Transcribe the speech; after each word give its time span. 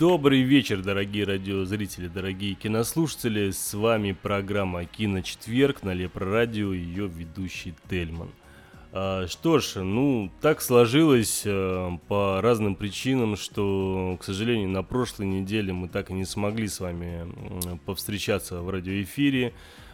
Добрый 0.00 0.40
вечер, 0.40 0.80
дорогие 0.80 1.26
радиозрители, 1.26 2.08
дорогие 2.08 2.54
кинослушатели. 2.54 3.50
С 3.50 3.74
вами 3.74 4.12
программа 4.12 4.86
«Киночетверг» 4.86 5.82
на 5.82 5.92
Лепрорадио, 5.92 6.72
ее 6.72 7.06
ведущий 7.06 7.74
Тельман. 7.90 8.30
А, 8.92 9.26
что 9.26 9.58
ж, 9.58 9.82
ну, 9.82 10.32
так 10.40 10.62
сложилось 10.62 11.42
э, 11.44 11.90
по 12.08 12.40
разным 12.40 12.76
причинам, 12.76 13.36
что, 13.36 14.16
к 14.18 14.24
сожалению, 14.24 14.70
на 14.70 14.82
прошлой 14.82 15.26
неделе 15.26 15.74
мы 15.74 15.86
так 15.86 16.08
и 16.08 16.14
не 16.14 16.24
смогли 16.24 16.66
с 16.66 16.80
вами 16.80 17.30
повстречаться 17.84 18.62
в 18.62 18.70
радиоэфире. 18.70 19.52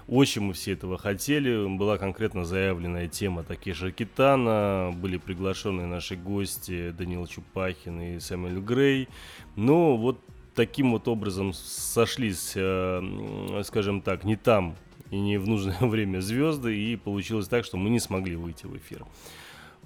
Очень 0.09 0.43
мы 0.43 0.53
все 0.53 0.73
этого 0.73 0.99
хотели. 0.99 1.67
Была 1.77 1.99
конкретно 1.99 2.45
заявленная 2.45 3.09
тема 3.09 3.43
Такеши 3.43 3.91
Китана. 3.91 4.93
Были 4.95 5.17
приглашены 5.17 5.87
наши 5.87 6.15
гости 6.15 6.91
Данил 6.93 7.27
Чупахин 7.27 8.01
и 8.01 8.21
Сэмюэль 8.21 8.61
Грей. 8.61 9.09
Но 9.57 9.97
вот 9.97 10.21
таким 10.55 10.93
вот 10.93 11.09
образом 11.09 11.53
сошлись, 11.53 12.53
э, 12.55 13.63
скажем 13.65 14.01
так, 14.01 14.23
не 14.23 14.37
там 14.37 14.77
и 15.11 15.19
не 15.19 15.39
в 15.39 15.49
нужное 15.49 15.79
время 15.81 16.21
звезды. 16.21 16.77
И 16.77 16.95
получилось 16.95 17.49
так, 17.49 17.65
что 17.65 17.77
мы 17.77 17.91
не 17.91 17.99
смогли 17.99 18.37
выйти 18.37 18.67
в 18.67 18.77
эфир. 18.77 19.05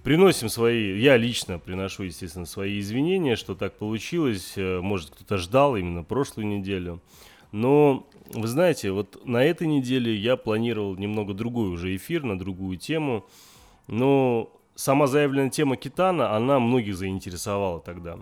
Приносим 0.03 0.51
свои, 0.51 0.99
я 0.99 1.17
лично 1.17 1.59
приношу, 1.59 2.03
естественно, 2.03 2.47
свои 2.47 2.79
извинения, 2.79 3.37
что 3.37 3.55
так 3.55 3.79
получилось. 3.79 4.53
Э, 4.57 4.81
может, 4.83 5.09
кто-то 5.11 5.39
ждал 5.39 5.77
именно 5.77 6.03
прошлую 6.03 6.47
неделю. 6.47 7.01
Но, 7.53 8.07
вы 8.33 8.47
знаете, 8.47 8.93
вот 8.93 9.25
на 9.27 9.45
этой 9.45 9.67
неделе 9.67 10.15
я 10.15 10.37
планировал 10.37 10.97
немного 10.97 11.35
другой 11.35 11.69
уже 11.69 11.95
эфир, 11.97 12.23
на 12.23 12.39
другую 12.39 12.79
тему. 12.79 13.27
Но 13.87 14.53
сама 14.75 15.07
заявленная 15.07 15.51
тема 15.51 15.77
Китана, 15.77 16.35
она 16.37 16.59
многих 16.59 16.97
заинтересовала 16.97 17.81
тогда. 17.81 18.19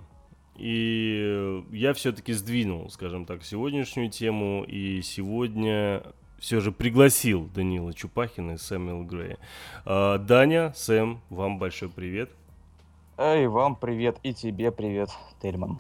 И 0.57 1.63
я 1.71 1.93
все-таки 1.93 2.33
сдвинул, 2.33 2.91
скажем 2.91 3.27
так, 3.27 3.45
сегодняшнюю 3.45 4.11
тему. 4.11 4.65
И 4.67 5.03
сегодня 5.03 6.03
все 6.39 6.61
же 6.61 6.73
пригласил 6.73 7.49
Данила 7.55 7.93
Чупахина 7.93 8.53
и 8.53 8.57
Сэмюэл 8.57 9.05
Грея. 9.05 9.39
А, 9.85 10.19
Даня, 10.19 10.73
Сэм, 10.75 11.21
вам 11.31 11.59
большой 11.59 11.91
привет. 11.91 12.31
Эй, 13.17 13.47
вам 13.47 13.77
привет 13.77 14.19
и 14.23 14.33
тебе 14.33 14.73
привет, 14.73 15.11
Тельман. 15.41 15.79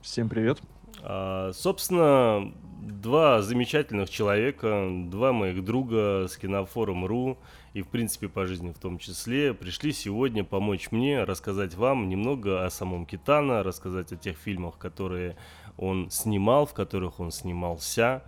Всем 0.00 0.28
привет. 0.28 0.60
А, 1.02 1.52
собственно, 1.52 2.52
два 2.80 3.42
замечательных 3.42 4.08
человека, 4.08 4.88
два 5.06 5.32
моих 5.32 5.64
друга 5.64 6.26
с 6.28 6.36
кинофорум.ру 6.36 7.38
и, 7.74 7.82
в 7.82 7.88
принципе, 7.88 8.28
по 8.28 8.46
жизни 8.46 8.72
в 8.72 8.78
том 8.78 8.98
числе, 8.98 9.52
пришли 9.52 9.92
сегодня 9.92 10.44
помочь 10.44 10.92
мне 10.92 11.24
рассказать 11.24 11.74
вам 11.74 12.08
немного 12.08 12.64
о 12.64 12.70
самом 12.70 13.06
Китана, 13.06 13.62
рассказать 13.62 14.12
о 14.12 14.16
тех 14.16 14.36
фильмах, 14.36 14.78
которые 14.78 15.36
он 15.76 16.10
снимал, 16.10 16.66
в 16.66 16.74
которых 16.74 17.18
он 17.18 17.32
снимался. 17.32 18.22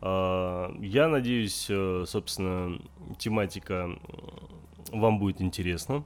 А, 0.00 0.72
я 0.80 1.08
надеюсь, 1.08 1.66
э, 1.68 2.04
собственно, 2.06 2.80
тематика 3.18 3.90
вам 4.92 5.18
будет 5.18 5.40
интересна. 5.40 6.04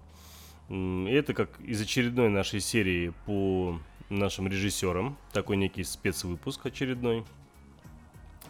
Это 0.70 1.34
как 1.34 1.60
из 1.60 1.80
очередной 1.82 2.30
нашей 2.30 2.60
серии 2.60 3.12
по 3.26 3.78
нашим 4.18 4.48
режиссером. 4.48 5.16
Такой 5.32 5.56
некий 5.56 5.84
спецвыпуск 5.84 6.66
очередной. 6.66 7.24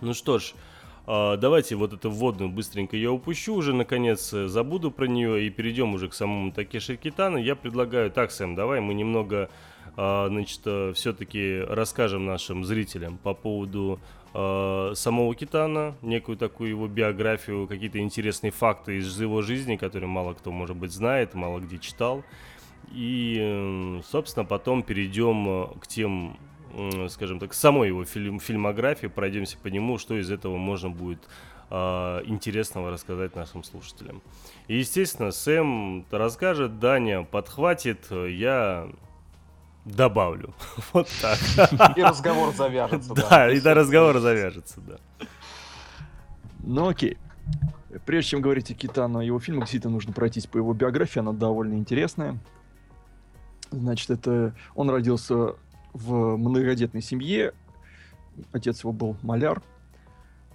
Ну 0.01 0.15
что 0.15 0.39
ж, 0.39 0.55
а, 1.07 1.37
давайте 1.37 1.77
вот 1.77 1.93
эту 1.93 2.11
вводную 2.11 2.51
быстренько 2.51 2.97
я 2.97 3.13
упущу 3.13 3.55
уже, 3.55 3.75
наконец, 3.75 4.33
э, 4.33 4.49
забуду 4.49 4.91
про 4.91 5.07
нее 5.07 5.47
и 5.47 5.51
перейдем 5.51 5.95
уже 5.95 6.09
к 6.09 6.15
самому 6.15 6.51
Такеши 6.51 6.97
Китану. 6.97 7.37
Я 7.37 7.57
предлагаю, 7.57 8.11
так, 8.11 8.31
Сэм, 8.31 8.55
давай 8.55 8.81
мы 8.81 8.95
немного, 8.95 9.51
а, 9.97 10.29
значит, 10.29 10.61
э, 10.65 10.93
все-таки 10.95 11.61
расскажем 11.69 12.25
нашим 12.25 12.65
зрителям 12.65 13.19
по 13.19 13.35
поводу 13.35 14.01
а, 14.33 14.93
самого 14.95 15.35
Китана, 15.35 15.95
некую 16.01 16.39
такую 16.39 16.71
его 16.71 16.89
биографию, 16.89 17.69
какие-то 17.69 17.99
интересные 17.99 18.51
факты 18.51 18.97
из 18.97 19.21
его 19.21 19.43
жизни, 19.43 19.77
которые 19.77 20.09
мало 20.09 20.33
кто, 20.33 20.51
может 20.51 20.77
быть, 20.77 20.91
знает, 20.91 21.35
мало 21.35 21.61
где 21.61 21.79
читал. 21.79 22.25
И, 22.93 24.01
собственно, 24.09 24.45
потом 24.45 24.83
перейдем 24.83 25.49
э, 25.49 25.67
к 25.81 25.87
тем, 25.87 26.39
скажем 27.09 27.39
так, 27.39 27.55
самой 27.55 27.89
его 27.89 28.05
фильм, 28.05 28.41
фильмографии, 28.41 29.07
пройдемся 29.07 29.57
по 29.59 29.69
нему, 29.69 29.99
что 29.99 30.19
из 30.19 30.31
этого 30.31 30.57
можно 30.57 30.91
будет 30.91 31.29
э, 31.71 31.77
интересного 32.27 32.91
рассказать 32.91 33.37
нашим 33.37 33.65
слушателям. 33.65 34.23
И, 34.69 34.79
естественно, 34.79 35.31
Сэм 35.31 36.07
расскажет, 36.11 36.79
Даня 36.79 37.23
подхватит, 37.23 38.11
я 38.11 38.89
добавлю. 39.85 40.55
Вот 40.93 41.09
так. 41.21 41.97
И 41.97 42.03
разговор 42.03 42.55
завяжется. 42.55 43.15
Да, 43.15 43.51
и 43.51 43.61
да, 43.61 43.75
разговор 43.75 44.19
завяжется, 44.19 44.81
да. 44.81 44.97
Ну 46.61 46.89
окей. 46.89 47.19
Прежде 48.07 48.31
чем 48.31 48.41
говорить 48.41 48.71
о 48.71 48.75
Китану 48.75 49.21
и 49.21 49.27
его 49.27 49.39
фильмах, 49.39 49.65
действительно 49.65 49.93
нужно 49.93 50.13
пройтись 50.13 50.47
по 50.47 50.57
его 50.57 50.73
биографии, 50.73 51.21
она 51.21 51.33
довольно 51.33 51.75
интересная. 51.75 52.39
Значит, 53.79 54.11
это 54.11 54.55
он 54.75 54.91
родился 54.91 55.55
в 55.93 56.37
многодетной 56.37 57.03
семье. 57.03 57.53
Отец 58.53 58.81
его 58.81 58.93
был 58.93 59.17
маляр. 59.23 59.63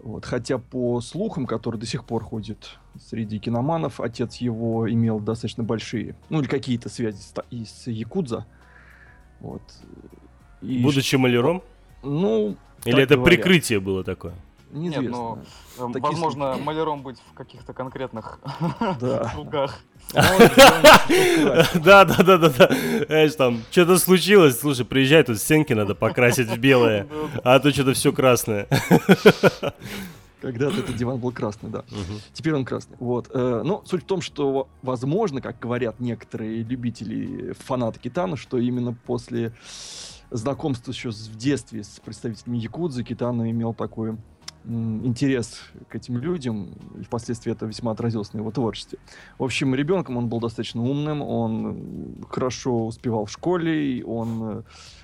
Вот. 0.02 0.26
Хотя 0.26 0.58
по 0.58 1.02
слухам, 1.02 1.46
которые 1.46 1.80
до 1.80 1.86
сих 1.86 2.06
пор 2.06 2.24
ходят 2.24 2.78
среди 3.00 3.40
киноманов, 3.40 4.00
отец 4.00 4.38
его 4.38 4.90
имел 4.90 5.20
достаточно 5.20 5.64
большие, 5.64 6.16
ну 6.30 6.40
или 6.40 6.48
какие-то 6.48 6.90
связи 6.90 7.18
с, 7.18 7.34
с 7.52 7.88
Якудза. 7.88 8.46
Вот. 9.40 9.62
И 10.62 10.82
Будучи 10.84 11.16
маляром? 11.16 11.64
Ну, 12.04 12.56
Или 12.86 13.04
это 13.04 13.16
говорят. 13.16 13.38
прикрытие 13.38 13.80
было 13.80 14.04
такое? 14.04 14.34
Неизвестно. 14.72 15.02
Нет, 15.02 15.12
но, 15.12 15.40
ну, 15.80 15.94
Такие 15.94 16.12
возможно, 16.12 16.58
маляром 16.58 17.02
быть 17.02 17.18
в 17.32 17.34
каких-то 17.34 17.74
конкретных 17.74 18.40
кругах. 19.34 19.80
Да, 21.76 22.06
да, 22.06 22.24
да, 22.24 22.38
да, 22.38 22.50
да. 22.50 22.70
Знаешь, 23.08 23.36
там, 23.36 23.62
что-то 23.72 23.98
случилось, 23.98 24.60
слушай, 24.60 24.86
приезжай, 24.86 25.24
тут 25.24 25.40
стенки 25.40 25.74
надо 25.74 25.96
покрасить 25.96 26.50
в 26.50 26.58
белое, 26.58 27.08
а 27.44 27.60
то 27.60 27.72
что-то 27.72 27.94
все 27.94 28.12
красное. 28.12 28.68
Когда-то 30.42 30.78
этот 30.78 30.96
диван 30.96 31.20
был 31.20 31.32
красный, 31.32 31.70
да. 31.70 31.84
Теперь 32.34 32.54
он 32.54 32.64
красный. 32.64 32.96
Вот. 33.00 33.30
Э, 33.34 33.62
но 33.64 33.84
суть 33.86 34.04
в 34.04 34.06
том, 34.06 34.22
что, 34.22 34.70
возможно, 34.82 35.42
как 35.42 35.60
говорят 35.60 36.00
некоторые 36.00 36.64
любители, 36.64 37.54
фанаты 37.66 38.00
Китана, 38.00 38.38
что 38.38 38.58
именно 38.58 38.94
после 38.94 39.54
знакомства 40.32 40.92
еще 40.92 41.10
в 41.10 41.36
детстве 41.36 41.84
с 41.84 42.00
представителями 42.00 42.58
Якудзы 42.58 43.04
Китана 43.04 43.50
имел 43.52 43.74
такой 43.74 44.18
интерес 44.70 45.62
к 45.88 45.96
этим 45.96 46.18
людям, 46.18 46.70
и 47.00 47.04
впоследствии 47.04 47.52
это 47.52 47.66
весьма 47.66 47.92
отразилось 47.92 48.34
на 48.34 48.40
его 48.40 48.52
творчестве. 48.52 49.00
В 49.38 49.44
общем, 49.44 49.74
ребенком 49.74 50.18
он 50.18 50.30
был 50.30 50.40
достаточно 50.40 50.84
умным, 50.84 51.22
он 51.22 52.16
хорошо 52.30 52.86
успевал 52.86 53.26
в 53.26 53.32
школе, 53.32 54.04
он 54.06 54.44
э, 54.44 54.62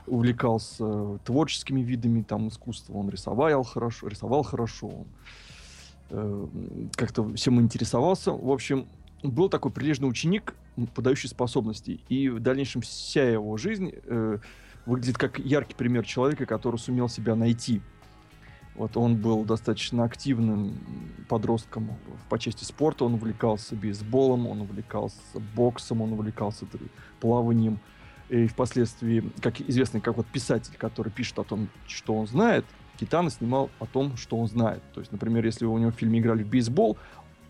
увлекался 0.08 1.18
творческими 1.26 1.82
видами 1.82 2.22
там 2.22 2.50
искусства, 2.50 2.94
он 2.94 3.10
рисовал 3.10 3.64
хорошо, 3.64 4.08
рисовал 4.08 4.44
хорошо, 4.44 4.88
он 4.88 5.08
э, 6.10 6.48
как-то 6.96 7.34
всем 7.34 7.60
интересовался. 7.60 8.32
В 8.32 8.52
общем, 8.52 8.88
был 9.24 9.50
такой 9.50 9.72
прилежный 9.72 10.08
ученик, 10.08 10.54
подающий 10.94 11.30
способности, 11.30 12.00
и 12.10 12.30
в 12.30 12.40
дальнейшем 12.40 12.82
вся 12.82 13.28
его 13.28 13.58
жизнь 13.58 13.94
э, 13.94 14.38
выглядит 14.86 15.18
как 15.18 15.40
яркий 15.40 15.74
пример 15.74 16.06
человека, 16.06 16.46
который 16.46 16.78
сумел 16.78 17.10
себя 17.10 17.36
найти– 17.36 17.82
вот 18.76 18.98
он 18.98 19.16
был 19.16 19.46
достаточно 19.46 20.04
активным 20.04 20.78
подростком 21.30 21.92
по 22.30 22.38
части 22.38 22.64
спорта. 22.64 23.06
Он 23.06 23.14
увлекался 23.14 23.76
бейсболом, 23.76 24.48
он 24.48 24.62
увлекался 24.62 25.18
боксом, 25.56 26.02
он 26.02 26.14
увлекался 26.14 26.66
плаванием. 27.20 27.80
И 28.30 28.48
впоследствии, 28.48 29.32
как 29.42 29.62
известный 29.62 30.02
как 30.02 30.18
вот 30.18 30.26
писатель, 30.28 30.76
который 30.78 31.12
пишет 31.12 31.40
о 31.40 31.44
том, 31.44 31.70
что 31.88 32.16
он 32.16 32.28
знает, 32.28 32.66
Китана 33.00 33.30
снимал 33.30 33.70
о 33.80 33.86
том, 33.86 34.18
что 34.18 34.38
он 34.38 34.48
знает. 34.48 34.82
То 34.94 35.00
есть, 35.00 35.12
например, 35.12 35.46
если 35.46 35.66
у 35.66 35.78
него 35.78 35.92
в 35.92 35.96
фильме 35.96 36.20
играли 36.20 36.44
в 36.44 36.48
бейсбол, 36.48 36.98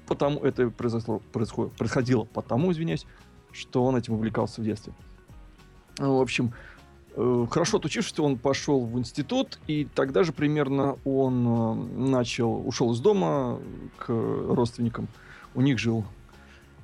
потому 0.05 0.39
это 0.41 0.69
произошло, 0.69 1.19
происходило, 1.31 2.25
потому, 2.25 2.71
извиняюсь, 2.71 3.05
что 3.51 3.83
он 3.85 3.95
этим 3.95 4.13
увлекался 4.13 4.61
в 4.61 4.63
детстве. 4.63 4.93
В 5.97 6.21
общем, 6.21 6.53
хорошо 7.15 7.77
отучившись, 7.77 8.19
он 8.19 8.37
пошел 8.37 8.85
в 8.85 8.99
институт, 8.99 9.59
и 9.67 9.85
тогда 9.85 10.23
же 10.23 10.33
примерно 10.33 10.97
он 11.05 11.47
э, 11.47 11.73
начал, 11.97 12.67
ушел 12.67 12.91
из 12.91 12.99
дома 12.99 13.59
к 13.97 14.09
родственникам, 14.09 15.07
у 15.53 15.61
них 15.61 15.79
жил, 15.79 16.03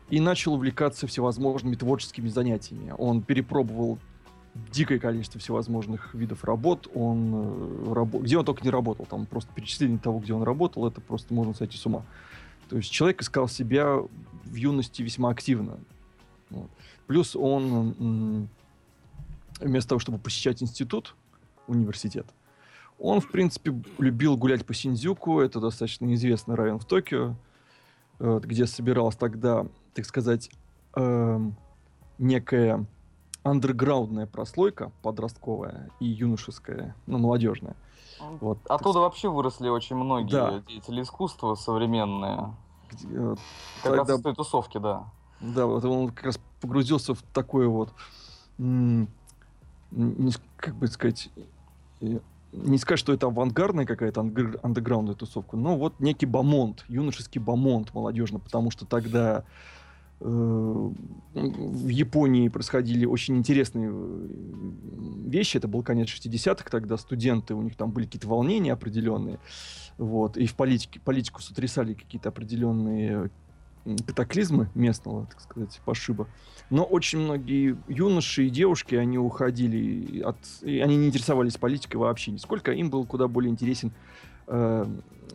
и 0.09 0.19
начал 0.19 0.53
увлекаться 0.53 1.07
всевозможными 1.07 1.75
творческими 1.75 2.29
занятиями. 2.29 2.93
Он 2.97 3.21
перепробовал 3.21 3.99
дикое 4.71 4.99
количество 4.99 5.39
всевозможных 5.39 6.13
видов 6.13 6.43
работ. 6.43 6.89
Он, 6.93 7.93
э. 7.93 8.19
Где 8.19 8.37
он 8.37 8.45
только 8.45 8.63
не 8.63 8.69
работал, 8.69 9.05
там 9.05 9.25
просто 9.25 9.51
перечисление 9.53 9.99
того, 9.99 10.19
где 10.19 10.33
он 10.33 10.43
работал, 10.43 10.87
это 10.87 11.01
просто 11.01 11.33
можно 11.33 11.53
сойти 11.53 11.77
с 11.77 11.85
ума. 11.85 12.03
То 12.69 12.77
есть 12.77 12.89
человек 12.89 13.21
искал 13.21 13.49
себя 13.49 13.97
в 14.45 14.55
юности 14.55 15.01
весьма 15.01 15.29
активно. 15.29 15.77
Вот. 16.49 16.69
Плюс 17.07 17.35
он 17.35 18.47
вместо 19.61 19.89
того, 19.89 19.99
чтобы 19.99 20.17
посещать 20.17 20.61
институт, 20.61 21.15
университет, 21.67 22.27
он, 22.99 23.21
в 23.21 23.29
принципе, 23.31 23.73
любил 23.97 24.37
гулять 24.37 24.65
по 24.65 24.73
Синдзюку. 24.73 25.39
Это 25.39 25.59
достаточно 25.59 26.13
известный 26.13 26.55
район 26.55 26.79
в 26.79 26.85
Токио, 26.85 27.35
где 28.19 28.67
собиралась 28.67 29.15
тогда, 29.15 29.65
так 29.95 30.05
сказать, 30.05 30.51
э, 30.95 31.39
некая 32.19 32.85
андерграундная 33.43 34.27
прослойка 34.27 34.91
подростковая 35.01 35.89
и 35.99 36.05
юношеская, 36.05 36.95
ну, 37.07 37.17
молодежная. 37.17 37.75
Вот, 38.39 38.59
Оттуда 38.67 38.93
так... 38.93 39.01
вообще 39.01 39.29
выросли 39.29 39.69
очень 39.69 39.95
многие 39.95 40.31
да. 40.31 40.59
деятели 40.67 41.01
искусства 41.01 41.55
современные. 41.55 42.55
Где, 42.91 43.07
э, 43.09 43.35
как 43.81 43.95
тогда... 43.95 44.13
раз 44.13 44.19
с 44.19 44.23
той 44.23 44.35
тусовки, 44.35 44.77
да. 44.77 45.11
Да, 45.39 45.65
вот 45.65 45.83
он 45.85 46.09
как 46.09 46.25
раз 46.25 46.39
погрузился 46.59 47.15
в 47.15 47.23
такое 47.33 47.67
вот, 47.67 47.91
как 50.57 50.75
бы 50.75 50.87
сказать, 50.87 51.29
не 51.99 52.77
сказать, 52.77 52.99
что 52.99 53.13
это 53.13 53.27
авангардная 53.27 53.85
какая-то 53.85 54.21
андеграундная 54.21 55.15
тусовка, 55.15 55.57
но 55.57 55.77
вот 55.77 55.99
некий 55.99 56.25
бомонд, 56.25 56.85
юношеский 56.87 57.39
бомонд 57.39 57.93
молодежный, 57.93 58.39
потому 58.39 58.71
что 58.71 58.85
тогда 58.85 59.43
Э, 60.23 60.91
в 61.33 61.87
Японии 61.87 62.47
происходили 62.49 63.05
очень 63.05 63.37
интересные 63.37 63.89
э, 63.91 64.27
вещи. 65.27 65.57
Это 65.57 65.67
был 65.67 65.81
конец 65.81 66.09
60-х, 66.09 66.69
тогда 66.69 66.97
студенты, 66.97 67.55
у 67.55 67.61
них 67.63 67.75
там 67.75 67.91
были 67.91 68.05
какие-то 68.05 68.27
волнения 68.27 68.73
определенные. 68.73 69.39
Вот, 69.97 70.37
и 70.37 70.45
в 70.45 70.55
политике, 70.55 70.99
политику 70.99 71.41
сотрясали 71.41 71.93
какие-то 71.93 72.29
определенные 72.29 73.31
катаклизмы 74.05 74.69
местного, 74.75 75.25
так 75.25 75.41
сказать, 75.41 75.81
пошиба. 75.85 76.27
Но 76.69 76.83
очень 76.83 77.19
многие 77.19 77.77
юноши 77.87 78.47
и 78.47 78.49
девушки, 78.49 78.95
они 78.95 79.17
уходили 79.17 80.21
от... 80.21 80.37
И 80.61 80.79
они 80.79 80.97
не 80.97 81.07
интересовались 81.07 81.57
политикой 81.57 81.97
вообще 81.97 82.31
нисколько. 82.31 82.71
Им 82.71 82.89
был 82.89 83.05
куда 83.05 83.27
более 83.27 83.51
интересен 83.51 83.91
э, 84.47 84.85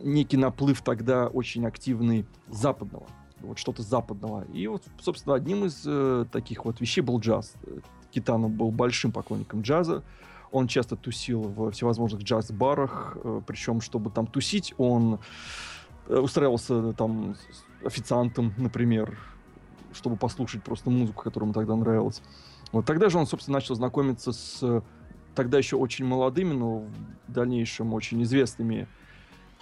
некий 0.01 0.37
наплыв 0.37 0.81
тогда 0.81 1.27
очень 1.27 1.65
активный 1.65 2.25
западного 2.49 3.07
вот 3.41 3.59
что-то 3.59 3.83
западного. 3.83 4.45
И 4.53 4.67
вот, 4.67 4.83
собственно, 4.99 5.35
одним 5.35 5.65
из 5.65 5.83
э, 5.85 6.25
таких 6.31 6.65
вот 6.65 6.81
вещей 6.81 7.01
был 7.01 7.19
джаз. 7.19 7.53
Китану 8.11 8.49
был 8.49 8.71
большим 8.71 9.11
поклонником 9.11 9.61
джаза. 9.61 10.03
Он 10.51 10.67
часто 10.67 10.95
тусил 10.95 11.41
в 11.41 11.71
всевозможных 11.71 12.23
джаз-барах, 12.23 13.17
э, 13.23 13.41
причем, 13.45 13.81
чтобы 13.81 14.09
там 14.09 14.27
тусить, 14.27 14.73
он 14.77 15.19
э, 16.07 16.17
устраивался 16.17 16.93
там 16.93 17.35
официантом, 17.87 18.53
например, 18.57 19.17
чтобы 19.93 20.15
послушать 20.15 20.63
просто 20.63 20.89
музыку, 20.89 21.23
которая 21.23 21.47
ему 21.47 21.53
тогда 21.53 21.75
нравилась. 21.75 22.21
Вот 22.71 22.85
тогда 22.85 23.09
же 23.09 23.17
он, 23.17 23.25
собственно, 23.25 23.57
начал 23.57 23.75
знакомиться 23.75 24.31
с 24.31 24.83
тогда 25.37 25.59
еще 25.59 25.75
очень 25.75 26.03
молодыми, 26.05 26.53
но 26.53 26.79
в 27.27 27.31
дальнейшем 27.31 27.93
очень 27.93 28.21
известными 28.23 28.87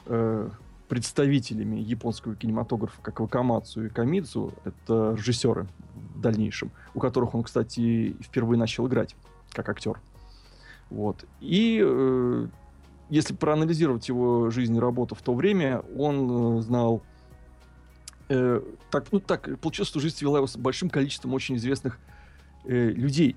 э, 0.05 0.49
представителями 0.87 1.79
японского 1.79 2.35
кинематографа, 2.35 3.01
как 3.01 3.19
Вакамацу 3.19 3.85
и 3.85 3.89
Камидзу, 3.89 4.53
это 4.63 5.13
режиссеры 5.17 5.67
в 6.15 6.21
дальнейшем, 6.21 6.71
у 6.93 6.99
которых 6.99 7.35
он, 7.35 7.43
кстати, 7.43 8.15
впервые 8.21 8.57
начал 8.57 8.87
играть 8.87 9.15
как 9.51 9.67
актер. 9.67 9.99
Вот. 10.89 11.25
И 11.41 11.81
э, 11.83 12.47
если 13.09 13.33
проанализировать 13.33 14.07
его 14.07 14.49
жизнь 14.49 14.75
и 14.75 14.79
работу 14.79 15.13
в 15.13 15.21
то 15.21 15.33
время, 15.33 15.81
он 15.97 16.59
э, 16.59 16.61
знал 16.61 17.01
э, 18.29 18.61
так, 18.91 19.11
ну 19.11 19.19
так, 19.19 19.59
получилось, 19.59 19.89
что 19.89 19.99
жизнь 19.99 20.15
свела 20.15 20.37
его 20.37 20.47
с 20.47 20.57
большим 20.57 20.89
количеством 20.89 21.33
очень 21.33 21.55
известных 21.55 21.99
э, 22.65 22.89
людей. 22.89 23.35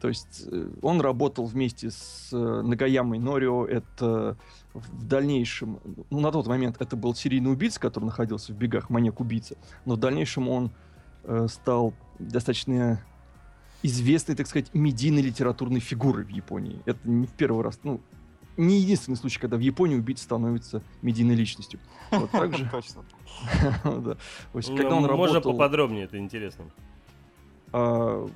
То 0.00 0.08
есть 0.08 0.44
э, 0.46 0.68
он 0.82 1.00
работал 1.00 1.44
вместе 1.46 1.90
с 1.90 2.30
э, 2.32 2.36
Нагаямой 2.36 3.18
Норио, 3.18 3.66
это 3.66 4.36
в 4.74 5.06
дальнейшем, 5.06 5.80
ну, 6.10 6.20
на 6.20 6.32
тот 6.32 6.46
момент 6.46 6.76
это 6.80 6.96
был 6.96 7.14
серийный 7.14 7.52
убийца, 7.52 7.80
который 7.80 8.04
находился 8.04 8.52
в 8.52 8.56
бегах, 8.56 8.90
маньяк-убийца, 8.90 9.56
но 9.84 9.94
в 9.94 9.98
дальнейшем 9.98 10.48
он 10.48 10.70
э, 11.24 11.46
стал 11.48 11.94
достаточно 12.18 13.00
известной, 13.82 14.34
так 14.34 14.46
сказать, 14.46 14.74
медийной 14.74 15.22
литературной 15.22 15.80
фигурой 15.80 16.24
в 16.24 16.28
Японии. 16.28 16.82
Это 16.84 16.98
не 17.08 17.26
в 17.26 17.32
первый 17.32 17.64
раз, 17.64 17.80
ну, 17.82 18.00
не 18.56 18.80
единственный 18.80 19.16
случай, 19.16 19.40
когда 19.40 19.56
в 19.56 19.60
Японии 19.60 19.96
убийца 19.96 20.24
становится 20.24 20.82
медийной 21.02 21.34
личностью. 21.34 21.80
Вот 22.10 22.30
так 22.30 22.56
же. 22.56 22.68
Точно. 22.72 23.04
Когда 24.52 24.96
он 24.96 25.04
Можно 25.04 25.40
поподробнее, 25.40 26.04
это 26.04 26.18
интересно. 26.18 26.66
А, 27.72 28.28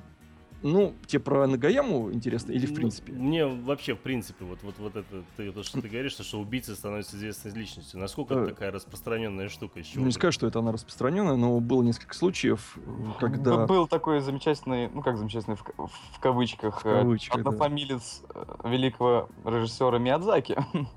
ну, 0.61 0.95
тебе 1.05 1.19
про 1.19 1.45
Нагаяму 1.45 2.11
интересно 2.11 2.51
или 2.51 2.65
в 2.65 2.71
ну, 2.71 2.75
принципе? 2.75 3.13
Мне 3.13 3.45
вообще 3.45 3.93
в 3.93 3.99
принципе 3.99 4.45
вот 4.45 4.63
вот 4.63 4.79
вот 4.79 4.95
это 4.95 5.23
ты, 5.37 5.51
то, 5.51 5.61
что 5.61 5.79
ты 5.79 5.87
говоришь, 5.87 6.13
что, 6.13 6.23
что 6.23 6.39
убийца 6.39 6.75
становится 6.75 7.15
известной 7.17 7.51
личностью. 7.51 7.99
Насколько 7.99 8.33
это 8.33 8.47
такая 8.47 8.71
распространенная 8.71 9.49
штука? 9.49 9.83
Чего 9.83 10.01
ну, 10.01 10.07
не 10.07 10.11
скажу, 10.11 10.31
что 10.31 10.47
это 10.47 10.59
она 10.59 10.71
распространенная, 10.71 11.35
но 11.35 11.59
было 11.59 11.83
несколько 11.83 12.15
случаев, 12.15 12.79
когда 13.19 13.67
был 13.67 13.87
такой 13.87 14.21
замечательный, 14.21 14.89
ну 14.89 15.03
как 15.03 15.17
замечательный 15.17 15.55
в, 15.55 15.63
в 15.77 16.19
кавычках, 16.19 16.79
в 16.79 16.83
кавычках 16.83 17.37
однофамилец 17.37 18.23
да. 18.33 18.45
Э, 18.63 18.69
великого 18.69 19.29
режиссера 19.45 19.99
Миядзаки. 19.99 20.57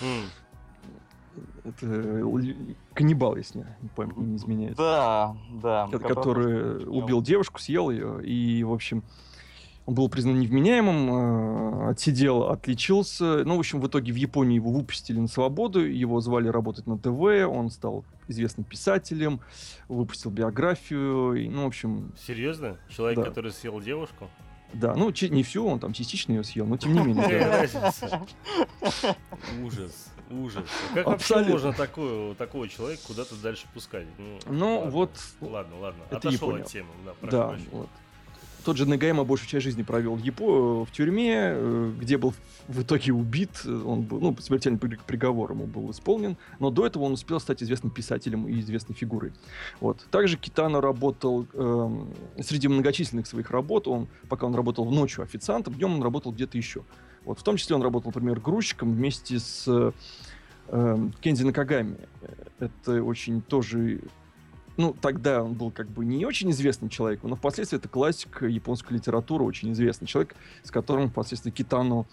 Это 1.68 1.86
э, 1.86 2.74
каннибал, 2.94 3.36
если 3.36 3.66
не 3.82 3.88
память 3.94 4.16
не 4.16 4.36
изменяет. 4.36 4.76
Да, 4.76 5.36
да. 5.62 5.88
Это, 5.92 5.98
который 5.98 6.86
убил 6.86 7.22
девушку, 7.22 7.60
съел 7.60 7.90
ее, 7.90 8.24
и, 8.24 8.64
в 8.64 8.72
общем, 8.72 9.02
он 9.88 9.94
был 9.94 10.08
признан 10.08 10.38
невменяемым, 10.38 11.86
э, 11.86 11.90
отсидел, 11.90 12.50
отличился. 12.50 13.44
Ну, 13.44 13.56
в 13.56 13.58
общем, 13.58 13.80
в 13.80 13.86
итоге 13.86 14.12
в 14.12 14.16
Японии 14.16 14.56
его 14.56 14.70
выпустили 14.70 15.18
на 15.18 15.28
свободу, 15.28 15.80
его 15.80 16.20
звали 16.20 16.48
работать 16.48 16.86
на 16.86 16.98
ТВ, 16.98 17.48
он 17.48 17.70
стал 17.70 18.04
известным 18.28 18.64
писателем, 18.64 19.40
выпустил 19.88 20.30
биографию, 20.30 21.34
и, 21.34 21.48
ну, 21.48 21.64
в 21.64 21.68
общем... 21.68 22.12
Серьезно? 22.18 22.76
Человек, 22.88 23.18
да. 23.18 23.24
который 23.24 23.50
съел 23.50 23.80
девушку? 23.80 24.28
Да, 24.74 24.94
ну, 24.94 25.10
не 25.30 25.42
всю, 25.42 25.66
он 25.66 25.80
там 25.80 25.94
частично 25.94 26.32
ее 26.32 26.44
съел, 26.44 26.66
но 26.66 26.76
тем 26.76 26.92
не 26.92 27.00
менее. 27.06 27.68
Ужас. 29.64 30.12
Ужас. 30.30 30.64
Как 30.94 31.06
Абсолютно. 31.06 31.52
вообще 31.52 31.68
можно 31.68 31.72
такую, 31.72 32.34
такого 32.34 32.68
человека 32.68 33.02
куда-то 33.06 33.34
дальше 33.36 33.66
пускать? 33.72 34.06
Ну, 34.18 34.38
ну 34.46 34.74
ладно, 34.76 34.90
вот... 34.90 35.10
Ладно, 35.40 35.78
ладно. 35.78 36.02
Это 36.10 36.28
Отошел 36.28 36.54
от 36.54 36.66
темы. 36.66 36.90
Да, 37.22 37.30
да 37.30 37.58
вот. 37.70 37.88
Тот 38.64 38.76
же 38.76 38.86
Нагайма 38.86 39.24
большую 39.24 39.48
часть 39.48 39.64
жизни 39.64 39.82
провел 39.82 40.16
в 40.16 40.22
Япо, 40.22 40.84
в 40.84 40.92
тюрьме, 40.92 41.52
э, 41.54 41.92
где 41.98 42.18
был 42.18 42.34
в 42.66 42.82
итоге 42.82 43.12
убит. 43.12 43.64
Он 43.64 44.02
был, 44.02 44.20
ну, 44.20 44.36
смертельный 44.40 44.78
приговор 44.78 45.52
ему 45.52 45.64
был 45.64 45.90
исполнен. 45.90 46.36
Но 46.58 46.70
до 46.70 46.84
этого 46.84 47.04
он 47.04 47.12
успел 47.12 47.40
стать 47.40 47.62
известным 47.62 47.90
писателем 47.90 48.46
и 48.46 48.60
известной 48.60 48.94
фигурой. 48.94 49.32
Вот. 49.80 50.06
Также 50.10 50.36
Китано 50.36 50.82
работал 50.82 51.46
э, 51.54 52.42
среди 52.42 52.68
многочисленных 52.68 53.26
своих 53.26 53.50
работ. 53.50 53.88
Он, 53.88 54.08
пока 54.28 54.44
он 54.44 54.54
работал 54.54 54.84
ночью 54.84 55.24
официантом, 55.24 55.72
днем 55.72 55.94
он 55.94 56.02
работал 56.02 56.32
где-то 56.32 56.58
еще. 56.58 56.84
Вот, 57.28 57.38
в 57.38 57.42
том 57.42 57.58
числе 57.58 57.76
он 57.76 57.82
работал, 57.82 58.10
например, 58.10 58.40
грузчиком 58.40 58.90
вместе 58.90 59.38
с 59.38 59.68
э, 59.68 61.08
Кензи 61.20 61.44
Накагами. 61.44 61.98
Это 62.58 63.02
очень 63.02 63.42
тоже... 63.42 64.00
Ну, 64.78 64.94
тогда 64.98 65.44
он 65.44 65.52
был 65.52 65.70
как 65.70 65.90
бы 65.90 66.06
не 66.06 66.24
очень 66.24 66.50
известным 66.52 66.88
человеком, 66.88 67.28
но 67.28 67.36
впоследствии 67.36 67.78
это 67.78 67.86
классик 67.86 68.40
японской 68.40 68.94
литературы, 68.94 69.44
очень 69.44 69.70
известный 69.72 70.06
человек, 70.06 70.36
с 70.62 70.70
которым 70.70 71.10
впоследствии 71.10 71.50
Китану, 71.50 72.06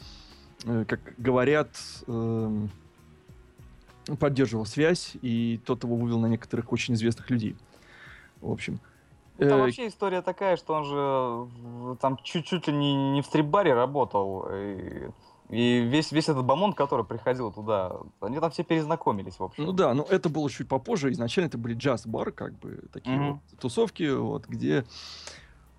э, 0.66 0.84
как 0.86 1.00
говорят, 1.18 1.70
э, 2.08 2.68
поддерживал 4.20 4.66
связь, 4.66 5.14
и 5.22 5.62
тот 5.64 5.86
его 5.86 5.96
вывел 5.96 6.20
на 6.20 6.28
некоторых 6.28 6.74
очень 6.74 6.96
известных 6.96 7.30
людей. 7.30 7.56
В 8.42 8.52
общем, 8.52 8.74
ну, 8.74 8.80
там 9.38 9.60
э, 9.60 9.62
вообще 9.62 9.88
история 9.88 10.22
такая, 10.22 10.58
что 10.58 10.74
он 10.74 10.84
же 10.86 11.98
там 11.98 12.18
чуть-чуть 12.24 12.68
ли 12.68 12.74
не, 12.74 13.14
не 13.14 13.22
в 13.22 13.26
стрип-баре 13.26 13.74
работал. 13.74 14.48
И, 14.52 15.10
и 15.50 15.80
весь, 15.82 16.12
весь 16.12 16.30
этот 16.30 16.46
бомонд, 16.46 16.76
который 16.76 17.06
приходил 17.06 17.52
туда, 17.52 17.98
они 18.22 18.40
там 18.40 18.52
все 18.52 18.64
перезнакомились, 18.64 19.40
в 19.40 19.44
общем. 19.44 19.66
Ну 19.66 19.72
да, 19.72 19.94
но 19.94 20.04
это 20.04 20.30
было 20.30 20.50
чуть 20.50 20.68
попозже. 20.68 21.12
Изначально 21.12 21.48
это 21.48 21.58
были 21.58 21.76
джаз-бар, 21.76 22.32
как 22.32 22.58
бы, 22.60 22.84
такие 22.92 23.18
mm-hmm. 23.18 23.32
вот 23.32 23.60
тусовки, 23.60 24.10
вот, 24.10 24.46
где 24.48 24.86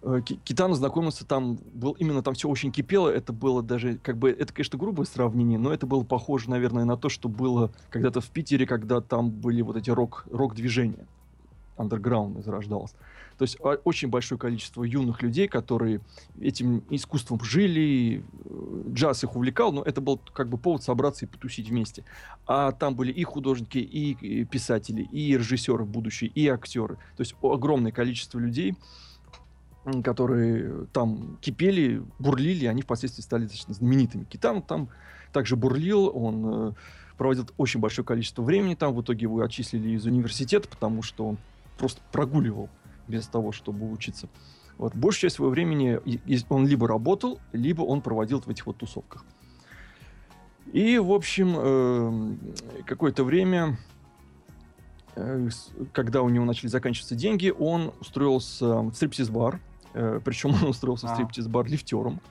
Э, 0.06 0.20
Китану 0.20 0.74
знакомился 0.74 1.26
там, 1.26 1.58
был 1.74 1.92
именно 1.92 2.22
там 2.22 2.34
все 2.34 2.48
очень 2.48 2.70
кипело, 2.70 3.08
это 3.08 3.32
было 3.32 3.60
даже, 3.60 3.98
как 3.98 4.16
бы, 4.16 4.30
это, 4.30 4.52
конечно, 4.52 4.78
грубое 4.78 5.04
сравнение, 5.04 5.58
но 5.58 5.72
это 5.72 5.86
было 5.86 6.04
похоже, 6.04 6.48
наверное, 6.48 6.84
на 6.84 6.96
то, 6.96 7.08
что 7.08 7.28
было 7.28 7.72
когда-то 7.90 8.20
в 8.20 8.30
Питере, 8.30 8.66
когда 8.66 9.00
там 9.00 9.30
были 9.30 9.62
вот 9.62 9.76
эти 9.76 9.90
рок, 9.90 10.24
рок-движения, 10.30 11.06
андерграунд 11.76 12.44
зарождалось. 12.44 12.94
То 13.38 13.42
есть 13.42 13.58
очень 13.84 14.08
большое 14.08 14.38
количество 14.38 14.82
юных 14.82 15.22
людей, 15.22 15.46
которые 15.46 16.00
этим 16.40 16.82
искусством 16.90 17.42
жили, 17.42 18.24
э, 18.44 18.82
джаз 18.92 19.24
их 19.24 19.36
увлекал, 19.36 19.72
но 19.72 19.82
это 19.82 20.00
был 20.00 20.18
как 20.32 20.48
бы 20.48 20.56
повод 20.56 20.82
собраться 20.82 21.26
и 21.26 21.28
потусить 21.28 21.68
вместе. 21.68 22.04
А 22.46 22.72
там 22.72 22.94
были 22.94 23.12
и 23.12 23.24
художники, 23.24 23.78
и 23.78 24.44
писатели, 24.44 25.02
и 25.02 25.36
режиссеры 25.36 25.84
будущие, 25.84 26.30
и 26.30 26.48
актеры. 26.48 26.96
То 27.16 27.20
есть 27.20 27.34
огромное 27.42 27.92
количество 27.92 28.38
людей, 28.38 28.74
которые 30.02 30.86
там 30.92 31.38
кипели, 31.40 32.02
бурлили, 32.18 32.66
они 32.66 32.82
впоследствии 32.82 33.22
стали 33.22 33.42
достаточно 33.42 33.74
знаменитыми. 33.74 34.24
Китан 34.24 34.62
там 34.62 34.88
также 35.32 35.56
бурлил, 35.56 36.10
он 36.14 36.70
э, 36.70 36.72
проводил 37.16 37.46
очень 37.56 37.80
большое 37.80 38.04
количество 38.04 38.42
времени 38.42 38.74
там, 38.74 38.94
в 38.94 39.02
итоге 39.02 39.22
его 39.22 39.40
отчислили 39.42 39.90
из 39.90 40.06
университета, 40.06 40.68
потому 40.68 41.02
что 41.02 41.28
он 41.28 41.38
просто 41.78 42.00
прогуливал 42.10 42.68
без 43.08 43.26
того, 43.26 43.52
чтобы 43.52 43.90
учиться. 43.90 44.28
Вот. 44.78 44.94
Большую 44.94 45.22
часть 45.22 45.36
своего 45.36 45.50
времени 45.50 46.00
он 46.48 46.66
либо 46.66 46.86
работал, 46.86 47.40
либо 47.52 47.82
он 47.82 48.02
проводил 48.02 48.40
в 48.40 48.48
этих 48.48 48.66
вот 48.66 48.76
тусовках. 48.76 49.24
И, 50.72 50.98
в 50.98 51.12
общем, 51.12 51.56
эм, 51.56 52.40
какое-то 52.84 53.24
время, 53.24 53.78
э, 55.14 55.48
когда 55.92 56.22
у 56.22 56.28
него 56.28 56.44
начали 56.44 56.68
заканчиваться 56.68 57.14
деньги, 57.14 57.54
он 57.56 57.92
устроился 58.00 58.80
в 58.80 58.92
стриптиз-бар. 58.92 59.60
Э, 59.94 60.20
Причем 60.24 60.50
он 60.50 60.64
устроился 60.70 61.06
в 61.06 61.10
а. 61.10 61.14
стриптиз-бар 61.14 61.66
лифтером. 61.66 62.20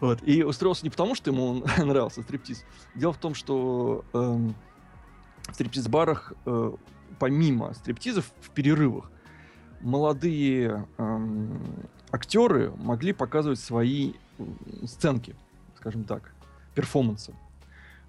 Вот. 0.00 0.20
И 0.22 0.42
устроился 0.42 0.84
не 0.84 0.90
потому, 0.90 1.14
что 1.14 1.30
ему 1.30 1.62
нравился 1.78 2.22
стриптиз. 2.22 2.64
Дело 2.94 3.12
в 3.12 3.18
том, 3.18 3.34
что 3.34 4.04
эм, 4.14 4.54
в 5.48 5.54
стриптиз-барах 5.54 6.32
э, 6.46 6.72
помимо 7.18 7.72
стриптизов 7.74 8.30
в 8.40 8.50
перерывах 8.50 9.10
молодые 9.84 10.86
эм, 10.98 11.60
актеры 12.10 12.72
могли 12.78 13.12
показывать 13.12 13.60
свои 13.60 14.14
сценки, 14.84 15.36
скажем 15.76 16.04
так, 16.04 16.32
перформансы. 16.74 17.34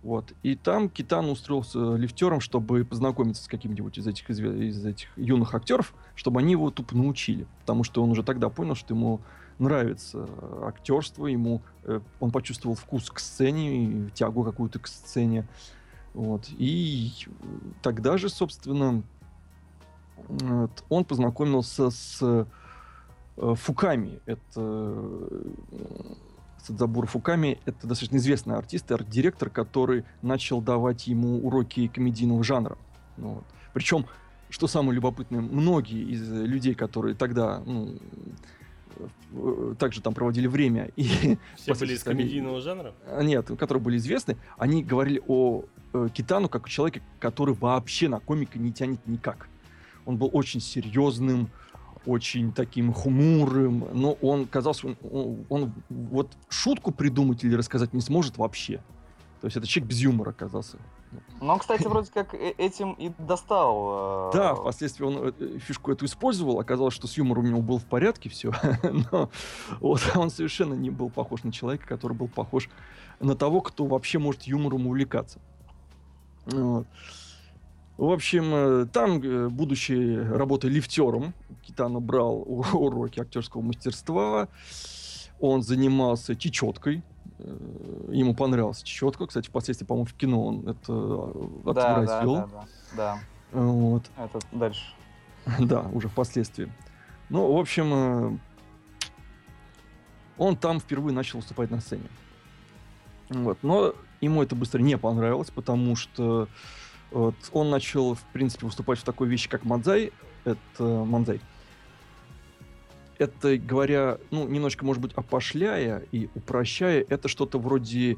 Вот. 0.02 0.34
И 0.44 0.56
там 0.56 0.88
Китан 0.88 1.30
устроился 1.30 1.96
лифтером, 1.96 2.40
чтобы 2.40 2.86
познакомиться 2.86 3.44
с 3.44 3.48
каким-нибудь 3.48 3.98
из 3.98 4.08
этих, 4.08 4.30
из 4.30 4.86
этих 4.86 5.10
юных 5.18 5.56
актеров, 5.56 5.94
чтобы 6.16 6.40
они 6.40 6.52
его 6.52 6.70
тупо 6.70 6.96
научили. 6.96 7.48
Потому 7.62 7.84
что 7.84 8.04
он 8.04 8.12
уже 8.12 8.24
тогда 8.24 8.50
понял, 8.50 8.76
что 8.76 8.94
ему 8.94 9.20
нравится 9.58 10.30
актерство, 10.64 11.26
ему 11.26 11.62
э, 11.84 12.02
он 12.20 12.32
почувствовал 12.32 12.76
вкус 12.76 13.10
к 13.10 13.20
сцене, 13.20 14.12
тягу 14.14 14.44
какую-то 14.44 14.80
к 14.80 14.88
сцене. 14.88 15.48
Вот. 16.16 16.48
И 16.58 17.12
тогда 17.82 18.18
же, 18.18 18.30
собственно, 18.30 19.04
он 20.90 21.06
познакомился 21.06 21.90
с 21.90 22.20
э, 22.22 23.56
Фуками. 23.56 24.22
Это 24.26 24.42
э, 24.56 25.44
Садзабура 26.64 27.06
Фуками— 27.06 27.60
это 27.66 27.86
достаточно 27.86 28.16
известный 28.16 28.56
артист, 28.56 28.90
арт-директор, 28.92 29.50
который 29.50 30.06
начал 30.22 30.62
давать 30.62 31.06
ему 31.08 31.46
уроки 31.46 31.88
комедийного 31.90 32.46
жанра. 32.46 32.78
Ну, 33.18 33.34
вот. 33.34 33.44
Причем, 33.74 34.06
что 34.50 34.68
самое 34.68 34.96
любопытное, 34.96 35.42
многие 35.42 36.02
из 36.02 36.32
людей, 36.32 36.76
которые 36.76 37.14
тогда 37.14 37.62
ну, 37.66 37.98
также 39.78 40.02
там 40.02 40.14
проводили 40.14 40.48
время. 40.48 40.92
И 40.96 41.38
Все 41.56 41.74
были 41.80 41.94
из 41.94 42.04
комедийного 42.04 42.62
жанра? 42.62 42.94
А, 43.08 43.24
нет, 43.24 43.48
которые 43.58 43.82
были 43.82 43.98
известны. 43.98 44.38
Они 44.58 44.84
говорили 44.84 45.22
о 45.28 45.64
э, 45.94 46.08
Китану 46.14 46.50
как 46.50 46.68
о 46.68 46.70
человеке, 46.70 47.02
который 47.20 47.56
вообще 47.56 48.08
на 48.08 48.20
комика 48.20 48.60
не 48.60 48.72
тянет 48.72 49.06
никак. 49.08 49.48
Он 50.06 50.18
был 50.18 50.30
очень 50.34 50.62
серьезным, 50.62 51.50
очень 52.06 52.52
таким 52.52 52.94
хмурым, 52.94 53.88
но 53.94 54.14
он 54.14 54.46
казался, 54.46 54.88
он, 54.88 54.98
он, 55.12 55.46
он 55.50 55.74
вот 55.90 56.32
шутку 56.50 56.92
придумать 56.92 57.44
или 57.44 57.56
рассказать 57.56 57.94
не 57.94 58.02
сможет 58.02 58.38
вообще. 58.38 58.78
То 59.42 59.48
есть 59.48 59.58
это 59.58 59.68
человек 59.68 59.90
без 59.90 60.00
юмора 60.00 60.30
оказался. 60.30 60.78
Но 61.42 61.54
он, 61.54 61.60
кстати, 61.60 61.84
вроде 61.84 62.12
как 62.12 62.34
э, 62.34 62.54
этим 62.58 62.94
и 62.94 63.12
достал. 63.18 64.30
Э, 64.30 64.32
да, 64.34 64.56
впоследствии 64.56 65.06
он 65.06 65.34
э, 65.38 65.60
фишку 65.60 65.92
эту 65.92 66.06
использовал. 66.06 66.60
Оказалось, 66.60 66.94
что 66.94 67.08
с 67.08 67.18
юмором 67.18 67.46
у 67.46 67.48
него 67.48 67.62
был 67.62 67.78
в 67.78 67.86
порядке 67.86 68.30
все. 68.30 68.52
Но 69.12 69.30
вот 69.80 70.02
он 70.16 70.30
совершенно 70.30 70.74
не 70.74 70.90
был 70.90 71.10
похож 71.10 71.44
на 71.44 71.52
человека, 71.52 71.88
который 71.88 72.14
был 72.14 72.28
похож 72.28 72.70
на 73.20 73.36
того, 73.36 73.62
кто 73.62 73.86
вообще 73.86 74.20
может 74.20 74.44
юмором 74.44 74.88
увлекаться. 74.88 75.40
В 76.46 76.86
общем, 77.98 78.90
там, 78.90 79.50
будучи 79.50 80.18
работой 80.18 80.70
лифтером, 80.70 81.34
Китана 81.64 82.00
брал 82.00 82.44
уроки 82.74 83.20
актерского 83.20 83.62
мастерства. 83.62 84.48
Он 85.40 85.62
занимался 85.62 86.36
чечеткой, 86.36 87.04
ему 87.38 88.34
понравилась 88.36 88.82
четко. 88.84 89.28
Кстати, 89.28 89.48
впоследствии, 89.48 89.86
по-моему, 89.86 90.06
в 90.06 90.14
кино 90.14 90.46
он 90.46 90.68
это 90.68 91.32
отобразил. 91.66 92.36
Да, 92.36 92.48
да, 92.48 92.68
да, 92.96 93.20
да. 93.52 93.60
Вот. 93.60 94.04
Это 94.18 94.40
дальше. 94.52 94.84
да, 95.60 95.82
уже 95.94 96.08
впоследствии. 96.08 96.72
Ну, 97.30 97.54
в 97.54 97.58
общем, 97.58 97.94
э, 97.94 98.38
он 100.38 100.56
там 100.56 100.80
впервые 100.80 101.14
начал 101.14 101.40
выступать 101.40 101.72
на 101.72 101.82
сцене. 101.82 102.10
Вот. 103.30 103.58
Но 103.62 103.94
ему 104.22 104.44
это 104.44 104.56
быстро 104.56 104.82
не 104.82 104.98
понравилось, 104.98 105.52
потому 105.52 105.96
что 105.96 106.48
вот, 107.12 107.36
он 107.52 107.70
начал, 107.70 108.16
в 108.16 108.24
принципе, 108.34 108.66
выступать 108.66 109.00
в 109.00 109.04
такой 109.04 109.28
вещи, 109.28 109.50
как 109.50 109.64
Мадзай. 109.66 110.12
Это 110.44 110.84
Манзай 110.84 111.42
это, 113.18 113.58
говоря, 113.58 114.18
ну, 114.32 114.48
немножко, 114.48 114.86
может 114.86 115.02
быть, 115.02 115.14
опошляя 115.14 116.04
и 116.12 116.30
упрощая, 116.36 117.06
это 117.08 117.28
что-то 117.28 117.60
вроде 117.60 118.18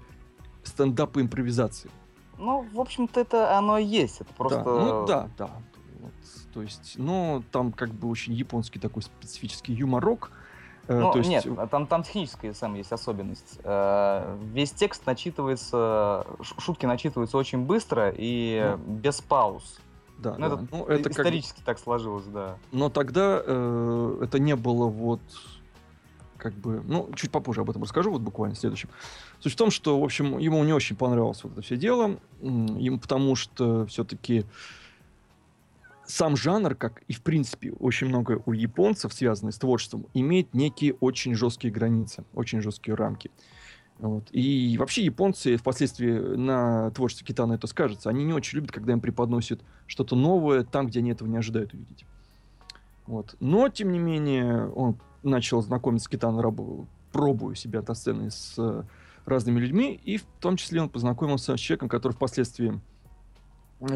стендапа 0.64 1.22
импровизации. 1.22 1.90
Ну, 2.38 2.68
в 2.72 2.80
общем-то, 2.80 3.20
это 3.20 3.58
оно 3.58 3.78
и 3.78 3.86
есть. 3.86 4.22
Это 4.22 4.34
просто... 4.34 4.64
Да, 4.64 4.72
ну, 4.72 5.06
да, 5.06 5.30
да. 5.38 5.50
Вот, 6.00 6.14
то 6.54 6.62
есть, 6.62 6.94
но 6.98 7.44
там 7.52 7.72
как 7.72 7.90
бы 7.90 8.10
очень 8.10 8.34
японский 8.34 8.80
такой 8.80 9.02
специфический 9.02 9.74
юморок. 9.74 10.32
Э, 10.88 11.00
ну, 11.00 11.12
то 11.12 11.18
есть... 11.18 11.30
нет, 11.30 11.46
там, 11.72 11.88
там 11.88 12.04
техническая 12.04 12.54
сам 12.54 12.76
есть 12.76 12.92
особенность. 12.92 13.60
Э, 13.64 14.38
весь 14.54 14.72
текст 14.72 15.06
начитывается, 15.06 16.26
шутки 16.60 16.86
начитываются 16.86 17.38
очень 17.38 17.60
быстро 17.60 18.14
и 18.16 18.76
ну. 18.78 18.94
без 18.94 19.20
пауз. 19.22 19.80
Да, 20.18 20.36
ну, 20.38 20.50
да. 20.50 20.56
Это, 20.56 20.68
ну, 20.72 20.86
это 20.86 21.10
исторически 21.10 21.58
как... 21.58 21.66
так 21.66 21.80
сложилось, 21.80 22.26
да. 22.26 22.58
Но 22.72 22.90
тогда 22.90 23.42
э, 23.46 24.20
это 24.24 24.40
не 24.40 24.56
было 24.56 24.88
вот 24.88 25.22
как 26.38 26.54
бы, 26.54 26.82
ну, 26.86 27.10
чуть 27.16 27.32
попозже 27.32 27.62
об 27.62 27.70
этом 27.70 27.84
расскажу, 27.84 28.12
вот 28.12 28.22
буквально 28.22 28.56
в 28.56 28.60
следующем. 28.60 28.90
Суть 29.40 29.54
в 29.54 29.56
том, 29.56 29.72
что, 29.72 30.00
в 30.00 30.04
общем, 30.04 30.38
ему 30.38 30.64
не 30.64 30.74
очень 30.74 30.96
понравилось 30.96 31.44
вот 31.44 31.54
это 31.54 31.62
все 31.62 31.78
дело, 31.78 32.20
ему 32.42 33.00
потому 33.00 33.36
что 33.36 33.86
все-таки 33.88 34.46
сам 36.06 36.38
жанр, 36.38 36.76
как 36.76 37.02
и 37.08 37.14
в 37.14 37.22
принципе 37.22 37.72
очень 37.74 38.08
много 38.08 38.42
у 38.46 38.54
японцев, 38.54 39.14
связанный 39.14 39.52
с 39.52 39.58
творчеством, 39.58 40.06
имеет 40.14 40.54
некие 40.54 40.94
очень 40.94 41.36
жесткие 41.36 41.74
границы, 41.74 42.24
очень 42.34 42.62
жесткие 42.62 42.96
рамки. 42.96 43.30
Вот. 44.00 44.28
И 44.32 44.78
вообще 44.78 45.04
японцы 45.04 45.58
впоследствии 45.58 46.12
на 46.12 46.92
творчестве 46.92 47.26
Китана 47.26 47.54
это 47.54 47.68
скажется. 47.68 48.10
Они 48.10 48.24
не 48.24 48.34
очень 48.34 48.58
любят, 48.58 48.72
когда 48.72 48.94
им 48.94 49.00
преподносят 49.00 49.62
что-то 49.88 50.16
новое 50.16 50.64
там, 50.64 50.88
где 50.88 51.00
они 51.00 51.12
этого 51.12 51.28
не 51.28 51.38
ожидают 51.38 51.74
увидеть. 51.74 52.06
Вот. 53.08 53.36
Но, 53.40 53.70
тем 53.70 53.92
не 53.92 54.00
менее, 54.00 54.70
он 54.70 54.98
начал 55.24 55.62
знакомиться 55.62 56.06
с 56.06 56.10
Китаной, 56.10 56.44
рабу, 56.44 56.88
пробуя 57.12 57.56
себя 57.56 57.82
до 57.82 57.94
сцены 57.94 58.30
с 58.30 58.56
э, 58.58 58.84
разными 59.26 59.60
людьми, 59.60 60.00
и 60.04 60.18
в 60.18 60.26
том 60.40 60.58
числе 60.58 60.82
он 60.82 60.90
познакомился 60.90 61.56
с 61.56 61.60
человеком, 61.60 61.90
который 61.90 62.14
впоследствии 62.14 62.80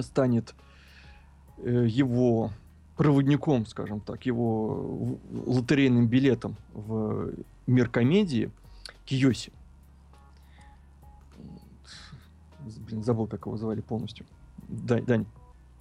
станет 0.02 0.56
э, 1.58 1.86
его 1.88 2.52
проводником, 2.98 3.66
скажем 3.66 4.00
так, 4.00 4.26
его 4.26 5.20
лотерейным 5.46 6.08
билетом 6.08 6.56
в 6.74 7.34
мир 7.68 7.90
комедии 7.90 8.52
Киоси. 9.06 9.52
Блин, 12.62 13.04
забыл, 13.04 13.28
как 13.28 13.46
его 13.46 13.58
звали 13.58 13.82
полностью. 13.82 14.26
Дань, 14.68 15.06
Дань, 15.06 15.26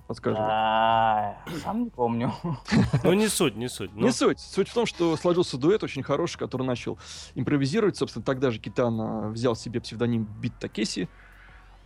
подскажи. 0.07 0.37
А, 0.41 1.37
сам 1.63 1.85
не 1.85 1.91
помню. 1.91 2.33
Ну, 3.05 3.13
не 3.13 3.29
суть, 3.29 3.57
не 3.57 3.69
суть. 3.69 3.95
Не 3.95 4.13
суть. 4.13 4.41
Суть 4.41 4.69
в 4.69 4.75
том, 4.75 4.87
что 4.87 5.17
сложился 5.17 5.59
дуэт 5.59 5.83
очень 5.83 6.03
хороший, 6.03 6.39
который 6.39 6.67
начал 6.67 6.99
импровизировать. 7.35 7.97
Собственно, 7.97 8.25
тогда 8.25 8.51
же 8.51 8.59
Китан 8.59 9.33
взял 9.33 9.55
себе 9.55 9.81
псевдоним 9.81 10.29
Бит 10.41 10.55
Такеси. 10.59 11.09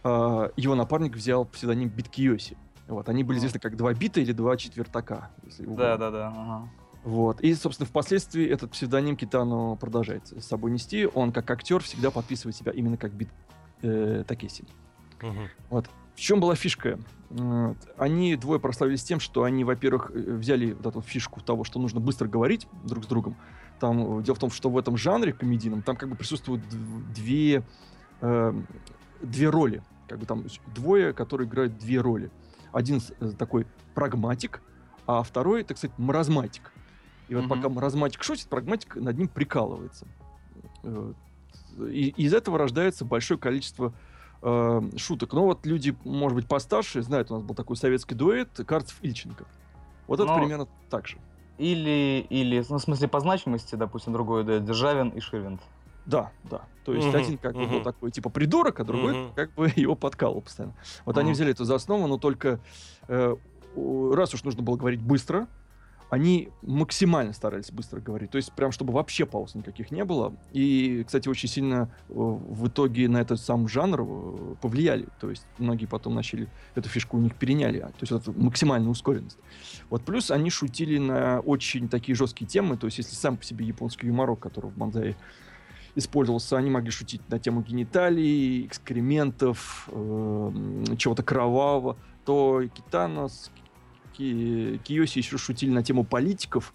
А, 0.02 0.50
его 0.56 0.74
напарник 0.74 1.16
взял 1.16 1.44
псевдоним 1.44 1.88
Бит 1.88 2.08
Киоси. 2.08 2.56
Вот, 2.86 3.08
они 3.08 3.24
были 3.24 3.38
известны 3.38 3.60
как 3.60 3.76
два 3.76 3.94
бита 3.94 4.20
или 4.20 4.32
два 4.32 4.56
четвертака. 4.56 5.30
Да, 5.58 5.96
да, 5.96 6.10
да. 6.10 6.68
Вот. 7.02 7.40
И, 7.40 7.54
собственно, 7.54 7.86
впоследствии 7.86 8.46
этот 8.46 8.72
псевдоним 8.72 9.16
Китану 9.16 9.76
продолжает 9.76 10.26
с 10.28 10.44
собой 10.44 10.70
нести. 10.70 11.06
Он, 11.06 11.32
как 11.32 11.50
актер, 11.50 11.82
всегда 11.82 12.10
подписывает 12.10 12.56
себя 12.56 12.72
именно 12.72 12.96
как 12.96 13.12
Бит 13.12 13.28
э, 13.82 14.24
Такеси. 14.26 14.64
Мгм. 15.24 15.48
Вот. 15.70 15.90
В 16.14 16.20
чем 16.20 16.40
была 16.40 16.54
фишка? 16.54 16.98
Они 17.96 18.36
двое 18.36 18.60
прославились 18.60 19.02
тем, 19.02 19.18
что 19.18 19.42
они, 19.42 19.64
во-первых, 19.64 20.12
э, 20.14 20.18
взяли 20.34 20.72
вот 20.72 20.86
эту 20.86 21.00
фишку 21.00 21.40
того, 21.40 21.64
что 21.64 21.80
нужно 21.80 21.98
быстро 21.98 22.28
говорить 22.28 22.68
друг 22.84 23.04
с 23.04 23.06
другом. 23.06 23.34
Там 23.80 24.20
э, 24.20 24.22
дело 24.22 24.36
в 24.36 24.38
том, 24.38 24.50
что 24.50 24.70
в 24.70 24.78
этом 24.78 24.96
жанре 24.96 25.32
комедийном 25.32 25.82
там 25.82 25.96
как 25.96 26.08
бы 26.08 26.14
присутствуют 26.14 26.62
две, 27.12 27.64
э, 28.20 28.62
две 29.20 29.50
роли. 29.50 29.82
Как 30.06 30.18
бы 30.18 30.26
там 30.26 30.44
двое, 30.74 31.12
которые 31.12 31.48
играют 31.48 31.78
две 31.78 32.00
роли. 32.00 32.30
Один 32.72 33.00
э, 33.20 33.32
такой 33.36 33.66
прагматик, 33.94 34.60
а 35.06 35.22
второй, 35.22 35.64
так 35.64 35.78
сказать, 35.78 35.98
маразматик. 35.98 36.72
И 37.28 37.34
вот 37.34 37.46
Мгм. 37.46 37.56
пока 37.56 37.68
маразматик 37.68 38.22
шутит, 38.22 38.48
прагматик 38.48 38.96
над 38.96 39.18
ним 39.18 39.28
прикалывается. 39.28 40.06
И 41.80 42.14
из 42.16 42.34
этого 42.34 42.58
рождается 42.58 43.04
большое 43.04 43.40
количество 43.40 43.92
э, 44.44 44.80
шуток. 44.96 45.32
Но 45.32 45.44
вот 45.46 45.66
люди, 45.66 45.96
может 46.04 46.36
быть, 46.36 46.46
постарше 46.46 47.02
знают, 47.02 47.30
у 47.30 47.34
нас 47.34 47.42
был 47.42 47.54
такой 47.54 47.76
советский 47.76 48.14
дуэт 48.14 48.50
Карцев-Ильченко. 48.60 49.44
Вот 50.06 50.20
это 50.20 50.28
Но- 50.28 50.38
примерно 50.38 50.68
так 50.90 51.08
же. 51.08 51.16
Или, 51.58 52.26
или, 52.30 52.64
ну, 52.68 52.78
в 52.78 52.82
смысле, 52.82 53.08
по 53.08 53.20
значимости, 53.20 53.74
допустим, 53.76 54.12
другой 54.12 54.44
да, 54.44 54.58
Державин 54.58 55.08
и 55.10 55.20
Ширвинд. 55.20 55.60
Да, 56.04 56.30
да. 56.42 56.62
То 56.84 56.92
есть 56.92 57.06
Мгм, 57.06 57.16
один 57.16 57.38
как 57.38 57.54
бы 57.54 57.66
был 57.66 57.80
такой 57.82 58.10
типа 58.10 58.28
придурок, 58.28 58.80
а 58.80 58.84
другой 58.84 59.14
Мгм. 59.14 59.32
как 59.34 59.54
бы 59.54 59.72
его 59.76 59.94
подкалывал 59.94 60.42
постоянно. 60.42 60.74
Вот 61.06 61.16
они 61.16 61.28
Мгм. 61.30 61.34
взяли 61.34 61.50
это 61.52 61.64
за 61.64 61.76
основу, 61.76 62.06
но 62.06 62.18
только 62.18 62.60
э, 63.08 63.36
раз 64.12 64.34
уж 64.34 64.44
нужно 64.44 64.62
было 64.62 64.76
говорить 64.76 65.00
быстро, 65.00 65.46
они 66.10 66.50
максимально 66.62 67.32
старались 67.32 67.70
быстро 67.70 68.00
говорить. 68.00 68.30
То 68.30 68.36
есть 68.36 68.52
прям 68.52 68.72
чтобы 68.72 68.92
вообще 68.92 69.26
пауз 69.26 69.54
никаких 69.54 69.90
не 69.90 70.04
было. 70.04 70.34
И, 70.52 71.02
кстати, 71.06 71.28
очень 71.28 71.48
сильно 71.48 71.88
э, 72.08 72.12
в 72.14 72.68
итоге 72.68 73.08
на 73.08 73.20
этот 73.20 73.40
сам 73.40 73.68
жанр 73.68 74.02
э, 74.02 74.54
повлияли. 74.60 75.08
То 75.20 75.30
есть 75.30 75.46
многие 75.58 75.86
потом 75.86 76.14
начали 76.14 76.48
эту 76.74 76.88
фишку 76.88 77.16
у 77.16 77.20
них 77.20 77.34
переняли. 77.34 77.80
То 77.80 77.92
есть 78.00 78.12
это 78.12 78.32
максимальная 78.32 78.90
ускоренность. 78.90 79.38
Вот 79.90 80.04
плюс 80.04 80.30
они 80.30 80.50
шутили 80.50 80.98
на 80.98 81.40
очень 81.40 81.88
такие 81.88 82.14
жесткие 82.14 82.46
темы. 82.46 82.76
То 82.76 82.86
есть 82.86 82.98
если 82.98 83.14
сам 83.14 83.36
по 83.36 83.44
себе 83.44 83.66
японский 83.66 84.06
юморок, 84.06 84.40
который 84.40 84.70
в 84.70 84.78
Манзае 84.78 85.16
использовался, 85.96 86.56
они 86.56 86.70
могли 86.70 86.90
шутить 86.90 87.20
на 87.28 87.38
тему 87.38 87.62
гениталий, 87.62 88.66
экскрементов, 88.66 89.88
э, 89.92 89.94
м, 89.96 90.96
чего-то 90.96 91.22
кровавого, 91.22 91.96
то 92.24 92.62
Китано 92.74 93.28
с 93.28 93.50
Ки- 93.54 93.63
Киоси 94.16 95.18
еще 95.18 95.38
шутили 95.38 95.70
на 95.70 95.82
тему 95.82 96.04
политиков 96.04 96.72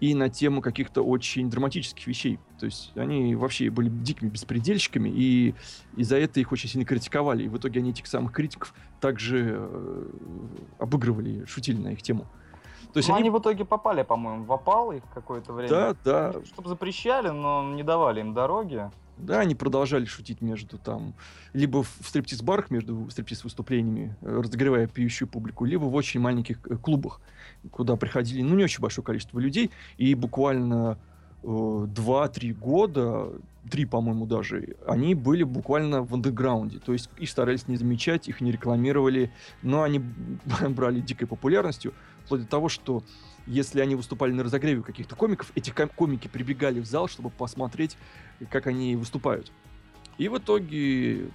и 0.00 0.14
на 0.14 0.28
тему 0.28 0.60
каких-то 0.60 1.02
очень 1.02 1.48
драматических 1.48 2.06
вещей. 2.06 2.40
То 2.58 2.66
есть 2.66 2.92
они 2.96 3.34
вообще 3.36 3.70
были 3.70 3.88
дикими 3.88 4.28
беспредельщиками, 4.28 5.08
и 5.08 5.54
из-за 5.96 6.16
этого 6.16 6.40
их 6.40 6.50
очень 6.50 6.68
сильно 6.68 6.84
критиковали. 6.84 7.44
И 7.44 7.48
в 7.48 7.56
итоге 7.56 7.80
они 7.80 7.90
этих 7.90 8.06
самых 8.06 8.32
критиков 8.32 8.74
также 9.00 9.56
э, 9.58 10.10
обыгрывали, 10.78 11.44
шутили 11.46 11.78
на 11.78 11.92
их 11.92 12.02
тему. 12.02 12.26
То 12.92 12.98
есть 12.98 13.08
Ну, 13.08 13.14
они... 13.14 13.22
они... 13.22 13.30
в 13.30 13.38
итоге 13.38 13.64
попали, 13.64 14.02
по-моему, 14.02 14.44
в 14.44 14.52
опал 14.52 14.92
их 14.92 15.02
какое-то 15.14 15.52
время. 15.52 15.70
Да, 15.70 15.96
да, 16.04 16.44
Чтобы 16.44 16.68
запрещали, 16.68 17.28
но 17.28 17.62
не 17.72 17.82
давали 17.82 18.20
им 18.20 18.34
дороги. 18.34 18.90
Да, 19.18 19.40
они 19.40 19.54
продолжали 19.54 20.04
шутить 20.04 20.40
между 20.40 20.78
там, 20.78 21.14
либо 21.52 21.82
в 21.82 21.88
стриптиз-барах 22.04 22.70
между 22.70 23.08
стриптиз-выступлениями, 23.10 24.16
э, 24.22 24.40
разогревая 24.42 24.86
пьющую 24.86 25.28
публику, 25.28 25.64
либо 25.64 25.84
в 25.84 25.94
очень 25.94 26.20
маленьких 26.20 26.58
э, 26.68 26.76
клубах, 26.76 27.20
куда 27.70 27.96
приходили, 27.96 28.42
ну, 28.42 28.54
не 28.56 28.64
очень 28.64 28.80
большое 28.80 29.04
количество 29.04 29.38
людей, 29.38 29.70
и 29.98 30.14
буквально 30.14 30.98
э, 31.42 31.46
2-3 31.46 32.54
года, 32.54 33.28
три, 33.70 33.84
по-моему, 33.84 34.26
даже, 34.26 34.76
они 34.86 35.14
были 35.14 35.44
буквально 35.44 36.02
в 36.02 36.14
андеграунде, 36.14 36.78
то 36.78 36.92
есть 36.92 37.10
их 37.18 37.28
старались 37.28 37.68
не 37.68 37.76
замечать, 37.76 38.28
их 38.28 38.40
не 38.40 38.50
рекламировали, 38.50 39.30
но 39.62 39.82
они 39.82 40.00
брали 40.70 41.00
дикой 41.00 41.28
популярностью, 41.28 41.92
вплоть 42.24 42.40
до 42.40 42.46
того, 42.46 42.68
что 42.68 43.04
если 43.46 43.80
они 43.80 43.94
выступали 43.94 44.32
на 44.32 44.44
разогреве 44.44 44.82
каких-то 44.82 45.16
комиков, 45.16 45.50
эти 45.54 45.70
ком- 45.70 45.88
комики 45.88 46.28
прибегали 46.28 46.80
в 46.80 46.86
зал, 46.86 47.08
чтобы 47.08 47.30
посмотреть, 47.30 47.96
как 48.50 48.66
они 48.66 48.96
выступают. 48.96 49.52
И 50.18 50.28
в 50.28 50.38
итоге 50.38 51.30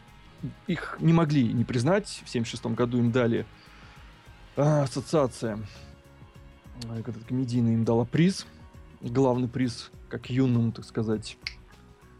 их 0.67 0.97
не 0.99 1.13
могли 1.13 1.51
не 1.51 1.63
признать. 1.63 2.21
В 2.25 2.29
76 2.29 2.65
году 2.67 2.97
им 2.97 3.11
дали 3.11 3.45
а, 4.55 4.83
ассоциация, 4.83 5.59
а, 6.87 6.99
этот 6.99 7.23
комедийный 7.25 7.73
им 7.73 7.83
дала 7.83 8.05
приз, 8.05 8.45
главный 9.01 9.47
приз, 9.47 9.91
как 10.09 10.29
юным, 10.29 10.71
так 10.71 10.85
сказать, 10.85 11.37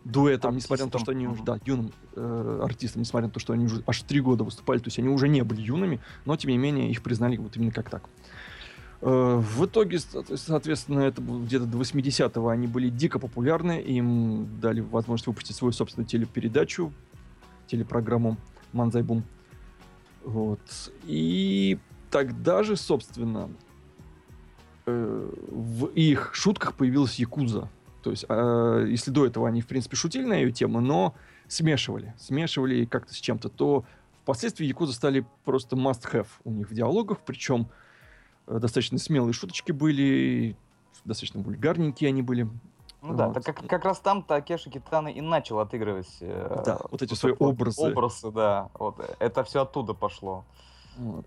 дуэтом, 0.04 0.56
несмотря 0.56 0.86
на 0.86 0.91
то, 0.91 1.00
что 1.00 1.12
они 1.12 1.28
уже, 1.28 1.41
Артистам, 1.41 1.60
да, 1.60 1.71
юным 1.71 1.91
э, 2.15 2.60
артистам, 2.63 3.02
несмотря 3.02 3.28
на 3.28 3.34
то, 3.34 3.39
что 3.39 3.54
они 3.54 3.65
уже 3.65 3.84
аж 3.86 4.02
три 4.04 4.21
года 4.21 4.43
выступали, 4.43 4.80
то 4.80 4.88
есть 4.88 5.00
они 5.00 5.10
уже 5.10 5.28
не 5.28 5.43
были 5.43 5.62
юными, 5.62 6.00
но 6.26 6.36
тем 6.38 6.52
не 6.52 6.58
менее 6.58 6.89
их 6.89 7.04
признали 7.04 7.38
вот 7.38 7.56
именно 7.58 7.71
как 7.71 7.89
так. 7.89 8.04
Э, 9.02 9.42
В 9.42 9.66
итоге, 9.66 10.00
со- 10.00 10.38
соответственно, 10.38 11.02
это 11.02 11.22
где-то 11.22 11.66
до 11.66 11.78
80-го 11.78 12.48
они 12.50 12.68
были 12.68 12.90
дико 12.90 13.20
популярны, 13.20 13.80
им 13.80 14.60
дали 14.60 14.82
возможность 14.82 15.28
выпустить 15.28 15.56
свою 15.56 15.72
собственную 15.72 16.08
телепередачу, 16.08 16.92
телепрограмму 17.68 18.38
«Манзай 18.74 19.04
Бум». 19.04 19.24
Вот. 20.24 20.60
И 21.06 21.78
тогда 22.12 22.64
же, 22.64 22.76
собственно, 22.76 23.50
э, 24.86 25.32
в 25.52 25.86
их 25.88 26.32
шутках 26.34 26.74
появилась 26.74 27.20
Якуза. 27.20 27.70
То 28.04 28.12
есть, 28.12 28.26
э, 28.28 28.88
если 28.90 29.12
до 29.12 29.26
этого 29.26 29.48
они, 29.48 29.62
в 29.62 29.68
принципе, 29.68 29.96
шутили 29.96 30.26
на 30.26 30.34
ее 30.34 30.52
тему, 30.52 30.82
но 30.82 31.14
смешивали, 31.48 32.14
смешивали 32.18 32.86
как-то 32.86 33.14
с 33.14 33.18
чем-то, 33.18 33.50
то 33.50 33.86
впоследствии 34.24 34.66
Якуза 34.66 34.94
стали 34.94 35.26
просто 35.46 35.76
must-have 35.76 36.28
у 36.44 36.52
них 36.52 36.70
в 36.70 36.74
диалогах, 36.74 37.20
причем 37.26 37.68
достаточно 38.48 38.98
смелые 38.98 39.34
шуточки 39.34 39.72
были, 39.72 40.56
достаточно 41.06 41.42
вульгарненькие 41.42 42.10
они 42.10 42.22
были. 42.22 42.48
Ну 43.02 43.14
да, 43.14 43.28
Вот. 43.28 43.34
так 43.36 43.44
как, 43.46 43.68
как 43.68 43.86
раз 43.86 44.00
там 44.00 44.24
Такеши 44.24 44.70
Китана 44.70 45.08
и 45.10 45.22
начал 45.22 45.60
отыгрывать 45.60 46.18
э, 46.22 46.62
Да, 46.66 46.80
вот 46.90 47.02
эти 47.02 47.12
вот 47.12 47.20
свои 47.20 47.34
образы. 47.38 47.92
Образы, 47.92 48.32
да. 48.32 48.70
Вот, 48.74 49.00
э, 49.00 49.16
это 49.20 49.44
все 49.44 49.62
оттуда 49.62 49.94
пошло. 49.94 50.46
Вот. 50.98 51.26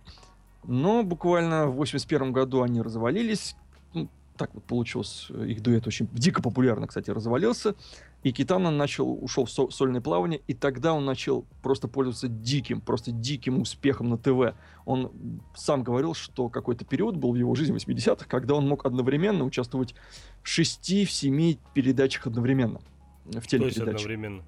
Но 0.64 1.02
буквально 1.04 1.68
в 1.68 1.76
81 1.76 2.32
году 2.32 2.62
они 2.62 2.82
развалились. 2.82 3.56
Ну, 3.94 4.08
так 4.36 4.52
вот 4.52 4.64
получилось. 4.64 5.28
э, 5.30 5.46
Их 5.46 5.62
дуэт 5.62 5.86
очень 5.86 6.08
дико 6.12 6.42
популярно, 6.42 6.86
кстати, 6.86 7.10
развалился. 7.10 7.74
И 8.22 8.32
Китана 8.32 8.70
начал, 8.70 9.12
ушел 9.24 9.46
в 9.46 9.50
со- 9.50 9.70
сольное 9.70 10.02
плавание, 10.02 10.42
и 10.46 10.52
тогда 10.52 10.92
он 10.92 11.06
начал 11.06 11.46
просто 11.62 11.88
пользоваться 11.88 12.28
диким, 12.28 12.82
просто 12.82 13.12
диким 13.12 13.60
успехом 13.60 14.10
на 14.10 14.18
ТВ. 14.18 14.54
Он 14.84 15.10
сам 15.54 15.82
говорил, 15.82 16.12
что 16.12 16.50
какой-то 16.50 16.84
период 16.84 17.16
был 17.16 17.32
в 17.32 17.36
его 17.36 17.54
жизни 17.54 17.74
80-х, 17.74 18.26
когда 18.28 18.54
он 18.54 18.68
мог 18.68 18.84
одновременно 18.84 19.44
участвовать 19.44 19.94
в 20.42 20.48
шести, 20.48 21.06
в 21.06 21.10
семи 21.10 21.58
передачах 21.72 22.26
одновременно. 22.26 22.80
В 23.24 23.30
То 23.30 23.36
есть 23.38 23.48
телепередачах. 23.50 23.94
одновременно. 23.94 24.42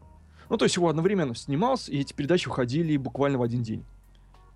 Ну, 0.51 0.57
то 0.59 0.67
есть 0.67 0.77
его 0.77 0.89
одновременно 0.91 1.35
снимался, 1.35 1.93
и 1.93 1.99
эти 2.01 2.13
передачи 2.13 2.49
выходили 2.49 2.95
буквально 2.99 3.39
в 3.39 3.43
один 3.43 3.63
день. 3.63 3.85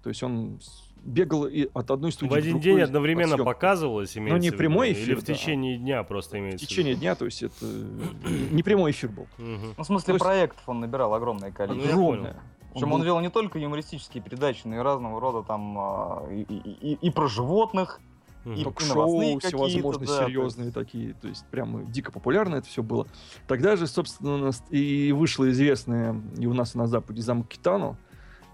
То 0.02 0.10
есть 0.10 0.22
он 0.22 0.60
бегал 1.06 1.46
и 1.46 1.68
от 1.72 1.90
одной 1.90 2.12
студии 2.12 2.30
В 2.30 2.34
один 2.34 2.50
другой 2.52 2.62
день 2.64 2.80
одновременно 2.82 3.38
показывалось, 3.38 4.16
имеется 4.18 4.38
не 4.38 4.48
в 4.50 4.52
виду? 4.52 4.58
прямой 4.58 4.90
Или 4.90 4.94
эфир, 5.04 5.16
в 5.16 5.24
да. 5.24 5.32
течение 5.34 5.78
дня 5.78 6.02
просто 6.02 6.36
В 6.36 6.40
имеется 6.40 6.66
в 6.66 6.68
течение 6.68 6.92
виду? 6.92 7.00
дня, 7.00 7.14
то 7.14 7.24
есть 7.24 7.42
это 7.42 7.54
э, 7.62 8.28
не 8.50 8.62
прямой 8.62 8.90
эфир 8.90 9.10
был. 9.10 9.26
Мгм. 9.38 9.74
Ну, 9.76 9.82
в 9.82 9.86
смысле, 9.86 10.14
есть- 10.14 10.24
проектов 10.24 10.62
он 10.66 10.80
набирал 10.80 11.14
огромное 11.14 11.50
Ну, 11.50 11.54
количество. 11.54 11.92
Огромное. 11.92 12.36
Причем 12.74 12.92
он 12.92 13.02
вел 13.04 13.20
не 13.20 13.30
только 13.30 13.58
юмористические 13.58 14.22
передачи, 14.22 14.62
но 14.64 14.76
и 14.76 14.78
разного 14.80 15.18
рода 15.20 15.42
там 15.46 15.78
а, 15.78 16.28
и, 16.30 16.42
и- 16.42 16.92
и- 16.92 16.98
и 17.00 17.10
про 17.10 17.26
животных, 17.26 18.00
и- 18.44 18.62
ток-шоу 18.64 19.38
всевозможные, 19.40 20.06
да, 20.08 20.26
серьезные 20.26 20.70
такие, 20.72 21.14
то 21.14 21.26
есть 21.28 21.44
прямо 21.50 21.84
дико 21.84 22.12
популярно 22.12 22.56
это 22.56 22.66
все 22.68 22.82
было. 22.82 23.06
Тогда 23.48 23.76
же, 23.76 23.86
собственно, 23.86 24.34
у 24.34 24.38
нас 24.38 24.62
и 24.70 25.10
вышла 25.12 25.48
известная 25.50 26.20
и 26.38 26.46
у 26.46 26.52
нас 26.52 26.74
и 26.74 26.78
на 26.78 26.86
Западе 26.86 27.22
«Замок 27.22 27.48
Китано» 27.48 27.96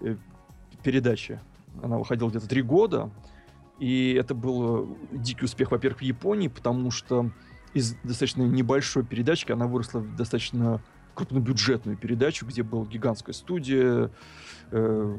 э, 0.01 0.15
передача. 0.83 1.41
Она 1.81 1.97
выходила 1.97 2.29
где-то 2.29 2.47
три 2.47 2.61
года, 2.61 3.09
и 3.79 4.13
это 4.13 4.35
был 4.35 4.83
э, 5.11 5.17
дикий 5.17 5.45
успех, 5.45 5.71
во-первых, 5.71 5.99
в 5.99 6.03
Японии, 6.03 6.47
потому 6.47 6.91
что 6.91 7.31
из 7.73 7.95
достаточно 8.03 8.43
небольшой 8.43 9.03
передачки 9.03 9.51
она 9.51 9.67
выросла 9.67 9.99
в 9.99 10.15
достаточно 10.15 10.81
крупнобюджетную 11.15 11.97
передачу, 11.97 12.45
где 12.45 12.63
была 12.63 12.85
гигантская 12.85 13.33
студия, 13.33 14.11
э, 14.71 15.17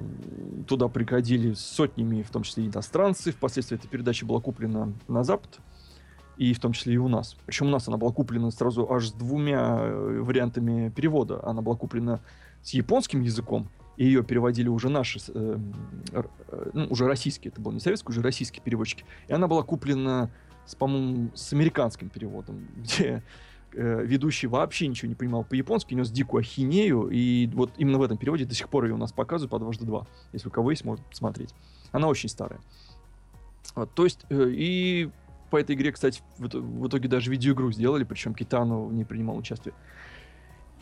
туда 0.67 0.89
приходили 0.89 1.55
сотнями, 1.55 2.23
в 2.23 2.31
том 2.31 2.43
числе 2.43 2.67
иностранцы. 2.67 3.33
Впоследствии 3.33 3.77
эта 3.77 3.89
передача 3.89 4.27
была 4.27 4.41
куплена 4.41 4.93
на 5.09 5.25
Запад, 5.25 5.59
и 6.37 6.53
в 6.53 6.61
том 6.61 6.73
числе 6.73 6.95
и 6.95 6.97
у 6.97 7.09
нас. 7.09 7.37
Причем 7.47 7.67
у 7.67 7.71
нас 7.71 7.87
она 7.89 7.97
была 7.97 8.13
куплена 8.13 8.51
сразу 8.51 8.91
аж 8.91 9.09
с 9.09 9.13
двумя 9.13 9.79
э, 9.81 10.21
вариантами 10.21 10.91
перевода. 10.91 11.41
Она 11.45 11.63
была 11.63 11.77
куплена 11.77 12.21
с 12.63 12.71
японским 12.71 13.21
языком, 13.21 13.69
и 13.97 14.05
ее 14.05 14.23
переводили 14.25 14.69
уже 14.69 14.89
наши, 14.89 15.21
э, 15.29 15.59
э, 16.13 16.71
ну, 16.73 16.87
уже 16.87 17.07
российские, 17.07 17.53
это 17.53 17.61
был 17.61 17.73
не 17.73 17.81
советский, 17.81 18.11
уже 18.11 18.23
российские 18.23 18.63
переводчики. 18.63 19.05
И 19.29 19.33
она 19.33 19.47
была 19.47 19.63
куплена 19.63 20.31
с, 20.67 20.75
по-моему, 20.75 21.31
с 21.35 21.53
американским 21.53 22.09
переводом, 22.09 22.67
где 22.77 23.23
э, 23.73 24.05
ведущий 24.05 24.47
вообще 24.47 24.89
ничего 24.89 25.09
не 25.09 25.15
понимал 25.15 25.45
по-японски, 25.45 25.95
нес 25.95 26.11
дикую 26.11 26.41
ахинею, 26.41 27.09
и 27.09 27.49
вот 27.55 27.73
именно 27.77 27.99
в 27.99 28.03
этом 28.03 28.17
переводе 28.17 28.45
до 28.45 28.55
сих 28.55 28.69
пор 28.69 28.85
ее 28.85 28.95
у 28.95 28.99
нас 28.99 29.13
показывают 29.13 29.51
по 29.51 29.59
дважды 29.59 29.85
два. 29.85 30.07
Если 30.33 30.49
у 30.49 30.51
кого 30.51 30.71
есть, 30.71 30.85
может 30.85 31.05
посмотреть. 31.05 31.55
Она 31.93 32.09
очень 32.09 32.29
старая. 32.29 32.61
Вот, 33.75 33.93
то 33.95 34.05
есть, 34.05 34.27
э, 34.29 34.49
и 34.51 35.11
по 35.51 35.59
этой 35.59 35.77
игре, 35.77 35.93
кстати, 35.93 36.21
в, 36.39 36.49
в 36.49 36.89
итоге 36.89 37.09
даже 37.09 37.31
видеоигру 37.31 37.71
сделали, 37.71 38.05
причем 38.05 38.35
Китану 38.35 38.91
не 38.91 39.05
принимал 39.05 39.37
участие. 39.37 39.73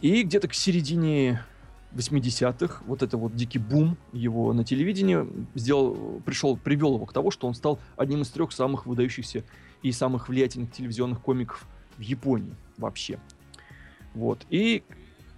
И 0.00 0.22
где-то 0.22 0.48
к 0.48 0.54
середине 0.54 1.44
80-х, 1.94 2.82
вот 2.86 3.02
это 3.02 3.16
вот 3.16 3.34
дикий 3.34 3.58
бум 3.58 3.96
его 4.12 4.52
на 4.52 4.64
телевидении 4.64 5.26
сделал, 5.54 6.20
пришел, 6.24 6.56
привел 6.56 6.94
его 6.94 7.06
к 7.06 7.12
тому, 7.12 7.30
что 7.30 7.46
он 7.46 7.54
стал 7.54 7.78
одним 7.96 8.22
из 8.22 8.30
трех 8.30 8.52
самых 8.52 8.86
выдающихся 8.86 9.44
и 9.82 9.92
самых 9.92 10.28
влиятельных 10.28 10.72
телевизионных 10.72 11.20
комиков 11.20 11.66
в 11.98 12.00
Японии 12.00 12.54
вообще. 12.78 13.18
Вот. 14.14 14.46
И 14.50 14.82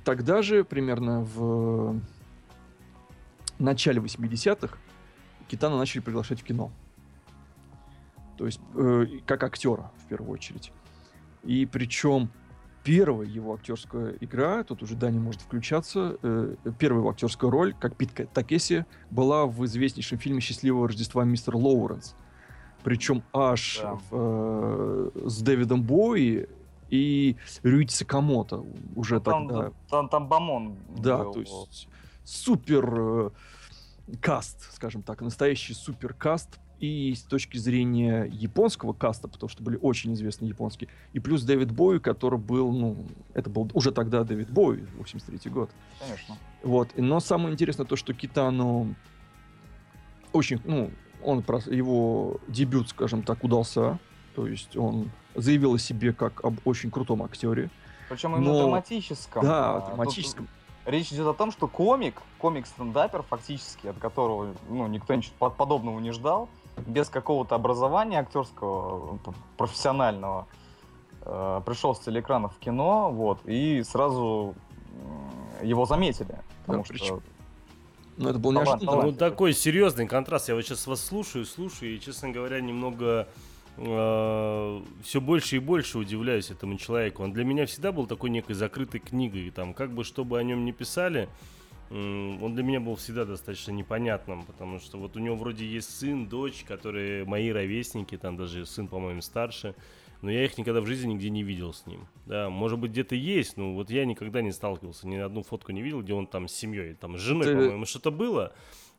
тогда 0.05 0.43
же, 0.43 0.65
примерно 0.65 1.21
в 1.21 2.01
начале 3.59 4.01
80-х, 4.01 4.77
Китана 5.49 5.79
начали 5.79 6.01
приглашать 6.01 6.41
в 6.41 6.45
кино. 6.45 6.73
То 8.37 8.47
есть, 8.47 8.61
э, 8.75 9.07
как 9.27 9.43
актера, 9.45 9.93
в 10.05 10.09
первую 10.09 10.33
очередь. 10.33 10.73
И 11.45 11.67
причем 11.67 12.31
первая 12.85 13.27
его 13.27 13.55
актерская 13.55 14.17
игра, 14.21 14.63
тут 14.63 14.83
уже 14.83 14.95
Дани 14.95 15.19
может 15.19 15.41
включаться, 15.41 16.19
э, 16.23 16.55
первая 16.79 17.01
его 17.01 17.11
актерская 17.11 17.51
роль, 17.51 17.75
как 17.75 17.97
Пит 17.97 18.13
Такеси, 18.33 18.85
была 19.11 19.47
в 19.47 19.65
известнейшем 19.65 20.19
фильме 20.19 20.41
«Счастливого 20.41 20.87
Рождества 20.89 21.25
мистер 21.25 21.57
Лоуренс». 21.57 22.15
Причем 22.85 23.23
аж 23.33 23.81
Да. 23.83 23.99
э, 24.11 25.11
с 25.25 25.41
Дэвидом 25.41 25.83
Боуи 25.83 26.47
и 26.91 27.37
Рюити 27.63 27.95
Сакамото 27.95 28.63
уже 28.95 29.15
Ну, 29.15 29.21
там, 29.23 29.49
тогда. 29.49 29.73
там, 29.89 30.09
там 30.11 30.29
Бамон 30.29 30.77
Да, 30.99 31.19
был. 31.25 31.33
то 31.33 31.41
есть 31.41 31.89
супер 32.25 32.95
э, 32.95 33.31
каст, 34.21 34.71
скажем 34.75 35.03
так, 35.03 35.23
настоящий 35.23 35.73
супер 35.73 36.13
каст 36.13 36.61
и 36.85 37.15
с 37.15 37.23
точки 37.23 37.57
зрения 37.57 38.25
японского 38.31 38.93
каста, 38.93 39.29
потому 39.29 39.49
что 39.49 39.63
были 39.63 39.79
очень 39.81 40.13
известные 40.15 40.49
японские, 40.51 40.91
и 41.13 41.19
плюс 41.21 41.43
Дэвид 41.43 41.73
Боуи, 41.73 41.99
который 41.99 42.39
был, 42.39 42.73
ну, 42.73 43.07
это 43.33 43.49
был 43.51 43.71
уже 43.73 43.91
тогда 43.93 44.25
Дэвид 44.25 44.51
Боуи, 44.51 44.85
83 44.99 45.51
год. 45.51 45.71
Конечно. 46.01 46.37
Вот. 46.63 46.91
Но 46.97 47.21
самое 47.21 47.53
интересное 47.53 47.87
то, 47.87 47.97
что 47.97 48.13
Китану 48.13 48.95
очень, 50.33 50.61
ну, 50.65 50.91
он 51.23 51.39
его 51.67 52.39
дебют, 52.49 52.91
скажем 52.91 53.23
так, 53.23 53.43
удался. 53.45 53.99
То 54.35 54.47
есть 54.47 54.77
он 54.77 55.11
заявил 55.35 55.75
о 55.75 55.79
себе 55.79 56.13
как 56.13 56.45
об 56.45 56.57
очень 56.65 56.91
крутом 56.91 57.23
актере. 57.23 57.71
Причем 58.11 58.37
именно 58.37 58.53
Но- 58.53 58.59
драматическом. 58.63 59.43
Да, 59.43 59.77
А, 59.77 59.81
тут 59.81 59.89
драматическом. 59.91 60.49
Речь 60.85 61.11
идет 61.13 61.27
о 61.29 61.33
том, 61.33 61.51
что 61.51 61.67
комик, 61.67 62.21
комик-стендапер 62.39 63.23
фактически, 63.23 63.87
от 63.87 63.97
которого 63.99 64.55
ну, 64.69 64.87
никто 64.87 65.15
ничего 65.15 65.35
по- 65.39 65.49
подобного 65.51 65.99
не 65.99 66.13
ждал, 66.13 66.51
без 66.87 67.09
какого-то 67.09 67.55
образования 67.55 68.21
актерского, 68.21 69.17
п- 69.19 69.33
профессионального, 69.57 70.47
э, 71.23 71.61
пришел 71.65 71.95
с 71.95 72.01
телеэкранов 72.01 72.55
в 72.55 72.59
кино, 72.59 73.11
вот, 73.13 73.41
и 73.47 73.83
сразу 73.83 74.55
его 75.63 75.87
заметили. 75.87 76.39
Потому 76.67 76.83
Да, 76.83 76.85
что 76.85 76.93
причем- 76.95 77.23
Ну, 78.17 78.29
это 78.29 78.39
был 78.39 78.53
неожиданно. 78.53 79.03
Ну, 79.03 79.13
такой 79.13 79.53
серьезный 79.55 80.07
контраст. 80.07 80.49
Я 80.49 80.55
вот 80.55 80.63
сейчас 80.63 80.87
вас 80.87 81.01
слушаю, 81.05 81.45
слушаю, 81.45 81.95
и, 81.97 82.01
честно 82.01 82.31
говоря, 82.31 82.61
немного 82.61 83.27
все 83.77 85.21
больше 85.21 85.57
и 85.57 85.59
больше 85.59 85.99
удивляюсь 85.99 86.49
этому 86.51 86.77
человеку. 86.77 87.25
Он 87.25 87.33
для 87.33 87.45
меня 87.45 87.67
всегда 87.67 87.91
был 87.91 88.07
такой 88.07 88.31
некой 88.31 88.55
закрытой 88.55 89.01
книгой. 89.01 89.51
Там, 89.51 89.75
как 89.75 89.91
бы, 89.91 90.05
чтобы 90.05 90.39
о 90.39 90.45
нем 90.45 90.65
не 90.65 90.71
писали, 90.73 91.29
он 91.95 92.55
для 92.55 92.65
меня 92.65 92.81
был 92.81 92.97
всегда 92.97 93.25
достаточно 93.25 93.71
непонятным, 93.71 94.45
потому 94.45 94.81
что 94.81 94.99
вот 94.99 95.17
у 95.17 95.21
него 95.21 95.37
вроде 95.37 95.67
есть 95.67 95.97
сын, 95.97 96.27
дочь, 96.27 96.65
которые 96.67 97.25
мои 97.25 97.51
ровесники, 97.51 98.17
там 98.17 98.37
даже 98.37 98.67
сын, 98.67 98.89
по-моему, 98.89 99.23
старше, 99.23 99.75
но 100.21 100.31
я 100.31 100.45
их 100.45 100.59
никогда 100.59 100.81
в 100.81 100.87
жизни 100.87 101.13
нигде 101.13 101.31
не 101.31 101.43
видел 101.43 101.73
с 101.73 101.87
ним. 101.87 102.07
Да, 102.27 102.51
может 102.51 102.79
быть, 102.79 102.91
где-то 102.91 103.15
есть, 103.15 103.57
но 103.57 103.75
вот 103.75 103.91
я 103.91 104.05
никогда 104.07 104.43
не 104.43 104.53
сталкивался, 104.53 105.07
ни 105.07 105.17
одну 105.17 105.43
фотку 105.43 105.71
не 105.73 105.83
видел, 105.83 106.03
где 106.03 106.15
он 106.15 106.27
там 106.27 106.49
с 106.49 106.53
семьей, 106.53 106.95
там 106.95 107.17
с 107.17 107.21
женой, 107.21 107.45
Ты- 107.45 107.55
по-моему, 107.55 107.85
что-то 107.85 108.11
было, 108.11 108.53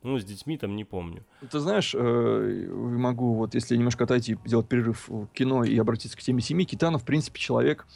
ну, 0.04 0.18
с 0.20 0.24
детьми 0.24 0.58
там 0.58 0.76
не 0.76 0.86
помню. 0.86 1.26
Ты 1.52 1.60
знаешь, 1.60 1.94
э, 1.96 2.68
могу, 2.70 3.34
вот 3.34 3.56
если 3.56 3.76
немножко 3.76 4.04
отойти, 4.04 4.38
сделать 4.46 4.68
перерыв 4.70 5.10
в 5.10 5.28
кино 5.34 5.64
и 5.64 5.78
обратиться 5.78 6.18
к 6.18 6.22
теме 6.22 6.42
семьи, 6.42 6.66
Китанов, 6.66 7.02
в 7.02 7.06
принципе, 7.06 7.40
человек 7.40 7.88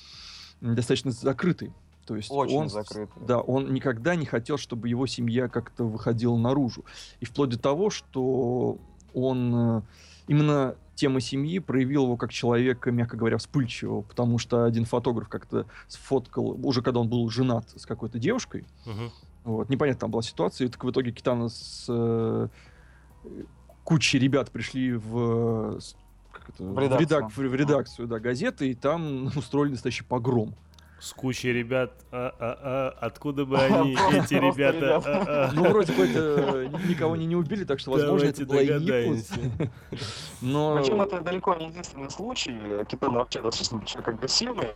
достаточно 0.60 1.12
закрытый. 1.12 1.72
То 2.10 2.16
есть 2.16 2.32
Очень 2.32 2.58
он, 2.58 2.70
закрытый. 2.70 3.24
Да, 3.28 3.40
он 3.40 3.72
никогда 3.72 4.16
не 4.16 4.26
хотел, 4.26 4.58
чтобы 4.58 4.90
его 4.90 5.06
семья 5.06 5.48
как-то 5.48 5.84
выходила 5.84 6.36
наружу. 6.38 6.84
И 7.20 7.26
вплоть 7.26 7.50
до 7.52 7.60
того, 7.60 7.92
что 7.92 8.80
он 9.14 9.54
э, 9.56 9.82
именно 10.28 10.76
тема 10.96 11.22
семьи 11.22 11.60
проявил 11.60 12.06
его 12.06 12.18
как 12.18 12.32
человека, 12.34 12.92
мягко 12.92 13.16
говоря, 13.16 13.38
вспыльчивого, 13.38 14.02
потому 14.02 14.40
что 14.40 14.64
один 14.64 14.86
фотограф 14.86 15.30
как-то 15.30 15.68
сфоткал, 15.88 16.60
уже 16.66 16.82
когда 16.82 17.00
он 17.02 17.10
был 17.10 17.30
женат 17.30 17.66
с 17.76 17.86
какой-то 17.86 18.18
девушкой, 18.18 18.66
Мгм. 18.88 19.12
вот, 19.44 19.70
непонятно 19.70 20.00
там 20.00 20.10
была 20.12 20.24
ситуация, 20.24 20.66
и 20.66 20.70
так 20.72 20.84
в 20.84 20.90
итоге 20.90 21.12
Китана 21.12 21.48
с 21.50 21.86
э, 21.90 22.48
кучей 23.84 24.18
ребят 24.18 24.50
пришли 24.50 24.94
в, 24.94 25.78
э, 25.78 25.80
это, 26.50 26.64
В 26.64 26.80
редакцию. 26.80 27.00
редак- 27.08 27.30
в- 27.30 27.38
в 27.38 27.56
редакцию 27.56 28.08
да, 28.08 28.20
газеты, 28.20 28.72
и 28.72 28.74
там 28.74 29.28
устроили 29.36 29.74
настоящий 29.74 30.04
погром. 30.04 30.56
С 31.00 31.14
кучей 31.14 31.54
ребят, 31.54 31.92
а-а-а, 32.12 32.94
откуда 33.00 33.46
бы 33.46 33.58
они, 33.60 33.94
эти 34.12 34.34
ребята, 34.34 34.78
ребят. 34.80 35.04
а-а. 35.08 35.52
Ну, 35.54 35.70
вроде 35.70 35.94
бы 35.94 36.04
это 36.06 36.68
ни- 36.68 36.90
никого 36.90 37.16
не, 37.16 37.26
не 37.26 37.36
убили, 37.38 37.64
так 37.64 37.80
что, 37.80 37.92
возможно, 37.92 38.28
это 38.28 38.46
была 38.46 38.62
и. 38.62 38.68
Но... 40.42 40.78
Причем 40.78 41.02
это 41.02 41.22
далеко 41.22 41.56
не 41.56 41.68
единственный 41.68 42.10
случай. 42.10 42.84
Китан 42.86 43.14
вообще 43.14 43.42
достаточно 43.42 43.82
человек 43.86 44.08
агрессивный. 44.10 44.68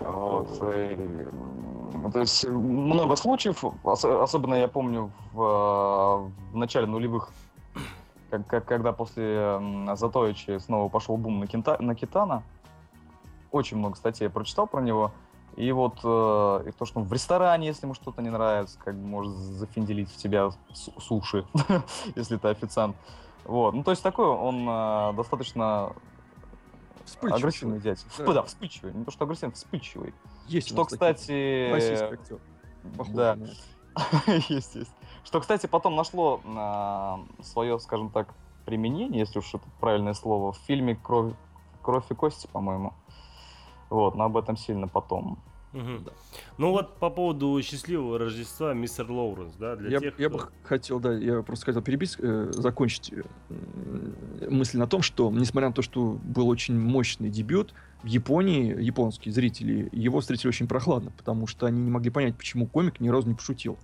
Вот, 0.00 0.58
то 0.58 2.18
есть 2.18 2.44
много 2.48 3.14
случаев, 3.14 3.62
Ос- 3.84 4.04
особенно 4.04 4.54
я 4.54 4.66
помню 4.66 5.12
в, 5.32 5.42
э, 5.42 6.30
в 6.52 6.56
начале 6.56 6.86
нулевых, 6.86 7.30
как- 8.30 8.46
как- 8.48 8.64
когда 8.64 8.92
после 8.92 9.60
Затоича 9.94 10.58
снова 10.58 10.88
пошел 10.88 11.16
бум 11.16 11.38
на, 11.38 11.46
Кента- 11.46 11.80
на 11.80 11.94
Китана. 11.94 12.42
Очень 13.52 13.76
много 13.76 13.96
статей 13.96 14.24
я 14.24 14.30
прочитал 14.30 14.66
про 14.66 14.80
него. 14.80 15.12
И 15.56 15.70
вот 15.72 15.98
э, 16.02 16.68
и 16.68 16.72
то, 16.72 16.86
что 16.86 17.00
в 17.00 17.12
ресторане, 17.12 17.66
если 17.66 17.84
ему 17.84 17.94
что-то 17.94 18.22
не 18.22 18.30
нравится, 18.30 18.78
как 18.82 18.94
бы 18.94 19.06
может 19.06 19.32
зафинделить 19.32 20.10
в 20.10 20.16
тебя 20.16 20.50
су- 20.72 20.98
суши, 21.00 21.44
если 22.16 22.36
ты 22.36 22.48
официант. 22.48 22.96
Вот. 23.44 23.74
Ну, 23.74 23.82
то 23.82 23.90
есть 23.90 24.02
такой 24.02 24.26
он 24.26 24.66
э, 24.68 25.12
достаточно 25.14 25.92
Вспыльчивый 27.04 27.40
агрессивный 27.40 27.80
дядя. 27.80 28.00
Да. 28.18 28.32
Да, 28.32 28.42
вспыльчивый. 28.44 28.94
Не 28.94 29.04
то, 29.04 29.10
что 29.10 29.24
агрессивный, 29.24 29.54
вспыльчивый. 29.54 30.14
Есть 30.46 30.68
Что, 30.68 30.84
кстати... 30.84 31.70
российский 31.70 32.14
актер. 32.14 32.38
Похож 32.96 33.14
да. 33.14 33.38
есть, 34.48 34.74
есть. 34.74 34.90
Что, 35.24 35.40
кстати, 35.40 35.66
потом 35.66 35.94
нашло 35.94 36.40
свое, 37.42 37.78
скажем 37.78 38.10
так, 38.10 38.34
применение, 38.64 39.20
если 39.20 39.38
уж 39.38 39.54
это 39.54 39.64
правильное 39.80 40.14
слово, 40.14 40.52
в 40.52 40.58
фильме 40.58 40.96
«Кровь, 40.96 41.34
Кровь 41.82 42.04
и 42.10 42.14
кости», 42.14 42.48
по-моему. 42.52 42.94
Вот, 43.92 44.14
но 44.14 44.24
об 44.24 44.36
этом 44.38 44.56
сильно 44.56 44.88
потом. 44.88 45.38
Мгм. 45.72 46.06
Ну 46.58 46.70
вот 46.70 46.98
по 46.98 47.10
поводу 47.10 47.60
счастливого 47.62 48.18
Рождества, 48.18 48.72
мистер 48.74 49.10
Лоуренс, 49.10 49.54
да, 49.56 49.76
для 49.76 49.90
Я, 49.90 50.00
тех, 50.00 50.18
я 50.18 50.28
кто- 50.28 50.38
бы 50.38 50.44
хотел, 50.62 50.98
да, 51.00 51.12
я 51.12 51.42
просто 51.42 51.66
хотел 51.66 51.82
перебить, 51.82 52.16
э, 52.18 52.48
закончить 52.52 53.12
э, 53.12 54.48
мысль 54.50 54.78
на 54.78 54.86
том, 54.86 55.02
что, 55.02 55.30
несмотря 55.30 55.68
на 55.68 55.74
то, 55.74 55.82
что 55.82 56.18
был 56.22 56.48
очень 56.48 56.78
мощный 56.78 57.28
дебют, 57.30 57.74
в 58.02 58.06
Японии 58.06 58.82
японские 58.82 59.32
зрители 59.32 59.88
его 59.92 60.20
встретили 60.20 60.48
очень 60.48 60.66
прохладно, 60.68 61.10
потому 61.16 61.46
что 61.46 61.66
они 61.66 61.80
не 61.82 61.90
могли 61.90 62.10
понять, 62.10 62.36
почему 62.36 62.66
комик 62.66 62.98
ни 63.00 63.08
разу 63.10 63.28
не 63.28 63.34
пошутил. 63.34 63.78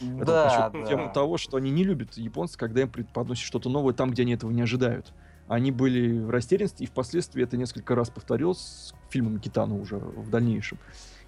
Это 0.00 0.24
Да, 0.26 0.70
насчет 0.72 0.88
тему 0.88 1.10
того, 1.12 1.38
что 1.38 1.56
они 1.56 1.70
не 1.70 1.84
любят 1.84 2.14
японцев, 2.14 2.58
когда 2.58 2.82
им 2.82 2.88
преподносят 2.90 3.44
что-то 3.44 3.68
новое 3.70 3.94
там, 3.94 4.10
где 4.10 4.22
они 4.22 4.32
этого 4.34 4.50
не 4.50 4.62
ожидают. 4.62 5.12
Они 5.48 5.70
были 5.70 6.18
в 6.20 6.30
растерянности, 6.30 6.82
и 6.84 6.86
впоследствии 6.86 7.42
это 7.42 7.56
несколько 7.56 7.94
раз 7.94 8.10
повторилось 8.10 8.58
с 8.58 8.94
фильмом 9.10 9.38
Китана 9.38 9.74
уже 9.74 9.96
в 9.96 10.30
дальнейшем. 10.30 10.78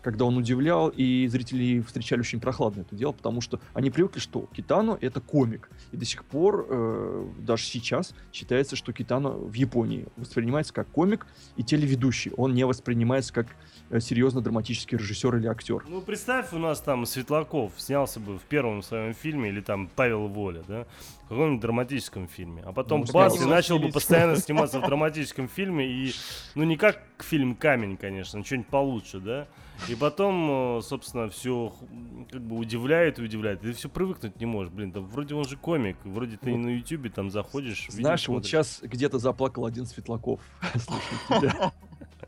когда 0.02 0.24
он 0.24 0.36
удивлял, 0.36 0.88
и 0.88 1.26
зрители 1.26 1.80
встречали 1.80 2.20
очень 2.20 2.38
прохладно 2.38 2.82
это 2.82 2.94
дело, 2.94 3.10
потому 3.10 3.40
что 3.40 3.58
они 3.74 3.90
привыкли, 3.90 4.20
что 4.20 4.48
Китано— 4.54 4.96
это 5.00 5.20
комик. 5.20 5.68
И 5.90 5.96
до 5.96 6.04
сих 6.04 6.24
пор, 6.24 6.64
э, 6.70 7.28
даже 7.40 7.64
сейчас, 7.64 8.14
считается, 8.32 8.76
что 8.76 8.92
Китано 8.92 9.30
в 9.30 9.52
Японии 9.54 10.06
воспринимается 10.16 10.72
как 10.72 10.86
комик 10.92 11.26
и 11.56 11.64
телеведущий. 11.64 12.30
Он 12.36 12.54
не 12.54 12.64
воспринимается 12.64 13.32
как 13.34 13.48
серьезно 14.00 14.40
драматический 14.40 14.98
режиссер 14.98 15.36
или 15.36 15.46
актер. 15.46 15.84
Ну, 15.88 16.00
представь, 16.00 16.52
у 16.52 16.58
нас 16.58 16.80
там 16.80 17.06
Светлаков 17.06 17.72
снялся 17.76 18.20
бы 18.20 18.38
в 18.38 18.42
первом 18.42 18.82
своем 18.82 19.14
фильме, 19.14 19.48
или 19.50 19.60
там 19.60 19.88
Павел 19.94 20.26
Воля, 20.28 20.62
да, 20.66 20.86
в 21.24 21.28
каком-нибудь 21.28 21.60
драматическом 21.60 22.28
фильме. 22.28 22.62
А 22.64 22.72
потом 22.72 23.04
Ну, 23.06 23.12
бац, 23.12 23.40
и 23.40 23.44
начал 23.44 23.78
бы 23.78 23.88
постоянно 23.88 24.36
сниматься 24.36 24.80
в 24.80 24.86
драматическом 24.86 25.48
фильме, 25.48 25.86
и, 25.86 26.12
ну, 26.54 26.64
не 26.64 26.76
как 26.76 27.00
фильм 27.20 27.54
«Камень», 27.54 27.96
конечно, 27.96 28.44
что-нибудь 28.44 28.68
получше, 28.68 29.20
да. 29.20 29.46
И 29.88 29.94
потом, 29.94 30.78
э, 30.78 30.82
собственно, 30.82 31.28
все 31.28 31.74
как 32.30 32.40
бы 32.40 32.56
удивляет 32.56 33.18
и 33.18 33.22
удивляет. 33.22 33.60
Ты 33.60 33.72
все 33.74 33.90
привыкнуть 33.90 34.40
не 34.40 34.46
можешь. 34.46 34.72
Блин, 34.72 34.90
да 34.90 35.00
вроде 35.00 35.34
он 35.34 35.44
же 35.44 35.58
комик, 35.58 35.98
вроде 36.04 36.38
ты 36.38 36.50
Вот. 36.52 36.58
на 36.58 36.68
Ютубе 36.70 37.10
там 37.10 37.30
заходишь, 37.30 37.82
видишь, 37.88 37.94
Знаешь, 37.94 38.26
вот 38.26 38.46
смотришь. 38.46 38.50
сейчас 38.50 38.78
где-то 38.82 39.18
заплакал 39.18 39.66
один 39.66 39.84
Светлаков. 39.84 40.40
Слушай 40.74 41.40
тебя. 41.40 41.72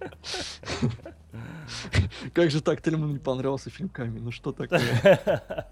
Как 2.34 2.50
же 2.50 2.60
так? 2.60 2.80
Тельману 2.82 3.12
не 3.12 3.18
понравился 3.18 3.70
фильм 3.70 3.88
«Камень». 3.88 4.22
Ну 4.22 4.30
что 4.30 4.52
такое? 4.52 4.80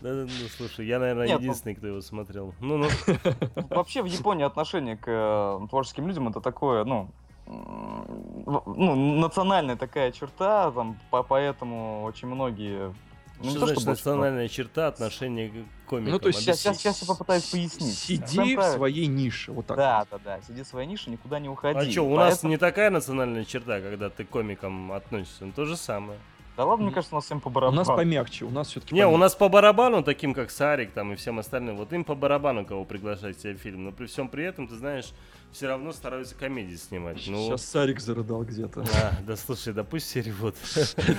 Ну 0.00 0.26
слушай, 0.56 0.86
я, 0.86 0.98
наверное, 0.98 1.28
ну- 1.28 1.38
единственный, 1.38 1.74
кто 1.74 1.86
его 1.86 2.00
смотрел. 2.00 2.54
Ну-ну. 2.60 2.88
Вообще 3.70 4.02
в 4.02 4.06
Японии 4.06 4.44
отношение 4.44 4.96
к 4.96 5.04
э, 5.06 5.66
творческим 5.68 6.08
людям 6.08 6.28
это 6.28 6.40
такое, 6.40 6.84
ну, 6.84 7.08
ну, 7.46 8.94
национальная 9.20 9.76
такая 9.76 10.12
черта, 10.12 10.70
там, 10.70 10.96
по- 11.10 11.22
поэтому 11.22 12.02
очень 12.04 12.28
многие... 12.28 12.94
ну, 13.42 13.50
Что 13.50 13.60
то, 13.60 13.66
значит 13.66 13.80
чтобы- 13.80 13.90
национальная 13.92 14.48
черта 14.48 14.86
отношения 14.88 15.48
к 15.50 15.88
комикам? 15.88 16.12
Ну, 16.12 16.18
то 16.18 16.28
есть 16.28 16.40
Сейчас, 16.40 16.58
сейчас, 16.60 16.78
сейчас 16.78 17.00
я 17.02 17.06
попытаюсь 17.08 17.44
пояснить. 17.44 17.94
Сиди 17.94 18.22
в 18.24 18.34
правильно. 18.56 18.72
своей 18.72 19.06
нише. 19.06 19.52
Вот 19.52 19.66
так. 19.66 19.76
Да, 19.76 20.06
да, 20.10 20.18
да. 20.24 20.40
Сиди 20.46 20.62
в 20.62 20.66
своей 20.66 20.86
нише, 20.88 21.10
никуда 21.10 21.38
не 21.38 21.48
уходи. 21.48 21.78
А 21.78 21.90
что, 21.90 22.02
у 22.02 22.16
нас 22.16 22.34
Поэтому- 22.34 22.50
не 22.52 22.56
такая 22.56 22.90
национальная 22.90 23.44
черта, 23.44 23.80
когда 23.80 24.10
ты 24.10 24.24
к 24.24 24.28
комикам 24.30 24.92
относишься? 24.92 25.44
Ну, 25.46 25.52
то 25.52 25.64
же 25.64 25.76
самое. 25.76 26.18
Да 26.54 26.66
ладно, 26.66 26.84
мне 26.84 26.94
кажется, 26.94 27.14
у 27.14 27.18
нас 27.18 27.24
всем 27.24 27.40
по 27.40 27.48
У 27.48 27.50
барабану. 27.50 27.78
нас 27.78 27.88
помягче. 27.88 28.44
У 28.44 28.50
нас 28.50 28.68
все-таки 28.68 28.94
Не, 28.94 29.06
у 29.06 29.16
нас 29.16 29.34
по 29.34 29.48
барабану, 29.48 30.02
таким 30.02 30.34
как 30.34 30.50
Сарик 30.50 30.92
там 30.92 31.10
и 31.14 31.16
всем 31.16 31.38
остальным, 31.38 31.78
вот 31.78 31.90
им 31.94 32.04
по 32.04 32.14
барабану 32.14 32.66
кого 32.66 32.84
приглашать 32.84 33.38
в 33.38 33.40
себе 33.40 33.54
фильм. 33.54 33.84
Но 33.84 33.90
при 33.92 34.04
всем 34.04 34.28
при 34.28 34.44
этом, 34.44 34.68
ты 34.68 34.76
знаешь, 34.76 35.14
все 35.50 35.66
равно 35.68 35.92
стараются 35.92 36.34
комедии 36.34 36.76
снимать. 36.76 37.24
Ну, 37.26 37.46
Сейчас 37.46 37.64
Сарик 37.64 38.00
зарыдал 38.00 38.42
где-то. 38.44 38.84
а, 38.94 39.12
да 39.26 39.36
слушай, 39.36 39.72
да 39.72 39.82
пусть 39.82 40.10
серии 40.10 40.30
вот. 40.30 40.54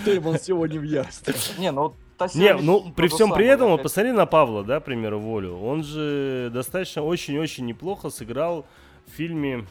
Тельман 0.05 0.39
сегодня 0.39 0.79
в 0.79 0.83
ярости. 0.83 1.33
Не, 1.59 1.71
ну 1.71 1.81
вот 1.81 1.95
Не, 2.35 2.53
ну 2.55 2.91
при 2.95 3.07
всем 3.07 3.29
при 3.29 3.43
самое, 3.43 3.49
этом, 3.49 3.67
вот 3.67 3.73
опять. 3.75 3.83
посмотри 3.83 4.11
на 4.11 4.25
Павла, 4.25 4.63
да, 4.63 4.79
к 4.79 4.85
примеру, 4.85 5.19
Волю. 5.19 5.57
Он 5.57 5.83
же 5.83 6.49
достаточно 6.53 7.01
очень-очень 7.01 7.65
неплохо 7.65 8.09
сыграл 8.09 8.65
в 9.07 9.11
фильме 9.11 9.65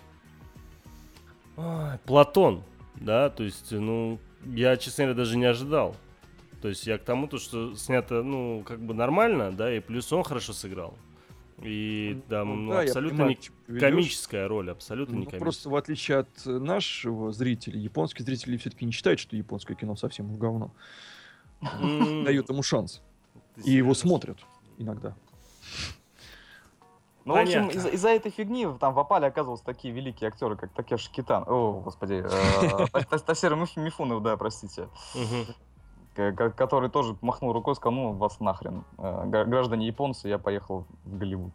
ай, 1.56 1.98
Платон, 2.04 2.62
да, 2.96 3.30
то 3.30 3.42
есть, 3.44 3.72
ну, 3.72 4.18
я, 4.44 4.76
честно 4.76 5.04
говоря, 5.04 5.18
даже 5.18 5.36
не 5.36 5.44
ожидал. 5.46 5.96
То 6.60 6.68
есть 6.68 6.86
я 6.86 6.96
к 6.98 7.02
тому, 7.02 7.26
то, 7.26 7.38
что 7.38 7.74
снято, 7.74 8.22
ну, 8.22 8.62
как 8.66 8.80
бы 8.80 8.94
нормально, 8.94 9.50
да, 9.50 9.74
и 9.74 9.80
плюс 9.80 10.12
он 10.12 10.22
хорошо 10.22 10.52
сыграл. 10.52 10.94
И 11.60 12.20
там, 12.28 12.66
ну, 12.66 12.72
да, 12.72 12.82
я 12.82 12.88
абсолютно 12.88 13.18
понимаю, 13.18 13.36
не 13.68 13.74
ведёшь. 13.74 13.90
комическая 13.90 14.48
роль, 14.48 14.70
абсолютно 14.70 15.12
не 15.12 15.18
Ну, 15.18 15.24
комическая. 15.24 15.40
просто 15.40 15.70
в 15.70 15.76
отличие 15.76 16.18
от 16.18 16.46
нашего 16.46 17.32
зрителя, 17.32 17.78
японские 17.78 18.24
зрители 18.24 18.56
все-таки 18.56 18.84
не 18.84 18.92
считают, 18.92 19.20
что 19.20 19.36
японское 19.36 19.74
кино 19.74 19.94
совсем 19.96 20.26
в 20.26 20.38
говно. 20.38 20.72
Дают 22.24 22.48
ему 22.50 22.62
шанс. 22.62 23.02
И 23.64 23.70
его 23.72 23.94
смотрят 23.94 24.38
иногда. 24.78 25.14
Ну, 27.24 27.34
в 27.34 27.38
общем, 27.38 27.68
Понятно. 27.68 27.78
из- 27.88 27.94
из-за 27.94 28.08
этой 28.08 28.32
фигни 28.32 28.66
там 28.80 28.94
в 28.94 28.98
опале 28.98 29.28
оказываются 29.28 29.64
такие 29.64 29.94
великие 29.94 30.26
актеры, 30.28 30.56
как 30.56 30.72
Такеши 30.72 31.08
Китан. 31.12 31.44
О, 31.46 31.80
господи. 31.84 32.24
э, 32.24 32.86
Та- 32.92 33.00
Та- 33.02 33.18
Тасера 33.18 33.54
Миф- 33.54 33.76
Мифунов, 33.76 34.22
да, 34.22 34.36
простите. 34.36 34.88
Который 36.14 36.90
тоже 36.90 37.16
махнул 37.20 37.52
рукой, 37.52 37.74
сказал, 37.76 37.92
ну, 37.92 38.12
вас 38.12 38.40
нахрен. 38.40 38.84
Э, 38.98 39.24
гра- 39.26 39.44
Граждане 39.44 39.86
японцы, 39.86 40.28
я 40.28 40.38
поехал 40.38 40.84
в 41.04 41.16
Голливуд. 41.16 41.54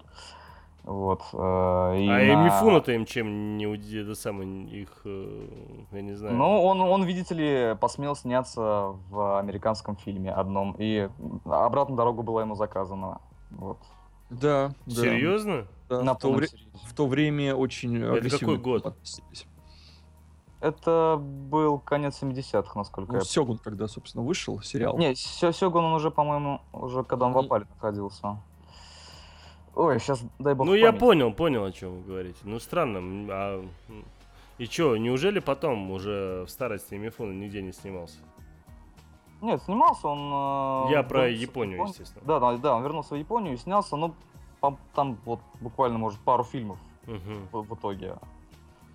Вот. 0.87 1.21
э, 1.33 1.37
и 1.37 2.07
А 2.09 2.21
и 2.21 2.27
на- 2.33 2.45
Мифуна-то 2.45 2.93
им 2.93 3.05
чем 3.05 3.57
не 3.57 3.67
уди- 3.67 3.97
это 3.97 4.15
самое, 4.15 4.49
их, 4.69 5.01
э, 5.03 5.85
я 5.91 6.01
не 6.01 6.13
знаю. 6.13 6.33
Ну, 6.37 6.63
он, 6.63 6.79
он, 6.79 7.03
видите 7.03 7.35
ли, 7.35 7.75
посмел 7.75 8.15
сняться 8.15 8.95
в 9.09 9.37
американском 9.37 9.97
фильме 9.97 10.31
одном, 10.31 10.75
и 10.79 11.09
обратная 11.43 11.97
дорога 11.97 12.21
была 12.23 12.41
ему 12.43 12.55
заказана. 12.55 13.19
Вот. 13.51 13.79
Да. 14.29 14.71
Серьезно? 14.87 15.67
да. 15.89 16.01
На 16.03 16.13
в, 16.13 16.19
то 16.19 16.31
вре- 16.31 16.47
в 16.85 16.93
то 16.93 17.05
время 17.05 17.53
очень 17.53 18.01
агрессивно 18.03 18.55
какой 18.55 18.57
год? 18.57 18.95
Это 20.59 21.17
был 21.21 21.79
конец 21.79 22.15
70-х, 22.21 22.71
насколько 22.79 23.11
Ну, 23.11 23.17
я 23.19 23.23
Сёгун, 23.25 23.57
когда, 23.57 23.87
собственно, 23.87 24.23
вышел 24.23 24.59
сериал. 24.61 24.97
Не, 24.97 25.15
Сё- 25.15 25.51
Сёгун 25.51 25.83
он 25.85 25.93
уже, 25.93 26.11
по-моему, 26.11 26.61
уже 26.73 27.03
когда 27.03 27.27
он 27.27 27.33
в 27.33 27.37
опале 27.37 27.65
находился. 27.75 28.41
Ой, 29.77 29.99
сейчас 29.99 30.23
дай 30.39 30.55
бог 30.55 30.65
Ну, 30.65 30.73
я 30.73 30.91
понял, 30.91 31.31
понял, 31.31 31.63
о 31.63 31.71
чем 31.71 31.97
вы 31.97 32.01
говорите. 32.03 32.39
Ну, 32.43 32.59
странно. 32.59 32.99
А... 33.29 33.65
И 34.57 34.67
чё, 34.67 34.97
неужели 34.97 35.37
потом 35.37 35.91
уже 35.91 36.45
в 36.47 36.49
старости 36.49 36.95
Мифуна 36.95 37.31
нигде 37.31 37.61
не 37.61 37.71
снимался? 37.71 38.17
Нет, 39.39 39.61
снимался 39.61 40.07
он... 40.07 40.87
э, 40.89 40.91
Я 40.93 41.03
про 41.03 41.29
Японию, 41.29 41.75
Японию. 41.75 41.89
естественно. 41.89 42.25
Да, 42.25 42.39
да, 42.39 42.57
да, 42.57 42.75
он 42.75 42.81
вернулся 42.81 43.13
в 43.13 43.19
Японию 43.19 43.53
и 43.53 43.57
снялся, 43.57 43.95
ну, 43.95 44.15
там, 44.95 45.19
вот 45.25 45.39
буквально, 45.61 45.99
может, 45.99 46.19
пару 46.21 46.43
фильмов 46.43 46.79
Мгм. 47.05 47.47
в, 47.51 47.61
в 47.61 47.75
итоге. 47.75 48.15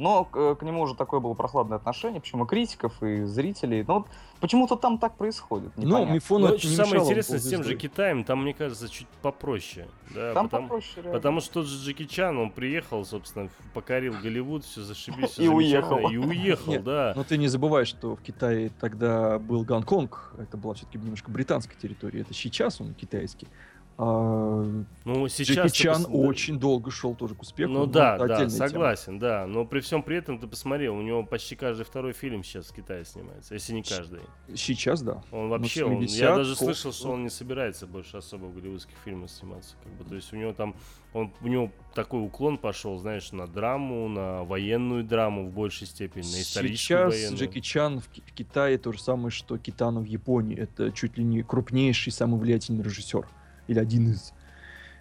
Но 0.03 0.25
к, 0.25 0.57
к 0.57 0.63
нему 0.65 0.81
уже 0.81 0.97
такое 0.97 1.21
было 1.21 1.35
прохладное 1.35 1.79
отношение, 1.79 2.21
причем 2.21 2.43
и 2.43 2.47
критиков, 2.47 3.01
и 3.05 3.23
зрителей. 3.23 3.85
Ну, 3.87 3.99
вот 4.01 4.09
почему-то 4.41 4.75
там 4.75 4.99
так 4.99 5.17
происходит. 5.17 5.71
Ну, 5.77 5.85
непонятно. 5.87 6.13
Мифон 6.13 6.43
Ну, 6.43 6.49
это 6.49 6.59
что 6.59 6.69
не 6.69 6.75
самое 6.75 7.03
интересное 7.03 7.39
с 7.39 7.49
тем 7.49 7.63
же. 7.63 7.77
Китаем, 7.77 8.25
там, 8.25 8.43
мне 8.43 8.53
кажется, 8.53 8.89
чуть 8.89 9.07
попроще. 9.23 9.87
Да, 10.13 10.35
там 10.35 10.49
потому, 10.49 10.69
попроще, 10.69 10.97
реально. 10.97 11.13
потому 11.13 11.41
что 11.41 11.53
тот 11.55 11.67
же 11.67 11.85
Джеки 11.85 12.07
Чан, 12.07 12.37
он 12.37 12.51
приехал, 12.51 13.05
собственно, 13.05 13.49
покорил 13.75 14.15
Голливуд, 14.21 14.65
все 14.65 14.81
зашибись, 14.81 15.35
И 15.39 15.47
уехал. 15.47 15.91
замечательно, 15.91 16.13
И 16.13 16.27
уехал, 16.27 16.73
Нет, 16.73 16.83
да. 16.85 17.13
Но 17.15 17.23
ты 17.23 17.39
не 17.39 17.47
забывай, 17.47 17.85
что 17.85 18.17
в 18.17 18.23
Китае 18.23 18.73
тогда 18.81 19.39
был 19.39 19.63
Гонконг, 19.63 20.35
это 20.37 20.57
была 20.57 20.75
все-таки 20.75 20.99
немножко 20.99 21.31
британская 21.31 21.77
территория, 21.81 22.23
это 22.23 22.35
сейчас 22.35 22.81
он 22.81 22.93
китайский. 22.95 23.47
А 23.99 24.63
Ну, 25.05 25.29
сейчас... 25.29 25.49
Джеки 25.57 25.69
ты 25.69 25.75
Чан 25.75 26.03
пос- 26.03 26.11
очень 26.11 26.59
долго 26.59 26.91
шел 26.91 27.15
тоже 27.15 27.35
к 27.35 27.43
успеху. 27.43 27.73
Ну 27.73 27.87
да, 27.87 28.17
да, 28.19 28.25
отдельная 28.25 28.49
тема. 28.57 28.69
согласен, 28.69 29.19
да. 29.19 29.47
Но 29.47 29.65
при 29.65 29.81
всем 29.81 30.03
при 30.03 30.17
этом 30.17 30.39
ты 30.39 30.47
посмотри, 30.47 30.89
у 30.89 31.01
него 31.03 31.23
почти 31.25 31.57
каждый 31.57 31.85
второй 31.85 32.13
фильм 32.13 32.43
сейчас 32.43 32.67
в 32.69 32.75
Китае 32.75 33.05
снимается, 33.05 33.55
если 33.55 33.73
не 33.75 33.83
каждый. 33.83 34.21
Сейчас, 34.55 35.03
да. 35.03 35.23
Он 35.31 35.45
Ну, 35.45 35.49
вообще, 35.49 35.85
он- 35.85 35.93
я 36.01 36.09
70, 36.09 36.21
даже 36.37 36.57
кол- 36.57 36.67
слышал, 36.69 36.93
что 36.93 37.11
он 37.13 37.23
не 37.25 37.31
собирается 37.31 37.87
больше 37.87 38.17
особо 38.17 38.47
в 38.47 38.55
голливудских 38.55 38.95
фильмах 39.05 39.31
сниматься. 39.31 39.77
Как 39.83 39.93
бы, 39.93 40.05
то 40.05 40.15
есть 40.15 40.33
у 40.33 40.37
него 40.37 40.53
там, 40.53 40.75
он, 41.13 41.33
у 41.43 41.49
него 41.49 41.71
такой 41.95 42.25
уклон 42.25 42.59
пошел, 42.59 42.99
знаешь, 42.99 43.33
на 43.33 43.47
драму, 43.47 44.09
на 44.09 44.45
военную 44.45 45.05
драму 45.05 45.47
в 45.49 45.53
большей 45.53 45.87
степени, 45.87 46.23
на 46.23 46.41
историческую 46.41 46.77
Сейчас 47.11 47.13
военную. 47.15 47.39
Джеки 47.39 47.61
Чан 47.61 48.01
в, 48.01 48.05
в 48.07 48.33
Китае 48.33 48.79
то 48.79 48.93
же 48.93 49.01
самое, 49.03 49.31
что 49.31 49.59
Китану 49.59 50.01
в 50.01 50.07
Японии. 50.07 50.57
Это 50.59 50.91
чуть 50.93 51.19
ли 51.19 51.25
не 51.25 51.43
крупнейший, 51.43 52.13
самый 52.13 52.41
влиятельный 52.41 52.83
режиссер. 52.83 53.27
Или 53.73 53.81
один 53.81 54.13
из 54.13 54.33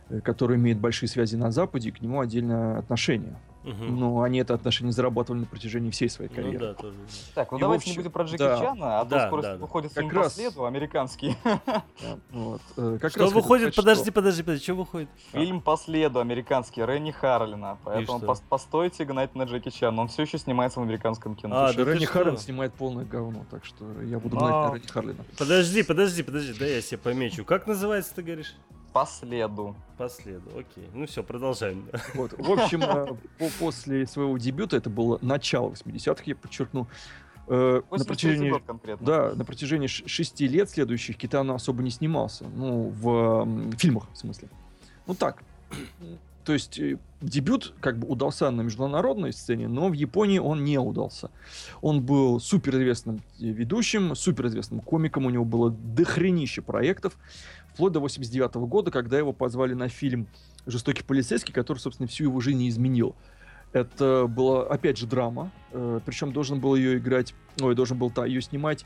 э, 0.09 0.21
который 0.21 0.57
имеет 0.57 0.79
большие 0.79 1.09
связи 1.09 1.35
на 1.35 1.51
Западе, 1.51 1.91
к 1.91 2.01
нему 2.01 2.21
отдельное 2.21 2.79
отношение. 2.79 3.35
Мгм. 3.63 3.99
Но 3.99 4.21
они 4.23 4.39
это 4.39 4.53
отношение 4.55 4.91
зарабатывали 4.91 5.41
на 5.41 5.45
протяжении 5.45 5.91
всей 5.91 6.09
своей 6.09 6.29
Ну 6.29 6.35
карьеры. 6.35 6.59
да, 6.59 6.73
тоже. 6.73 6.95
Так, 7.35 7.51
ну 7.51 7.57
И, 7.57 7.61
давайте 7.61 7.83
общем, 7.83 7.91
не 7.91 7.97
будем 7.97 8.11
про 8.11 8.23
Джеки 8.23 8.37
да. 8.39 8.57
Чана, 8.59 8.99
а 9.01 9.05
Да, 9.05 9.19
то 9.19 9.27
скоро 9.27 9.41
да, 9.41 9.51
да. 9.53 9.57
выходит 9.57 9.93
Как 9.93 10.03
фильм 10.03 10.15
раз- 10.17 10.33
по 10.33 10.39
следу, 10.39 10.65
американский. 10.65 11.35
Да, 11.43 11.83
вот. 12.31 12.61
Э, 12.77 12.97
как 12.99 13.11
Что 13.11 13.19
раз 13.21 13.31
выходит, 13.33 13.75
подожди, 13.75 14.03
что- 14.03 14.11
подожди, 14.13 14.43
подожди, 14.43 14.63
что 14.63 14.73
выходит? 14.73 15.09
Фильм 15.31 15.61
по 15.61 15.77
следу 15.77 16.19
американский 16.19 16.81
Ренни 16.85 17.11
Харлина. 17.11 17.77
Поэтому 17.83 18.19
пос- 18.19 18.41
постойте 18.49 19.05
гнать 19.05 19.35
на 19.35 19.43
Джеки 19.43 19.69
Чана. 19.69 20.01
Он 20.01 20.07
все 20.07 20.23
еще 20.23 20.37
снимается 20.37 20.79
в 20.79 20.83
американском 20.83 21.35
кино. 21.35 21.55
А, 21.55 21.67
Слушай, 21.73 21.85
да 21.85 21.93
Ренни? 21.93 22.05
Харлин 22.05 22.37
снимает 22.37 22.73
полное 22.73 23.05
говно, 23.05 23.45
так 23.51 23.63
что 23.65 23.85
я 24.01 24.19
буду 24.19 24.35
Но- 24.37 24.41
гнать 24.41 24.71
на 24.71 24.75
Ренни 24.75 24.87
Харлина. 24.87 25.25
Подожди, 25.37 25.83
подожди, 25.83 26.23
подожди, 26.23 26.53
да 26.59 26.65
я 26.65 26.81
себе 26.81 26.97
помечу. 26.97 27.45
Как 27.45 27.67
называется, 27.67 28.15
ты 28.15 28.23
говоришь? 28.23 28.55
По 28.93 29.05
следу. 29.05 29.75
По 29.97 30.09
следу, 30.09 30.49
окей. 30.51 30.89
Ну 30.93 31.05
все, 31.05 31.23
продолжаем. 31.23 31.87
Вот. 32.13 32.33
В 32.37 32.51
общем, 32.51 32.83
э, 32.83 33.07
по- 33.39 33.49
после 33.59 34.05
своего 34.05 34.37
дебюта, 34.37 34.77
это 34.77 34.89
было 34.89 35.17
начало 35.21 35.69
80-х, 35.69 36.23
я 36.25 36.35
подчеркну, 36.35 36.87
э, 37.47 37.81
на 37.89 37.97
83 37.97 38.05
протяжении. 38.05 38.61
Да, 38.99 39.33
на 39.33 39.45
протяжении 39.45 39.87
шести 39.87 40.47
лет 40.47 40.69
следующих 40.69 41.17
Китано 41.17 41.55
особо 41.55 41.83
не 41.83 41.89
снимался. 41.89 42.45
Ну, 42.55 42.89
в 42.89 43.75
фильмах, 43.77 44.09
в 44.11 44.17
смысле. 44.17 44.49
Ну 45.07 45.15
так, 45.15 45.41
то 46.43 46.53
есть 46.53 46.77
э, 46.79 46.97
дебют 47.21 47.73
как 47.79 47.97
бы 47.97 48.07
удался 48.07 48.49
на 48.51 48.61
международной 48.61 49.31
сцене, 49.31 49.67
но 49.67 49.87
в 49.87 49.93
Японии 49.93 50.39
он 50.39 50.63
не 50.63 50.77
удался. 50.77 51.29
Он 51.81 52.01
был 52.01 52.39
суперизвестным 52.39 53.21
ведущим, 53.39 54.15
суперизвестным 54.15 54.81
комиком, 54.81 55.25
у 55.27 55.29
него 55.29 55.45
было 55.45 55.69
дохренище 55.71 56.61
проектов, 56.61 57.17
вплоть 57.73 57.93
до 57.93 57.99
89 57.99 58.55
года, 58.67 58.91
когда 58.91 59.17
его 59.17 59.33
позвали 59.33 59.73
на 59.73 59.89
фильм 59.89 60.27
«Жестокий 60.65 61.03
полицейский», 61.03 61.53
который, 61.53 61.79
собственно, 61.79 62.07
всю 62.07 62.25
его 62.25 62.39
жизнь 62.39 62.67
изменил. 62.67 63.15
Это 63.73 64.27
была, 64.27 64.67
опять 64.67 64.97
же, 64.97 65.07
драма, 65.07 65.51
э, 65.71 66.01
причем 66.05 66.33
должен 66.33 66.59
был 66.59 66.75
ее 66.75 66.97
играть, 66.97 67.33
ой, 67.61 67.73
должен 67.73 67.97
был 67.97 68.11
ее 68.25 68.41
снимать 68.41 68.85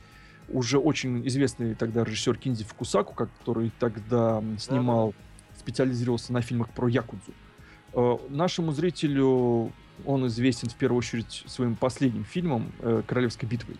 уже 0.49 0.77
очень 0.77 1.27
известный 1.27 1.73
тогда 1.73 2.03
режиссер 2.03 2.37
Кинзи 2.37 2.63
Фукусаку, 2.65 3.15
который 3.15 3.71
тогда 3.79 4.43
снимал, 4.59 5.13
специализировался 5.57 6.33
на 6.33 6.41
фильмах 6.41 6.69
про 6.69 6.87
Якудзу. 6.87 7.33
Э, 7.93 8.17
нашему 8.29 8.71
зрителю 8.71 9.71
он 10.05 10.27
известен 10.27 10.69
в 10.69 10.75
первую 10.75 10.99
очередь 10.99 11.43
своим 11.47 11.75
последним 11.75 12.25
фильмом 12.25 12.71
э, 12.79 13.01
«Королевской 13.07 13.47
битвой». 13.47 13.77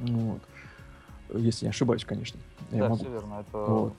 Вот. 0.00 0.42
Если 1.34 1.66
не 1.66 1.70
ошибаюсь, 1.70 2.04
конечно. 2.04 2.40
Да, 2.70 2.88
могу. 2.88 2.96
все 2.96 3.08
верно. 3.10 3.44
Это 3.46 3.58
вот. 3.58 3.94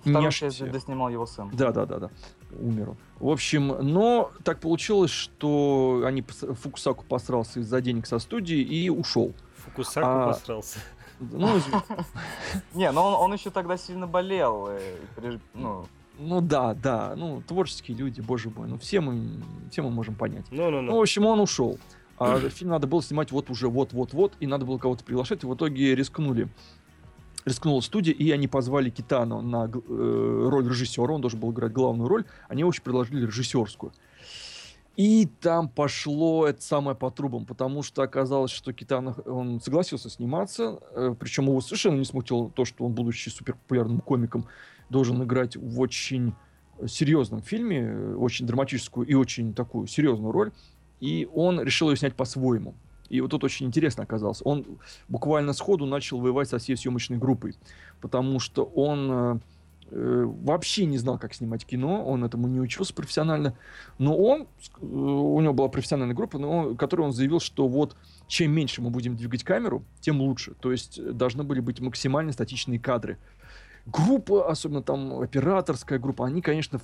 Вторую 0.00 0.24
не 0.24 0.30
часть 0.30 0.70
доснимал 0.70 1.08
его 1.08 1.26
сын. 1.26 1.50
Да, 1.52 1.72
да, 1.72 1.84
да, 1.84 1.98
да. 1.98 2.10
Умер. 2.58 2.96
В 3.18 3.28
общем, 3.28 3.68
но 3.80 4.30
так 4.44 4.60
получилось, 4.60 5.10
что 5.10 6.02
они 6.04 6.22
Фукусаку 6.22 7.04
посрался 7.04 7.60
из-за 7.60 7.80
денег 7.80 8.06
со 8.06 8.18
студии 8.18 8.58
и 8.58 8.88
ушел. 8.88 9.32
Фукусаку 9.56 10.06
а... 10.06 10.26
посрался. 10.28 10.78
Ну, 11.18 11.48
не, 12.74 12.90
но 12.92 13.06
он, 13.06 13.14
он 13.14 13.32
еще 13.32 13.50
тогда 13.50 13.76
сильно 13.76 14.06
болел. 14.06 14.68
Э, 14.68 15.38
ну, 15.54 15.86
ну 16.18 16.40
да, 16.40 16.74
да, 16.74 17.14
ну 17.16 17.42
творческие 17.46 17.96
люди, 17.96 18.20
боже 18.20 18.50
мой, 18.50 18.68
ну 18.68 18.78
все 18.78 19.00
мы, 19.00 19.40
все 19.70 19.82
мы 19.82 19.90
можем 19.90 20.14
понять. 20.14 20.44
Ну, 20.50 20.70
ну, 20.70 20.82
ну. 20.82 20.92
ну 20.92 20.96
в 20.98 21.00
общем, 21.00 21.24
он 21.26 21.40
ушел. 21.40 21.78
А 22.18 22.38
фильм 22.50 22.70
надо 22.70 22.86
было 22.86 23.02
снимать 23.02 23.30
вот 23.32 23.50
уже 23.50 23.68
вот-вот-вот, 23.68 24.34
и 24.40 24.46
надо 24.46 24.64
было 24.64 24.78
кого-то 24.78 25.04
приглашать, 25.04 25.44
и 25.44 25.46
в 25.46 25.54
итоге 25.54 25.94
рискнули. 25.94 26.48
Рискнула 27.44 27.80
студия, 27.80 28.12
и 28.12 28.30
они 28.32 28.48
позвали 28.48 28.90
Китану 28.90 29.40
на 29.40 29.66
э, 29.66 30.48
роль 30.48 30.68
режиссера, 30.68 31.12
он 31.12 31.20
должен 31.20 31.38
был 31.38 31.52
играть 31.52 31.72
главную 31.72 32.08
роль, 32.08 32.24
они 32.48 32.64
очень 32.64 32.82
предложили 32.82 33.24
режиссерскую. 33.24 33.92
И 34.96 35.28
там 35.40 35.68
пошло 35.68 36.46
это 36.46 36.62
самое 36.62 36.96
по 36.96 37.10
трубам, 37.10 37.44
потому 37.44 37.82
что 37.82 38.02
оказалось, 38.02 38.50
что 38.50 38.72
Китана, 38.72 39.14
он 39.26 39.60
согласился 39.60 40.08
сниматься, 40.08 40.80
э, 40.92 41.14
причем 41.18 41.44
его 41.44 41.60
совершенно 41.60 41.98
не 41.98 42.04
смутило 42.04 42.50
то, 42.50 42.64
что 42.64 42.84
он, 42.84 42.94
будучи 42.94 43.28
суперпопулярным 43.28 44.00
комиком, 44.00 44.46
должен 44.88 45.22
играть 45.22 45.56
в 45.56 45.80
очень 45.80 46.34
серьезном 46.86 47.42
фильме, 47.42 48.16
очень 48.16 48.46
драматическую 48.46 49.06
и 49.06 49.14
очень 49.14 49.54
такую 49.54 49.86
серьезную 49.86 50.32
роль, 50.32 50.52
и 51.00 51.28
он 51.34 51.60
решил 51.60 51.90
ее 51.90 51.96
снять 51.96 52.14
по-своему. 52.14 52.74
И 53.08 53.20
вот 53.20 53.30
тут 53.30 53.44
очень 53.44 53.66
интересно 53.66 54.02
оказалось. 54.02 54.40
Он 54.44 54.64
буквально 55.08 55.52
сходу 55.52 55.86
начал 55.86 56.18
воевать 56.18 56.48
со 56.48 56.58
всей 56.58 56.76
съемочной 56.76 57.18
группой, 57.18 57.54
потому 58.00 58.40
что 58.40 58.64
он 58.64 59.10
э, 59.10 59.38
э 59.90 60.24
вообще 60.42 60.86
не 60.86 60.98
знал, 60.98 61.18
как 61.18 61.32
снимать 61.34 61.64
кино, 61.64 62.04
он 62.04 62.24
этому 62.24 62.48
не 62.48 62.60
учился 62.60 62.92
профессионально, 62.92 63.56
но 63.98 64.16
он, 64.16 64.42
э, 64.42 64.84
у 64.84 65.40
него 65.40 65.54
была 65.54 65.68
профессиональная 65.68 66.16
группа, 66.16 66.38
но 66.38 66.50
он, 66.50 66.76
которой 66.76 67.02
он 67.02 67.12
заявил, 67.12 67.38
что 67.38 67.68
вот 67.68 67.96
чем 68.26 68.50
меньше 68.50 68.82
мы 68.82 68.90
будем 68.90 69.16
двигать 69.16 69.44
камеру, 69.44 69.84
тем 70.00 70.20
лучше. 70.20 70.54
То 70.60 70.72
есть 70.72 71.00
должны 71.16 71.44
были 71.44 71.60
быть 71.60 71.80
максимально 71.80 72.32
статичные 72.32 72.80
кадры 72.80 73.18
группа, 73.86 74.50
особенно 74.50 74.82
там 74.82 75.20
операторская 75.20 75.98
группа, 75.98 76.26
они, 76.26 76.42
конечно, 76.42 76.80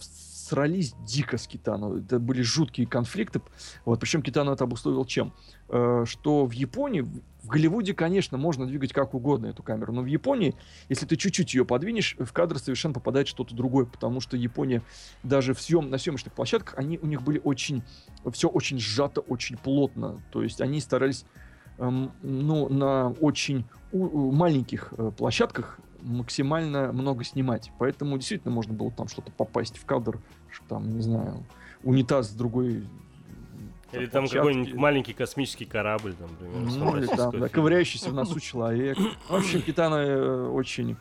срались 0.52 0.94
дико 1.06 1.38
с 1.38 1.46
Китану. 1.46 1.96
Это 1.96 2.18
были 2.18 2.42
жуткие 2.42 2.86
конфликты. 2.86 3.40
Вот, 3.86 3.98
причем 3.98 4.20
Китану 4.20 4.52
это 4.52 4.64
обусловил 4.64 5.06
чем? 5.06 5.32
Э, 5.70 6.04
что 6.06 6.44
в 6.44 6.52
Японии, 6.52 7.00
в 7.00 7.46
Голливуде, 7.46 7.94
конечно, 7.94 8.36
можно 8.36 8.66
двигать 8.66 8.92
как 8.92 9.14
угодно 9.14 9.46
эту 9.46 9.62
камеру, 9.62 9.94
но 9.94 10.02
в 10.02 10.06
Японии, 10.06 10.54
если 10.90 11.06
ты 11.06 11.16
чуть-чуть 11.16 11.54
ее 11.54 11.64
подвинешь, 11.64 12.16
в 12.18 12.30
кадр 12.34 12.58
совершенно 12.58 12.92
попадает 12.92 13.28
что-то 13.28 13.54
другое, 13.54 13.86
потому 13.86 14.20
что 14.20 14.36
Япония 14.36 14.82
даже 15.22 15.54
в 15.54 15.60
съем, 15.62 15.88
на 15.88 15.96
съемочных 15.96 16.34
площадках, 16.34 16.74
они, 16.76 16.98
у 16.98 17.06
них 17.06 17.22
были 17.22 17.40
очень, 17.42 17.82
все 18.30 18.48
очень 18.48 18.78
сжато, 18.78 19.22
очень 19.22 19.56
плотно. 19.56 20.22
То 20.32 20.42
есть 20.42 20.60
они 20.60 20.80
старались 20.80 21.24
эм, 21.78 22.12
ну, 22.22 22.68
на 22.68 23.08
очень 23.20 23.64
у, 23.90 24.30
маленьких 24.32 24.92
э, 24.98 25.12
площадках 25.16 25.80
максимально 26.02 26.92
много 26.92 27.24
снимать. 27.24 27.70
Поэтому 27.78 28.16
действительно 28.18 28.52
можно 28.52 28.74
было 28.74 28.90
там 28.90 29.08
что-то 29.08 29.32
попасть 29.32 29.78
в 29.78 29.86
кадр, 29.86 30.20
там, 30.68 30.94
не 30.96 31.02
знаю, 31.02 31.44
унитаз 31.82 32.28
с 32.28 32.34
другой 32.34 32.84
или 33.92 34.06
там 34.06 34.26
какой-нибудь 34.26 34.74
маленький 34.74 35.12
космический 35.12 35.66
корабль, 35.66 36.14
там, 36.14 36.30
например. 36.30 36.72
Ну, 36.78 36.96
или 36.96 37.06
там, 37.06 37.38
да, 37.38 37.48
ковыряющийся 37.48 38.10
в 38.10 38.14
носу 38.14 38.40
человек. 38.40 38.96
В 39.28 39.34
общем, 39.34 39.60
Китана 39.60 39.96
э, 39.96 40.48
очень 40.48 40.96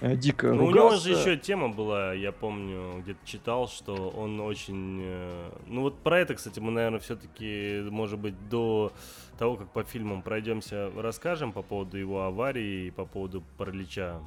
э, 0.00 0.16
дико 0.16 0.52
Ну, 0.52 0.66
у 0.66 0.70
него 0.70 0.96
же 0.96 1.12
еще 1.12 1.36
тема 1.38 1.68
была, 1.68 2.12
я 2.12 2.32
помню, 2.32 3.00
где-то 3.02 3.20
читал, 3.24 3.68
что 3.68 4.10
он 4.10 4.38
очень... 4.40 5.00
Э, 5.02 5.50
ну, 5.66 5.82
вот 5.82 5.98
про 6.00 6.20
это, 6.20 6.34
кстати, 6.34 6.60
мы, 6.60 6.70
наверное, 6.72 7.00
все-таки, 7.00 7.82
может 7.90 8.18
быть, 8.18 8.34
до 8.50 8.92
того, 9.38 9.56
как 9.56 9.70
по 9.70 9.82
фильмам 9.82 10.20
пройдемся, 10.20 10.90
расскажем 10.94 11.52
по 11.52 11.62
поводу 11.62 11.96
его 11.96 12.24
аварии 12.24 12.88
и 12.88 12.90
по 12.90 13.06
поводу 13.06 13.42
паралича. 13.56 14.18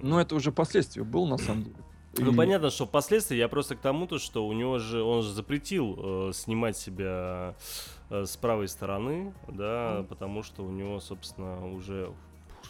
Ну, 0.00 0.18
это 0.18 0.34
уже 0.34 0.50
последствия 0.50 1.04
был, 1.04 1.26
на 1.26 1.38
самом 1.38 1.64
деле. 1.64 1.76
Ну, 2.18 2.32
и... 2.32 2.36
понятно, 2.36 2.70
что 2.70 2.86
впоследствии 2.86 3.36
я 3.36 3.48
просто 3.48 3.76
к 3.76 3.80
тому-то, 3.80 4.18
что 4.18 4.46
у 4.46 4.52
него 4.52 4.78
же, 4.78 5.02
он 5.02 5.22
же 5.22 5.32
запретил 5.32 5.96
э, 5.98 6.32
снимать 6.34 6.76
себя 6.76 7.54
э, 8.10 8.24
с 8.24 8.36
правой 8.36 8.68
стороны, 8.68 9.32
да, 9.48 9.98
mm. 9.98 10.04
потому 10.04 10.42
что 10.42 10.64
у 10.64 10.70
него, 10.70 11.00
собственно, 11.00 11.66
уже 11.72 12.12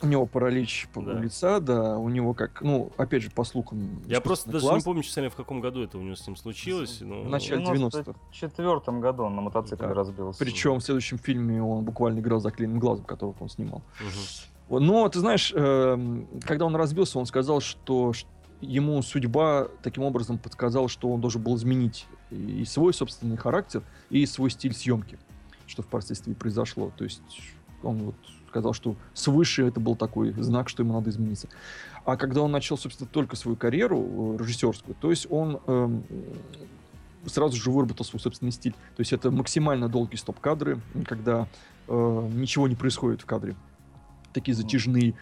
у 0.02 0.06
него 0.06 0.26
паралич 0.26 0.88
да. 0.94 1.12
лица, 1.14 1.60
да, 1.60 1.96
у 1.96 2.08
него 2.08 2.34
как, 2.34 2.60
ну, 2.60 2.92
опять 2.96 3.22
же, 3.22 3.30
по 3.30 3.44
слухам. 3.44 4.02
Я 4.06 4.20
просто 4.20 4.50
даже 4.50 4.66
не 4.66 4.80
помню, 4.80 5.02
честно, 5.02 5.30
в 5.30 5.34
каком 5.34 5.60
году 5.60 5.82
это 5.82 5.96
у 5.98 6.02
него 6.02 6.16
с 6.16 6.26
ним 6.26 6.36
случилось. 6.36 6.98
Но... 7.00 7.22
В 7.22 7.28
начале 7.28 7.64
90-х. 7.64 8.12
В 8.30 8.32
четвертом 8.32 9.00
году 9.00 9.24
он 9.24 9.36
на 9.36 9.42
мотоцикле 9.42 9.88
да. 9.88 9.94
разбился. 9.94 10.38
Причем 10.38 10.80
в 10.80 10.82
следующем 10.82 11.18
фильме 11.18 11.62
он 11.62 11.84
буквально 11.84 12.20
играл 12.20 12.40
за 12.40 12.50
клейным 12.50 12.78
глазом, 12.78 13.04
которого 13.04 13.36
он 13.40 13.48
снимал. 13.48 13.82
Угу. 14.00 14.80
Но, 14.80 15.08
ты 15.08 15.20
знаешь, 15.20 15.52
эм, 15.54 16.26
когда 16.42 16.66
он 16.66 16.74
разбился, 16.74 17.18
он 17.18 17.26
сказал, 17.26 17.60
что 17.60 18.12
ему 18.60 19.00
судьба 19.02 19.68
таким 19.82 20.04
образом 20.04 20.38
подсказала, 20.38 20.88
что 20.88 21.10
он 21.10 21.20
должен 21.20 21.42
был 21.42 21.56
изменить 21.56 22.06
и 22.30 22.64
свой 22.64 22.92
собственный 22.92 23.36
характер, 23.36 23.82
и 24.10 24.24
свой 24.26 24.50
стиль 24.50 24.74
съемки, 24.74 25.18
что 25.66 25.82
впоследствии 25.82 26.32
произошло. 26.32 26.92
То 26.96 27.04
есть 27.04 27.22
он 27.82 27.98
вот 27.98 28.16
сказал, 28.48 28.72
что 28.72 28.96
свыше 29.14 29.66
это 29.66 29.80
был 29.80 29.96
такой 29.96 30.32
знак, 30.32 30.68
что 30.68 30.82
ему 30.82 30.94
надо 30.94 31.10
измениться. 31.10 31.48
А 32.04 32.16
когда 32.16 32.40
он 32.40 32.52
начал, 32.52 32.78
собственно, 32.78 33.08
только 33.10 33.36
свою 33.36 33.56
карьеру 33.56 34.34
э, 34.34 34.38
режиссерскую, 34.38 34.96
то 34.98 35.10
есть 35.10 35.26
он 35.28 35.60
эм, 35.66 36.04
сразу 37.26 37.56
же 37.56 37.70
выработал 37.70 38.06
свой 38.06 38.20
собственный 38.20 38.52
стиль. 38.52 38.72
То 38.96 39.00
есть 39.00 39.12
это 39.12 39.30
максимально 39.30 39.88
долгие 39.88 40.16
стоп-кадры, 40.16 40.80
когда 41.04 41.48
э, 41.88 42.30
ничего 42.32 42.68
не 42.68 42.76
происходит 42.76 43.22
в 43.22 43.26
кадре. 43.26 43.56
Такие 44.32 44.54
затяжные. 44.54 45.14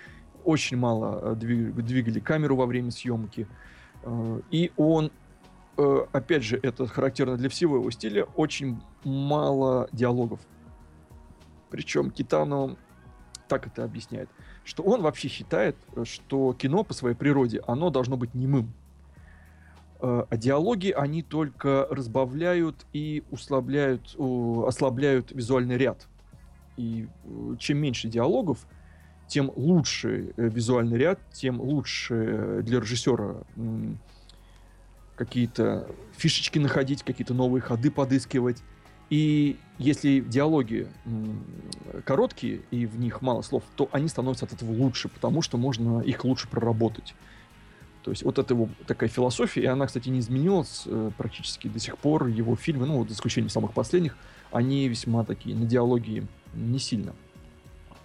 Очень 0.44 0.76
мало 0.76 1.32
э, 1.32 1.34
двигали 1.36 2.20
камеру 2.20 2.56
во 2.56 2.66
время 2.66 2.90
съемки. 2.90 3.46
Э, 4.02 4.40
и 4.50 4.72
он, 4.76 5.10
э, 5.78 6.06
опять 6.12 6.44
же, 6.44 6.60
это 6.62 6.86
характерно 6.86 7.36
для 7.36 7.48
всего 7.48 7.76
его 7.76 7.90
стиля, 7.90 8.24
очень 8.36 8.80
мало 9.04 9.88
диалогов. 9.92 10.40
Причем 11.70 12.10
Китану 12.10 12.76
так 13.48 13.66
это 13.66 13.84
объясняет, 13.84 14.28
что 14.64 14.82
он 14.82 15.02
вообще 15.02 15.28
считает, 15.28 15.76
что 16.04 16.52
кино 16.52 16.84
по 16.84 16.94
своей 16.94 17.16
природе, 17.16 17.62
оно 17.66 17.90
должно 17.90 18.16
быть 18.16 18.34
немым. 18.34 18.72
А 20.00 20.36
диалоги, 20.36 20.90
они 20.90 21.22
только 21.22 21.86
разбавляют 21.90 22.86
и 22.92 23.22
услабляют, 23.30 24.16
ослабляют 24.18 25.32
визуальный 25.32 25.76
ряд. 25.76 26.08
И 26.76 27.06
чем 27.58 27.78
меньше 27.78 28.08
диалогов, 28.08 28.66
тем 29.34 29.50
лучше 29.56 30.32
э, 30.36 30.48
визуальный 30.48 30.96
ряд, 30.96 31.18
тем 31.32 31.60
лучше 31.60 32.60
для 32.62 32.78
режиссера 32.78 33.38
какие-то 35.16 35.88
фишечки 36.16 36.60
находить, 36.60 37.02
какие-то 37.02 37.34
новые 37.34 37.60
ходы 37.60 37.90
подыскивать. 37.90 38.62
И 39.10 39.56
если 39.78 40.20
диалоги 40.20 40.86
короткие 42.04 42.60
и 42.70 42.86
в 42.86 43.00
них 43.00 43.22
мало 43.22 43.42
слов, 43.42 43.64
то 43.74 43.88
они 43.90 44.06
становятся 44.06 44.44
от 44.44 44.52
этого 44.52 44.70
лучше, 44.70 45.08
потому 45.08 45.42
что 45.42 45.58
можно 45.58 46.00
их 46.00 46.24
лучше 46.24 46.46
проработать. 46.48 47.16
То 48.04 48.12
есть 48.12 48.22
вот 48.22 48.38
это 48.38 48.54
его 48.54 48.68
такая 48.86 49.08
философия, 49.08 49.62
и 49.62 49.66
она, 49.66 49.88
кстати, 49.88 50.10
не 50.10 50.20
изменилась 50.20 50.84
э, 50.86 51.10
практически 51.18 51.66
до 51.66 51.80
сих 51.80 51.98
пор. 51.98 52.28
Его 52.28 52.54
фильмы, 52.54 52.86
ну, 52.86 52.98
вот 52.98 53.08
за 53.08 53.14
исключением 53.14 53.50
самых 53.50 53.72
последних, 53.72 54.16
они 54.52 54.86
весьма 54.88 55.24
такие, 55.24 55.56
на 55.56 55.64
диалоги 55.64 56.24
не 56.54 56.78
сильно. 56.78 57.14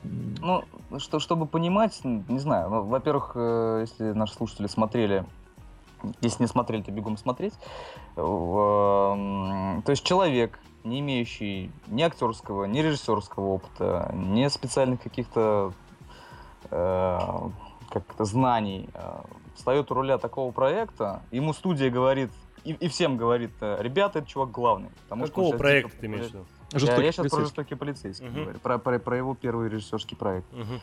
Ну, 0.04 0.64
что, 0.98 1.20
чтобы 1.20 1.46
понимать, 1.46 2.00
не 2.04 2.40
знаю, 2.40 2.70
ну, 2.70 2.84
во-первых, 2.84 3.32
э, 3.36 3.80
если 3.82 4.12
наши 4.14 4.34
слушатели 4.34 4.68
смотрели 4.68 5.26
Если 6.22 6.44
не 6.44 6.48
смотрели, 6.48 6.82
то 6.82 6.92
бегом 6.92 7.18
смотреть. 7.18 7.54
В, 8.16 9.82
То 9.86 9.92
есть 9.92 10.04
человек, 10.04 10.58
не 10.86 11.02
имеющий 11.02 11.72
ни 11.88 12.02
актерского, 12.02 12.66
ни 12.66 12.80
режиссерского 12.80 13.46
опыта, 13.46 14.10
ни 14.14 14.48
специальных 14.48 15.02
каких-то 15.02 15.74
э, 16.72 17.20
как-то 17.90 18.26
знаний, 18.26 18.90
э, 18.94 19.22
встает 19.56 19.92
у 19.92 19.94
руля 19.94 20.18
такого 20.18 20.52
проекта, 20.52 21.22
ему 21.32 21.54
студия 21.54 21.90
говорит, 21.90 22.32
и, 22.64 22.74
и 22.74 22.88
всем 22.88 23.18
говорит, 23.18 23.52
э, 23.62 23.78
ребята, 23.82 24.20
это 24.20 24.28
чувак 24.28 24.52
главный. 24.52 24.90
Потому 25.04 25.26
Какого 25.26 25.50
что 25.50 25.58
проекта 25.58 25.98
ты 25.98 26.06
имеешь 26.06 26.28
в 26.28 26.34
виду? 26.34 26.46
Я, 26.72 26.96
я 26.98 27.12
сейчас 27.12 27.30
про 27.30 27.42
жестокий 27.42 27.76
полицейский 27.76 28.28
угу. 28.28 28.42
говорю, 28.42 28.60
про, 28.60 28.78
про, 28.78 29.00
про 29.00 29.18
его 29.18 29.36
первый 29.36 29.70
режиссерский 29.70 30.16
проект. 30.16 30.52
Угу. 30.54 30.80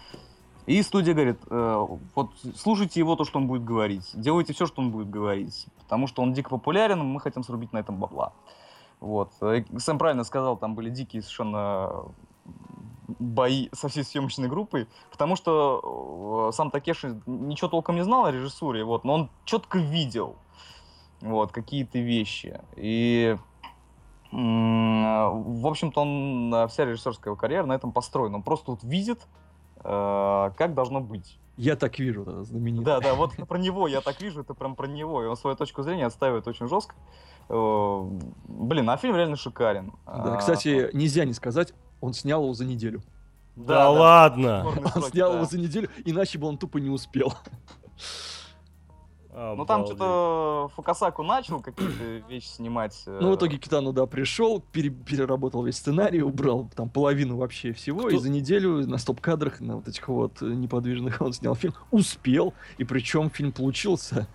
И 0.66 0.82
студия 0.82 1.14
говорит, 1.14 1.39
э, 1.49 1.87
вот 2.14 2.30
слушайте 2.57 2.99
его 2.99 3.14
то, 3.14 3.24
что 3.24 3.39
он 3.39 3.47
будет 3.47 3.64
говорить, 3.64 4.11
делайте 4.14 4.53
все, 4.53 4.66
что 4.66 4.82
он 4.82 4.91
будет 4.91 5.09
говорить, 5.09 5.66
потому 5.78 6.09
что 6.09 6.22
он 6.22 6.32
дико 6.32 6.51
популярен, 6.51 6.99
мы 6.99 7.20
хотим 7.20 7.45
срубить 7.45 7.72
на 7.72 7.78
этом 7.78 7.99
бабла. 7.99 8.32
Вот. 8.99 9.30
И 9.43 9.64
Сэм 9.78 9.99
правильно 9.99 10.24
сказал, 10.24 10.57
там 10.57 10.74
были 10.74 10.91
дикие 10.91 11.22
совершенно 11.22 12.07
бои 13.18 13.68
со 13.72 13.89
всей 13.89 14.03
съемочной 14.03 14.49
группой, 14.49 14.89
потому 15.12 15.37
что 15.37 16.49
э, 16.51 16.57
сам 16.57 16.70
Такеши 16.72 17.20
ничего 17.26 17.68
толком 17.68 17.95
не 17.95 18.03
знал 18.03 18.24
о 18.24 18.32
режиссуре, 18.32 18.84
вот, 18.84 19.05
но 19.05 19.14
он 19.14 19.30
четко 19.45 19.78
видел 19.78 20.37
вот, 21.20 21.53
какие-то 21.53 21.99
вещи. 21.99 22.61
И 22.74 23.37
в 24.37 25.66
общем-то, 25.66 26.03
он, 26.03 26.68
вся 26.68 26.84
режиссерская 26.84 27.32
его 27.32 27.37
карьера 27.37 27.64
на 27.64 27.72
этом 27.72 27.93
построена. 27.93 28.37
Он 28.37 28.43
просто 28.43 28.72
вот 28.72 28.82
видит, 28.82 29.26
э, 29.82 30.51
как 30.57 30.74
должно 30.74 31.01
быть. 31.01 31.39
Я 31.57 31.76
так 31.76 31.99
вижу, 31.99 32.24
да, 32.24 32.43
знаменитый. 32.43 32.84
Да, 32.84 33.01
да, 33.01 33.14
вот 33.14 33.34
про 33.49 33.59
него 33.59 33.89
я 33.89 34.03
так 34.03 34.20
вижу, 34.20 34.43
это 34.43 34.53
прям 34.53 34.76
про 34.76 34.87
него. 34.87 35.22
И 35.22 35.26
он 35.26 35.37
свою 35.37 35.57
точку 35.57 35.82
зрения 35.82 36.05
отстаивает 36.05 36.47
очень 36.47 36.68
жестко. 36.68 36.95
Э, 37.49 38.09
блин, 38.47 38.91
а 38.91 38.97
фильм 38.99 39.16
реально 39.16 39.37
шикарен. 39.37 39.93
Да, 40.05 40.34
а, 40.34 40.37
кстати, 40.37 40.91
нельзя 40.93 41.24
не 41.24 41.32
сказать, 41.32 41.72
он 42.03 42.12
снял 42.12 42.43
его 42.43 42.53
за 42.53 42.66
неделю. 42.66 43.03
Да, 43.57 43.84
да 43.84 43.91
ладно! 43.91 44.66
Он 44.95 45.03
снял 45.05 45.32
его 45.32 45.45
за 45.47 45.59
неделю, 45.59 45.89
иначе 46.05 46.39
бы 46.39 46.47
он 46.47 46.59
тупо 46.59 46.76
не 46.76 46.91
успел. 46.91 47.32
Ну 49.37 49.66
там 49.66 49.84
что-то 49.84 50.70
Фукасаку 50.74 51.22
начал 51.22 51.61
какие-то 51.61 52.26
вещи 52.28 52.47
снимать. 52.47 53.03
Ну 53.07 53.30
в 53.30 53.32
э, 53.32 53.37
итоге 53.37 53.59
Китану, 53.59 53.93
да, 53.93 54.07
пришел, 54.07 54.61
пере 54.72 54.89
переработал 54.89 55.62
весь 55.62 55.76
сценарий, 55.76 56.22
убрал 56.22 56.70
там 56.74 56.89
половину 56.89 57.37
вообще 57.37 57.72
всего, 57.72 58.01
Кто? 58.01 58.11
и 58.11 58.16
за 58.18 58.30
неделю 58.30 58.87
на 58.87 58.97
стоп-кадрах, 58.97 59.61
на 59.61 59.76
вот 59.76 59.89
этих 59.89 60.09
вот 60.09 60.41
неподвижных 60.41 61.20
он 61.20 61.34
снял 61.34 61.55
фильм. 61.55 61.74
Успел, 61.91 62.55
и 62.78 62.84
причем 62.84 63.28
фильм 63.28 63.53
получился. 63.53 64.26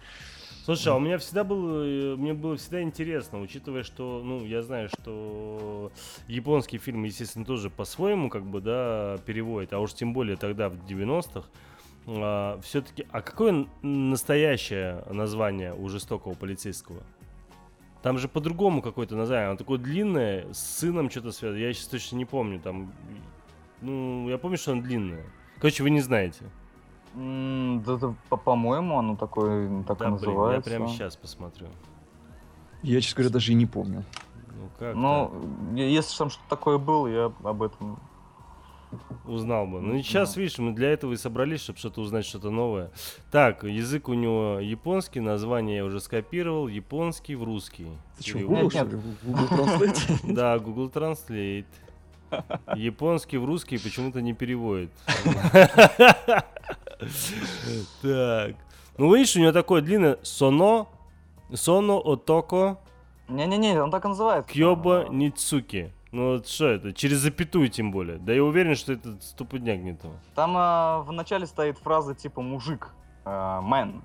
Слушай, 0.63 0.89
а 0.89 0.95
у 0.95 0.99
меня 0.99 1.17
всегда 1.17 1.43
было, 1.43 1.83
э, 1.83 2.15
мне 2.15 2.35
было 2.35 2.55
всегда 2.55 2.83
интересно, 2.83 3.41
учитывая, 3.41 3.81
что, 3.81 4.21
ну, 4.23 4.45
я 4.45 4.61
знаю, 4.61 4.89
что 4.89 5.91
японские 6.27 6.79
фильмы, 6.79 7.07
естественно, 7.07 7.43
тоже 7.43 7.71
по-своему, 7.71 8.29
как 8.29 8.45
бы, 8.45 8.61
да, 8.61 9.17
переводят, 9.25 9.73
а 9.73 9.79
уж 9.79 9.93
тем 9.93 10.13
более 10.13 10.37
тогда 10.37 10.69
в 10.69 10.75
90-х, 10.85 11.47
а, 12.07 12.59
все-таки, 12.61 13.07
а 13.11 13.21
какое 13.21 13.67
настоящее 13.81 15.03
название 15.09 15.73
у 15.73 15.89
жестокого 15.89 16.33
полицейского? 16.33 17.03
Там 18.01 18.17
же 18.17 18.27
по-другому 18.27 18.81
какое-то 18.81 19.15
название. 19.15 19.49
Оно 19.49 19.57
такое 19.57 19.77
длинное, 19.77 20.51
с 20.51 20.79
сыном 20.79 21.09
что-то 21.09 21.31
связано. 21.31 21.59
Я 21.59 21.71
сейчас 21.73 21.87
точно 21.87 22.15
не 22.17 22.25
помню. 22.25 22.59
Там, 22.59 22.91
ну, 23.81 24.27
я 24.27 24.37
помню, 24.39 24.57
что 24.57 24.71
оно 24.71 24.81
длинное. 24.81 25.23
Короче, 25.57 25.83
вы 25.83 25.91
не 25.91 26.01
знаете. 26.01 26.45
Mm, 27.13 27.83
да, 27.85 27.97
да, 27.97 28.37
по-моему, 28.37 28.97
оно 28.97 29.15
такое 29.15 29.83
так 29.83 29.99
да, 29.99 30.09
называется. 30.09 30.69
Блин, 30.69 30.81
я 30.81 30.85
прямо 30.85 30.87
сейчас 30.87 31.15
посмотрю. 31.15 31.67
Я, 32.81 33.01
честно 33.01 33.17
говоря, 33.17 33.33
даже 33.33 33.51
и 33.51 33.55
не 33.55 33.67
помню. 33.67 34.03
Ну, 34.47 34.69
как 34.79 34.95
Ну, 34.95 35.75
если 35.75 36.17
там 36.17 36.29
что-то 36.31 36.49
такое 36.49 36.79
было, 36.79 37.07
я 37.07 37.25
об 37.43 37.61
этом 37.61 37.99
узнал 39.25 39.67
бы. 39.67 39.81
Ну, 39.81 39.97
сейчас, 40.01 40.35
видишь, 40.35 40.57
мы 40.57 40.73
для 40.73 40.89
этого 40.91 41.13
и 41.13 41.17
собрались, 41.17 41.61
чтобы 41.61 41.79
что-то 41.79 42.01
узнать, 42.01 42.25
что-то 42.25 42.49
новое. 42.49 42.91
Так, 43.31 43.63
язык 43.63 44.09
у 44.09 44.13
него 44.13 44.59
японский, 44.59 45.19
название 45.19 45.77
я 45.77 45.85
уже 45.85 45.99
скопировал, 45.99 46.67
японский 46.67 47.35
в 47.35 47.43
русский. 47.43 47.87
Ты 48.17 48.23
что, 48.29 48.39
Google, 48.39 48.63
нет, 48.63 48.73
нет. 48.73 48.89
Google 49.23 49.47
Translate? 49.47 50.19
Да, 50.33 50.59
Google 50.59 50.89
Translate. 50.89 51.65
Японский 52.75 53.37
в 53.37 53.45
русский 53.45 53.77
почему-то 53.77 54.21
не 54.21 54.33
переводит. 54.33 54.91
Так. 58.01 58.55
Ну, 58.97 59.15
видишь, 59.15 59.35
у 59.35 59.39
него 59.39 59.51
такое 59.51 59.81
длинное 59.81 60.19
соно, 60.21 60.87
соно 61.51 61.97
отоко. 61.97 62.77
Не-не-не, 63.27 63.81
он 63.81 63.89
так 63.89 64.05
и 64.05 64.09
называется. 64.09 64.53
Кьоба 64.53 65.07
Ницуки. 65.09 65.91
Ну 66.11 66.33
вот 66.33 66.47
что 66.47 66.67
это? 66.67 66.93
Через 66.93 67.19
запятую 67.19 67.69
тем 67.69 67.91
более. 67.91 68.17
Да 68.17 68.33
я 68.33 68.43
уверен, 68.43 68.75
что 68.75 68.93
это 68.93 69.19
стопудняк 69.21 69.79
не 69.79 69.93
то. 69.93 70.11
Там 70.35 70.57
э, 70.57 71.01
в 71.03 71.11
начале 71.13 71.45
стоит 71.45 71.77
фраза 71.77 72.13
типа 72.13 72.41
мужик, 72.41 72.89
э, 73.25 73.59
мэн. 73.61 74.03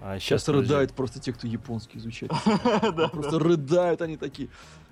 А 0.00 0.18
сейчас, 0.18 0.42
сейчас 0.42 0.48
рыдают 0.48 0.92
просто 0.92 1.20
те, 1.20 1.32
кто 1.32 1.46
японский 1.46 1.98
изучает. 1.98 2.32
Просто 3.12 3.38
рыдают 3.38 4.02
они 4.02 4.18
такие. 4.18 4.50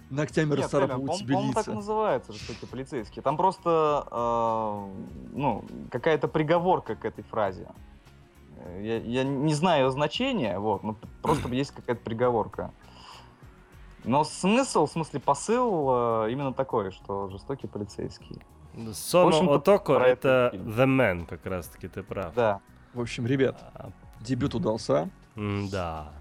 Ногтями 0.09 0.55
расцарапывают 0.55 1.15
себе 1.17 1.37
лица. 1.37 1.65
Так 1.65 1.75
называется, 1.75 2.33
жестокий 2.33 2.67
полицейский. 2.67 3.21
Там 3.21 3.37
просто, 3.37 4.07
э, 4.11 5.35
ну, 5.35 5.65
какая-то 5.91 6.29
приговорка 6.29 6.95
к 6.95 7.05
этой 7.05 7.25
фразе. 7.25 7.69
Я, 8.81 8.99
я 8.99 9.25
не 9.25 9.55
знаю 9.55 9.87
ее 9.87 9.91
значения, 9.91 10.59
вот, 10.59 10.83
но 10.85 10.97
просто 11.23 11.49
есть 11.53 11.73
какая-то 11.73 12.03
приговорка. 12.03 12.73
Но 14.05 14.25
смысл, 14.25 14.87
в 14.87 14.91
смысле 14.91 15.21
посыл 15.21 16.25
э, 16.27 16.33
именно 16.33 16.53
такой, 16.53 16.91
что 16.91 17.29
жестокий 17.29 17.67
полицейский. 17.67 18.41
Соно 18.93 19.55
Отоко 19.55 19.95
это 19.95 20.51
The 20.53 20.85
Man, 20.85 21.27
как 21.27 21.47
раз 21.47 21.69
таки, 21.69 21.89
ты 21.89 22.03
прав. 22.03 22.35
Да. 22.35 22.61
В 22.93 23.01
общем, 23.01 23.27
ребят, 23.27 23.63
а, 23.75 23.91
дебют 24.21 24.55
удался. 24.55 25.09
да. 25.37 26.13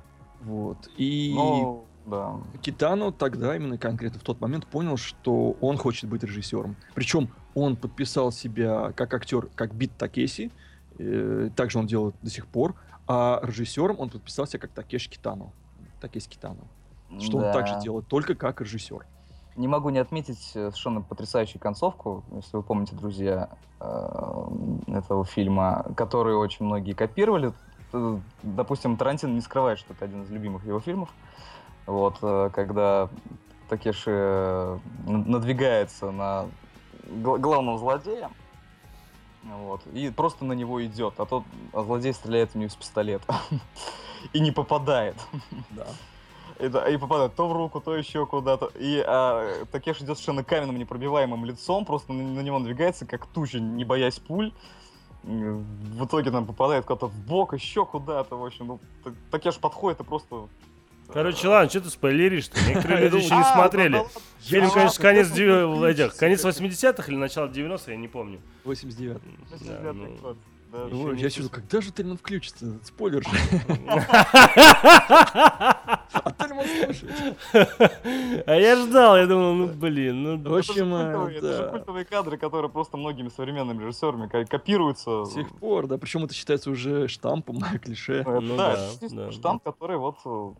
Вот. 0.41 0.89
И 0.97 1.33
ну, 1.35 1.85
да. 2.05 2.35
Китану 2.61 3.11
тогда, 3.11 3.55
именно 3.55 3.77
конкретно 3.77 4.19
в 4.19 4.23
тот 4.23 4.41
момент, 4.41 4.67
понял, 4.67 4.97
что 4.97 5.55
он 5.61 5.77
хочет 5.77 6.09
быть 6.09 6.23
режиссером. 6.23 6.75
Причем 6.93 7.29
он 7.55 7.75
подписал 7.75 8.31
себя 8.31 8.91
как 8.91 9.13
актер, 9.13 9.47
как 9.55 9.73
Бит 9.73 9.91
Такеси. 9.97 10.51
Э, 10.99 11.49
также 11.55 11.79
он 11.79 11.87
делает 11.87 12.15
до 12.21 12.29
сих 12.29 12.47
пор. 12.47 12.75
А 13.07 13.39
режиссером 13.43 13.99
он 13.99 14.09
подписался 14.09 14.57
как 14.57 14.71
Такеш 14.71 15.07
Китану. 15.09 15.53
Такеси 16.01 16.29
Китану 16.29 16.67
что 17.19 17.39
да. 17.39 17.47
он 17.47 17.53
также 17.53 17.79
делает, 17.79 18.07
только 18.07 18.35
как 18.35 18.61
режиссер. 18.61 19.05
Не 19.55 19.67
могу 19.67 19.89
не 19.89 19.99
отметить 19.99 20.51
э, 20.55 20.71
совершенно 20.71 21.01
потрясающую 21.01 21.61
концовку, 21.61 22.23
если 22.31 22.57
вы 22.57 22.63
помните, 22.63 22.95
друзья, 22.95 23.49
э, 23.79 24.47
этого 24.87 25.25
фильма, 25.25 25.85
который 25.95 26.35
очень 26.35 26.65
многие 26.65 26.93
копировали. 26.93 27.53
Э, 27.91 28.17
допустим, 28.41 28.97
Тарантино 28.97 29.31
не 29.31 29.41
скрывает, 29.41 29.77
что 29.77 29.93
это 29.93 30.05
один 30.05 30.23
из 30.23 30.31
любимых 30.31 30.65
его 30.65 30.79
фильмов. 30.79 31.09
Вот, 31.85 32.19
когда 32.53 33.09
Такеши 33.67 34.79
надвигается 35.05 36.11
на 36.11 36.45
главного 37.05 37.77
злодея, 37.77 38.31
вот, 39.43 39.85
и 39.87 40.09
просто 40.09 40.45
на 40.45 40.53
него 40.53 40.83
идет, 40.85 41.15
а 41.17 41.25
тот 41.25 41.43
а 41.73 41.83
злодей 41.83 42.13
стреляет 42.13 42.51
в 42.51 42.55
него 42.55 42.67
из 42.69 42.75
пистолета 42.75 43.35
и 44.33 44.39
не 44.39 44.51
попадает. 44.51 45.17
Да 45.71 45.85
и, 46.59 46.67
да, 46.67 46.87
и 46.87 46.97
попадает 46.97 47.35
то 47.35 47.47
в 47.47 47.53
руку, 47.53 47.79
то 47.81 47.95
еще 47.95 48.25
куда-то. 48.25 48.71
И 48.79 49.03
а, 49.05 49.65
Такеш 49.71 49.97
идет 49.97 50.17
совершенно 50.17 50.43
каменным, 50.43 50.77
непробиваемым 50.77 51.45
лицом, 51.45 51.85
просто 51.85 52.13
на, 52.13 52.23
на 52.23 52.39
него 52.41 52.59
надвигается, 52.59 53.05
как 53.05 53.25
туча, 53.27 53.59
не 53.59 53.85
боясь 53.85 54.19
пуль. 54.19 54.51
В 55.23 56.05
итоге 56.05 56.31
там 56.31 56.45
попадает 56.45 56.85
куда-то 56.85 57.07
в 57.07 57.15
бок, 57.25 57.53
еще 57.53 57.85
куда-то, 57.85 58.35
в 58.35 58.45
общем. 58.45 58.67
Ну, 58.67 58.79
Такеш 59.31 59.57
подходит 59.57 60.01
и 60.01 60.03
просто 60.03 60.47
Короче, 61.11 61.47
ладно, 61.47 61.69
что 61.69 61.81
ты 61.81 61.89
спойлеришь-то? 61.89 62.59
Некоторые 62.67 63.09
люди 63.09 63.23
еще 63.23 63.35
не 63.35 63.43
смотрели. 63.43 64.03
Фильм, 64.39 64.69
конечно, 64.71 65.01
конец, 65.01 65.31
этих, 65.31 66.15
конец 66.15 66.43
80-х 66.43 67.11
или 67.11 67.17
начало 67.17 67.47
90-х, 67.47 67.91
я 67.91 67.97
не 67.97 68.07
помню. 68.07 68.41
89-й. 68.65 70.37
Да, 70.73 70.85
Ой, 70.91 71.19
я 71.19 71.29
сижу, 71.29 71.49
когда 71.51 71.81
же 71.81 71.91
Тельман 71.91 72.17
включится? 72.17 72.79
Спойлер 72.83 73.21
же. 73.23 73.29
А 76.11 76.31
Тельман 76.39 76.65
слушает. 76.65 77.37
А 78.47 78.55
я 78.55 78.75
ждал, 78.77 79.17
я 79.17 79.27
думал, 79.27 79.53
ну 79.53 79.67
блин, 79.67 80.23
ну... 80.23 80.49
В 80.49 80.55
общем, 80.55 80.95
это 80.95 81.57
же 81.57 81.69
культовые 81.69 82.05
кадры, 82.05 82.37
которые 82.39 82.71
просто 82.71 82.97
многими 82.97 83.29
современными 83.29 83.83
режиссерами 83.83 84.27
копируются. 84.45 85.25
С 85.25 85.33
тех 85.35 85.47
пор, 85.59 85.85
да, 85.85 85.99
причем 85.99 86.23
это 86.23 86.33
считается 86.33 86.71
уже 86.71 87.07
штампом, 87.07 87.61
клише. 87.83 88.25
Ну 88.27 88.57
да, 88.57 89.31
штамп, 89.31 89.61
который 89.61 89.97
вот 89.97 90.17
э, 90.25 90.53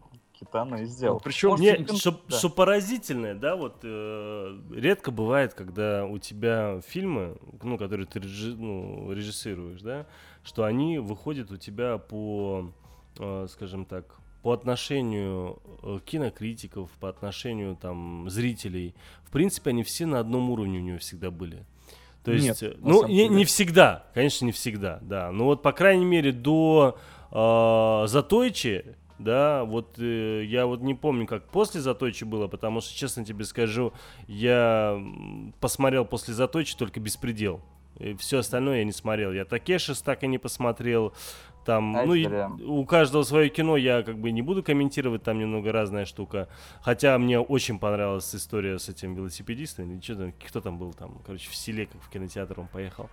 Китана 0.44 0.76
и 0.76 0.86
сделал. 0.86 1.20
Причем, 1.20 1.56
не, 1.56 1.86
что, 1.98 2.20
да. 2.28 2.38
что 2.38 2.50
поразительное, 2.50 3.36
да, 3.36 3.56
вот 3.56 3.78
э, 3.84 4.58
редко 4.72 5.12
бывает, 5.12 5.54
когда 5.54 6.06
у 6.06 6.18
тебя 6.18 6.82
фильмы, 6.88 7.38
ну, 7.62 7.78
которые 7.78 8.08
ты 8.08 8.20
режи, 8.20 8.56
ну, 8.56 9.12
режиссируешь, 9.12 9.82
да, 9.82 10.06
что 10.44 10.64
они 10.64 11.00
выходят 11.00 11.52
у 11.52 11.58
тебя 11.58 11.98
по 11.98 12.72
э, 13.20 13.48
скажем 13.50 13.86
так, 13.86 14.06
по 14.42 14.52
отношению 14.52 15.60
э, 15.82 16.00
кинокритиков, 16.06 16.90
по 17.00 17.10
отношению 17.10 17.76
там 17.76 18.30
зрителей, 18.30 18.94
в 19.24 19.32
принципе, 19.32 19.72
они 19.72 19.84
все 19.84 20.06
на 20.06 20.20
одном 20.20 20.50
уровне 20.50 20.80
у 20.80 20.82
него 20.82 20.98
всегда 21.00 21.32
были. 21.32 21.66
То 22.24 22.32
есть, 22.32 22.46
Нет, 22.46 22.64
э, 22.64 22.78
ну, 22.80 23.02
самом 23.02 23.10
не, 23.12 23.24
деле. 23.24 23.36
не 23.36 23.46
всегда, 23.46 24.06
конечно, 24.14 24.46
не 24.46 24.52
всегда, 24.52 25.00
да. 25.02 25.32
Но 25.32 25.46
вот, 25.46 25.62
по 25.62 25.72
крайней 25.72 26.06
мере, 26.06 26.32
до 26.32 26.98
э, 27.32 28.08
Затойчи, 28.08 28.86
да, 29.20 29.64
вот 29.64 29.98
э, 30.00 30.44
я 30.46 30.66
вот 30.66 30.82
не 30.82 30.96
помню, 30.96 31.28
как 31.28 31.46
после 31.50 31.82
Затойчи 31.82 32.24
было, 32.24 32.48
потому 32.48 32.82
что, 32.82 32.94
честно 32.94 33.24
тебе 33.24 33.46
скажу, 33.46 33.94
я 34.28 35.02
посмотрел 35.60 36.06
после 36.06 36.34
Затойчи 36.34 36.76
только 36.76 37.00
«Беспредел». 37.00 37.62
Все 38.18 38.40
остальное 38.40 38.80
я 38.80 38.86
не 38.86 38.92
смотрел. 38.92 39.32
Я 39.32 39.46
Такешис 39.46 40.02
так 40.02 40.24
и 40.24 40.28
не 40.28 40.40
посмотрел. 40.40 41.14
Там, 41.66 41.96
А 41.96 42.06
ну, 42.06 42.14
и 42.14 42.28
у 42.64 42.86
каждого 42.86 43.24
свое 43.24 43.50
кино, 43.50 43.78
я 43.78 44.04
как 44.04 44.18
бы 44.18 44.32
не 44.32 44.42
буду 44.42 44.64
комментировать, 44.64 45.24
там 45.24 45.40
немного 45.40 45.72
разная 45.72 46.06
штука. 46.06 46.50
Хотя 46.82 47.18
мне 47.18 47.40
очень 47.40 47.80
понравилась 47.80 48.34
история 48.36 48.80
с 48.80 48.90
этим 48.90 49.16
велосипедистом, 49.16 49.92
или 49.92 50.02
что 50.02 50.16
там, 50.16 50.34
кто 50.46 50.62
там 50.62 50.78
был 50.78 50.94
там, 50.94 51.20
короче, 51.26 51.50
в 51.50 51.56
селе, 51.56 51.86
как 51.86 52.02
в 52.02 52.10
кинотеатр 52.10 52.60
он 52.60 52.68
поехал. 52.68 53.10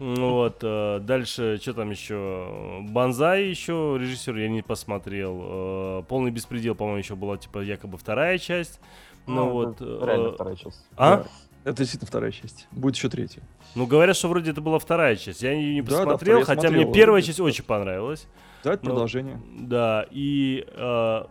Ну 0.00 0.30
Вот, 0.30 0.58
э, 0.62 0.98
дальше, 1.00 1.58
что 1.60 1.74
там 1.74 1.90
еще? 1.90 2.80
Банзай 2.90 3.44
еще, 3.44 3.96
режиссер, 4.00 4.36
я 4.36 4.48
не 4.48 4.62
посмотрел. 4.62 5.40
Э, 5.42 6.02
Полный 6.08 6.32
беспредел, 6.32 6.74
по-моему, 6.74 6.98
еще 6.98 7.14
была, 7.14 7.36
типа, 7.36 7.60
якобы 7.60 7.96
вторая 7.96 8.38
часть. 8.38 8.80
Ну, 9.26 9.50
вот. 9.50 9.76
это 9.76 9.84
э, 9.84 10.06
Реально 10.06 10.32
вторая 10.32 10.56
часть. 10.56 10.84
А? 10.96 11.24
Да. 11.64 11.70
Это 11.70 11.78
действительно 11.78 12.06
вторая 12.08 12.30
часть. 12.30 12.66
Будет 12.72 12.96
еще 12.96 13.08
третья. 13.08 13.42
Ну, 13.74 13.86
говорят, 13.86 14.16
что 14.16 14.28
вроде 14.28 14.50
это 14.50 14.60
была 14.60 14.78
вторая 14.78 15.16
часть. 15.16 15.42
Я 15.42 15.52
ее 15.52 15.74
не 15.74 15.82
Да, 15.82 15.90
да, 15.90 15.96
посмотрел, 16.04 16.16
вторая 16.18 16.38
я 16.40 16.44
хотя 16.44 16.60
смотрел. 16.68 16.82
мне 16.84 16.92
первая 16.94 17.22
часть 17.22 17.40
очень 17.40 17.64
понравилась. 17.64 18.26
Да, 18.62 18.74
это 18.74 18.84
Ну, 18.84 18.90
продолжение. 18.90 19.40
Да, 19.58 20.06
и, 20.10 20.64
э, 20.68 21.24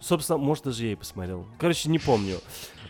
собственно, 0.00 0.38
может, 0.38 0.64
даже 0.64 0.86
я 0.86 0.92
и 0.92 0.94
посмотрел. 0.94 1.46
Короче, 1.58 1.88
не 1.90 1.98
помню. 1.98 2.36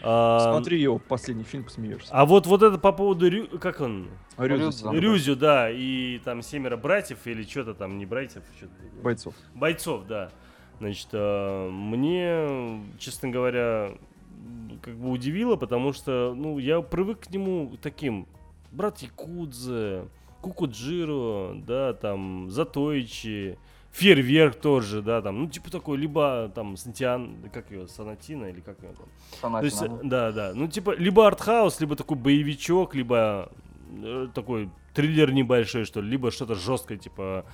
А, 0.07 0.53
Смотри 0.53 0.81
его 0.83 0.99
последний 0.99 1.45
фильм, 1.45 1.65
посмеешься. 1.65 2.09
А 2.13 2.27
вот, 2.27 2.47
вот 2.47 2.63
это 2.63 2.77
по 2.77 2.93
поводу, 2.93 3.27
Рю- 3.29 3.59
как 3.59 3.81
он? 3.81 4.09
Да. 4.37 4.45
Рюзю, 4.47 5.35
да, 5.37 5.71
и 5.71 6.19
там 6.19 6.43
семеро 6.43 6.77
братьев 6.77 7.19
или 7.27 7.43
что-то 7.45 7.73
там, 7.73 7.97
не 7.97 8.05
братьев, 8.05 8.43
что-то. 8.59 8.75
бойцов. 9.03 9.35
Бойцов, 9.55 10.07
да. 10.07 10.31
Значит, 10.81 11.09
э, 11.13 11.69
мне, 11.71 12.85
честно 12.99 13.31
говоря, 13.31 13.93
как 14.83 14.97
бы 14.97 15.11
удивило, 15.11 15.57
потому 15.57 15.93
что, 15.93 16.35
ну, 16.37 16.59
я 16.59 16.81
привык 16.81 17.21
к 17.21 17.31
нему 17.31 17.77
таким. 17.81 18.27
Брат 18.71 18.99
Якудзе, 18.99 20.09
Кукуджиро, 20.41 21.55
да, 21.55 21.93
там, 21.95 22.51
Затойчи, 22.51 23.57
Фейерверк 23.93 24.57
тоже, 24.57 25.03
да, 25.03 25.23
там, 25.23 25.39
ну, 25.39 25.49
типа 25.49 25.71
такой, 25.71 25.97
либо 25.97 26.51
там 26.55 26.77
Сантиан, 26.77 27.37
как 27.53 27.71
его, 27.71 27.87
Санатина 27.87 28.47
или 28.47 28.61
как 28.61 28.83
его 28.83 28.93
там. 29.41 29.53
То 29.61 29.65
есть, 29.65 29.81
э, 29.81 29.89
да, 30.03 30.33
да. 30.33 30.53
Ну, 30.55 30.67
типа, 30.67 30.97
либо 30.97 31.27
артхаус, 31.27 31.81
либо 31.81 31.95
такой 31.95 32.17
боевичок, 32.17 32.97
либо 32.97 33.53
э, 34.03 34.27
такой 34.35 34.69
триллер 34.95 35.33
небольшой, 35.33 35.85
что 35.85 36.01
ли, 36.01 36.11
либо 36.11 36.33
что-то 36.33 36.57
жесткое, 36.57 36.99
типа 36.99 37.45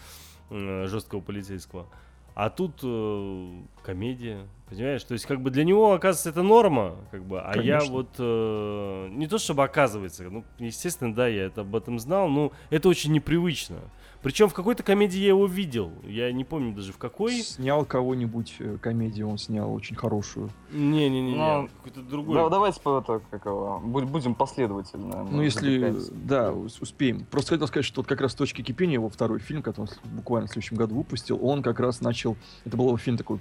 э, 0.49 0.86
жесткого 0.88 1.20
полицейского. 1.20 1.86
А 2.34 2.49
тут 2.49 2.80
э, 2.82 3.61
комедия, 3.81 4.47
понимаешь? 4.68 5.03
То 5.05 5.12
есть, 5.14 5.26
как 5.26 5.41
бы 5.41 5.51
для 5.51 5.64
него, 5.64 5.93
оказывается, 5.93 6.31
это 6.31 6.43
норма, 6.43 6.97
как 7.11 7.24
бы, 7.24 7.41
а 7.41 7.57
я 7.61 7.78
Конечно. 7.78 7.93
вот 7.93 8.09
э, 8.18 9.09
не 9.11 9.26
то 9.26 9.39
чтобы 9.39 9.64
оказывается, 9.64 10.24
ну, 10.31 10.45
естественно, 10.59 11.14
да, 11.14 11.26
я 11.28 11.45
это 11.45 11.62
об 11.62 11.74
этом 11.74 11.99
знал, 11.99 12.28
но 12.28 12.53
это 12.70 12.89
очень 12.89 13.12
непривычно. 13.12 13.78
Причем 14.22 14.51
в 14.51 14.55
какой-то 14.55 14.83
комедии 14.83 15.18
я 15.18 15.28
его 15.28 15.47
видел, 15.47 15.93
я 16.05 16.31
не 16.31 16.45
помню 16.45 16.74
даже 16.74 16.93
в 16.93 16.99
какой. 16.99 17.41
Снял 17.41 17.87
кого-нибудь 17.87 18.57
э, 18.59 18.76
комедию, 18.76 19.26
он 19.28 19.39
снял 19.39 19.72
очень 19.72 19.97
хорошую. 19.97 20.51
Не-не-не, 20.72 21.35
Ну, 21.37 21.68
какой-то 21.78 22.03
другой. 22.03 22.35
Да, 22.35 22.51
давайте 22.51 22.83
по 22.83 22.99
это, 22.99 23.22
как 23.31 23.47
его, 23.47 23.81
будем 23.83 24.35
последовательно. 24.35 25.24
Ну, 25.24 25.41
если, 25.41 25.95
да, 26.12 26.53
ус- 26.53 26.83
успеем. 26.83 27.24
Просто 27.31 27.55
хотел 27.55 27.66
сказать, 27.66 27.87
что 27.87 28.03
вот 28.03 28.07
как 28.09 28.20
раз 28.20 28.35
«Точки 28.35 28.61
кипения», 28.61 28.95
его 28.95 29.09
второй 29.09 29.39
фильм, 29.39 29.62
который 29.62 29.89
он 30.05 30.11
буквально 30.16 30.49
в 30.49 30.51
следующем 30.51 30.76
году 30.76 30.97
выпустил, 30.97 31.39
он 31.43 31.62
как 31.62 31.81
раз 31.81 32.03
начал... 32.03 32.37
Это 32.66 32.76
был 32.76 32.89
его 32.89 32.99
фильм 32.99 33.16
такой 33.16 33.41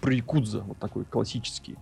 про 0.00 0.12
Якудза, 0.12 0.60
вот 0.60 0.78
такой 0.78 1.04
классический. 1.04 1.76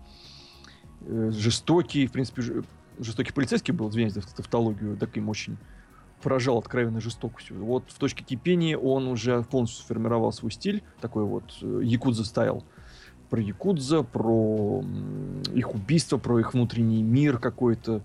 Э, 1.03 1.31
жестокий, 1.33 2.07
в 2.07 2.13
принципе, 2.13 2.65
жестокий 2.99 3.33
полицейский 3.33 3.73
был, 3.73 3.89
извиняюсь 3.91 4.15
за 4.15 4.23
тавтологию, 4.23 4.97
таким 4.97 5.29
очень 5.29 5.57
поражал 6.23 6.59
откровенной 6.59 7.03
жестокостью. 7.03 7.63
Вот 7.63 7.85
в 7.89 7.99
«Точке 7.99 8.25
кипения» 8.25 8.79
он 8.79 9.07
уже 9.07 9.43
полностью 9.43 9.85
сформировал 9.85 10.33
свой 10.33 10.51
стиль, 10.53 10.83
такой 11.01 11.25
вот 11.25 11.45
э, 11.61 11.81
якудза 11.83 12.25
стайл. 12.25 12.65
Про 13.29 13.41
якудза, 13.41 14.03
про 14.03 14.83
их 15.55 15.75
убийство, 15.75 16.19
про 16.19 16.39
их 16.41 16.55
внутренний 16.55 17.03
мир 17.03 17.39
какой-то. 17.39 18.03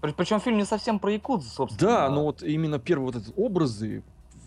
Причем 0.00 0.40
фильм 0.40 0.58
не 0.58 0.66
совсем 0.66 0.98
про 0.98 1.12
Якудзу, 1.12 1.48
собственно. 1.48 1.90
Да, 1.90 2.10
но 2.10 2.24
вот 2.24 2.42
именно 2.42 2.78
первые 2.78 3.12
вот 3.12 3.22
эти 3.22 3.32
образы 3.36 4.02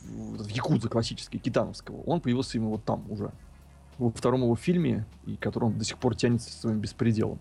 в 0.06 0.48
Якудза 0.48 0.90
классический, 0.90 1.40
китановского, 1.40 2.02
он 2.04 2.22
появился 2.22 2.58
именно 2.58 2.72
вот 2.72 2.86
там 2.86 3.10
уже. 3.10 3.32
Во 3.98 4.12
втором 4.12 4.44
его 4.44 4.56
фильме, 4.56 5.06
и 5.26 5.36
который 5.36 5.66
он 5.66 5.78
до 5.78 5.84
сих 5.84 5.98
пор 5.98 6.16
тянется 6.16 6.52
своим 6.52 6.80
беспределом. 6.80 7.40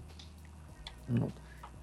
Вот. 1.09 1.33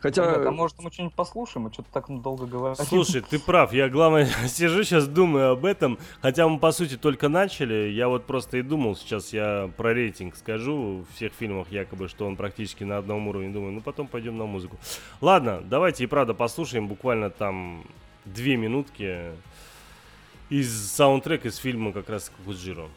Хотя... 0.03 0.25
Ребята, 0.25 0.49
а 0.49 0.51
может 0.51 0.79
мы 0.81 0.91
что-нибудь 0.91 1.15
послушаем? 1.15 1.63
Мы 1.63 1.71
что-то 1.71 1.89
так 1.93 2.07
долго 2.21 2.45
говорим. 2.45 2.75
Слушай, 2.85 3.21
ты 3.21 3.39
прав. 3.39 3.71
Я, 3.71 3.87
главное, 3.87 4.25
сижу 4.47 4.83
сейчас, 4.83 5.07
думаю 5.07 5.51
об 5.51 5.63
этом. 5.63 5.97
Хотя 6.21 6.45
мы, 6.45 6.59
по 6.59 6.73
сути, 6.73 6.97
только 6.97 7.29
начали. 7.29 7.89
Я 7.89 8.09
вот 8.09 8.25
просто 8.25 8.57
и 8.57 8.61
думал, 8.63 8.97
сейчас 8.97 9.31
я 9.31 9.71
про 9.77 9.93
рейтинг 9.93 10.35
скажу. 10.35 11.05
В 11.09 11.15
всех 11.15 11.31
фильмах 11.31 11.71
якобы, 11.71 12.09
что 12.09 12.27
он 12.27 12.35
практически 12.35 12.83
на 12.83 12.97
одном 12.97 13.29
уровне. 13.29 13.53
Думаю, 13.53 13.71
ну 13.71 13.79
потом 13.79 14.07
пойдем 14.07 14.37
на 14.37 14.45
музыку. 14.45 14.77
Ладно, 15.21 15.63
давайте 15.63 16.03
и 16.03 16.07
правда 16.07 16.33
послушаем. 16.33 16.89
Буквально 16.89 17.29
там 17.29 17.85
две 18.25 18.57
минутки 18.57 19.31
из 20.49 20.91
саундтрека 20.91 21.47
из 21.47 21.55
фильма 21.55 21.93
как 21.93 22.09
раз 22.09 22.29
Куджиро. 22.43 22.89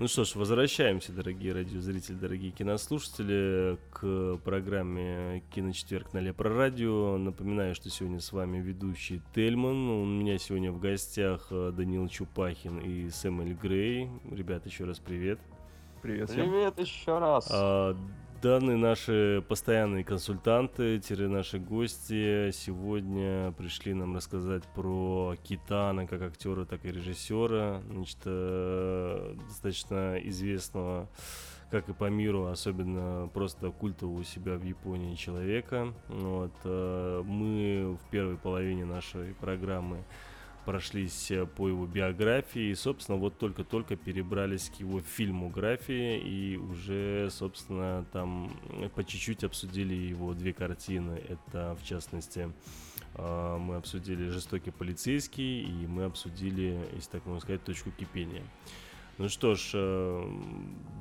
Ну 0.00 0.06
что 0.06 0.22
ж, 0.22 0.36
возвращаемся, 0.36 1.10
дорогие 1.12 1.52
радиозрители, 1.52 2.14
дорогие 2.14 2.52
кинослушатели, 2.52 3.78
к 3.90 4.36
программе 4.44 5.42
«Киночетверг» 5.52 6.12
на 6.12 6.18
Лепро 6.18 6.54
Радио. 6.54 7.18
Напоминаю, 7.18 7.74
что 7.74 7.90
сегодня 7.90 8.20
с 8.20 8.30
вами 8.30 8.58
ведущий 8.58 9.20
Тельман. 9.34 9.88
У 9.88 10.04
меня 10.04 10.38
сегодня 10.38 10.70
в 10.70 10.78
гостях 10.78 11.48
э, 11.50 11.72
Данил 11.76 12.06
Чупахин 12.06 12.78
и 12.78 13.10
Сэмэль 13.10 13.54
Грей. 13.54 14.08
Ребята, 14.30 14.68
еще 14.68 14.84
раз 14.84 15.00
привет. 15.00 15.40
Привет 16.00 16.30
всем. 16.30 16.48
Привет 16.48 16.78
еще 16.78 17.18
раз. 17.18 17.48
А, 17.50 17.96
Данные 18.40 18.76
наши 18.76 19.44
постоянные 19.48 20.04
консультанты, 20.04 21.00
наши 21.26 21.58
гости 21.58 22.52
сегодня 22.52 23.50
пришли 23.52 23.94
нам 23.94 24.14
рассказать 24.14 24.62
про 24.76 25.34
Китана 25.42 26.06
как 26.06 26.22
актера, 26.22 26.64
так 26.64 26.84
и 26.84 26.92
режиссера, 26.92 27.82
значит, 27.90 28.18
э, 28.26 29.34
достаточно 29.48 30.18
известного 30.22 31.08
как 31.72 31.88
и 31.88 31.92
по 31.92 32.08
миру, 32.08 32.46
особенно 32.46 33.28
просто 33.34 33.72
культового 33.72 34.20
у 34.20 34.22
себя 34.22 34.54
в 34.56 34.62
Японии 34.62 35.16
человека. 35.16 35.92
Вот, 36.06 36.54
э, 36.62 37.22
мы 37.26 37.98
в 38.00 38.10
первой 38.10 38.36
половине 38.36 38.84
нашей 38.84 39.34
программы 39.34 40.04
прошлись 40.68 41.30
э, 41.30 41.46
по 41.46 41.66
его 41.66 41.86
биографии 41.86 42.68
и, 42.68 42.74
собственно, 42.74 43.16
вот 43.16 43.38
только-только 43.38 43.96
перебрались 43.96 44.68
к 44.68 44.80
его 44.80 45.00
фильмографии 45.00 46.18
и 46.18 46.58
уже, 46.58 47.30
собственно, 47.30 48.04
там 48.12 48.52
по 48.94 49.02
чуть-чуть 49.02 49.44
обсудили 49.44 49.94
его 49.94 50.34
две 50.34 50.52
картины. 50.52 51.22
Это, 51.26 51.74
в 51.80 51.86
частности, 51.86 52.52
э, 53.14 53.56
мы 53.58 53.76
обсудили 53.76 54.28
«Жестокий 54.28 54.70
полицейский» 54.70 55.62
и 55.62 55.86
мы 55.86 56.04
обсудили, 56.04 56.78
если 56.94 57.12
так 57.12 57.24
можно 57.24 57.40
сказать, 57.40 57.64
«Точку 57.64 57.90
кипения». 57.90 58.42
Ну 59.16 59.30
что 59.30 59.54
ж, 59.54 59.70
э, 59.72 60.30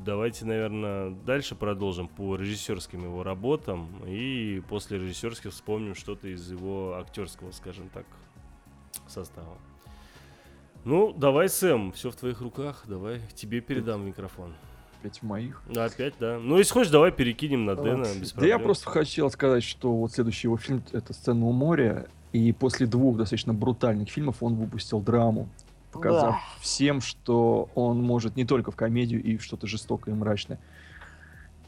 давайте, 0.06 0.46
наверное, 0.46 1.10
дальше 1.10 1.56
продолжим 1.56 2.08
по 2.08 2.38
режиссерским 2.38 3.04
его 3.04 3.22
работам 3.22 4.02
и 4.08 4.62
после 4.70 4.98
режиссерских 4.98 5.52
вспомним 5.52 5.94
что-то 5.94 6.30
из 6.30 6.50
его 6.50 6.96
актерского, 6.96 7.52
скажем 7.52 7.90
так, 7.90 8.06
состава. 9.08 9.58
Ну, 10.86 11.14
давай, 11.14 11.50
Сэм, 11.50 11.92
все 11.92 12.12
в 12.12 12.16
твоих 12.16 12.42
руках. 12.42 12.84
Давай, 12.88 13.22
тебе 13.36 13.60
передам 13.62 14.06
микрофон. 14.06 14.54
Опять 15.00 15.20
в 15.20 15.24
моих. 15.24 15.62
Да, 15.70 15.86
опять, 15.86 16.16
да. 16.20 16.40
Ну, 16.40 16.58
если 16.58 16.74
хочешь, 16.74 16.92
давай 16.92 17.12
перекинем 17.12 17.66
на 17.66 17.76
Дэна, 17.76 18.06
без 18.20 18.32
Да 18.34 18.46
я 18.46 18.58
просто 18.58 18.90
хотел 18.90 19.30
сказать, 19.30 19.64
что 19.64 19.94
вот 19.96 20.12
следующий 20.14 20.48
его 20.48 20.58
фильм— 20.58 20.82
это 20.92 21.14
«Сцена 21.14 21.46
у 21.46 21.52
моря», 21.52 22.08
и 22.34 22.52
после 22.52 22.88
двух 22.88 23.18
достаточно 23.18 23.54
брутальных 23.54 24.10
фильмов 24.10 24.38
он 24.42 24.56
выпустил 24.56 25.00
драму, 25.00 25.50
показав 25.92 26.32
Да. 26.34 26.40
всем, 26.62 27.02
что 27.02 27.70
он 27.76 28.02
может 28.02 28.36
не 28.36 28.46
только 28.46 28.72
в 28.72 28.76
комедию 28.76 29.24
и 29.24 29.38
в 29.38 29.44
что-то 29.44 29.68
жестокое 29.68 30.14
и 30.14 30.18
мрачное. 30.18 30.60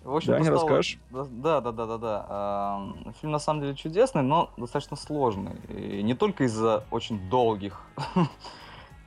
В 0.10 0.16
общем, 0.16 0.32
Да, 0.32 0.40
не 0.40 0.46
стало- 0.46 0.60
расскажешь? 0.62 0.98
Да, 1.12 1.62
да, 1.62 1.72
да, 1.72 1.86
да, 1.86 1.98
да. 1.98 2.26
А, 2.30 2.94
Фильм 3.22 3.32
на 3.32 3.40
самом 3.40 3.62
деле 3.62 3.76
чудесный, 3.76 4.24
но 4.24 4.50
достаточно 4.58 4.98
сложный. 4.98 5.56
И 5.70 6.02
не 6.02 6.16
только 6.16 6.46
из-за 6.46 6.84
очень 6.90 7.30
долгих 7.30 7.80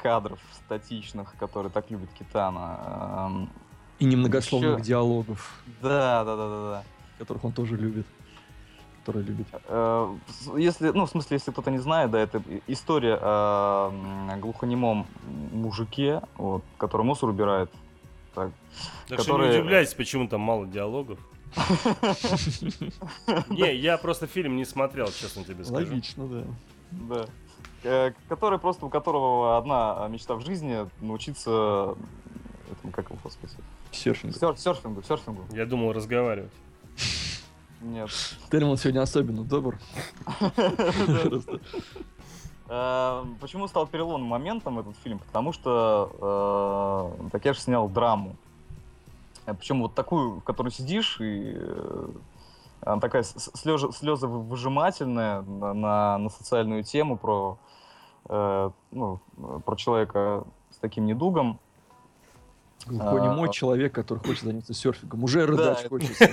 кадров 0.03 0.39
статичных, 0.53 1.35
которые 1.39 1.71
так 1.73 1.91
любит 1.91 2.09
Китана. 2.19 2.79
Ам, 2.85 3.49
И 3.99 4.05
немногословных 4.05 4.75
Ещё- 4.79 4.85
диалогов, 4.85 5.63
Да, 5.81 6.25
да, 6.25 6.37
да, 6.37 6.49
да, 6.49 6.71
да. 6.71 6.85
которых 7.19 7.45
он 7.45 7.53
тоже 7.53 7.77
любит. 7.77 8.07
Который 9.01 9.23
любит. 9.25 9.49
Э, 9.67 10.15
Если, 10.57 10.91
ну, 10.91 11.07
в 11.07 11.11
смысле, 11.11 11.35
если 11.37 11.51
кто-то 11.51 11.73
не 11.73 11.79
знает, 11.79 12.13
да, 12.13 12.21
это 12.21 12.41
история 12.69 13.19
о 13.21 13.91
глухонемом 14.41 15.07
мужике, 15.53 16.23
вот, 16.37 16.63
который 16.79 17.03
мусор 17.05 17.31
убирает. 17.31 17.71
Так. 18.35 18.51
Так 19.09 19.21
что 19.21 19.39
не 19.39 19.49
удивляйтесь, 19.51 19.95
почему 19.95 20.27
там 20.29 20.41
мало 20.41 20.67
диалогов. 20.67 21.19
Не, 23.51 23.75
я 23.77 23.99
просто 23.99 24.27
фильм 24.27 24.57
не 24.57 24.65
смотрел, 24.65 25.07
честно 25.09 25.45
тебе 25.45 25.65
скажу. 25.65 25.87
Логично, 25.87 26.27
да. 26.27 26.45
Да. 26.93 27.27
Э, 27.85 28.13
Который 28.29 28.59
просто, 28.59 28.87
у 28.87 28.89
которого 28.89 29.59
одна 29.59 30.07
мечта 30.09 30.35
в 30.35 30.41
жизни 30.47 30.89
научиться 31.01 31.95
этому, 32.71 32.93
как 32.93 33.11
его, 33.11 33.19
господи, 33.23 33.53
Серфинг. 33.91 34.35
сер- 34.35 34.57
серфингу, 34.57 35.03
серфингу. 35.03 35.45
Я 35.53 35.67
думал 35.67 35.93
разговаривать. 35.93 36.53
Нет. 37.83 38.09
Термин 38.51 38.77
сегодня 38.79 39.01
особенно 39.03 39.43
добр. 39.45 39.79
Просто. 42.73 43.25
Э, 43.25 43.25
Почему 43.41 43.69
стал 43.69 43.87
переломным 43.87 44.29
моментом 44.29 44.79
этот 44.79 44.97
фильм? 45.05 45.19
Потому 45.19 45.53
что 45.53 47.11
э, 47.23 47.29
Такеш 47.31 47.61
снял 47.61 47.89
драму. 47.89 48.37
Причем 49.45 49.83
вот 49.83 49.95
такую, 49.95 50.41
в 50.41 50.45
которой 50.45 50.71
сидишь, 50.71 51.19
и 51.21 51.53
э, 51.57 52.09
она 52.83 53.01
такая 53.01 53.25
слезы, 53.25 53.93
слезы 53.93 54.27
выжимательная 54.27 55.43
на, 55.43 55.75
на, 55.75 56.19
на 56.19 56.29
социальную 56.31 56.85
тему 56.85 57.17
про, 57.17 57.59
э, 58.29 58.71
ну, 58.93 59.21
про 59.65 59.77
человека 59.77 60.45
с 60.71 60.77
таким 60.77 61.07
недугом. 61.07 61.59
Глухонемой 62.87 63.49
А. 63.49 63.53
человек, 63.53 63.95
который 63.95 64.19
хочет 64.19 64.43
заняться 64.45 64.75
серфингом. 64.75 65.23
Уже 65.23 65.47
рыдать 65.47 65.81
это- 65.81 65.89
хочется. 65.89 66.29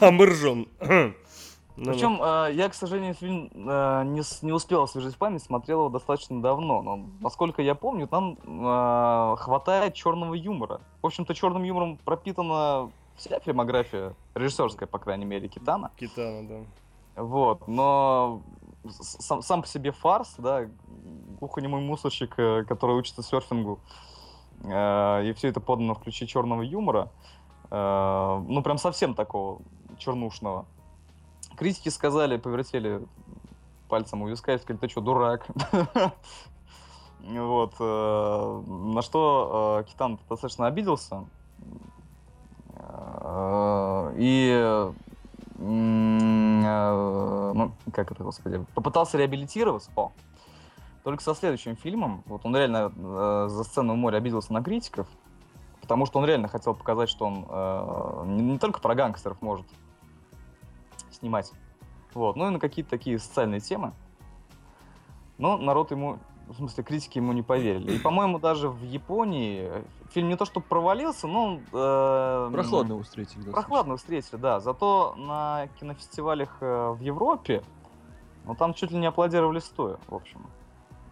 А 0.00 0.10
мы 0.10 0.26
ржем. 0.26 0.66
Ну, 1.82 1.92
Причем 1.92 2.20
э, 2.22 2.50
я, 2.52 2.68
к 2.68 2.74
сожалению, 2.74 3.14
фильм 3.14 3.50
э, 3.54 4.04
не, 4.04 4.20
не 4.44 4.52
успел 4.52 4.82
освежить 4.82 5.16
память, 5.16 5.42
смотрел 5.42 5.78
его 5.78 5.88
достаточно 5.88 6.42
давно. 6.42 6.82
Но, 6.82 7.06
насколько 7.20 7.62
я 7.62 7.74
помню, 7.74 8.06
там 8.06 8.36
э, 8.44 9.36
хватает 9.38 9.94
черного 9.94 10.34
юмора. 10.34 10.82
В 11.00 11.06
общем-то, 11.06 11.34
черным 11.34 11.62
юмором 11.62 11.96
пропитана 12.04 12.90
вся 13.16 13.40
фильмография, 13.40 14.14
режиссерская, 14.34 14.86
по 14.86 14.98
крайней 14.98 15.24
мере, 15.24 15.48
Китана. 15.48 15.90
Китана, 15.96 16.46
да. 16.46 17.22
Вот, 17.22 17.66
но 17.66 18.42
сам, 18.90 19.40
сам 19.40 19.62
по 19.62 19.66
себе 19.66 19.92
фарс, 19.92 20.34
да, 20.36 20.68
глухонемой 21.40 21.80
мусорщик, 21.80 22.34
который 22.34 22.94
учится 22.94 23.22
серфингу, 23.22 23.80
э, 24.64 25.24
и 25.24 25.32
все 25.32 25.48
это 25.48 25.60
подано 25.60 25.94
в 25.94 26.02
ключе 26.02 26.26
черного 26.26 26.60
юмора, 26.60 27.10
э, 27.70 28.44
ну, 28.48 28.62
прям 28.62 28.76
совсем 28.76 29.14
такого 29.14 29.62
чернушного. 29.96 30.66
Критики 31.56 31.88
сказали, 31.88 32.36
повертели 32.36 33.00
пальцем 33.88 34.22
у 34.22 34.28
виска 34.28 34.54
и 34.54 34.58
сказали, 34.58 34.78
ты 34.78 34.88
что, 34.88 35.00
дурак? 35.00 35.46
Вот, 37.22 37.74
э, 37.78 38.62
на 38.66 39.02
что 39.02 39.82
э, 39.84 39.90
Китан 39.90 40.18
достаточно 40.26 40.66
обиделся. 40.66 41.26
Э, 42.76 44.14
И 44.16 44.90
ну, 45.62 47.72
как 47.92 48.10
это, 48.10 48.24
господи, 48.24 48.64
попытался 48.74 49.18
реабилитироваться. 49.18 49.90
О. 49.94 50.10
Только 51.04 51.22
со 51.22 51.34
следующим 51.34 51.76
фильмом, 51.76 52.22
вот 52.26 52.42
он 52.44 52.56
реально 52.56 52.92
э, 52.94 53.46
за 53.50 53.64
сцену 53.64 53.94
у 53.94 53.96
моря 53.96 54.18
обиделся 54.18 54.52
на 54.52 54.62
критиков, 54.62 55.06
потому 55.80 56.06
что 56.06 56.18
он 56.18 56.26
реально 56.26 56.48
хотел 56.48 56.74
показать, 56.74 57.08
что 57.08 57.26
он 57.26 57.46
э, 57.48 58.22
не, 58.26 58.42
не 58.52 58.58
только 58.58 58.80
про 58.80 58.94
гангстеров 58.94 59.40
может 59.40 59.66
снимать, 61.20 61.52
вот, 62.14 62.36
ну 62.36 62.48
и 62.48 62.50
на 62.50 62.58
какие-то 62.58 62.90
такие 62.90 63.18
социальные 63.18 63.60
темы. 63.60 63.92
Но 65.38 65.56
народ 65.56 65.90
ему, 65.90 66.18
в 66.48 66.56
смысле, 66.56 66.84
критики 66.84 67.18
ему 67.18 67.32
не 67.32 67.42
поверили. 67.42 67.92
И, 67.92 67.98
по-моему, 67.98 68.38
даже 68.38 68.68
в 68.68 68.82
Японии 68.82 69.70
фильм 70.10 70.28
не 70.28 70.36
то 70.36 70.44
что 70.44 70.60
провалился, 70.60 71.26
но 71.26 71.60
э, 71.72 72.50
Прохладно 72.52 72.92
его 72.92 73.02
встретили. 73.02 73.36
достаточно. 73.36 73.52
Прохладно 73.52 73.96
встретили, 73.96 74.36
да. 74.36 74.60
Зато 74.60 75.14
на 75.16 75.68
кинофестивалях 75.78 76.56
э, 76.60 76.90
в 76.90 77.00
Европе, 77.00 77.62
ну 78.44 78.54
там 78.54 78.74
чуть 78.74 78.90
ли 78.90 78.98
не 78.98 79.06
аплодировали 79.06 79.60
стоя, 79.60 79.98
в 80.08 80.14
общем. 80.14 80.46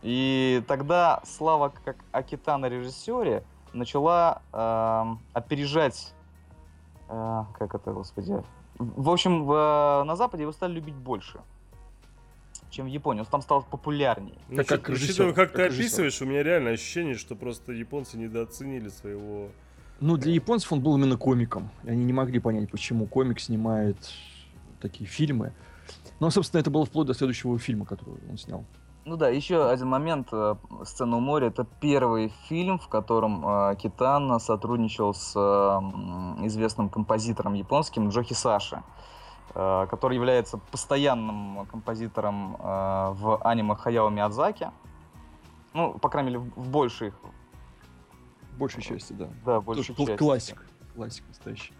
И 0.02 0.62
тогда 0.68 1.22
слава 1.24 1.72
как 1.84 1.96
о 2.12 2.22
Китана 2.22 2.66
режиссере 2.66 3.44
начала 3.72 4.42
эм, 4.52 5.20
опережать, 5.32 6.14
э, 7.08 7.44
как 7.58 7.74
это, 7.74 7.92
господи. 7.92 8.42
В 8.78 9.10
общем, 9.10 9.44
в, 9.44 10.04
на 10.06 10.16
Западе 10.16 10.42
его 10.42 10.52
стали 10.52 10.74
любить 10.74 10.94
больше, 10.94 11.40
чем 12.70 12.86
в 12.86 12.88
Японии. 12.88 13.20
Он 13.20 13.26
там 13.26 13.42
стал 13.42 13.62
популярнее. 13.64 14.38
Ну, 14.48 14.56
Как- 14.58 14.66
как 14.68 14.80
учит- 14.80 14.88
режиссер, 14.90 15.10
учитывая, 15.10 15.32
как, 15.32 15.52
ты 15.52 15.62
режиссер. 15.64 15.80
описываешь, 15.82 16.22
у 16.22 16.26
меня 16.26 16.42
реально 16.42 16.70
ощущение, 16.70 17.14
что 17.16 17.34
просто 17.34 17.72
японцы 17.72 18.16
недооценили 18.18 18.88
своего... 18.88 19.48
Ну, 20.00 20.16
для 20.16 20.32
японцев 20.32 20.72
он 20.72 20.80
был 20.80 20.96
именно 20.96 21.16
комиком. 21.16 21.70
И 21.82 21.90
они 21.90 22.04
не 22.04 22.12
могли 22.12 22.38
понять, 22.38 22.70
почему 22.70 23.06
комик 23.06 23.40
снимает 23.40 23.96
такие 24.80 25.06
фильмы. 25.08 25.52
Но, 26.20 26.30
собственно, 26.30 26.60
это 26.60 26.70
было 26.70 26.84
вплоть 26.86 27.06
до 27.08 27.14
следующего 27.14 27.58
фильма, 27.58 27.84
который 27.84 28.18
он 28.30 28.38
снял. 28.38 28.64
Ну 29.08 29.16
да, 29.16 29.30
еще 29.30 29.70
один 29.70 29.88
момент. 29.88 30.28
э, 30.32 30.56
Сцена 30.84 31.16
у 31.16 31.20
моря 31.20 31.46
это 31.46 31.64
первый 31.80 32.28
фильм, 32.46 32.78
в 32.78 32.88
котором 32.88 33.42
э, 33.42 33.76
Китан 33.76 34.38
сотрудничал 34.38 35.14
с 35.14 35.32
э, 35.34 35.40
известным 36.44 36.90
композитором 36.90 37.54
японским 37.54 38.10
Джохи 38.10 38.34
Саши, 38.34 38.82
который 39.54 40.14
является 40.14 40.58
постоянным 40.58 41.64
композитором 41.70 42.56
в 42.58 43.40
аниме 43.42 43.76
Хаяо 43.76 44.10
Миядзаки. 44.10 44.70
Ну, 45.72 45.94
по 45.94 46.10
крайней 46.10 46.32
мере, 46.32 46.40
в, 46.40 46.64
в 46.64 46.68
большей, 46.68 47.14
большей 48.58 48.82
части, 48.82 49.14
да. 49.14 49.28
Да, 49.46 49.60
большей 49.62 49.94
Тоже 49.94 50.06
части. 50.10 50.18
классик. 50.18 50.66
Классик 50.94 51.24
настоящий. 51.28 51.72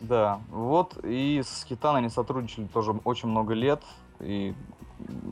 Да, 0.00 0.40
вот, 0.48 0.98
и 1.04 1.42
с 1.44 1.66
Китаной 1.66 2.00
они 2.00 2.08
сотрудничали 2.08 2.66
тоже 2.68 2.92
очень 3.04 3.28
много 3.28 3.52
лет, 3.52 3.82
и 4.18 4.54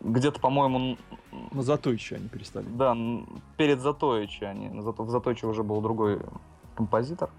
где-то, 0.02 0.40
по-моему, 0.40 0.98
На 1.52 1.62
Затойче 1.62 2.16
они 2.16 2.28
перестали. 2.28 2.66
да, 2.66 2.96
перед 3.56 3.80
Затоичи 3.80 4.44
они, 4.44 4.68
в 4.68 5.10
Затоичи 5.10 5.44
уже 5.44 5.62
был 5.62 5.80
другой 5.80 6.20
композитор. 6.74 7.30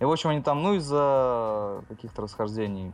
И, 0.00 0.04
в 0.04 0.10
общем, 0.10 0.30
они 0.30 0.42
там, 0.42 0.62
ну, 0.62 0.74
из-за 0.74 1.84
каких-то 1.88 2.22
расхождений, 2.22 2.92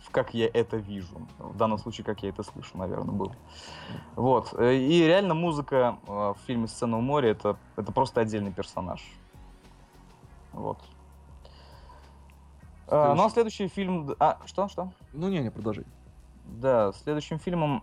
в 0.00 0.10
как 0.10 0.34
я 0.34 0.48
это 0.52 0.76
вижу, 0.76 1.20
в 1.38 1.56
данном 1.56 1.78
случае, 1.78 2.04
как 2.04 2.22
я 2.22 2.30
это 2.30 2.42
слышу, 2.42 2.76
наверное, 2.76 3.14
был. 3.14 3.32
Вот, 4.14 4.52
э, 4.54 4.74
и 4.74 5.04
реально 5.04 5.34
музыка 5.34 5.98
э, 6.06 6.10
в 6.10 6.38
фильме 6.46 6.66
«Сцена 6.66 6.98
у 6.98 7.00
моря» 7.00 7.30
это, 7.30 7.56
это 7.76 7.92
просто 7.92 8.20
отдельный 8.20 8.52
персонаж. 8.52 9.04
Вот. 10.52 10.78
А, 12.88 13.14
ну, 13.14 13.24
а 13.24 13.30
следующий 13.30 13.68
фильм... 13.68 14.14
А, 14.18 14.38
что, 14.46 14.68
что? 14.68 14.92
Ну, 15.12 15.28
не-не, 15.28 15.50
продолжай. 15.50 15.84
Да, 16.44 16.92
следующим 16.92 17.38
фильмом 17.38 17.82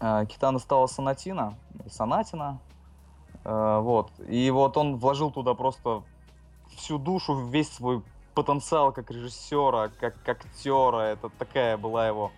Китана 0.00 0.58
стала 0.58 0.86
Сонатина, 0.86 1.54
или 1.80 1.88
Сонатина. 1.88 2.58
Э, 3.44 3.80
вот. 3.80 4.10
И 4.28 4.50
вот 4.50 4.76
он 4.76 4.96
вложил 4.96 5.30
туда 5.30 5.54
просто 5.54 6.02
всю 6.76 6.98
душу, 6.98 7.46
весь 7.48 7.72
свой 7.72 8.02
потенциал 8.34 8.92
как 8.92 9.10
режиссера, 9.10 9.88
как 10.00 10.16
актера. 10.28 11.00
Это 11.00 11.30
такая 11.30 11.76
была 11.76 12.06
его... 12.06 12.30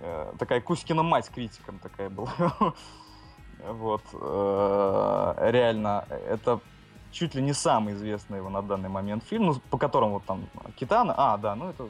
э, 0.00 0.32
такая 0.38 0.60
Кузькина 0.60 1.02
мать 1.02 1.30
критиком 1.30 1.78
такая 1.78 2.10
была. 2.10 2.32
Вот. 3.66 4.02
э, 4.12 5.50
Реально, 5.50 6.04
это 6.28 6.60
чуть 7.12 7.34
ли 7.34 7.40
не 7.40 7.54
самый 7.54 7.94
известный 7.94 8.38
его 8.38 8.50
на 8.50 8.60
данный 8.60 8.90
момент 8.90 9.24
фильм, 9.24 9.46
ну, 9.46 9.54
по 9.70 9.78
которому 9.78 10.14
вот 10.14 10.24
там 10.24 10.46
Китана, 10.76 11.14
а, 11.16 11.38
да, 11.38 11.54
ну 11.54 11.70
это 11.70 11.88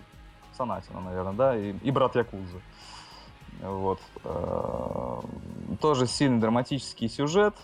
Сонатина, 0.57 1.01
наверное, 1.01 1.33
да, 1.33 1.57
и, 1.57 1.73
и 1.73 1.91
брат 1.91 2.15
Якузы. 2.15 2.61
Вот. 3.65 4.01
э, 4.25 5.21
Тоже 5.81 6.07
сильный 6.07 6.39
драматический 6.41 7.09
сюжет. 7.09 7.55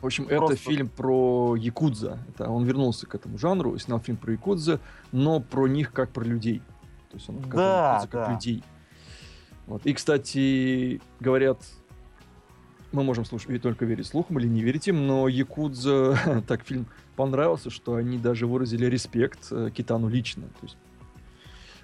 В 0.00 0.06
общем, 0.06 0.24
это 0.24 0.38
Просто- 0.38 0.56
фильм 0.56 0.88
про 0.88 1.54
якудза. 1.56 2.18
Это 2.28 2.48
он 2.50 2.64
вернулся 2.64 3.06
к 3.06 3.14
этому 3.14 3.38
жанру, 3.38 3.78
снял 3.78 4.00
фильм 4.00 4.16
про 4.16 4.32
якудза, 4.32 4.80
но 5.12 5.40
про 5.40 5.68
них 5.68 5.92
как 5.92 6.10
про 6.10 6.24
людей. 6.24 6.60
То 7.10 7.16
есть 7.18 7.28
он 7.28 7.36
показал 7.36 7.56
Да, 7.66 7.92
якудза 7.94 8.08
как 8.10 8.26
да. 8.26 8.32
людей. 8.32 8.64
Вот. 9.66 9.86
И, 9.86 9.92
кстати, 9.92 11.00
говорят, 11.20 11.62
мы 12.90 13.04
можем 13.04 13.24
слушать 13.24 13.50
и 13.50 13.58
только 13.58 13.84
верить 13.84 14.06
слухам 14.06 14.38
или 14.40 14.48
не 14.48 14.62
верить 14.62 14.88
им, 14.88 15.06
но 15.06 15.28
Якудза 15.28 16.42
так 16.48 16.62
фильм 16.62 16.86
понравился, 17.16 17.70
что 17.70 17.94
они 17.94 18.18
даже 18.18 18.46
выразили 18.46 18.86
респект 18.86 19.48
э, 19.52 19.70
Китану 19.72 20.08
лично. 20.08 20.42
То 20.42 20.62
есть 20.62 20.76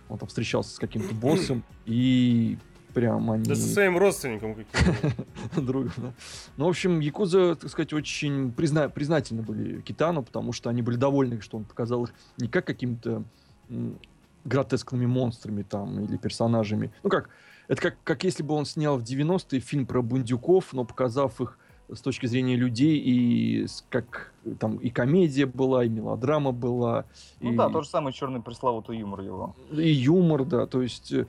он 0.09 0.19
там 0.19 0.29
встречался 0.29 0.75
с 0.75 0.79
каким-то 0.79 1.15
боссом, 1.15 1.63
и 1.87 2.59
прям 2.95 3.31
они... 3.31 3.45
Да 3.45 3.55
со 3.55 3.69
своим 3.69 3.99
родственником 3.99 4.55
каким-то. 4.55 5.61
другом, 5.61 5.93
да. 5.97 6.13
Ну, 6.57 6.67
в 6.67 6.69
общем, 6.69 7.01
Якудза, 7.01 7.55
так 7.57 7.71
сказать, 7.71 7.93
очень 7.93 8.51
призна- 8.51 8.89
признательны 8.89 9.43
были 9.43 9.81
Китану, 9.81 10.23
потому 10.23 10.53
что 10.53 10.71
они 10.71 10.83
были 10.83 10.97
довольны, 10.97 11.41
что 11.41 11.57
он 11.59 11.65
показал 11.65 12.05
их 12.05 12.11
не 12.39 12.49
как 12.49 12.67
какими-то 12.67 13.23
м, 13.69 13.99
гротескными 14.45 15.07
монстрами 15.07 15.63
там 15.63 16.01
или 16.01 16.17
персонажами. 16.17 16.93
Ну 17.03 17.11
как, 17.11 17.31
это 17.69 17.81
как, 17.81 17.97
как 18.05 18.25
если 18.25 18.43
бы 18.43 18.55
он 18.55 18.65
снял 18.65 18.99
в 18.99 19.03
90-е 19.03 19.61
фильм 19.61 19.87
про 19.87 20.03
бундюков, 20.03 20.73
но 20.73 20.85
показав 20.85 21.41
их 21.41 21.59
с 21.93 22.01
точки 22.01 22.27
зрения 22.27 22.57
людей, 22.57 22.99
и 22.99 23.67
как 23.89 24.33
там 24.61 24.77
и 24.77 24.91
комедия 24.91 25.47
была, 25.47 25.85
и 25.85 25.89
мелодрама 25.89 26.53
была. 26.53 27.05
Ну 27.41 27.53
и... 27.53 27.57
да, 27.57 27.69
тот 27.71 27.85
же 27.85 27.91
самый 27.91 28.13
черный 28.13 28.41
пресловутый 28.41 28.99
юмор 28.99 29.21
его. 29.21 29.57
И 29.73 29.89
юмор, 29.91 30.45
да, 30.45 30.67
то 30.67 30.83
есть 30.83 31.13
э, 31.13 31.27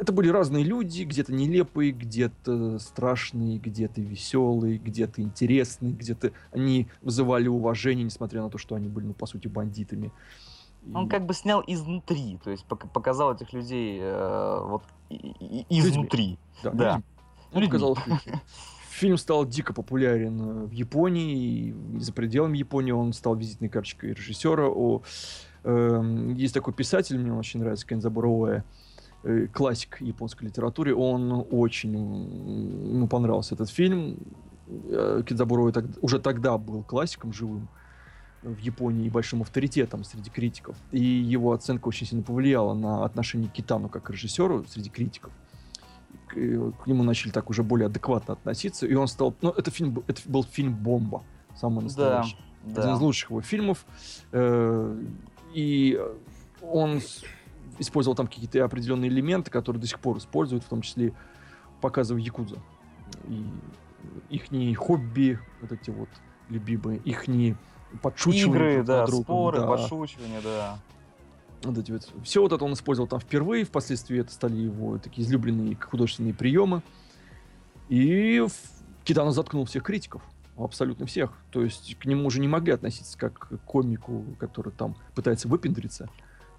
это 0.00 0.12
были 0.12 0.28
разные 0.28 0.64
люди, 0.64 1.04
где-то 1.04 1.32
нелепые, 1.32 1.92
где-то 1.92 2.78
страшные, 2.78 3.58
где-то 3.58 4.00
веселые, 4.00 4.78
где-то 4.78 5.22
интересные, 5.22 5.92
где-то 5.92 6.32
они 6.50 6.88
вызывали 7.00 7.48
уважение, 7.48 8.04
несмотря 8.04 8.42
на 8.42 8.50
то, 8.50 8.58
что 8.58 8.74
они 8.74 8.88
были, 8.88 9.06
ну, 9.06 9.14
по 9.14 9.26
сути, 9.26 9.48
бандитами. 9.48 10.10
Он 10.92 11.06
И- 11.06 11.08
как 11.08 11.26
бы 11.26 11.34
снял 11.34 11.62
изнутри, 11.66 12.38
то 12.42 12.50
есть 12.50 12.64
пок- 12.68 12.88
показал 12.92 13.32
этих 13.32 13.52
людей 13.52 13.98
э, 14.02 14.60
вот 14.64 14.82
и- 15.10 15.64
и- 15.68 15.78
изнутри. 15.80 16.38
да, 16.64 16.70
да. 16.72 16.84
людьми. 16.96 17.04
Он 17.52 17.60
Людьми. 17.60 17.66
показал 17.68 17.98
людьми. 18.06 18.40
Фильм 19.02 19.18
стал 19.18 19.44
дико 19.44 19.74
популярен 19.74 20.40
э, 20.40 20.66
в 20.66 20.70
Японии, 20.70 21.34
и 21.34 21.98
за 21.98 22.12
пределами 22.12 22.56
Японии 22.56 22.92
он 22.92 23.12
стал 23.12 23.34
визитной 23.34 23.68
карточкой 23.68 24.12
режиссера. 24.12 24.68
О, 24.68 25.02
эм, 25.64 26.34
есть 26.34 26.54
такой 26.54 26.72
писатель, 26.72 27.18
мне 27.18 27.32
очень 27.32 27.58
нравится, 27.58 27.84
Кензабуро 27.84 28.28
Оэ, 28.28 28.62
э, 29.24 29.46
классик 29.48 30.00
японской 30.00 30.44
литературы. 30.44 30.94
Он 30.94 31.44
очень 31.50 31.92
ему 32.92 33.08
понравился 33.08 33.56
этот 33.56 33.70
фильм. 33.70 34.18
Э, 34.68 35.24
Кензабуро 35.26 35.66
Оэ 35.66 35.72
тог- 35.72 35.98
уже 36.00 36.20
тогда 36.20 36.56
был 36.56 36.84
классиком 36.84 37.32
живым 37.32 37.68
в 38.42 38.58
Японии 38.60 39.06
и 39.06 39.10
большим 39.10 39.42
авторитетом 39.42 40.04
среди 40.04 40.30
критиков. 40.30 40.76
И 40.92 41.02
его 41.02 41.50
оценка 41.50 41.88
очень 41.88 42.06
сильно 42.06 42.22
повлияла 42.22 42.74
на 42.74 43.04
отношение 43.04 43.50
к 43.50 43.52
Китану 43.52 43.88
как 43.88 44.04
к 44.04 44.10
режиссеру 44.10 44.64
среди 44.68 44.90
критиков 44.90 45.32
к, 46.32 46.82
к 46.82 46.86
нему 46.86 47.02
начали 47.02 47.30
так 47.30 47.50
уже 47.50 47.62
более 47.62 47.86
адекватно 47.86 48.34
относиться, 48.34 48.86
и 48.86 48.94
он 48.94 49.08
стал, 49.08 49.34
ну, 49.42 49.50
это 49.50 49.70
фильм, 49.70 50.02
это 50.06 50.22
был 50.26 50.44
фильм 50.44 50.74
бомба, 50.74 51.22
самый 51.56 51.80
Да, 51.80 51.84
настоящий, 51.84 52.36
один 52.64 52.74
да. 52.74 52.94
из 52.94 53.00
лучших 53.00 53.30
его 53.30 53.42
фильмов, 53.42 53.84
э, 54.32 55.02
и 55.54 56.00
он 56.62 57.00
использовал 57.78 58.14
там 58.14 58.26
какие-то 58.26 58.64
определенные 58.64 59.10
элементы, 59.10 59.50
которые 59.50 59.80
до 59.80 59.86
сих 59.86 59.98
пор 60.00 60.18
используют, 60.18 60.64
в 60.64 60.68
том 60.68 60.82
числе 60.82 61.12
показывая 61.80 62.22
якудза 62.22 62.56
и 63.28 63.44
их 64.30 64.78
хобби, 64.78 65.38
вот 65.60 65.72
эти 65.72 65.90
вот 65.90 66.08
любимые, 66.48 66.98
их 66.98 67.26
подшучивания 68.00 68.46
Игры, 68.46 68.74
друг 68.74 68.86
да, 68.86 69.06
другом, 69.06 69.24
споры, 69.24 69.60
да. 69.60 69.66
подшучивания, 69.66 70.40
да. 70.42 70.78
Вот 71.64 71.78
эти 71.78 71.92
вот. 71.92 72.08
Все 72.24 72.40
вот 72.40 72.52
это 72.52 72.64
он 72.64 72.72
использовал 72.72 73.08
там 73.08 73.20
впервые, 73.20 73.64
впоследствии 73.64 74.18
это 74.20 74.32
стали 74.32 74.56
его 74.56 74.98
такие 74.98 75.26
излюбленные 75.26 75.76
художественные 75.76 76.34
приемы. 76.34 76.82
И 77.88 78.40
в- 78.40 79.04
Китано 79.04 79.32
заткнул 79.32 79.64
всех 79.64 79.82
критиков, 79.82 80.22
абсолютно 80.56 81.06
всех. 81.06 81.32
То 81.50 81.62
есть 81.62 81.96
к 81.98 82.04
нему 82.04 82.26
уже 82.26 82.40
не 82.40 82.48
могли 82.48 82.72
относиться 82.72 83.18
как 83.18 83.48
к 83.48 83.56
комику, 83.64 84.24
который 84.38 84.72
там 84.72 84.96
пытается 85.14 85.48
выпендриться. 85.48 86.08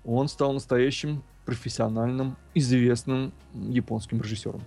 Он 0.06 0.28
стал 0.28 0.52
настоящим 0.54 1.24
профессиональным, 1.46 2.36
известным 2.54 3.32
японским 3.54 4.22
режиссером. 4.22 4.62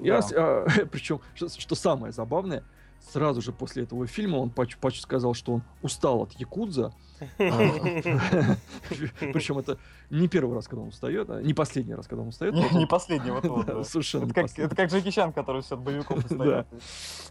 Я, 0.00 0.20
Да. 0.20 0.66
причем, 0.90 1.20
что, 1.34 1.48
что 1.48 1.74
самое 1.74 2.12
забавное, 2.12 2.62
сразу 3.10 3.40
же 3.40 3.52
после 3.52 3.84
этого 3.84 4.06
фильма 4.06 4.36
он 4.36 4.50
Пачу, 4.50 4.78
Пачу 4.80 5.00
сказал, 5.00 5.34
что 5.34 5.54
он 5.54 5.62
устал 5.82 6.22
от 6.22 6.32
Якудза. 6.32 6.92
Причем 7.38 9.58
это 9.58 9.78
не 10.10 10.28
первый 10.28 10.54
раз, 10.54 10.66
когда 10.66 10.82
он 10.82 10.88
устает, 10.88 11.30
а 11.30 11.40
не 11.40 11.54
последний 11.54 11.94
раз, 11.94 12.06
когда 12.06 12.22
он 12.22 12.28
устает. 12.28 12.54
Не, 12.54 12.86
последний 12.86 13.30
вот 13.30 13.44
он. 13.46 13.84
Совершенно 13.84 14.24
Это 14.24 14.74
как, 14.74 14.90
Джеки 14.90 15.10
Чан, 15.10 15.32
который 15.32 15.62
все 15.62 15.76
от 15.76 15.82
боевиков 15.82 16.24
устает. 16.30 16.66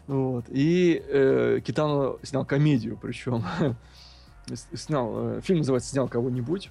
Вот. 0.06 0.46
И 0.48 1.02
э, 1.06 1.60
Китано 1.64 2.16
снял 2.22 2.44
комедию, 2.44 2.98
причем 3.00 3.44
снял 4.74 5.36
э, 5.36 5.40
фильм 5.42 5.58
называется 5.58 5.90
"Снял 5.90 6.08
кого-нибудь". 6.08 6.70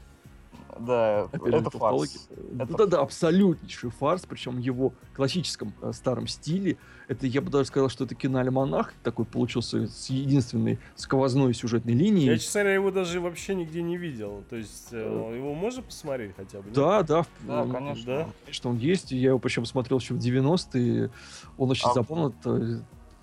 Да, 0.80 1.24
Опять 1.32 1.54
это 1.54 1.70
фарс. 1.70 2.28
Да, 2.52 2.64
Это 2.64 2.78
да, 2.78 2.86
да, 2.86 3.02
абсолютнейший 3.02 3.90
фарс, 3.92 4.26
причем 4.28 4.56
в 4.56 4.60
его 4.60 4.94
классическом 5.16 5.74
э, 5.82 5.92
старом 5.94 6.28
стиле. 6.28 6.78
Это, 7.08 7.28
я 7.28 7.42
бы 7.42 7.50
даже 7.52 7.66
сказал, 7.66 7.90
что 7.90 8.06
это 8.06 8.16
киноальманах 8.16 8.94
такой 9.04 9.26
получился 9.26 9.88
с 9.88 10.10
единственной 10.10 10.80
сквозной 10.96 11.54
сюжетной 11.54 11.94
линией. 11.94 12.26
Я, 12.28 12.38
честно 12.38 12.62
говоря, 12.62 12.74
его 12.76 12.92
даже 12.92 13.20
вообще 13.20 13.56
нигде 13.56 13.82
не 13.82 13.98
видел. 13.98 14.44
То 14.50 14.56
есть 14.56 14.88
э, 14.92 15.34
его 15.36 15.54
можно 15.54 15.82
посмотреть 15.82 16.36
хотя 16.36 16.60
бы? 16.60 16.66
нет? 16.66 16.74
Да, 16.74 17.04
да, 17.04 17.24
в- 17.24 17.28
Да, 17.42 17.66
ну, 17.66 17.74
конечно. 17.74 18.06
да. 18.06 18.30
Конечно, 18.46 18.70
он 18.70 18.78
есть. 18.78 19.12
Я 19.12 19.30
его 19.30 19.40
причем 19.40 19.66
смотрел 19.66 20.00
еще 20.00 20.14
в 20.14 20.18
90-е. 20.18 21.10
Он 21.58 21.72
очень 21.72 21.90
А- 21.90 21.94
запомнил. 21.94 22.34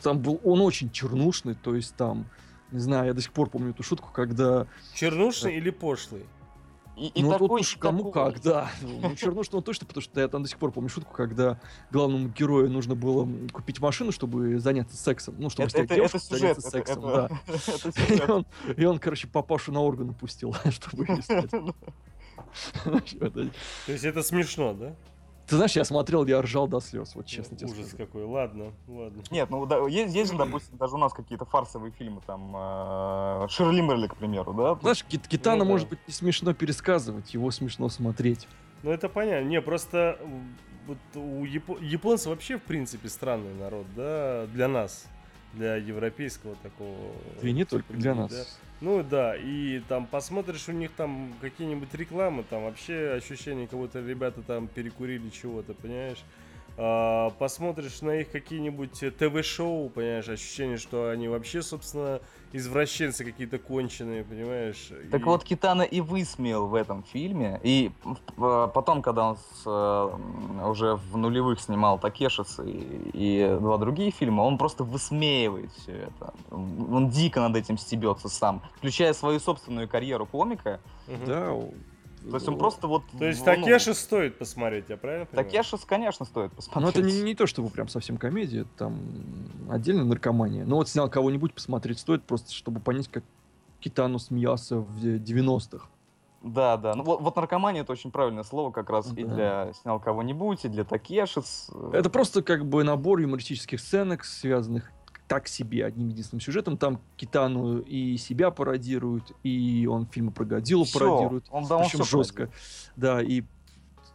Там 0.03 0.19
был, 0.19 0.41
он 0.45 0.61
очень 0.63 0.91
чернушный, 0.91 1.55
то 1.55 1.75
есть 1.75 1.95
там, 1.95 2.25
не 2.73 2.79
знаю, 2.79 3.09
я 3.09 3.13
до 3.15 3.21
сих 3.21 3.33
пор 3.33 3.51
помню 3.51 3.71
эту 3.71 3.83
шутку, 3.83 4.09
когда... 4.13 4.67
Чернушный 4.95 5.57
или 5.57 5.69
пошлый? 5.71 6.25
И, 7.01 7.07
и 7.07 7.23
ну, 7.23 7.31
тут 7.31 7.39
такой, 7.41 7.61
уж 7.63 7.77
и 7.77 7.79
кому 7.79 7.99
такой. 8.11 8.13
как, 8.33 8.43
да. 8.43 8.71
Ну, 8.83 9.17
чернушный 9.17 9.57
он 9.57 9.63
точно, 9.63 9.87
потому 9.87 10.03
что 10.03 10.21
я 10.21 10.29
там 10.29 10.43
до 10.43 10.49
сих 10.51 10.59
пор 10.59 10.71
помню 10.71 10.91
шутку, 10.91 11.15
когда 11.15 11.59
главному 11.91 12.29
герою 12.29 12.69
нужно 12.71 12.95
было 12.95 13.27
купить 13.53 13.81
машину, 13.81 14.13
чтобы 14.13 14.59
заняться 14.59 14.99
сексом. 14.99 15.35
Ну, 15.39 15.49
чтобы 15.49 15.69
Это, 15.71 15.79
это, 15.83 15.95
девушку, 15.95 16.19
это 16.19 16.27
сюжет. 16.27 16.41
заняться 16.41 16.69
Это, 16.69 16.71
сексом, 16.77 17.07
это- 17.07 17.29
да. 17.47 17.55
это 17.73 17.89
И 18.03 18.07
сюжет. 18.07 18.29
он, 18.31 18.47
и 18.77 18.85
он, 18.85 18.99
короче, 18.99 19.29
папашу 19.29 19.73
на 19.73 19.81
органы 19.81 20.13
пустил, 20.13 20.55
чтобы 20.71 21.07
ее 21.07 21.21
это- 23.21 23.51
То 23.87 23.93
есть 23.93 24.05
это 24.05 24.23
смешно, 24.23 24.75
да? 24.75 24.95
Ты 25.51 25.57
знаешь, 25.57 25.73
я 25.77 25.85
смотрел, 25.85 26.25
я 26.27 26.41
ржал 26.41 26.69
до 26.69 26.81
слез, 26.81 27.15
вот 27.17 27.27
честно 27.27 27.57
тебе 27.57 27.71
Ужас 27.71 27.89
скажу. 27.89 28.07
какой. 28.07 28.25
Ладно, 28.25 28.73
ладно. 28.87 29.23
Нет, 29.31 29.51
ну 29.51 29.67
да, 29.67 29.79
есть, 29.89 30.15
есть 30.15 30.31
же, 30.31 30.39
допустим, 30.39 30.77
даже 30.79 30.95
у 30.95 30.99
нас 30.99 31.13
какие-то 31.13 31.45
фарсовые 31.45 31.91
фильмы, 31.93 32.21
там, 32.27 32.53
э, 32.57 33.47
Ширли 33.49 33.81
Мерли, 33.81 34.07
к 34.07 34.15
примеру, 34.17 34.55
да? 34.55 34.77
Знаешь, 34.81 35.05
Кит- 35.05 35.27
Китана 35.27 35.59
Ну 35.59 35.65
да. 35.65 35.71
может 35.73 35.89
быть 35.89 35.99
не 36.07 36.13
смешно 36.15 36.55
пересказывать, 36.55 37.35
его 37.35 37.51
смешно 37.51 37.89
смотреть. 37.89 38.47
Ну 38.85 38.91
это 38.93 39.09
понятно. 39.09 39.47
Не, 39.49 39.61
просто 39.61 40.19
вот 40.87 40.99
у 41.15 41.45
япо- 41.45 41.83
японцы 41.85 42.29
вообще 42.29 42.57
в 42.59 42.63
принципе 42.63 43.09
странный 43.09 43.53
народ, 43.55 43.87
да, 43.97 44.47
для 44.55 44.69
нас, 44.69 45.05
для 45.53 45.77
европейского 45.77 46.55
такого. 46.63 46.97
Да 47.43 47.49
и 47.49 47.53
не 47.53 47.61
типа 47.61 47.71
только 47.71 47.93
для 47.95 48.13
людей, 48.13 48.23
нас. 48.23 48.31
да. 48.31 48.70
Ну 48.81 49.03
да, 49.03 49.37
и 49.37 49.81
там 49.89 50.07
посмотришь 50.07 50.69
у 50.69 50.73
них 50.73 50.91
там 50.93 51.35
какие-нибудь 51.43 51.93
рекламы, 51.95 52.45
там 52.49 52.65
вообще 52.65 53.11
ощущение, 53.11 53.67
как 53.67 53.79
будто 53.79 54.01
ребята 54.01 54.41
там 54.41 54.69
перекурили 54.69 55.29
чего-то, 55.29 55.75
понимаешь? 55.75 56.25
А, 56.79 57.29
посмотришь 57.31 58.01
на 58.01 58.21
их 58.21 58.31
какие-нибудь 58.31 59.03
э, 59.03 59.11
ТВ-шоу, 59.11 59.91
понимаешь, 59.91 60.29
ощущение, 60.31 60.79
что 60.79 61.11
они 61.11 61.29
вообще, 61.29 61.61
собственно, 61.61 62.21
извращенцы 62.53 63.25
какие-то 63.25 63.59
конченые, 63.59 64.25
понимаешь? 64.25 64.91
Так 65.11 65.21
И- 65.21 65.25
вот, 65.25 65.45
Китана 65.45 65.83
и 65.83 66.01
высмеял 66.01 66.67
в 66.67 66.75
этом 66.75 67.05
фильме. 67.05 67.61
И 67.63 67.93
э, 68.39 68.69
потом, 68.75 69.03
когда 69.03 69.31
он 69.31 69.37
с, 69.37 69.63
э, 69.67 70.67
уже 70.67 70.97
в 70.97 71.17
нулевых 71.17 71.61
снимал 71.61 71.99
Такешиц 71.99 72.59
и, 72.61 73.11
и 73.13 73.57
два 73.61 73.79
другие 73.79 74.11
фильма, 74.11 74.43
он 74.43 74.59
просто 74.59 74.85
высмеивает 74.85 75.71
все 75.73 75.93
это. 75.93 76.35
Он 76.51 77.09
дико 77.09 77.41
над 77.41 77.57
этим 77.57 77.79
стебется 77.79 78.29
сам, 78.29 78.63
включая 78.77 79.13
свою 79.13 79.39
собственную 79.41 79.89
карьеру 79.89 80.27
комика. 80.27 80.81
Да. 81.27 81.57
То 82.29 82.35
есть 82.37 82.49
он 82.49 82.55
о- 82.55 82.59
просто 82.59 82.87
вот... 82.87 83.03
То 83.19 83.25
есть 83.25 83.41
ну, 83.41 83.45
Такеши 83.47 83.95
стоит 83.95 84.39
посмотреть, 84.39 84.87
я 84.89 84.97
правильно 84.97 85.27
понимаю? 85.27 85.47
Такешис, 85.51 85.85
конечно, 85.85 86.27
стоит 86.27 86.51
Ну, 86.53 86.57
посмотреть. 86.57 86.97
это 86.97 87.03
не, 87.07 87.23
не 87.23 87.35
то, 87.35 87.47
чтобы 87.47 87.71
прям 87.71 87.89
совсем 87.89 88.17
комедия, 88.19 88.67
там 88.77 88.99
отдельно 89.71 90.05
наркомания. 90.05 90.65
Но 90.65 90.77
вот 90.77 90.89
снял 90.89 91.09
кого-нибудь 91.09 91.55
посмотреть 91.55 91.99
стоит, 91.99 92.23
просто 92.25 92.53
чтобы 92.53 92.81
понять, 92.81 93.09
как 93.09 93.25
Китану 93.81 94.19
смеялся 94.19 94.77
в 94.77 95.03
90-х. 95.05 95.87
Да, 96.43 96.77
да. 96.79 96.95
Ну 96.95 97.03
вот, 97.03 97.21
вот 97.21 97.37
наркомания 97.37 97.83
это 97.83 97.93
очень 97.93 98.11
правильное 98.11 98.45
слово 98.45 98.71
как 98.71 98.89
раз 98.91 99.13
и 99.15 99.25
Да. 99.25 99.35
для 99.35 99.73
снял 99.75 100.01
кого-нибудь, 100.01 100.65
и 100.65 100.69
для 100.69 100.85
Такешис. 100.85 101.69
Это 101.93 102.09
просто 102.11 102.43
как 102.43 102.65
бы 102.67 102.83
набор 102.83 103.19
юмористических 103.21 103.79
сценок, 103.81 104.25
связанных 104.25 104.91
так 105.31 105.47
себе 105.47 105.87
одним 105.87 106.09
единственным 106.09 106.41
сюжетом. 106.41 106.77
Там 106.77 107.01
Китану 107.17 107.79
и 107.79 108.17
себя 108.17 108.51
пародируют, 108.51 109.31
и 109.45 109.87
он 109.89 110.09
фильмы 110.09 110.33
про 110.33 110.45
Годзиллу 110.45 110.83
Всё. 110.83 110.99
пародирует. 110.99 111.45
Он, 111.53 111.65
да, 111.69 111.77
он 111.77 111.85
причем 111.85 112.03
всё 112.03 112.19
жестко. 112.19 112.51
Да, 112.97 113.23
и 113.23 113.45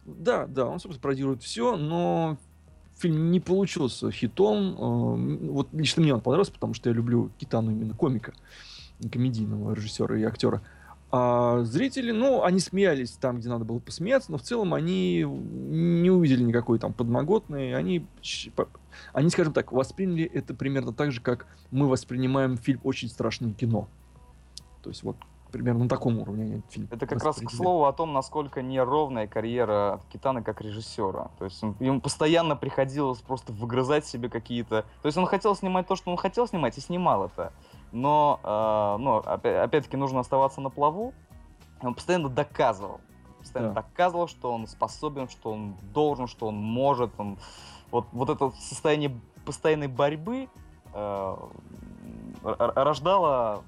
да, 0.04 0.46
да, 0.46 0.66
он, 0.66 0.78
собственно, 0.78 1.00
пародирует 1.00 1.42
все, 1.42 1.78
но 1.78 2.36
фильм 2.98 3.30
не 3.30 3.40
получился 3.40 4.10
хитом. 4.10 4.76
Э, 4.78 5.46
Вот 5.52 5.72
лично 5.72 6.02
мне 6.02 6.12
он 6.12 6.20
понравился, 6.20 6.52
потому 6.52 6.74
что 6.74 6.90
я 6.90 6.94
люблю 6.94 7.30
Китану 7.38 7.70
именно 7.70 7.94
комика, 7.94 8.34
комедийного 9.10 9.72
режиссера 9.72 10.18
и 10.18 10.22
актера. 10.22 10.60
А 11.10 11.62
зрители, 11.62 12.10
ну, 12.10 12.42
они 12.42 12.58
смеялись 12.58 13.12
там, 13.12 13.38
где 13.38 13.48
надо 13.48 13.64
было 13.64 13.78
посмеяться, 13.78 14.32
но 14.32 14.38
в 14.38 14.42
целом 14.42 14.74
они 14.74 15.22
не 15.22 16.10
увидели 16.10 16.42
никакой 16.42 16.78
там 16.78 16.92
подноготной. 16.92 17.74
Они, 17.74 18.04
они, 19.12 19.30
скажем 19.30 19.52
так, 19.52 19.70
восприняли 19.70 20.24
это 20.24 20.52
примерно 20.52 20.92
так 20.92 21.12
же, 21.12 21.20
как 21.20 21.46
мы 21.70 21.88
воспринимаем 21.88 22.56
фильм 22.56 22.80
«Очень 22.82 23.08
страшное 23.08 23.52
кино». 23.52 23.88
То 24.82 24.90
есть 24.90 25.04
вот 25.04 25.16
примерно 25.52 25.84
на 25.84 25.88
таком 25.88 26.18
уровне 26.18 26.58
этот 26.58 26.70
фильм 26.72 26.88
Это 26.90 27.06
как 27.06 27.22
раз 27.22 27.36
к 27.36 27.50
слову 27.50 27.86
о 27.86 27.92
том, 27.92 28.12
насколько 28.12 28.62
неровная 28.62 29.26
карьера 29.26 30.00
Китана 30.12 30.42
как 30.42 30.60
режиссера. 30.60 31.30
То 31.38 31.44
есть 31.44 31.62
он- 31.62 31.76
ему 31.80 32.00
постоянно 32.00 32.56
приходилось 32.56 33.20
просто 33.20 33.52
выгрызать 33.52 34.04
себе 34.04 34.28
какие-то... 34.28 34.84
То 35.02 35.06
есть 35.06 35.16
он 35.16 35.26
хотел 35.26 35.54
снимать 35.56 35.86
то, 35.86 35.96
что 35.96 36.10
он 36.10 36.16
хотел 36.16 36.46
снимать, 36.46 36.76
и 36.78 36.80
снимал 36.80 37.26
это. 37.26 37.52
Но, 37.96 38.40
э, 38.44 39.02
ну, 39.02 39.20
опя- 39.20 39.62
опять-таки, 39.62 39.96
нужно 39.96 40.20
оставаться 40.20 40.60
на 40.60 40.68
плаву. 40.68 41.14
Он 41.80 41.94
постоянно 41.94 42.28
доказывал. 42.28 43.00
Постоянно 43.38 43.72
Да. 43.72 43.80
доказывал, 43.82 44.28
что 44.28 44.52
он 44.52 44.66
способен, 44.66 45.28
что 45.30 45.52
он 45.52 45.76
должен, 45.94 46.26
что 46.26 46.48
он 46.48 46.56
может. 46.56 47.10
Он... 47.16 47.38
Вот, 47.90 48.06
вот 48.12 48.28
это 48.28 48.50
состояние 48.60 49.18
постоянной 49.46 49.86
борьбы 49.88 50.48
э, 50.92 51.36
рождало 52.42 53.62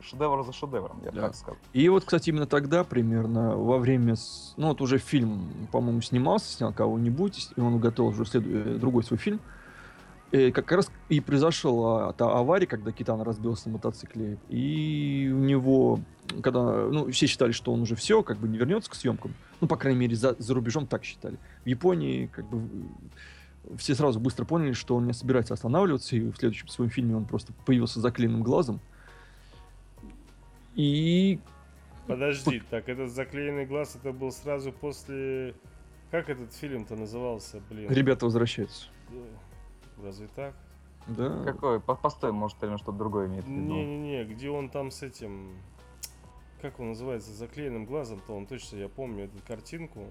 шедевр 0.00 0.44
за 0.44 0.52
шедевром, 0.52 1.00
я 1.04 1.10
бы 1.10 1.16
Да. 1.16 1.22
так 1.22 1.34
сказал. 1.34 1.56
И 1.72 1.88
вот, 1.88 2.04
кстати, 2.04 2.30
именно 2.30 2.46
тогда, 2.46 2.84
примерно, 2.84 3.56
во 3.56 3.78
время... 3.78 4.14
Ну, 4.56 4.68
вот 4.68 4.80
уже 4.80 4.98
фильм, 4.98 5.48
по-моему, 5.72 6.00
снимался, 6.02 6.52
снял 6.52 6.72
кого-нибудь, 6.72 7.50
и 7.56 7.60
он 7.60 7.78
готовил 7.80 8.10
уже 8.10 8.24
следу- 8.26 8.48
э, 8.48 8.74
другой 8.78 9.02
свой 9.02 9.18
фильм. 9.18 9.40
И 10.32 10.50
как 10.50 10.70
раз 10.72 10.90
и 11.08 11.20
произошла 11.20 12.12
та 12.12 12.30
авария, 12.36 12.66
когда 12.66 12.90
Китан 12.90 13.20
разбился 13.22 13.68
на 13.68 13.74
мотоцикле. 13.74 14.38
И 14.48 15.30
у 15.32 15.38
него, 15.38 16.00
когда... 16.42 16.88
Ну, 16.88 17.10
все 17.12 17.26
считали, 17.26 17.52
что 17.52 17.72
он 17.72 17.82
уже 17.82 17.94
все, 17.94 18.22
как 18.22 18.38
бы 18.38 18.48
не 18.48 18.58
вернется 18.58 18.90
к 18.90 18.94
съемкам. 18.94 19.34
Ну, 19.60 19.68
по 19.68 19.76
крайней 19.76 20.00
мере, 20.00 20.16
за, 20.16 20.34
за 20.38 20.54
рубежом 20.54 20.86
так 20.86 21.04
считали. 21.04 21.38
В 21.64 21.68
Японии, 21.68 22.26
как 22.26 22.44
бы, 22.48 22.68
все 23.76 23.94
сразу 23.94 24.18
быстро 24.18 24.44
поняли, 24.44 24.72
что 24.72 24.96
он 24.96 25.06
не 25.06 25.12
собирается 25.12 25.54
останавливаться, 25.54 26.16
и 26.16 26.20
в 26.20 26.36
следующем 26.36 26.68
своем 26.68 26.90
фильме 26.90 27.16
он 27.16 27.24
просто 27.24 27.52
появился 27.64 28.00
заклеенным 28.00 28.42
глазом. 28.42 28.80
И 30.74 31.38
Подожди, 32.06 32.62
так 32.70 32.88
этот 32.88 33.10
заклеенный 33.10 33.66
глаз, 33.66 33.96
это 33.96 34.12
был 34.12 34.30
сразу 34.30 34.72
после... 34.72 35.54
Как 36.10 36.28
этот 36.28 36.52
фильм-то 36.54 36.94
назывался, 36.94 37.60
блин? 37.68 37.90
ребята 37.90 38.26
возвращаются. 38.26 38.86
Разве 40.02 40.28
так? 40.28 40.54
Да. 41.06 41.42
Какой? 41.44 41.80
По- 41.80 41.94
Постой, 41.94 42.32
может, 42.32 42.62
или 42.62 42.76
что-то 42.76 42.92
другое 42.98 43.26
имеет 43.28 43.44
в 43.44 43.48
виду. 43.48 43.60
Не-не-не, 43.60 44.24
где 44.24 44.50
он 44.50 44.68
там 44.68 44.90
с 44.90 45.02
этим... 45.02 45.56
Как 46.60 46.80
он 46.80 46.88
называется? 46.90 47.32
Заклеенным 47.32 47.84
глазом-то, 47.86 48.32
он 48.34 48.46
точно, 48.46 48.76
я 48.76 48.88
помню 48.88 49.24
эту 49.24 49.38
картинку. 49.46 50.06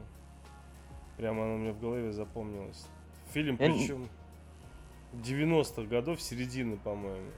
Прямо 1.18 1.44
она 1.44 1.56
у 1.56 1.58
меня 1.58 1.74
в 1.74 1.80
голове 1.80 2.12
запомнилась. 2.14 2.88
Фильм, 3.32 3.58
Я 3.60 3.68
причем 3.68 4.08
90-х 5.14 5.84
годов, 5.84 6.22
середины, 6.22 6.78
по-моему. 6.78 7.32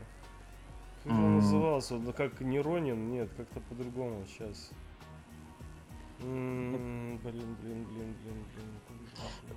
Как 1.04 1.14
он 1.14 1.20
М. 1.24 1.36
назывался? 1.38 1.96
Он 1.96 2.12
как 2.14 2.42
не 2.42 2.60
Ронин? 2.60 3.10
Нет, 3.12 3.30
как-то 3.38 3.60
по-другому 3.62 4.26
сейчас. 4.28 4.72
М, 6.22 7.18
Блин, 7.18 7.20
блин, 7.24 7.56
блин, 7.62 7.86
блин, 7.94 8.16
блин. 8.56 8.87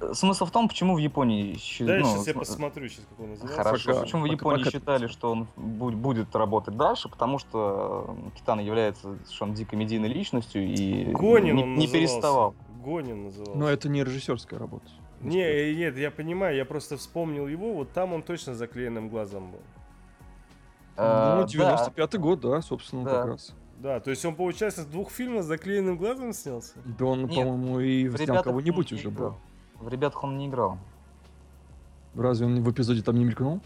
Э, 0.01 0.15
Смысл 0.15 0.47
в 0.47 0.51
том, 0.51 0.69
почему 0.69 0.95
в 0.95 0.99
Японии... 0.99 1.59
Да, 1.81 1.97
я 1.97 2.01
ну, 2.01 2.07
сейчас 2.07 2.19
я 2.27 2.33
см- 2.33 2.39
посмотрю, 2.39 2.89
сейчас 2.89 3.05
как 3.11 3.21
он 3.21 3.31
называется. 3.31 3.63
Хорошо. 3.63 3.89
Пока- 3.93 4.01
почему 4.03 4.23
в 4.23 4.27
Японии 4.27 4.65
пока- 4.65 4.71
считали, 4.71 5.07
что 5.09 5.31
он 5.33 5.47
бу- 5.57 5.91
будет 5.95 6.35
работать 6.35 6.77
дальше? 6.77 7.09
Потому 7.09 7.39
что 7.39 8.17
э, 8.35 8.39
Китана 8.39 8.61
является 8.61 9.17
совершенно 9.25 9.55
дикой 9.55 9.75
медийной 9.79 10.09
личностью 10.09 10.65
и 10.67 11.05
Гонин 11.13 11.57
не, 11.57 11.63
он 11.63 11.75
не 11.75 11.87
назывался. 11.87 11.93
переставал. 11.93 12.55
Гонин 12.83 13.25
назывался. 13.25 13.59
Но 13.59 13.69
это 13.69 13.89
не 13.91 14.03
режиссерская 14.03 14.59
работа. 14.59 14.87
Не, 15.21 15.43
э, 15.43 15.75
нет, 15.75 15.99
я 15.99 16.11
понимаю, 16.11 16.57
я 16.57 16.65
просто 16.65 16.97
вспомнил 16.97 17.47
его, 17.47 17.75
вот 17.75 17.93
там 17.93 18.15
он 18.15 18.23
точно 18.23 18.55
заклеенным 18.55 19.11
глазом 19.11 19.51
был. 19.51 19.61
Э, 20.97 21.41
Ну, 21.43 21.47
да, 21.59 21.91
95-й 21.97 22.19
год, 22.19 22.41
да, 22.41 22.63
собственно, 22.63 23.05
Да. 23.05 23.11
как 23.11 23.27
раз. 23.27 23.55
Да, 23.79 23.99
то 24.01 24.11
есть 24.11 24.23
он, 24.25 24.35
получается, 24.35 24.83
с 24.83 24.87
двух 24.87 25.11
фильмов 25.11 25.45
с 25.45 25.47
заклеенным 25.47 25.97
глазом 25.97 26.33
снялся? 26.35 26.73
Да 26.85 27.05
он, 27.07 27.29
по-моему, 27.29 27.81
и 27.81 28.09
снял 28.09 28.19
«Ребятах» 28.21 28.45
кого-нибудь 28.45 28.93
уже 28.93 29.11
был. 29.11 29.37
В 29.81 29.89
ребятах 29.89 30.23
он 30.25 30.37
не 30.39 30.47
играл. 30.49 30.79
Разве 32.15 32.47
он 32.47 32.63
в 32.63 32.71
эпизоде 32.71 33.03
там 33.03 33.17
не 33.17 33.25
мелькнул? 33.25 33.61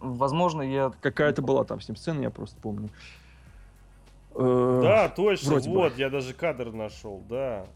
Возможно, 0.00 0.62
я... 0.62 0.92
Какая-то 1.00 1.42
была 1.42 1.64
там 1.64 1.80
с 1.80 1.88
ним 1.88 1.96
сцена, 1.96 2.20
я 2.20 2.30
просто 2.30 2.56
помню. 2.60 2.90
Э, 4.34 4.80
Да, 4.82 5.08
точно, 5.08 5.52
вроде 5.52 5.70
бы. 5.70 5.76
вот, 5.76 5.96
я 5.98 6.10
даже 6.10 6.34
кадр 6.34 6.72
нашел, 6.72 7.22
да. 7.28 7.66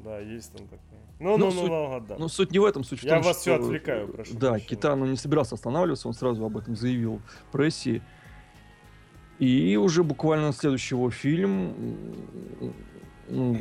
Да, 0.00 0.18
есть 0.18 0.52
там 0.52 0.66
такое. 0.66 0.80
Ну, 1.20 1.38
Ну, 1.38 1.38
ну, 1.38 1.44
ну, 1.46 1.50
суть- 1.60 1.68
ну, 1.70 1.84
ладно. 1.86 2.16
Ну, 2.18 2.28
суть 2.28 2.50
не 2.50 2.58
в 2.58 2.64
этом, 2.64 2.82
суть 2.84 3.00
в 3.00 3.04
Я 3.04 3.10
том, 3.14 3.22
вас 3.22 3.40
что... 3.40 3.40
всё 3.40 3.54
отвлекаю, 3.56 4.08
прошу 4.08 4.34
Да, 4.34 4.50
прощения. 4.50 4.68
Китану 4.68 5.06
не 5.06 5.16
собирался 5.16 5.54
останавливаться, 5.54 6.08
он 6.08 6.14
сразу 6.14 6.44
об 6.44 6.56
этом 6.56 6.74
заявил 6.74 7.20
прессе. 7.52 8.02
И 9.38 9.76
уже 9.76 10.02
буквально 10.04 10.52
следующий 10.52 10.94
его 10.94 11.10
фильм, 11.10 11.74
ну, 13.28 13.58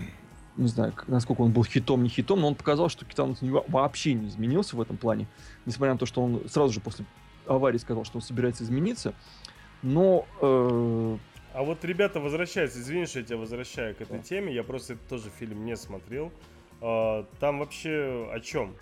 не 0.58 0.68
знаю, 0.68 0.93
насколько 1.08 1.41
он 1.41 1.52
был 1.52 1.64
хитом, 1.64 2.04
не 2.04 2.10
хитом, 2.10 2.41
но 2.41 2.47
он 2.47 2.56
показал, 2.56 2.89
что 2.89 3.06
Китану 3.06 3.36
вообще 3.68 4.14
не 4.14 4.28
изменился 4.28 4.76
в 4.76 4.82
этом 4.82 4.97
плане. 4.97 5.28
Несмотря 5.66 5.93
на 5.93 5.99
то, 5.99 6.06
что 6.06 6.22
он 6.22 6.47
сразу 6.49 6.74
же 6.74 6.80
после 6.82 7.06
аварии 7.47 7.78
сказал, 7.78 8.04
что 8.04 8.18
он 8.18 8.22
собирается 8.22 8.64
измениться. 8.64 9.14
Но 9.82 10.26
э, 10.41 11.18
А 11.54 11.64
вот 11.64 11.84
ребята 11.86 12.20
возвращаются, 12.20 12.80
извини, 12.80 13.06
что 13.06 13.20
я 13.20 13.26
тебя 13.26 13.38
возвращаю 13.38 13.95
к 13.95 14.02
этой 14.02 14.18
Да. 14.18 14.24
теме, 14.24 14.54
я 14.54 14.64
просто 14.64 14.93
этот 14.93 15.08
тоже 15.08 15.30
фильм 15.39 15.66
не 15.66 15.76
смотрел. 15.76 16.32
А, 16.82 17.26
Там 17.39 17.60
вообще 17.60 18.30
о 18.32 18.39
чем? 18.39 18.76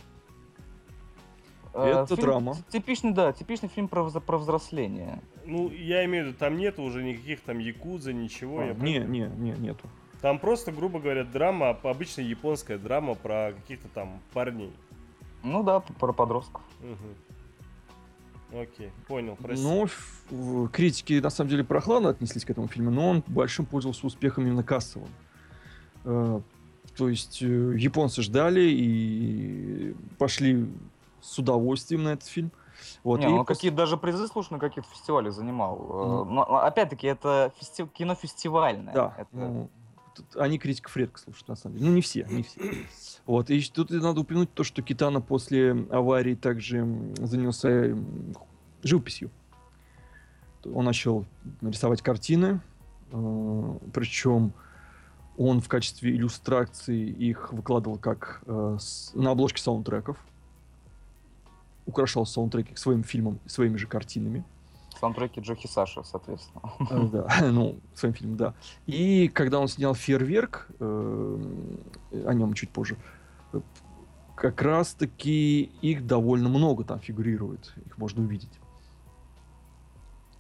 э, 1.74 1.84
Это 2.04 2.16
фильм 2.16 2.22
драма. 2.22 2.58
Типичный, 2.70 3.14
да, 3.14 3.32
типичный 3.32 3.70
фильм 3.70 3.88
про, 3.88 4.10
про 4.10 4.38
взросление. 4.38 5.22
Ну, 5.46 5.70
я 5.72 6.04
имею 6.06 6.26
в 6.26 6.28
виду, 6.30 6.38
там 6.38 6.58
нету 6.58 6.84
уже 6.84 7.04
никаких 7.04 7.42
там 7.42 7.60
якудза, 7.60 8.14
ничего. 8.14 8.60
а, 8.60 8.66
я 8.66 8.74
не, 8.74 9.00
не, 9.00 9.22
не, 9.38 9.52
нету. 9.52 9.88
Там 10.22 10.40
просто, 10.40 10.72
грубо 10.72 11.00
говоря, 11.00 11.24
драма, 11.24 11.70
обычная 11.84 12.26
японская 12.26 12.78
драма 12.78 13.16
про 13.16 13.54
каких-то 13.54 13.88
там 13.88 14.20
парней. 14.34 14.74
Ну 15.44 15.64
да, 15.64 15.80
про 15.80 16.12
подростков. 16.12 16.62
Угу. 16.82 18.60
Окей, 18.62 18.92
понял, 19.08 19.38
прости. 19.42 19.64
Ну, 19.64 20.68
критики 20.70 21.20
на 21.20 21.30
самом 21.30 21.50
деле 21.52 21.64
прохладно 21.64 22.10
отнеслись 22.10 22.44
к 22.44 22.50
этому 22.50 22.68
фильму, 22.68 22.92
но 22.92 23.10
он 23.10 23.24
большим 23.28 23.66
пользовался 23.66 24.08
успехом 24.08 24.46
именно 24.46 24.64
кассовым. 24.64 25.10
Э, 26.04 26.42
то 26.98 27.10
есть 27.10 27.42
э, 27.42 27.46
японцы 27.46 28.22
ждали 28.22 28.62
и 28.62 29.96
пошли 30.18 30.68
с 31.22 31.38
удовольствием 31.38 32.04
на 32.04 32.10
этот 32.10 32.28
фильм. 32.28 32.52
Вот, 33.04 33.20
не, 33.20 33.28
ну 33.28 33.46
после... 33.46 33.56
какие 33.56 33.72
даже 33.72 33.98
призы, 33.98 34.28
слушай, 34.28 34.54
на 34.54 34.60
каких 34.60 34.84
фестивалях 34.86 35.34
занимал. 35.34 35.78
Mm. 35.78 36.26
Но 36.30 36.44
опять-таки 36.64 37.08
это 37.08 37.54
фести... 37.60 37.86
кино 37.86 38.16
фестивальное. 38.16 38.94
Да. 38.94 39.14
Это... 39.18 39.30
Ну, 39.32 39.70
они 40.36 40.60
критиков 40.60 40.96
редко 40.98 41.20
слушают, 41.20 41.48
на 41.48 41.56
самом 41.56 41.78
деле. 41.78 41.90
Ну, 41.90 41.96
не 41.96 42.02
все, 42.02 42.26
не 42.30 42.44
все. 42.44 42.60
Вот, 43.26 43.50
и 43.50 43.62
тут 43.62 43.90
надо 43.92 44.22
упомянуть 44.22 44.54
то, 44.54 44.64
что 44.64 44.82
Китана 44.82 45.22
после 45.22 45.72
аварии 45.90 46.36
также 46.36 46.88
занялся 47.18 47.98
живописью. 48.84 49.32
Он 50.66 50.86
начал 50.86 51.26
рисовать 51.62 52.02
картины, 52.02 52.62
э, 53.12 53.78
причем 53.94 54.54
он 55.38 55.62
в 55.62 55.70
качестве 55.70 56.12
иллюстрации 56.12 57.08
их 57.10 57.54
выкладывал 57.54 57.98
как 57.98 58.42
э, 58.46 58.78
на 59.14 59.32
обложке 59.32 59.62
саундтреков 59.62 60.18
украшал 61.90 62.26
саундтреки 62.26 62.74
к 62.74 62.78
своим 62.78 63.04
фильмам 63.04 63.40
своими 63.46 63.78
же 63.78 63.88
картинами. 63.88 64.46
Саундтреки 65.00 65.42
Джохи 65.42 65.68
Саши, 65.68 66.02
соответственно. 66.04 66.62
Э, 66.90 67.08
да, 67.12 67.28
ну, 67.52 67.80
своим 67.94 68.14
фильмом, 68.14 68.38
да. 68.38 68.54
И 68.86 69.28
когда 69.30 69.60
он 69.60 69.68
снял 69.68 69.96
«Фейерверк», 69.96 70.68
э, 70.80 71.40
о 72.26 72.34
нем 72.34 72.54
чуть 72.54 72.70
позже, 72.70 72.98
как 74.36 74.62
раз-таки 74.62 75.64
их 75.82 76.06
довольно 76.06 76.50
много 76.50 76.84
там 76.84 77.00
фигурирует. 77.00 77.74
Их 77.86 77.98
можно 77.98 78.24
увидеть. 78.24 78.60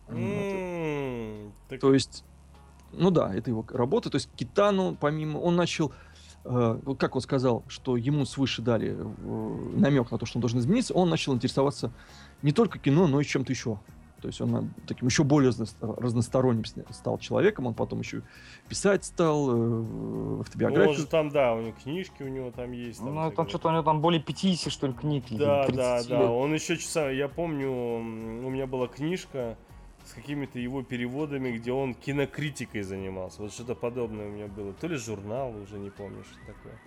То 0.08 1.94
есть, 1.94 2.24
ну 2.92 3.12
да, 3.12 3.34
это 3.34 3.50
его 3.50 3.66
работа. 3.70 4.10
То 4.10 4.16
есть 4.16 4.30
Китану, 4.36 4.98
помимо... 5.00 5.38
Он 5.38 5.56
начал 5.56 5.94
Э, 6.46 6.80
как 6.98 7.16
он 7.16 7.22
сказал, 7.22 7.64
что 7.68 7.98
ему 7.98 8.26
свыше 8.26 8.62
дали 8.62 8.96
э, 8.98 9.78
намек 9.78 10.10
на 10.10 10.18
то, 10.18 10.26
что 10.26 10.38
он 10.38 10.42
должен 10.42 10.60
измениться, 10.60 10.94
он 10.94 11.10
начал 11.10 11.34
интересоваться 11.34 11.92
не 12.42 12.52
только 12.52 12.80
кино, 12.80 13.08
но 13.08 13.20
и 13.20 13.26
чем-то 13.26 13.52
еще. 13.52 13.80
То 14.22 14.28
есть 14.28 14.42
он 14.42 14.72
таким 14.88 15.08
еще 15.08 15.24
более 15.24 15.52
разносторонним 15.82 16.66
стал 16.66 17.18
человеком, 17.20 17.68
он 17.68 17.74
потом 17.74 18.00
еще 18.00 18.22
писать 18.68 19.06
стал, 19.06 19.50
э, 19.50 20.40
автобиографию. 20.42 21.00
Ну, 21.00 21.06
там, 21.06 21.30
да, 21.30 21.54
у 21.54 21.62
него 21.62 21.76
книжки 21.84 22.24
у 22.24 22.28
него 22.28 22.52
там 22.52 22.72
есть. 22.72 23.00
Там, 23.00 23.16
ну, 23.16 23.32
там 23.32 23.48
что-то 23.48 23.70
у 23.70 23.72
него 23.72 23.84
там 23.84 24.02
более 24.02 24.22
50, 24.22 24.72
что 24.72 24.88
ли, 24.88 24.94
книг. 24.94 25.26
Да, 25.32 25.68
да, 25.68 26.04
да, 26.04 26.32
он 26.32 26.54
еще 26.54 26.78
часа, 26.78 27.10
я 27.10 27.28
помню, 27.28 27.70
у 27.70 28.50
меня 28.50 28.68
была 28.68 28.88
книжка, 28.88 29.58
с 30.10 30.14
какими-то 30.14 30.58
его 30.60 30.82
переводами, 30.82 31.52
где 31.52 31.72
он 31.72 31.94
кинокритикой 31.94 32.82
занимался. 32.82 33.42
Вот 33.42 33.54
что-то 33.54 33.76
подобное 33.76 34.28
у 34.28 34.32
меня 34.32 34.48
было. 34.48 34.74
То 34.74 34.88
ли 34.88 34.96
журнал, 34.96 35.56
уже 35.56 35.78
не 35.78 35.92
помню, 35.92 36.24
что 36.24 36.40
такое. 36.48 36.80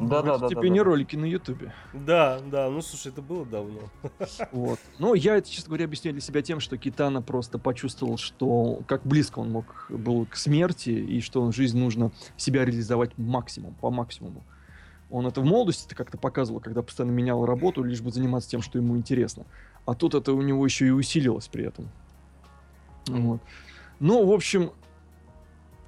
Да, 0.00 0.22
да, 0.22 0.38
да. 0.38 0.48
Тебе 0.48 0.62
да, 0.62 0.68
не 0.68 0.78
да. 0.78 0.84
ролики 0.84 1.16
на 1.16 1.26
Ютубе. 1.26 1.74
Да, 1.92 2.40
да, 2.50 2.70
ну 2.70 2.80
слушай, 2.80 3.08
это 3.08 3.22
было 3.22 3.44
давно. 3.44 3.80
Вот. 4.52 4.78
Ну, 4.98 5.14
я 5.14 5.36
это, 5.36 5.50
честно 5.50 5.68
говоря, 5.68 5.84
объясняю 5.84 6.14
для 6.14 6.22
себя 6.22 6.42
тем, 6.42 6.60
что 6.60 6.76
Китана 6.76 7.22
просто 7.22 7.58
почувствовал, 7.58 8.16
что 8.16 8.80
как 8.86 9.02
близко 9.04 9.38
он 9.40 9.50
мог 9.50 9.86
был 9.88 10.26
к 10.26 10.36
смерти, 10.36 10.90
и 10.90 11.20
что 11.20 11.44
в 11.44 11.52
жизни 11.52 11.80
нужно 11.80 12.10
себя 12.36 12.64
реализовать 12.64 13.16
максимум, 13.18 13.74
по 13.74 13.90
максимуму. 13.90 14.42
Он 15.10 15.26
это 15.26 15.40
в 15.40 15.44
молодости 15.44 15.94
как-то 15.94 16.18
показывал, 16.18 16.60
когда 16.60 16.82
постоянно 16.82 17.12
менял 17.12 17.44
работу, 17.44 17.82
лишь 17.82 18.00
бы 18.00 18.10
заниматься 18.10 18.48
тем, 18.48 18.62
что 18.62 18.78
ему 18.78 18.96
интересно. 18.96 19.44
А 19.84 19.94
тут 19.94 20.14
это 20.14 20.32
у 20.32 20.42
него 20.42 20.64
еще 20.64 20.86
и 20.86 20.90
усилилось 20.90 21.48
при 21.48 21.64
этом. 21.64 21.88
Вот. 23.06 23.40
Ну, 23.98 24.24
в 24.24 24.32
общем, 24.32 24.70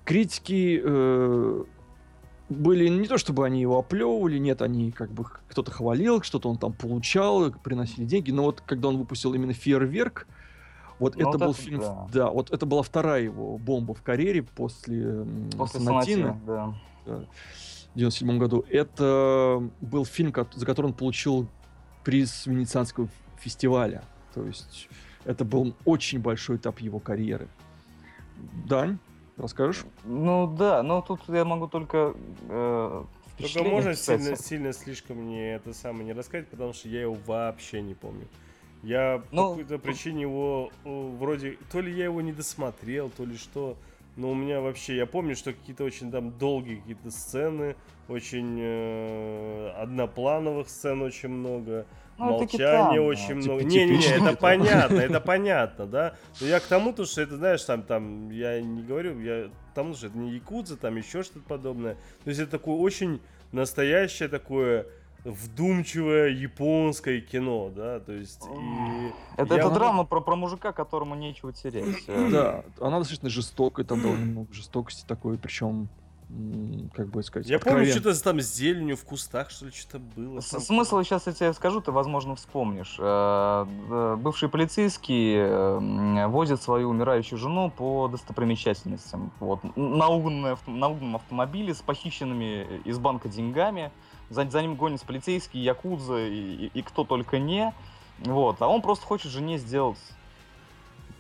критики 0.05 0.81
э, 0.85 1.65
были 2.53 2.89
не 2.89 3.07
то, 3.07 3.19
чтобы 3.19 3.47
они 3.47 3.61
его 3.61 3.79
оплевывали, 3.79 4.39
нет, 4.39 4.63
они 4.63 4.91
как 4.93 5.11
бы 5.11 5.25
кто-то 5.49 5.71
хвалил, 5.71 6.23
что-то 6.23 6.49
он 6.49 6.59
там 6.59 6.73
получал, 6.73 7.51
приносили 7.53 8.05
деньги, 8.05 8.31
но 8.31 8.45
вот 8.45 8.63
когда 8.65 8.89
он 8.89 8.99
выпусил 8.99 9.35
именно 9.35 9.53
«Фейерверк», 9.53 10.27
вот 10.99 11.17
ну, 11.17 11.21
это 11.21 11.39
вот 11.39 11.41
был 11.41 11.51
это, 11.51 11.61
фильм, 11.61 11.81
да. 11.81 12.09
да, 12.13 12.31
вот 12.31 12.51
это 12.53 12.65
была 12.65 12.83
вторая 12.83 13.23
его 13.23 13.59
бомба 13.59 13.93
в 13.93 14.03
карьере 14.03 14.45
после, 14.45 15.27
после. 15.57 15.81
Да. 16.47 16.75
да. 17.07 17.25
В 17.95 17.99
97 17.99 18.39
году. 18.39 18.65
Это 18.71 19.69
был 19.81 20.05
фильм, 20.05 20.33
за 20.55 20.65
который 20.65 20.87
он 20.87 20.93
получил 20.95 21.49
приз 22.05 22.47
Венецианского 22.47 23.09
фестиваля. 23.39 24.05
То 24.33 24.45
есть 24.45 24.89
это 25.25 25.45
был 25.45 25.75
очень 25.85 26.21
большой 26.21 26.57
этап 26.57 26.79
его 26.79 27.01
карьеры. 27.01 27.49
Дань, 28.67 28.99
расскажешь? 29.43 29.85
Ну 30.05 30.47
да, 30.47 30.83
но 30.83 31.03
тут 31.03 31.21
я 31.29 31.45
могу 31.45 31.67
только 31.69 32.15
э, 32.49 33.05
Только 33.39 33.65
можно 33.65 33.95
сильно, 33.95 34.37
сильно 34.37 34.73
слишком 34.73 35.27
не 35.27 35.55
это 35.55 35.75
самое 35.75 36.05
не 36.05 36.13
рассказать, 36.13 36.49
потому 36.49 36.73
что 36.73 36.89
я 36.89 37.03
его 37.03 37.17
вообще 37.27 37.83
не 37.83 37.95
помню. 37.95 38.27
Я 38.83 39.23
ну, 39.31 39.51
по 39.51 39.51
какой-то 39.51 39.79
причине 39.79 40.23
его 40.23 40.71
вроде 40.85 41.59
то 41.71 41.81
ли 41.81 41.93
я 41.93 42.05
его 42.05 42.21
не 42.21 42.33
досмотрел, 42.33 43.11
то 43.11 43.25
ли 43.25 43.37
что. 43.37 43.77
Но 44.17 44.31
у 44.31 44.35
меня 44.35 44.61
вообще, 44.61 44.97
я 44.97 45.07
помню, 45.07 45.35
что 45.35 45.53
какие-то 45.53 45.85
очень 45.85 46.11
там 46.11 46.37
долгие 46.37 46.77
какие-то 46.77 47.11
сцены, 47.11 47.77
очень 48.09 48.59
э, 48.61 49.71
одноплановых 49.77 50.69
сцен 50.69 51.01
очень 51.01 51.31
много. 51.31 51.87
Ну, 52.19 52.39
Молчание 52.39 53.01
очень 53.01 53.33
а, 53.33 53.35
много. 53.37 53.65
Не-не-не, 53.65 54.07
это 54.07 54.37
понятно, 54.37 54.97
это 54.97 55.21
понятно, 55.25 55.87
да. 55.87 56.15
Но 56.41 56.47
я 56.47 56.61
к 56.61 56.65
тому, 56.65 56.93
то, 56.93 57.05
что 57.05 57.23
это, 57.23 57.37
знаешь, 57.37 57.63
там, 57.65 57.83
там, 57.83 58.31
я 58.31 58.61
не 58.61 58.83
говорю, 58.83 59.19
я 59.21 59.49
к 59.49 59.75
тому, 59.75 59.95
что 59.95 60.07
это 60.07 60.19
не 60.19 60.33
якудза, 60.33 60.77
там 60.77 60.97
еще 60.97 61.23
что-то 61.23 61.47
подобное. 61.49 61.95
То 62.25 62.31
есть 62.31 62.41
это 62.41 62.53
такое 62.53 62.77
очень 62.77 63.21
настоящее 63.51 64.29
такое 64.29 64.87
вдумчивое 65.25 66.31
японское 66.31 67.21
кино, 67.21 67.71
да, 67.75 68.01
то 68.01 68.13
есть 68.13 68.43
и 68.45 69.13
это, 69.41 69.55
это 69.55 69.71
драма 69.71 70.05
про, 70.05 70.21
про 70.21 70.35
мужика, 70.35 70.73
которому 70.73 71.15
нечего 71.15 71.53
терять. 71.53 72.05
Да, 72.07 72.65
она 72.81 72.99
достаточно 72.99 73.29
жестокая, 73.29 73.87
там 73.87 74.03
довольно 74.03 74.25
много 74.25 74.53
жестокости 74.53 75.05
такой, 75.07 75.39
причем 75.39 75.89
как 76.95 77.09
бы 77.09 77.23
сказать. 77.23 77.49
Я 77.49 77.57
откровенно. 77.57 77.85
помню, 77.85 78.01
что-то 78.01 78.23
там 78.23 78.41
с 78.41 78.55
зеленью 78.55 78.97
в 78.97 79.05
кустах, 79.05 79.51
что 79.51 79.67
ли, 79.67 79.73
что-то 79.73 79.99
было. 79.99 80.41
С 80.41 80.49
Смысл 80.49 81.03
сейчас 81.03 81.27
я 81.27 81.33
тебе 81.33 81.53
скажу, 81.53 81.81
ты, 81.81 81.93
возможно, 81.93 82.37
вспомнишь. 82.37 82.97
Э, 82.99 83.67
э, 83.91 84.17
бывшие 84.17 84.49
полицейские 84.49 85.47
э, 85.47 86.27
возят 86.29 86.63
свою 86.63 86.91
умирающую 86.91 87.39
жену 87.39 87.71
по 87.71 88.09
достопримечательностям. 88.09 89.33
Вот. 89.41 89.61
На 89.77 90.09
угнанном 90.09 91.17
автомобиле 91.17 91.75
с 91.75 91.83
похищенными 91.83 92.81
из 92.85 92.99
банка 92.99 93.29
деньгами. 93.29 93.91
За, 94.31 94.49
за 94.49 94.63
ним 94.63 94.77
гонятся 94.77 95.07
полицейские, 95.07 95.65
якудза 95.65 96.27
и, 96.27 96.67
и, 96.67 96.71
и 96.73 96.83
кто 96.83 97.05
только 97.05 97.39
не. 97.39 97.75
Вот. 98.21 98.61
А 98.61 98.69
он 98.69 98.83
просто 98.83 99.05
хочет 99.05 99.31
жене 99.31 99.59
сделать 99.59 99.99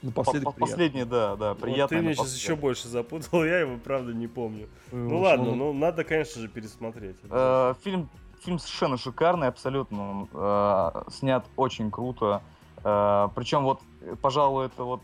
Напоследок 0.03 0.57
Последнее, 0.57 1.05
да, 1.05 1.37
да, 1.37 1.55
приятно. 1.55 1.83
Вот 1.83 1.89
ты 1.91 1.97
меня 2.01 2.15
сейчас 2.15 2.35
еще 2.35 2.57
больше 2.57 2.89
запутал, 2.89 3.45
я 3.45 3.61
его 3.61 3.79
правда 3.79 4.13
не 4.13 4.27
помню. 4.27 4.69
Ну, 4.91 5.11
ну 5.11 5.21
ладно, 5.21 5.55
ну 5.55 5.73
надо, 5.73 6.05
конечно 6.05 6.41
же, 6.41 6.49
пересмотреть. 6.49 7.17
Э, 7.31 7.75
фильм, 7.85 8.09
фильм 8.45 8.59
совершенно 8.59 8.97
шикарный, 8.97 9.47
абсолютно. 9.47 10.29
Э, 10.33 11.03
снят 11.11 11.47
очень 11.57 11.91
круто. 11.91 12.43
Э, 12.83 13.29
причем 13.35 13.63
вот, 13.63 13.81
пожалуй, 14.21 14.67
это 14.67 14.83
вот, 14.83 15.03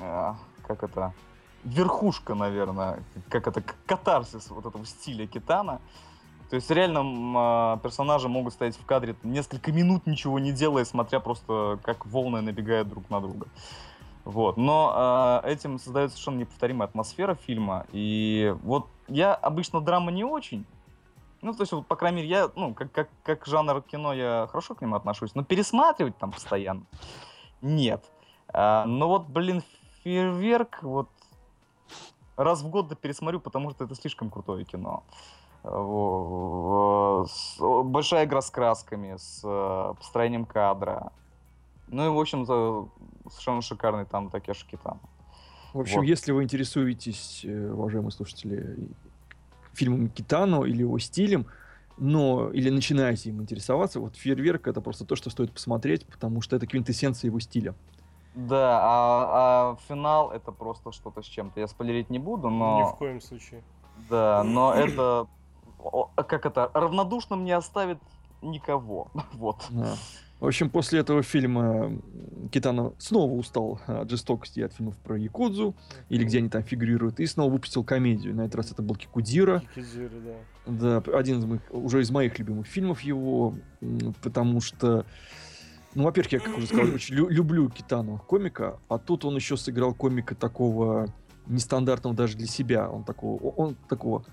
э, 0.00 0.32
как 0.66 0.82
это, 0.82 1.14
верхушка, 1.64 2.34
наверное, 2.34 3.02
как 3.28 3.46
это, 3.46 3.62
катарсис 3.86 4.50
вот 4.50 4.66
этого 4.66 4.84
стиля 4.86 5.26
Китана. 5.26 5.80
То 6.48 6.56
есть 6.56 6.68
реально 6.68 7.76
э, 7.76 7.78
персонажи 7.80 8.28
могут 8.28 8.54
стоять 8.54 8.76
в 8.76 8.84
кадре 8.84 9.14
несколько 9.22 9.70
минут, 9.70 10.06
ничего 10.06 10.40
не 10.40 10.50
делая, 10.50 10.84
смотря 10.84 11.20
просто, 11.20 11.78
как 11.84 12.06
волны 12.06 12.40
набегают 12.40 12.88
друг 12.88 13.08
на 13.08 13.20
друга. 13.20 13.46
Вот. 14.24 14.56
Но 14.56 15.42
э, 15.44 15.52
этим 15.52 15.78
создается 15.78 16.16
совершенно 16.16 16.40
неповторимая 16.40 16.88
атмосфера 16.88 17.34
фильма. 17.34 17.86
И 17.92 18.54
вот 18.62 18.86
я 19.08 19.34
обычно 19.34 19.80
драма 19.80 20.10
не 20.10 20.24
очень. 20.24 20.64
Ну, 21.42 21.54
то 21.54 21.62
есть, 21.62 21.72
вот, 21.72 21.86
по 21.86 21.96
крайней 21.96 22.18
мере, 22.18 22.28
я, 22.28 22.50
ну, 22.54 22.74
как, 22.74 22.92
как, 22.92 23.08
как 23.22 23.46
жанр 23.46 23.80
кино 23.82 24.12
я 24.12 24.46
хорошо 24.50 24.74
к 24.74 24.82
нему 24.82 24.96
отношусь, 24.96 25.34
но 25.34 25.42
пересматривать 25.42 26.18
там 26.18 26.32
постоянно 26.32 26.84
нет. 27.62 28.04
А, 28.48 28.84
но 28.84 29.08
вот, 29.08 29.26
блин, 29.26 29.62
фейерверк, 30.02 30.82
вот 30.82 31.08
раз 32.36 32.62
в 32.62 32.68
год 32.68 32.88
да 32.88 32.94
пересмотрю, 32.94 33.40
потому 33.40 33.70
что 33.70 33.84
это 33.84 33.94
слишком 33.94 34.30
крутое 34.30 34.64
кино. 34.64 35.02
Большая 37.84 38.24
игра 38.24 38.40
с 38.40 38.50
красками, 38.50 39.16
с 39.16 39.42
э, 39.44 39.94
построением 39.94 40.46
кадра. 40.46 41.12
Ну 41.88 42.06
и, 42.06 42.08
в 42.08 42.18
общем-то, 42.18 42.88
совершенно 43.30 43.62
шикарный 43.62 44.04
там 44.04 44.30
Такеши 44.30 44.66
Китано. 44.66 45.00
В 45.72 45.80
общем, 45.80 45.98
вот. 45.98 46.02
если 46.02 46.32
вы 46.32 46.42
интересуетесь, 46.42 47.42
э, 47.44 47.70
уважаемые 47.72 48.10
слушатели, 48.10 48.76
фильмами 49.72 50.08
Китано 50.08 50.64
или 50.64 50.80
его 50.80 50.98
стилем, 50.98 51.46
но 51.96 52.50
или 52.50 52.70
начинаете 52.70 53.28
им 53.28 53.40
интересоваться, 53.42 54.00
вот 54.00 54.16
«Фейерверк»— 54.16 54.66
это 54.68 54.80
просто 54.80 55.04
то, 55.04 55.16
что 55.16 55.30
стоит 55.30 55.52
посмотреть, 55.52 56.06
потому 56.06 56.40
что 56.40 56.56
это 56.56 56.66
квинтэссенция 56.66 57.28
его 57.28 57.40
стиля. 57.40 57.74
Да, 58.34 58.80
а, 58.82 59.72
а 59.72 59.76
финал 59.88 60.30
это 60.30 60.52
просто 60.52 60.92
что-то 60.92 61.22
с 61.22 61.26
чем-то. 61.26 61.60
Я 61.60 61.66
спойлерить 61.66 62.10
не 62.10 62.18
буду, 62.18 62.48
но... 62.48 62.80
Ни 62.80 62.92
в 62.92 62.96
коем 62.96 63.20
случае. 63.20 63.62
Да, 64.08 64.42
но 64.44 64.72
это... 64.72 65.26
Как 66.16 66.46
это? 66.46 66.70
Равнодушным 66.74 67.44
не 67.44 67.52
оставит 67.52 67.98
никого. 68.42 69.08
Вот. 69.32 69.66
Да. 69.70 69.94
В 70.40 70.46
общем, 70.46 70.70
после 70.70 71.00
этого 71.00 71.22
фильма 71.22 71.62
м, 71.86 72.48
Китано 72.50 72.94
снова 72.98 73.32
устал 73.32 73.78
от 73.86 74.08
жестокости 74.10 74.60
и 74.60 74.62
от 74.62 74.72
фильмов 74.72 74.96
про 74.96 75.18
Якудзу, 75.18 75.74
или 76.08 76.24
где 76.24 76.38
они 76.38 76.48
там 76.48 76.62
фигурируют, 76.62 77.20
и 77.20 77.26
снова 77.26 77.52
выпустил 77.52 77.84
комедию. 77.84 78.34
На 78.34 78.42
этот 78.42 78.54
раз 78.56 78.72
это 78.72 78.80
был 78.82 78.94
Кикудира. 78.96 79.60
Кикидзиро, 79.74 80.10
да. 80.66 81.02
Да, 81.02 81.18
один 81.18 81.40
из 81.40 81.44
моих, 81.44 81.60
уже 81.70 82.00
из 82.00 82.10
моих 82.10 82.38
любимых 82.38 82.66
фильмов 82.66 83.02
его, 83.02 83.54
потому 84.22 84.60
что, 84.62 85.04
ну, 85.94 86.04
во-первых, 86.04 86.32
я, 86.32 86.40
как 86.40 86.56
уже 86.56 86.66
сказал, 86.66 86.94
очень 86.94 87.16
лю- 87.16 87.28
люблю 87.28 87.68
Китану 87.68 88.18
комика, 88.26 88.78
а 88.88 88.98
тут 88.98 89.26
он 89.26 89.36
еще 89.36 89.58
сыграл 89.58 89.92
комика 89.94 90.34
такого 90.34 91.12
нестандартного 91.46 92.16
даже 92.16 92.36
для 92.38 92.46
себя. 92.46 92.88
Он 92.88 93.04
такого, 93.04 93.42
он 93.56 93.76
такого, 93.90 94.24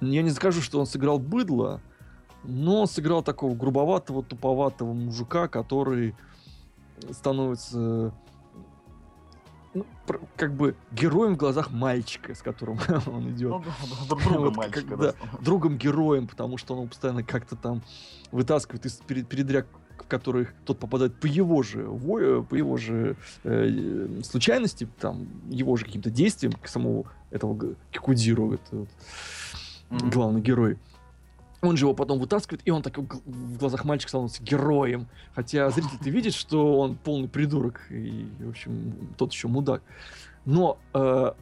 я 0.00 0.22
не 0.22 0.30
скажу, 0.30 0.62
что 0.62 0.80
он 0.80 0.86
сыграл 0.86 1.18
быдло, 1.18 1.82
но 2.44 2.82
он 2.82 2.86
сыграл 2.86 3.22
такого 3.22 3.54
грубоватого, 3.54 4.22
туповатого 4.22 4.92
мужика, 4.92 5.48
который 5.48 6.14
становится 7.10 8.12
ну, 9.74 9.84
как 10.36 10.54
бы 10.54 10.76
героем 10.92 11.34
в 11.34 11.36
глазах 11.38 11.70
мальчика, 11.72 12.34
с 12.34 12.42
которым 12.42 12.78
он 13.06 13.30
идет 13.30 13.50
Ну, 13.50 13.58
да, 13.60 13.74
да, 14.16 14.24
друга 14.24 14.38
Вот 14.44 14.56
мальчика, 14.56 14.80
когда- 14.82 15.12
да. 15.12 15.14
другом-героем, 15.40 16.28
потому 16.28 16.58
что 16.58 16.76
он 16.76 16.88
постоянно 16.88 17.24
как-то 17.24 17.56
там 17.56 17.82
вытаскивает 18.30 18.86
из 18.86 18.92
перед- 18.98 19.26
передряг, 19.28 19.66
в 19.98 20.06
которых 20.06 20.54
тот 20.64 20.78
попадает 20.78 21.18
по 21.18 21.26
его 21.26 21.62
же, 21.62 21.84
по 22.48 22.54
его 22.54 22.76
же 22.76 23.16
э, 23.42 24.06
э, 24.18 24.22
случайности, 24.22 24.86
там, 25.00 25.26
его 25.48 25.76
же 25.76 25.86
каким-то 25.86 26.10
действиям, 26.10 26.52
к 26.52 26.68
самому 26.68 27.06
этого 27.30 27.54
это 28.54 28.76
вот 28.76 28.88
Мгм. 29.90 30.10
главный 30.10 30.40
герой. 30.40 30.78
Он 31.64 31.76
же 31.76 31.86
его 31.86 31.94
потом 31.94 32.18
вытаскивает, 32.18 32.60
и 32.64 32.70
он 32.70 32.82
так 32.82 32.98
в 32.98 33.56
глазах 33.58 33.84
мальчика 33.84 34.10
становится 34.10 34.42
героем. 34.42 35.08
Хотя 35.34 35.70
зритель 35.70 35.98
ты 36.02 36.10
видит, 36.10 36.34
что 36.34 36.78
он 36.78 36.96
полный 36.96 37.28
придурок 37.28 37.80
и, 37.90 38.28
в 38.40 38.50
общем, 38.50 39.14
тот 39.16 39.32
еще 39.32 39.48
мудак. 39.48 39.82
Но 40.44 40.78
э, 40.92 41.32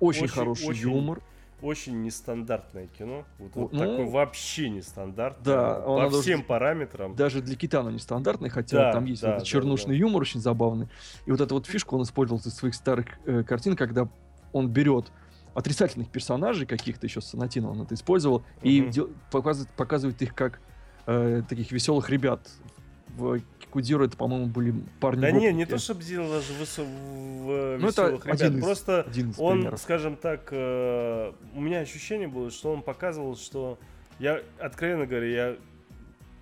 очень, 0.00 0.24
Очень- 0.24 0.32
хороший 0.34 0.68
очень 0.68 0.82
юмор. 0.90 1.22
Очень 1.62 2.02
нестандартное 2.02 2.86
кино. 2.98 3.24
Вот, 3.38 3.50
вот 3.54 3.72
Ну, 3.72 3.78
такое 3.78 4.06
вообще 4.10 4.68
нестандартное. 4.68 5.42
да, 5.56 5.74
по 5.80 6.08
всем 6.10 6.10
должен- 6.10 6.42
параметрам. 6.44 7.16
даже 7.16 7.40
для 7.40 7.56
Китана 7.56 7.88
нестандартный, 7.88 8.50
хотя 8.50 8.76
Да, 8.76 8.92
там 8.92 9.06
есть 9.06 9.22
да, 9.22 9.30
вот 9.32 9.38
да, 9.38 9.44
чернушный 9.44 9.94
да. 9.94 10.00
юмор 10.00 10.20
очень 10.22 10.40
забавный. 10.40 10.88
И 11.24 11.30
вот 11.30 11.40
эту 11.40 11.54
вот 11.54 11.66
фишку 11.66 11.96
он 11.96 12.02
использовал 12.02 12.40
из 12.44 12.52
своих 12.54 12.74
старых 12.74 13.06
э, 13.24 13.42
картин, 13.42 13.74
когда 13.74 14.06
он 14.52 14.68
берет 14.68 15.06
отрицательных 15.56 16.08
персонажей 16.10 16.66
каких-то 16.66 17.06
еще 17.06 17.20
с 17.20 17.26
Санатино 17.26 17.70
он 17.70 17.82
это 17.82 17.94
использовал 17.94 18.42
и 18.62 18.82
Мгм. 18.82 18.90
дел- 18.90 19.10
показывает, 19.30 19.70
показывает 19.74 20.20
их 20.22 20.34
как 20.34 20.60
э, 21.06 21.42
таких 21.48 21.70
веселых 21.72 22.10
ребят. 22.10 22.48
В 23.16 23.40
Кикудиро 23.60 24.04
это, 24.04 24.16
по-моему, 24.16 24.46
были 24.46 24.74
парни. 25.00 25.20
Да 25.20 25.30
не, 25.30 25.52
не 25.52 25.64
то, 25.64 25.78
чтобы 25.78 26.02
делал 26.02 26.28
даже 26.30 26.52
высо- 26.54 26.84
в 26.84 27.78
Ну, 27.80 27.88
это 27.88 28.08
ребят. 28.10 28.26
один 28.26 28.58
из- 28.58 28.64
Просто 28.64 29.02
один 29.02 29.30
из 29.30 29.38
он, 29.38 29.58
примеров. 29.58 29.80
скажем 29.80 30.16
так, 30.16 30.48
э, 30.50 31.32
у 31.54 31.60
меня 31.60 31.78
ощущение 31.80 32.28
было, 32.28 32.50
что 32.50 32.72
он 32.72 32.82
показывал, 32.82 33.36
что 33.36 33.78
я, 34.18 34.42
откровенно 34.58 35.06
говоря, 35.06 35.26
я 35.28 35.56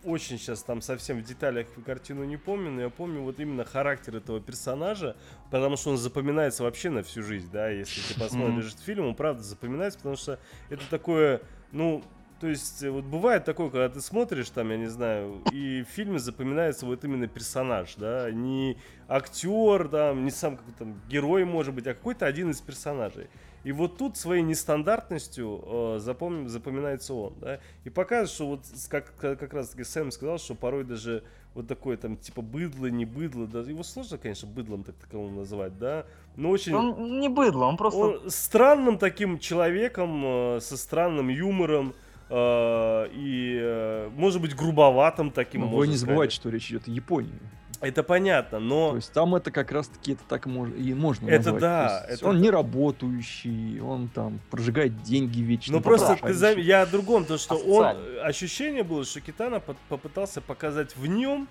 очень 0.04 0.38
сейчас 0.38 0.62
там 0.62 0.80
совсем 0.80 1.18
в 1.18 1.22
деталях 1.22 1.66
картину 1.84 2.24
не 2.24 2.36
помню, 2.36 2.70
но 2.70 2.82
я 2.82 2.90
помню 2.90 3.22
вот 3.22 3.40
именно 3.40 3.64
характер 3.64 4.16
этого 4.16 4.40
персонажа, 4.40 5.16
потому 5.50 5.76
что 5.76 5.90
он 5.90 5.96
запоминается 5.96 6.62
вообще 6.62 6.90
на 6.90 7.02
всю 7.02 7.22
жизнь, 7.22 7.50
да, 7.50 7.68
если 7.68 8.00
ты 8.12 8.20
посмотришь 8.20 8.68
этот 8.72 8.80
фильм, 8.80 9.06
он 9.06 9.14
правда 9.14 9.42
запоминается, 9.42 9.98
потому 9.98 10.16
что 10.16 10.38
это 10.70 10.82
такое, 10.90 11.40
ну, 11.72 12.02
то 12.40 12.48
есть, 12.48 12.82
э, 12.82 12.90
вот 12.90 13.04
бывает 13.04 13.44
такое, 13.44 13.70
когда 13.70 13.88
ты 13.88 14.00
смотришь 14.00 14.50
там, 14.50 14.70
я 14.70 14.76
не 14.76 14.88
знаю, 14.88 15.42
и 15.50 15.82
в 15.82 15.88
фильме 15.88 16.18
запоминается 16.18 16.84
вот 16.84 17.04
именно 17.04 17.26
персонаж, 17.26 17.94
да, 17.96 18.30
не 18.30 18.76
актер, 19.08 19.88
там, 19.88 20.24
не 20.24 20.30
сам 20.30 20.56
какой-то 20.58 20.80
там 20.80 21.00
герой, 21.08 21.44
может 21.44 21.74
быть, 21.74 21.86
а 21.86 21.94
какой-то 21.94 22.26
один 22.26 22.50
из 22.50 22.60
персонажей. 22.60 23.28
И 23.64 23.72
вот 23.72 23.96
тут 23.96 24.16
своей 24.16 24.42
нестандартностью 24.42 25.62
э, 25.64 25.98
запом- 25.98 26.48
запоминается 26.48 27.14
он, 27.14 27.34
да, 27.40 27.60
и 27.84 27.90
показывает, 27.90 28.30
что 28.30 28.46
вот 28.46 28.60
как, 28.88 29.14
как 29.16 29.54
раз 29.54 29.70
таки 29.70 29.84
Сэм 29.84 30.10
сказал, 30.10 30.38
что 30.38 30.54
порой 30.54 30.84
даже 30.84 31.24
вот 31.54 31.66
такое 31.66 31.96
там 31.96 32.16
типа 32.16 32.42
быдло, 32.42 32.86
не 32.86 33.06
быдло, 33.06 33.46
да, 33.46 33.60
его 33.60 33.82
сложно, 33.82 34.18
конечно, 34.18 34.46
быдлом 34.48 34.84
так 34.84 34.96
таковым 34.96 35.36
называть, 35.36 35.78
да, 35.78 36.04
но 36.36 36.50
очень... 36.50 36.74
Он 36.74 37.20
не 37.20 37.28
быдло, 37.28 37.64
он 37.64 37.76
просто... 37.76 37.98
Он 37.98 38.20
странным 38.30 38.98
таким 38.98 39.38
человеком, 39.38 40.22
э, 40.24 40.60
со 40.60 40.76
странным 40.76 41.28
юмором, 41.28 41.94
э, 42.28 43.08
и, 43.12 43.58
э, 43.62 44.10
может 44.14 44.42
быть, 44.42 44.54
грубоватым 44.54 45.30
таким. 45.30 45.62
Ну, 45.62 45.66
можно 45.68 45.80
вы 45.80 45.86
не 45.88 45.96
забывайте, 45.96 46.34
сказать. 46.34 46.42
что 46.42 46.50
речь 46.50 46.70
идет 46.70 46.88
о 46.88 46.90
Японии. 46.90 47.40
Это 47.80 48.02
понятно, 48.02 48.58
но... 48.60 48.90
То 48.90 48.96
есть 48.96 49.12
там 49.12 49.34
это 49.34 49.50
как 49.50 49.72
раз-таки 49.72 50.12
это 50.12 50.22
так 50.28 50.46
мож- 50.46 50.76
и 50.76 50.94
можно 50.94 51.28
Это 51.28 51.52
назвать. 51.52 51.60
да, 51.60 52.06
это 52.08 52.28
он 52.28 52.40
не 52.40 52.50
работающий, 52.50 53.80
он 53.80 54.08
там 54.08 54.40
прожигает 54.50 55.02
деньги 55.02 55.40
вечно. 55.40 55.74
Ну 55.76 55.80
просто 55.82 56.16
ты 56.22 56.32
зам- 56.32 56.58
я 56.60 56.82
о 56.82 56.86
другом, 56.86 57.24
то 57.24 57.36
что 57.38 57.56
он 57.56 57.96
ощущение 58.22 58.82
было, 58.82 59.04
что 59.04 59.20
Китана 59.20 59.60
по- 59.60 59.76
попытался 59.88 60.40
показать 60.40 60.96
в 60.96 61.06
нем 61.06 61.48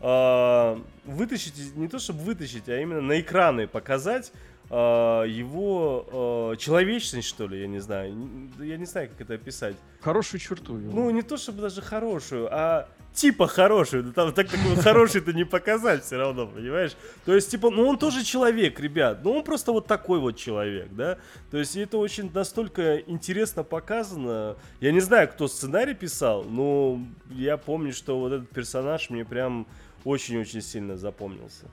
а, 0.00 0.78
вытащить 1.04 1.76
не 1.76 1.88
то 1.88 1.98
чтобы 1.98 2.20
вытащить, 2.20 2.68
а 2.68 2.80
именно 2.80 3.00
на 3.00 3.20
экраны 3.20 3.66
показать 3.66 4.32
а, 4.68 5.22
его 5.24 6.06
а, 6.52 6.56
человечность 6.56 7.28
что 7.28 7.46
ли, 7.46 7.60
я 7.60 7.66
не 7.66 7.78
знаю, 7.78 8.14
я 8.58 8.76
не 8.76 8.84
знаю 8.86 9.08
как 9.10 9.20
это 9.22 9.34
описать. 9.34 9.76
Хорошую 10.00 10.40
черту. 10.40 10.76
его. 10.78 10.92
Ну 10.92 11.10
не 11.10 11.22
то 11.22 11.36
чтобы 11.36 11.62
даже 11.62 11.80
хорошую, 11.82 12.48
а 12.50 12.88
типа 13.16 13.48
хорошую, 13.48 14.04
да 14.04 14.12
там 14.12 14.32
так 14.32 14.48
такой 14.48 14.76
хороший-то 14.76 15.32
не 15.32 15.44
показать 15.44 16.04
все 16.04 16.16
равно, 16.16 16.46
понимаешь? 16.46 16.92
То 17.24 17.34
есть, 17.34 17.50
типа, 17.50 17.70
ну 17.70 17.88
он 17.88 17.98
тоже 17.98 18.22
человек, 18.22 18.78
ребят, 18.78 19.24
ну 19.24 19.32
он 19.32 19.42
просто 19.42 19.72
вот 19.72 19.86
такой 19.86 20.20
вот 20.20 20.36
человек, 20.36 20.88
да? 20.92 21.18
То 21.50 21.58
есть 21.58 21.76
это 21.76 21.98
очень 21.98 22.30
настолько 22.32 22.98
интересно 22.98 23.64
показано. 23.64 24.56
Я 24.80 24.92
не 24.92 25.00
знаю, 25.00 25.28
кто 25.28 25.48
сценарий 25.48 25.94
писал, 25.94 26.44
но 26.44 27.00
я 27.30 27.56
помню, 27.56 27.92
что 27.92 28.18
вот 28.20 28.32
этот 28.32 28.50
персонаж 28.50 29.10
мне 29.10 29.24
прям 29.24 29.66
очень-очень 30.04 30.62
сильно 30.62 30.96
запомнился. 30.96 31.66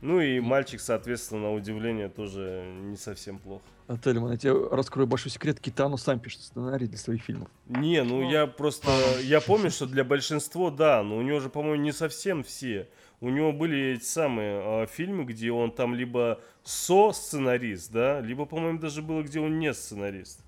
Ну 0.00 0.20
и 0.20 0.40
мальчик, 0.40 0.80
соответственно, 0.80 1.42
на 1.42 1.54
удивление 1.54 2.08
тоже 2.08 2.64
не 2.82 2.96
совсем 2.96 3.38
плохо. 3.38 3.64
Тельман, 4.02 4.32
я 4.32 4.36
тебе 4.36 4.68
раскрою 4.70 5.06
большой 5.06 5.30
секрет. 5.30 5.60
Китану 5.60 5.96
сам 5.96 6.18
пишет 6.18 6.42
сценарий 6.42 6.86
для 6.86 6.98
своих 6.98 7.22
фильмов. 7.22 7.48
Не, 7.66 8.02
ну 8.02 8.28
я 8.28 8.46
просто, 8.46 8.88
я 9.22 9.40
помню, 9.40 9.70
что 9.70 9.86
для 9.86 10.02
большинства, 10.02 10.70
да, 10.70 11.02
но 11.02 11.16
у 11.16 11.22
него 11.22 11.40
же, 11.40 11.48
по-моему, 11.48 11.82
не 11.82 11.92
совсем 11.92 12.42
все. 12.42 12.88
У 13.20 13.30
него 13.30 13.52
были 13.52 13.94
эти 13.94 14.04
самые 14.04 14.60
а, 14.62 14.86
фильмы, 14.86 15.24
где 15.24 15.50
он 15.52 15.70
там 15.70 15.94
либо 15.94 16.40
со-сценарист, 16.64 17.92
да, 17.92 18.20
либо, 18.20 18.44
по-моему, 18.44 18.78
даже 18.78 19.02
было, 19.02 19.22
где 19.22 19.40
он 19.40 19.58
не 19.58 19.72
сценарист. 19.72 20.40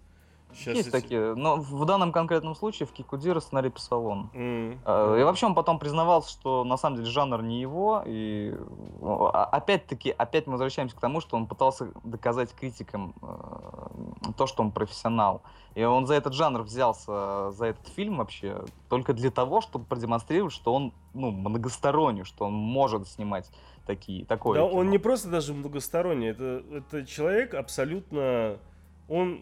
Щас 0.54 0.74
Есть 0.76 0.84
се- 0.86 0.90
такие, 0.90 1.34
но 1.34 1.56
в 1.56 1.84
данном 1.84 2.10
конкретном 2.10 2.54
случае 2.54 2.86
в 2.86 2.92
Кикудира 2.92 3.38
сценарий 3.40 3.70
писал 3.70 4.06
он. 4.06 4.30
М. 4.34 4.78
Э, 4.84 5.20
И 5.20 5.22
вообще 5.22 5.46
он 5.46 5.54
потом 5.54 5.78
признавался, 5.78 6.30
что 6.30 6.64
на 6.64 6.76
самом 6.76 6.96
деле 6.96 7.08
жанр 7.08 7.42
не 7.42 7.60
его. 7.60 8.02
И 8.06 8.54
ну, 9.00 9.26
а- 9.26 9.44
опять-таки, 9.44 10.10
опять 10.10 10.46
мы 10.46 10.52
возвращаемся 10.52 10.96
к 10.96 11.00
тому, 11.00 11.20
что 11.20 11.36
он 11.36 11.46
пытался 11.46 11.88
доказать 12.02 12.52
критикам 12.54 13.14
э, 13.22 14.32
то, 14.36 14.46
что 14.46 14.62
он 14.62 14.70
профессионал. 14.72 15.42
И 15.74 15.84
он 15.84 16.06
за 16.06 16.14
этот 16.14 16.32
жанр 16.32 16.62
взялся, 16.62 17.52
за 17.52 17.66
этот 17.66 17.86
фильм 17.88 18.16
вообще, 18.16 18.62
только 18.88 19.12
для 19.12 19.30
того, 19.30 19.60
чтобы 19.60 19.84
продемонстрировать, 19.84 20.52
что 20.52 20.74
он 20.74 20.92
ну, 21.14 21.30
многосторонний, 21.30 22.24
что 22.24 22.46
он 22.46 22.54
может 22.54 23.06
снимать 23.06 23.50
такие, 23.86 24.24
такое 24.24 24.60
Да, 24.60 24.68
кино. 24.68 24.78
он 24.80 24.90
не 24.90 24.98
просто 24.98 25.28
даже 25.28 25.52
многосторонний, 25.54 26.28
это, 26.28 26.62
это 26.70 27.06
человек 27.06 27.54
абсолютно, 27.54 28.56
он, 29.08 29.40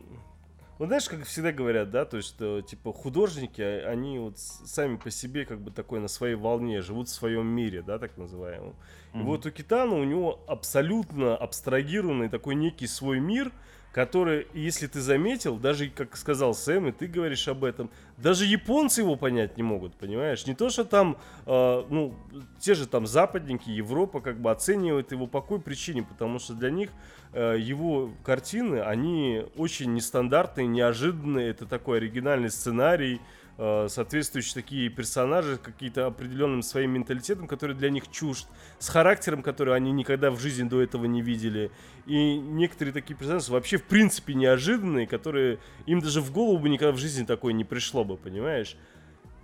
вот 0.79 0.89
знаешь, 0.89 1.09
как 1.09 1.25
всегда 1.25 1.53
говорят, 1.53 1.91
да, 1.91 2.05
то 2.05 2.17
есть, 2.19 2.29
что, 2.29 2.61
типа, 2.61 2.93
художники, 2.93 3.61
а- 3.63 3.89
они 3.91 4.19
вот 4.19 4.39
сами 4.39 4.97
по 4.97 5.11
себе, 5.11 5.45
как 5.45 5.61
бы, 5.61 5.71
такой 5.71 6.01
на 6.01 6.09
своей 6.09 6.35
волне, 6.35 6.83
живут 6.83 7.09
в 7.09 7.13
своем 7.13 7.47
мире, 7.47 7.83
да, 7.83 7.99
так 7.99 8.17
называемом. 8.19 8.75
И 9.15 9.19
Мгм. 9.19 9.27
вот 9.27 9.47
у 9.47 9.51
Китана 9.51 9.95
у 9.97 10.05
него 10.05 10.41
абсолютно 10.47 11.37
абстрагированный 11.37 12.29
такой 12.29 12.55
некий 12.55 12.87
свой 12.87 13.21
мир, 13.21 13.53
который, 13.97 14.47
если 14.53 14.89
ты 14.89 15.01
заметил, 15.01 15.57
даже, 15.57 15.89
как 15.89 16.19
сказал 16.19 16.53
Сэм, 16.53 16.89
и 16.89 16.93
ты 16.93 17.07
говоришь 17.07 17.49
об 17.49 17.65
этом, 17.65 17.89
даже 18.19 18.45
японцы 18.45 19.01
его 19.01 19.17
понять 19.17 19.57
не 19.57 19.63
могут, 19.63 19.95
понимаешь? 19.95 20.47
Не 20.47 20.55
то, 20.55 20.69
что 20.69 20.85
там, 20.85 21.17
э, 21.47 21.85
ну, 21.89 22.15
те 22.61 22.75
же 22.75 22.87
там 22.87 23.07
западники, 23.07 23.71
Европа 23.71 24.21
как 24.21 24.39
бы 24.39 24.51
оценивают 24.51 25.13
его 25.13 25.27
по 25.27 25.41
какой 25.41 25.61
причине, 25.61 26.03
потому 26.03 26.39
что 26.39 26.53
для 26.53 26.69
них 26.69 26.91
э, 27.33 27.57
его 27.59 28.11
картины, 28.23 28.81
они 28.81 29.47
очень 29.57 29.95
нестандартные, 29.95 30.67
неожиданные, 30.67 31.49
это 31.49 31.65
такой 31.65 31.97
оригинальный 31.97 32.51
сценарий, 32.51 33.23
соответствующие 33.57 34.55
такие 34.55 34.91
персонажи 34.91 35.57
какие-то 35.57 36.07
определенным 36.07 36.63
своим 36.63 36.91
менталитетом, 36.91 37.49
который 37.49 37.75
для 37.75 37.89
них 37.89 38.11
чужд, 38.11 38.47
с 38.79 38.89
характером, 38.89 39.43
который 39.43 39.75
они 39.75 39.93
никогда 39.93 40.31
в 40.31 40.39
жизни 40.39 40.69
до 40.69 40.83
этого 40.83 41.07
не 41.07 41.23
видели. 41.23 41.71
И 42.07 42.37
некоторые 42.37 42.93
такие 42.93 43.15
персонажи 43.15 43.51
вообще 43.51 43.79
в 43.79 43.85
принципе 43.85 44.35
неожиданные, 44.35 45.07
которые 45.07 45.59
им 45.87 46.01
даже 46.01 46.21
в 46.21 46.33
голову 46.33 46.59
бы 46.59 46.69
никогда 46.69 46.93
в 46.93 46.99
жизни 46.99 47.25
такое 47.25 47.55
не 47.55 47.65
пришло 47.65 48.05
бы, 48.05 48.17
понимаешь? 48.17 48.77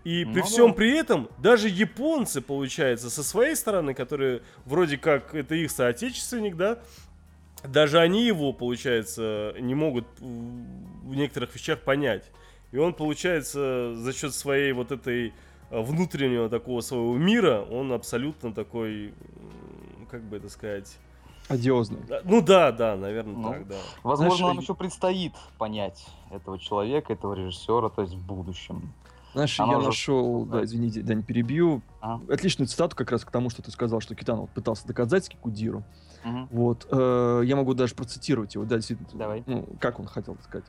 И 0.04 0.24
при 0.24 0.40
ну, 0.40 0.44
всем 0.44 0.74
при 0.74 0.96
этом, 0.96 1.28
даже 1.38 1.68
японцы, 1.68 2.40
получается, 2.40 3.08
со 3.08 3.22
своей 3.22 3.54
стороны, 3.54 3.94
которые 3.94 4.42
вроде 4.64 4.98
как 4.98 5.34
это 5.34 5.54
их 5.54 5.70
соотечественник, 5.70 6.56
да, 6.56 6.80
даже 7.64 8.00
они 8.00 8.26
его, 8.26 8.52
получается, 8.52 9.54
не 9.60 9.74
могут 9.74 10.04
в 10.18 11.14
некоторых 11.14 11.54
вещах 11.54 11.80
понять. 11.80 12.30
И 12.72 12.78
он, 12.78 12.94
получается, 12.94 13.94
за 13.94 14.12
счет 14.12 14.34
своей 14.34 14.72
вот 14.72 14.90
этой 14.92 15.34
э, 15.70 15.80
внутреннего 15.80 16.48
такого 16.48 16.80
своего 16.80 17.16
мира, 17.16 17.60
он 17.70 17.92
абсолютно 17.92 18.52
такой, 18.52 19.14
как 20.10 20.22
бы 20.22 20.38
это 20.38 20.48
сказать... 20.48 20.98
Одиозный. 21.48 21.98
Ну 22.24 22.40
да, 22.40 22.72
да, 22.72 22.96
наверное, 22.96 23.34
ну, 23.34 23.50
так, 23.50 23.68
да. 23.68 23.74
Возможно, 24.02 24.36
Знаешь, 24.36 24.54
нам 24.54 24.62
еще 24.62 24.74
предстоит 24.74 25.32
понять 25.58 26.06
этого 26.30 26.58
человека, 26.58 27.12
этого 27.12 27.34
режиссера, 27.34 27.90
то 27.90 28.02
есть 28.02 28.14
в 28.14 28.26
будущем. 28.26 28.92
Знаешь, 29.34 29.58
Оно 29.60 29.72
я 29.72 29.78
уже... 29.78 29.88
нашел, 29.88 30.44
да, 30.46 30.64
извини, 30.64 30.90
Дань, 31.02 31.22
перебью, 31.22 31.82
а? 32.00 32.20
отличную 32.30 32.68
цитату 32.68 32.96
как 32.96 33.10
раз 33.10 33.24
к 33.24 33.30
тому, 33.30 33.50
что 33.50 33.60
ты 33.60 33.70
сказал, 33.70 34.00
что 34.00 34.14
Китан 34.14 34.40
вот 34.40 34.50
пытался 34.50 34.86
доказать 34.86 35.28
Кикудиру. 35.28 35.82
Угу. 36.24 36.48
Вот, 36.50 36.86
э, 36.90 37.42
я 37.44 37.56
могу 37.56 37.74
даже 37.74 37.94
процитировать 37.94 38.54
его, 38.54 38.64
да, 38.64 38.76
действительно. 38.76 39.08
Давай. 39.14 39.42
Ну, 39.46 39.66
как 39.80 39.98
он 39.98 40.06
хотел 40.06 40.36
сказать. 40.44 40.64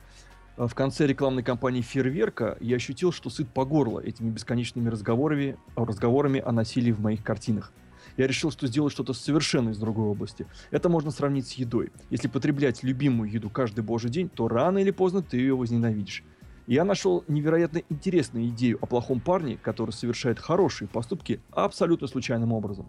А 0.56 0.68
в 0.68 0.74
конце 0.74 1.06
рекламной 1.06 1.42
кампании 1.42 1.80
«Фейерверка» 1.80 2.56
я 2.60 2.76
ощутил, 2.76 3.10
что 3.10 3.28
сыт 3.28 3.48
по 3.48 3.64
горло 3.64 3.98
этими 3.98 4.30
бесконечными 4.30 4.88
разговорами, 4.88 5.56
разговорами 5.74 6.40
о 6.40 6.52
насилии 6.52 6.92
в 6.92 7.00
моих 7.00 7.24
картинах. 7.24 7.72
Я 8.16 8.28
решил, 8.28 8.52
что 8.52 8.68
сделать 8.68 8.92
что-то 8.92 9.14
совершенно 9.14 9.70
из 9.70 9.78
другой 9.78 10.06
области. 10.06 10.46
Это 10.70 10.88
можно 10.88 11.10
сравнить 11.10 11.48
с 11.48 11.52
едой. 11.54 11.90
Если 12.10 12.28
потреблять 12.28 12.84
любимую 12.84 13.30
еду 13.32 13.50
каждый 13.50 13.82
божий 13.82 14.10
день, 14.10 14.28
то 14.28 14.46
рано 14.46 14.78
или 14.78 14.92
поздно 14.92 15.22
ты 15.22 15.38
ее 15.38 15.56
возненавидишь. 15.56 16.22
Я 16.68 16.84
нашел 16.84 17.24
невероятно 17.26 17.82
интересную 17.88 18.46
идею 18.48 18.78
о 18.80 18.86
плохом 18.86 19.20
парне, 19.20 19.58
который 19.60 19.90
совершает 19.90 20.38
хорошие 20.38 20.86
поступки 20.86 21.40
абсолютно 21.50 22.06
случайным 22.06 22.52
образом. 22.52 22.88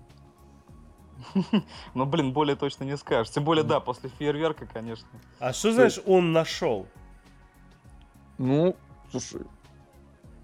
Ну, 1.96 2.06
блин, 2.06 2.32
более 2.32 2.56
точно 2.56 2.84
не 2.84 2.96
скажешь. 2.96 3.32
Тем 3.34 3.44
более, 3.44 3.64
да, 3.64 3.80
после 3.80 4.10
фейерверка, 4.10 4.68
конечно. 4.72 5.08
А 5.40 5.54
что, 5.54 5.72
знаешь, 5.72 6.00
он 6.06 6.32
нашел? 6.32 6.88
Ну, 8.38 8.76
слушай, 9.12 9.42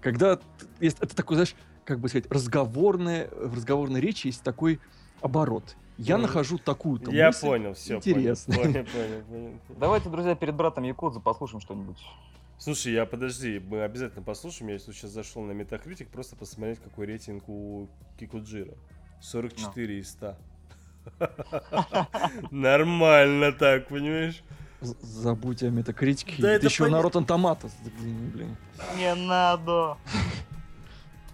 когда 0.00 0.38
есть, 0.80 0.98
это 1.00 1.14
такой, 1.14 1.36
знаешь, 1.36 1.54
как 1.84 2.00
бы 2.00 2.08
сказать, 2.08 2.30
разговорная, 2.30 3.28
в 3.30 3.54
разговорной 3.54 4.00
речи 4.00 4.26
есть 4.28 4.42
такой 4.42 4.80
оборот. 5.20 5.76
Я 5.98 6.16
mm. 6.16 6.22
нахожу 6.22 6.58
такую-то 6.58 7.10
Я 7.10 7.28
мысль 7.28 7.40
понял, 7.40 7.74
все. 7.74 7.96
Интересно. 7.96 8.54
Понял, 8.54 8.72
понял, 8.72 9.22
понял, 9.28 9.58
Давайте, 9.78 10.08
друзья, 10.08 10.34
перед 10.34 10.54
братом 10.54 10.84
Якудза 10.84 11.20
послушаем 11.20 11.60
что-нибудь. 11.60 11.98
Слушай, 12.58 12.92
я 12.92 13.06
подожди, 13.06 13.60
мы 13.60 13.82
обязательно 13.82 14.22
послушаем. 14.22 14.70
Я 14.70 14.78
сейчас 14.78 15.10
зашел 15.10 15.42
на 15.42 15.52
Metacritic, 15.52 16.08
просто 16.10 16.36
посмотреть, 16.36 16.78
какой 16.80 17.06
рейтинг 17.06 17.48
у 17.48 17.88
Кикуджира. 18.18 18.74
44 19.20 19.94
no. 19.94 20.00
из 20.00 20.10
100. 20.10 20.36
Нормально 22.50 23.52
так, 23.52 23.88
понимаешь? 23.88 24.42
Забудь 24.82 25.62
о 25.62 25.70
метакритике. 25.70 26.34
Да 26.42 26.58
Ты 26.58 26.66
еще 26.66 26.84
пон... 26.84 26.92
на 26.92 27.00
Rotten 27.00 27.26
Tomatoes 27.26 27.72
блин. 28.32 28.56
Не 28.96 29.14
надо. 29.14 29.96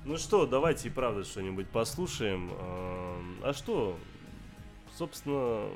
Ну 0.04 0.16
что, 0.16 0.46
давайте 0.46 0.88
и 0.88 0.90
правда 0.90 1.22
что-нибудь 1.22 1.68
послушаем. 1.68 2.50
А 3.42 3.52
что? 3.52 3.98
Собственно, 4.96 5.68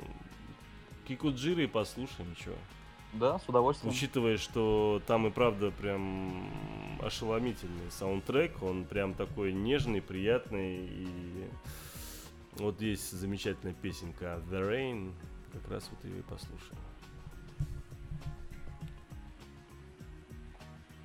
Кикуджиры 1.07 1.67
послушаем, 1.67 2.35
что? 2.39 2.53
Да, 3.13 3.37
с 3.37 3.47
удовольствием. 3.47 3.93
Учитывая, 3.93 4.37
что 4.37 5.01
там 5.05 5.27
и 5.27 5.29
правда 5.29 5.69
прям 5.69 6.49
ошеломительный 7.01 7.91
саундтрек, 7.91 8.63
он 8.63 8.85
прям 8.85 9.13
такой 9.13 9.53
нежный, 9.53 10.01
приятный. 10.01 10.87
И 10.87 11.49
вот 12.55 12.81
есть 12.81 13.11
замечательная 13.11 13.75
песенка 13.75 14.41
The 14.49 14.67
Rain, 14.67 15.13
как 15.51 15.69
раз 15.69 15.87
вот 15.91 16.03
ее 16.09 16.19
и 16.19 16.23
послушаем. 16.23 16.79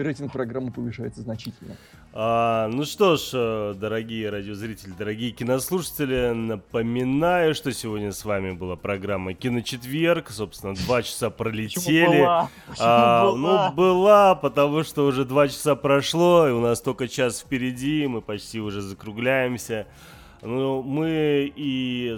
и 0.00 0.02
рейтинг 0.02 0.32
программы 0.32 0.72
повышается 0.72 1.20
значительно. 1.20 1.76
А, 2.12 2.68
ну 2.68 2.84
что 2.84 3.16
ж, 3.16 3.30
э, 3.34 3.74
дорогие 3.76 4.30
радиозрители, 4.30 4.92
дорогие 4.98 5.30
кинослушатели, 5.30 6.32
напоминаю, 6.32 7.54
что 7.54 7.72
сегодня 7.72 8.12
с 8.12 8.24
вами 8.24 8.52
была 8.52 8.76
программа 8.76 9.34
«Киночетверг». 9.34 10.30
Собственно, 10.30 10.74
два 10.74 11.02
часа 11.02 11.30
пролетели. 11.30 12.18
Была? 12.18 12.50
А, 12.78 13.24
была? 13.24 13.36
ну, 13.36 13.74
была, 13.74 14.34
потому 14.34 14.82
что 14.82 15.06
уже 15.06 15.24
два 15.24 15.48
часа 15.48 15.76
прошло, 15.76 16.48
и 16.48 16.52
у 16.52 16.60
нас 16.60 16.80
только 16.80 17.06
час 17.06 17.40
впереди, 17.40 18.06
мы 18.06 18.22
почти 18.22 18.60
уже 18.60 18.80
закругляемся. 18.80 19.86
Ну, 20.42 20.82
мы 20.82 21.52
и, 21.54 22.16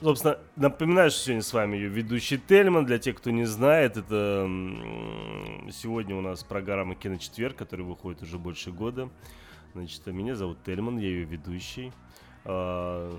собственно, 0.00 0.38
напоминаю, 0.56 1.10
что 1.10 1.20
сегодня 1.20 1.42
с 1.42 1.52
вами 1.52 1.76
ее 1.76 1.88
ведущий 1.88 2.38
Тельман. 2.38 2.86
Для 2.86 2.98
тех, 2.98 3.16
кто 3.16 3.30
не 3.30 3.44
знает, 3.44 3.96
это 3.96 4.46
сегодня 5.72 6.16
у 6.16 6.20
нас 6.20 6.44
программа 6.44 6.94
«Киночетверг», 6.94 7.56
которая 7.56 7.86
выходит 7.86 8.22
уже 8.22 8.38
больше 8.38 8.72
года. 8.72 9.08
Значит, 9.74 10.06
меня 10.06 10.34
зовут 10.36 10.58
Тельман, 10.64 10.98
я 10.98 11.08
ее 11.08 11.24
ведущий. 11.24 11.92
А, 12.44 13.12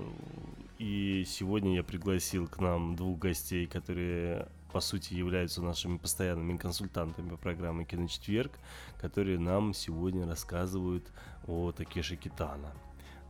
И 0.78 1.24
сегодня 1.26 1.74
я 1.74 1.82
пригласил 1.82 2.46
к 2.46 2.58
нам 2.60 2.94
двух 2.96 3.18
гостей, 3.18 3.66
которые, 3.66 4.48
по 4.72 4.80
сути, 4.80 5.14
являются 5.14 5.62
нашими 5.62 5.98
постоянными 5.98 6.56
консультантами 6.56 7.30
по 7.30 7.36
программе 7.36 7.84
«Киночетверг», 7.84 8.52
которые 9.00 9.38
нам 9.38 9.74
сегодня 9.74 10.26
рассказывают 10.26 11.12
о 11.46 11.72
Такеши 11.72 12.16
Китана. 12.16 12.72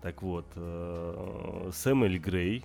Так 0.02 0.22
вот, 0.22 0.46
э, 0.56 1.70
Сэмюэль 1.72 2.18
Грей 2.18 2.64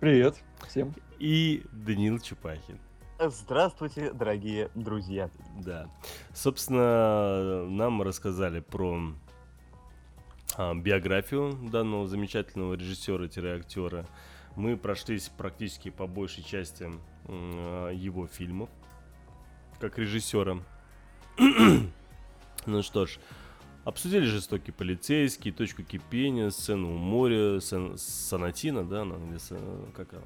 Привет 0.00 0.36
всем. 0.68 0.94
и 1.18 1.64
Даниил 1.72 2.20
Чупахин. 2.20 2.78
Здравствуйте, 3.18 4.12
дорогие 4.12 4.70
друзья. 4.76 5.28
Да. 5.56 5.90
Собственно, 6.32 7.66
нам 7.68 8.00
рассказали 8.02 8.60
про 8.60 9.12
а, 10.56 10.72
биографию 10.76 11.52
данного 11.72 12.06
замечательного 12.06 12.74
режиссера-актера. 12.74 14.06
Мы 14.54 14.76
прошлись 14.76 15.30
практически 15.36 15.90
по 15.90 16.06
большей 16.06 16.44
части 16.44 16.88
а, 17.26 17.90
его 17.90 18.28
фильмов, 18.28 18.68
как 19.80 19.98
режиссера. 19.98 20.58
ну 22.66 22.82
что 22.82 23.06
ж, 23.06 23.18
обсудили 23.88 24.24
жестокий 24.24 24.70
полицейский, 24.72 25.50
точку 25.52 25.82
кипения, 25.82 26.50
сцену 26.50 26.94
у 26.94 26.98
моря, 26.98 27.58
сан- 27.60 27.96
сонатина, 27.96 28.84
да, 28.88 29.02
она, 29.02 29.16
или 29.30 29.38
со- 29.38 29.58
как 29.96 30.12
она? 30.12 30.22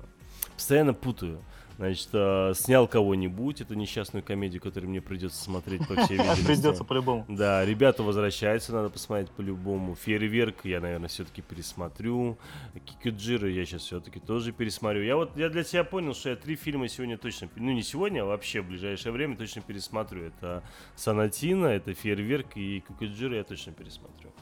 Постоянно 0.55 0.93
путаю. 0.95 1.43
Значит, 1.79 2.09
а, 2.13 2.53
снял 2.55 2.87
кого-нибудь, 2.87 3.61
эту 3.61 3.75
несчастную 3.75 4.23
комедию, 4.23 4.61
которую 4.61 4.91
мне 4.91 5.01
придется 5.01 5.43
смотреть, 5.43 5.87
по 5.87 5.95
всей 5.95 6.17
видимости. 6.19 6.45
Придется 6.45 6.85
по-любому. 6.85 7.25
Да, 7.29 7.65
ребята 7.65 8.03
возвращаются, 8.03 8.73
надо 8.73 8.91
посмотреть 8.91 9.31
по-любому. 9.31 9.95
Фейерверк 9.95 10.65
я, 10.65 10.81
наверное, 10.81 11.09
все-таки 11.09 11.43
пересмотрю. 11.43 12.39
Кикюджира 12.85 13.49
я 13.49 13.65
сейчас 13.65 13.83
все-таки 13.83 14.21
тоже 14.21 14.53
пересмотрю. 14.53 15.03
Я 15.03 15.17
вот 15.17 15.37
я 15.37 15.49
для 15.49 15.65
себя 15.65 15.85
понял, 15.85 16.15
что 16.15 16.31
я 16.31 16.37
три 16.37 16.57
фильма 16.57 16.89
сегодня 16.89 17.19
точно, 17.19 17.49
ну 17.57 17.73
не 17.73 17.83
сегодня, 17.83 18.23
а 18.23 18.27
вообще 18.27 18.61
в 18.61 18.69
ближайшее 18.69 19.13
время 19.13 19.37
точно 19.37 19.63
пересмотрю. 19.63 20.25
Это 20.25 20.63
Санатина, 20.97 21.67
это 21.67 21.95
Фейерверк 21.95 22.57
и 22.57 22.81
Кикюджира 22.87 23.37
я 23.37 23.45
точно 23.45 23.73
пересмотрю. 23.73 24.33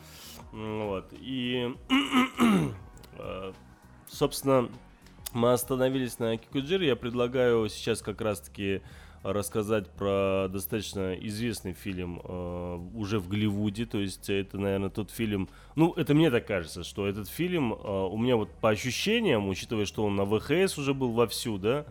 Вот. 0.52 1.12
И, 1.12 1.74
э, 3.18 3.52
собственно, 4.08 4.68
мы 5.32 5.52
остановились 5.52 6.18
на 6.18 6.36
Кикуджире. 6.36 6.88
Я 6.88 6.96
предлагаю 6.96 7.68
сейчас 7.68 8.02
как 8.02 8.20
раз-таки 8.20 8.82
рассказать 9.22 9.88
про 9.90 10.48
достаточно 10.48 11.14
известный 11.14 11.74
фильм 11.74 12.20
э, 12.24 12.78
уже 12.94 13.18
в 13.18 13.28
Голливуде. 13.28 13.84
То 13.84 13.98
есть 13.98 14.30
это, 14.30 14.58
наверное, 14.58 14.88
тот 14.88 15.10
фильм... 15.10 15.48
Ну, 15.76 15.92
это 15.92 16.14
мне 16.14 16.30
так 16.30 16.46
кажется, 16.46 16.84
что 16.84 17.06
этот 17.06 17.28
фильм 17.28 17.74
э, 17.74 17.76
у 17.76 18.16
меня 18.16 18.36
вот 18.36 18.50
по 18.60 18.70
ощущениям, 18.70 19.48
учитывая, 19.48 19.84
что 19.84 20.04
он 20.04 20.16
на 20.16 20.24
ВХС 20.24 20.78
уже 20.78 20.94
был 20.94 21.12
вовсю, 21.12 21.58
да, 21.58 21.84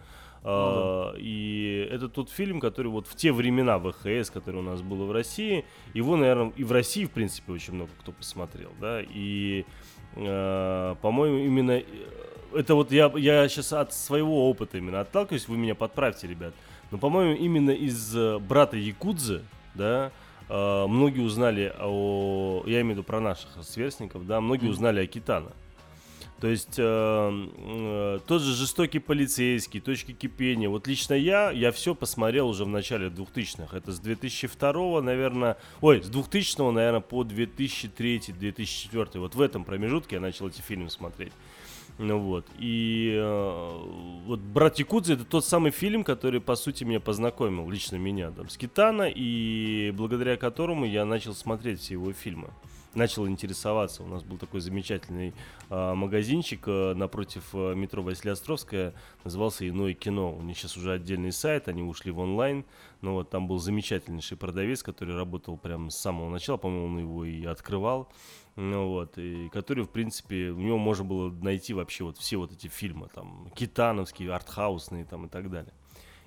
э, 0.44 1.14
и 1.20 1.88
это 1.92 2.10
тот 2.10 2.32
фильм, 2.32 2.60
который 2.60 2.88
вот 2.88 3.06
в 3.06 3.16
те 3.16 3.32
времена 3.32 3.78
ВХС, 3.78 4.32
который 4.32 4.58
у 4.58 4.64
нас 4.64 4.82
было 4.82 5.06
в 5.06 5.12
России, 5.12 5.66
его, 5.94 6.16
наверное, 6.16 6.52
и 6.58 6.64
в 6.64 6.72
России, 6.72 7.06
в 7.06 7.12
принципе, 7.12 7.52
очень 7.52 7.76
много 7.76 7.92
кто 8.00 8.12
посмотрел, 8.12 8.72
да, 8.82 9.02
и, 9.04 9.66
э, 10.16 10.96
по-моему, 11.00 11.38
именно 11.38 11.72
э, 11.74 11.84
это 12.54 12.76
вот 12.76 12.92
я, 12.92 13.12
я 13.16 13.48
сейчас 13.48 13.74
от 13.74 13.94
своего 13.94 14.50
опыта 14.50 14.78
именно 14.78 15.02
отталкиваюсь, 15.02 15.48
вы 15.48 15.58
меня 15.58 15.76
подправьте, 15.76 16.28
ребят. 16.28 16.54
Но, 16.92 16.98
по-моему, 16.98 17.36
именно 17.36 17.72
из 17.72 18.16
э, 18.16 18.40
брата 18.40 18.78
Якудзы, 18.78 19.44
да, 19.76 20.12
э, 20.50 20.86
многие 20.88 21.22
узнали 21.22 21.74
о... 21.80 22.64
Я 22.66 22.82
имею 22.82 22.88
в 22.88 22.90
виду 22.92 23.04
про 23.04 23.20
наших 23.20 23.50
сверстников, 23.64 24.26
да, 24.26 24.42
многие 24.42 24.70
узнали 24.70 25.02
о 25.02 25.08
Китана. 25.08 25.52
То 26.40 26.48
есть 26.48 26.76
э, 26.78 27.48
э, 27.58 28.20
тот 28.26 28.42
же 28.42 28.56
жестокий 28.56 29.00
полицейский, 29.00 29.82
точки 29.82 30.14
кипения. 30.14 30.70
Вот 30.70 30.88
лично 30.88 31.14
я, 31.14 31.52
я 31.52 31.72
все 31.72 31.94
посмотрел 31.94 32.48
уже 32.48 32.64
в 32.64 32.70
начале 32.70 33.08
2000-х. 33.10 33.76
Это 33.76 33.92
с 33.92 34.00
2002, 34.00 35.02
наверное, 35.02 35.58
ой, 35.82 36.02
с 36.02 36.08
2000, 36.08 36.72
наверное, 36.72 37.02
по 37.02 37.24
2003-2004. 37.24 39.20
Вот 39.20 39.36
в 39.36 39.42
этом 39.42 39.66
промежутке 39.66 40.16
я 40.16 40.22
начал 40.22 40.48
эти 40.48 40.62
фильмы 40.62 40.90
смотреть. 40.90 41.34
Ну 41.98 42.18
вот. 42.20 42.46
И 42.58 43.14
э, 43.14 43.80
вот 44.26 44.40
«Брат 44.40 44.80
Якудза»— 44.80 45.14
это 45.16 45.26
тот 45.26 45.44
самый 45.44 45.72
фильм, 45.72 46.06
который, 46.06 46.40
по 46.40 46.56
сути, 46.56 46.86
меня 46.86 47.02
познакомил, 47.02 47.70
лично 47.70 47.98
меня, 47.98 48.32
там, 48.32 48.48
с 48.48 48.56
Китана, 48.56 49.12
и 49.14 49.92
благодаря 49.94 50.38
которому 50.38 50.86
я 50.86 51.04
начал 51.04 51.34
смотреть 51.36 51.82
все 51.82 51.96
его 51.96 52.14
фильмы. 52.14 52.48
Начал 52.96 53.28
интересоваться. 53.28 54.02
У 54.02 54.08
нас 54.08 54.24
был 54.24 54.38
такой 54.38 54.62
замечательный 54.62 55.34
э, 55.70 55.94
магазинчик 55.94 56.64
э, 56.66 56.94
напротив 56.96 57.44
э, 57.54 57.76
метро 57.76 58.02
Василиостровская, 58.02 58.96
назывался 59.24 59.70
«Иное 59.70 59.94
кино». 59.94 60.34
У 60.36 60.42
них 60.42 60.58
сейчас 60.58 60.76
уже 60.76 60.94
отдельный 60.94 61.32
сайт, 61.32 61.68
они 61.68 61.84
ушли 61.84 62.12
в 62.12 62.18
онлайн. 62.18 62.66
Но 63.02 63.14
вот 63.14 63.30
там 63.30 63.48
был 63.48 63.60
замечательнейший 63.60 64.38
продавец, 64.38 64.82
который 64.82 65.16
работал 65.16 65.56
прямо 65.56 65.92
с 65.92 66.00
самого 66.00 66.32
начала, 66.32 66.58
по-моему, 66.58 66.86
он 66.88 67.00
его 67.00 67.26
и 67.26 67.46
открывал. 67.46 68.12
Ну 68.56 68.88
вот, 68.88 69.20
и 69.20 69.50
который, 69.50 69.84
в 69.84 69.90
принципе, 69.90 70.50
у 70.50 70.60
него 70.60 70.80
можно 70.80 71.06
было 71.06 71.30
найти 71.30 71.74
вообще 71.74 72.04
вот 72.04 72.18
все 72.18 72.38
вот 72.38 72.52
эти 72.52 72.68
фильмы, 72.68 73.08
там, 73.14 73.52
китановские, 73.56 74.34
артхаусные, 74.34 75.06
там, 75.06 75.28
и 75.28 75.30
так 75.30 75.52
далее. 75.52 75.74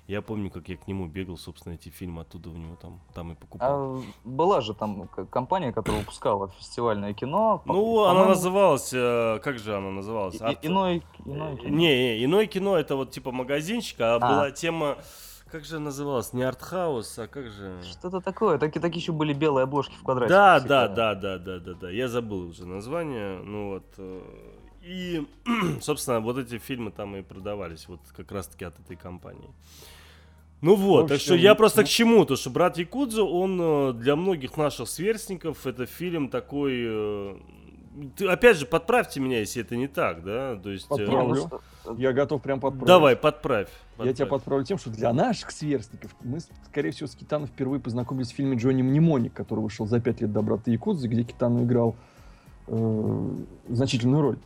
Я 0.07 0.21
помню, 0.21 0.49
как 0.51 0.67
я 0.67 0.75
к 0.75 0.85
нему 0.87 1.07
бегал, 1.07 1.37
собственно, 1.37 1.73
эти 1.75 1.87
фильмы 1.87 2.21
оттуда 2.23 2.49
у 2.49 2.53
него 2.57 2.75
там, 2.75 2.99
там 3.13 3.31
и 3.31 3.35
покупал. 3.35 3.95
А 3.95 4.01
была 4.25 4.59
же 4.59 4.73
там 4.73 5.07
компания, 5.31 5.71
которая 5.71 6.01
выпускала 6.01 6.49
фестивальное 6.49 7.13
кино. 7.13 7.63
По- 7.65 7.71
ну, 7.73 8.03
она 8.03 8.25
называлась, 8.25 8.91
э, 8.93 9.39
как 9.41 9.59
же 9.59 9.77
она 9.77 9.91
называлась? 9.91 10.35
и- 10.35 10.37
и- 10.39 10.41
Арт- 10.41 10.59
Иной, 10.65 10.97
Э, 10.97 11.29
иной 11.29 11.55
кино. 11.57 11.69
Не, 11.69 12.17
не, 12.17 12.25
иное 12.25 12.45
кино 12.47 12.77
это 12.77 12.97
вот 12.97 13.11
типа 13.11 13.31
магазинчик, 13.31 14.01
а, 14.01 14.15
А. 14.15 14.19
была 14.19 14.51
тема, 14.51 14.97
как 15.49 15.63
же 15.63 15.79
называлась, 15.79 16.33
не 16.33 16.43
артхаус, 16.43 17.19
а 17.19 17.27
как 17.27 17.47
же... 17.49 17.81
Что-то 17.83 18.19
такое. 18.19 18.57
Так, 18.57 18.73
так 18.73 18.93
еще 18.95 19.13
были 19.13 19.31
белые 19.33 19.63
обложки 19.63 19.93
в 19.95 20.03
квадрате. 20.03 20.33
Да, 20.33 20.59
да, 20.59 20.87
да, 20.89 21.15
да, 21.15 21.37
да, 21.37 21.59
да, 21.59 21.73
да. 21.75 21.89
Я 21.89 22.09
забыл 22.09 22.49
уже 22.49 22.65
название. 22.65 23.37
Ну 23.41 23.69
вот. 23.69 23.85
И, 24.83 25.25
собственно, 25.81 26.19
вот 26.19 26.37
эти 26.37 26.57
фильмы 26.57 26.91
там 26.91 27.15
и 27.15 27.21
продавались, 27.21 27.87
вот 27.87 28.01
как 28.15 28.31
раз-таки 28.31 28.65
от 28.65 28.77
этой 28.79 28.97
компании. 28.97 29.49
Ну 30.61 30.75
вот, 30.75 31.05
В 31.05 31.07
так 31.09 31.19
что 31.19 31.33
общем, 31.33 31.43
я 31.43 31.55
просто 31.55 31.81
ну- 31.81 31.85
к 31.87 31.89
чему? 31.89 32.25
То, 32.25 32.35
что 32.35 32.49
брат 32.49 32.77
Якудзо, 32.77 33.23
он 33.23 33.59
э, 33.61 33.93
для 33.93 34.15
многих 34.15 34.55
наших 34.57 34.87
сверстников, 34.87 35.65
это 35.67 35.85
фильм 35.85 36.29
такой... 36.29 36.73
э, 36.85 37.35
ты, 38.15 38.27
опять 38.27 38.57
же, 38.57 38.65
подправьте 38.65 39.19
меня, 39.19 39.39
если 39.39 39.61
это 39.61 39.75
не 39.75 39.87
так, 39.87 40.23
да? 40.23 40.55
То 40.55 40.69
есть... 40.69 40.85
э, 40.85 40.87
ну, 40.89 40.97
Подправлю. 40.97 41.61
Я 41.97 42.13
готов 42.13 42.41
прям 42.41 42.59
подправить. 42.59 42.87
давай, 42.87 43.15
подправь. 43.15 43.69
Я 43.97 44.13
тебя 44.13 44.25
подправь. 44.25 44.29
подправлю 44.29 44.65
тем, 44.65 44.77
что 44.77 44.89
для 44.89 45.13
наших 45.13 45.51
сверстников 45.51 46.15
мы, 46.21 46.39
скорее 46.69 46.91
всего, 46.91 47.07
с 47.07 47.15
Китаном 47.15 47.47
впервые 47.47 47.81
познакомились 47.81 48.31
в 48.31 48.35
фильме 48.35 48.57
Джонни 48.57 48.81
Мнемоник, 48.81 49.33
который 49.33 49.59
вышел 49.59 49.85
за 49.85 49.99
пять 49.99 50.21
лет 50.21 50.31
до 50.31 50.41
брата 50.41 50.71
Якудзы, 50.71 51.07
где 51.07 51.23
Китану 51.23 51.63
играл 51.63 51.95
э, 52.67 53.29
значительную 53.67 54.21
роль. 54.21 54.37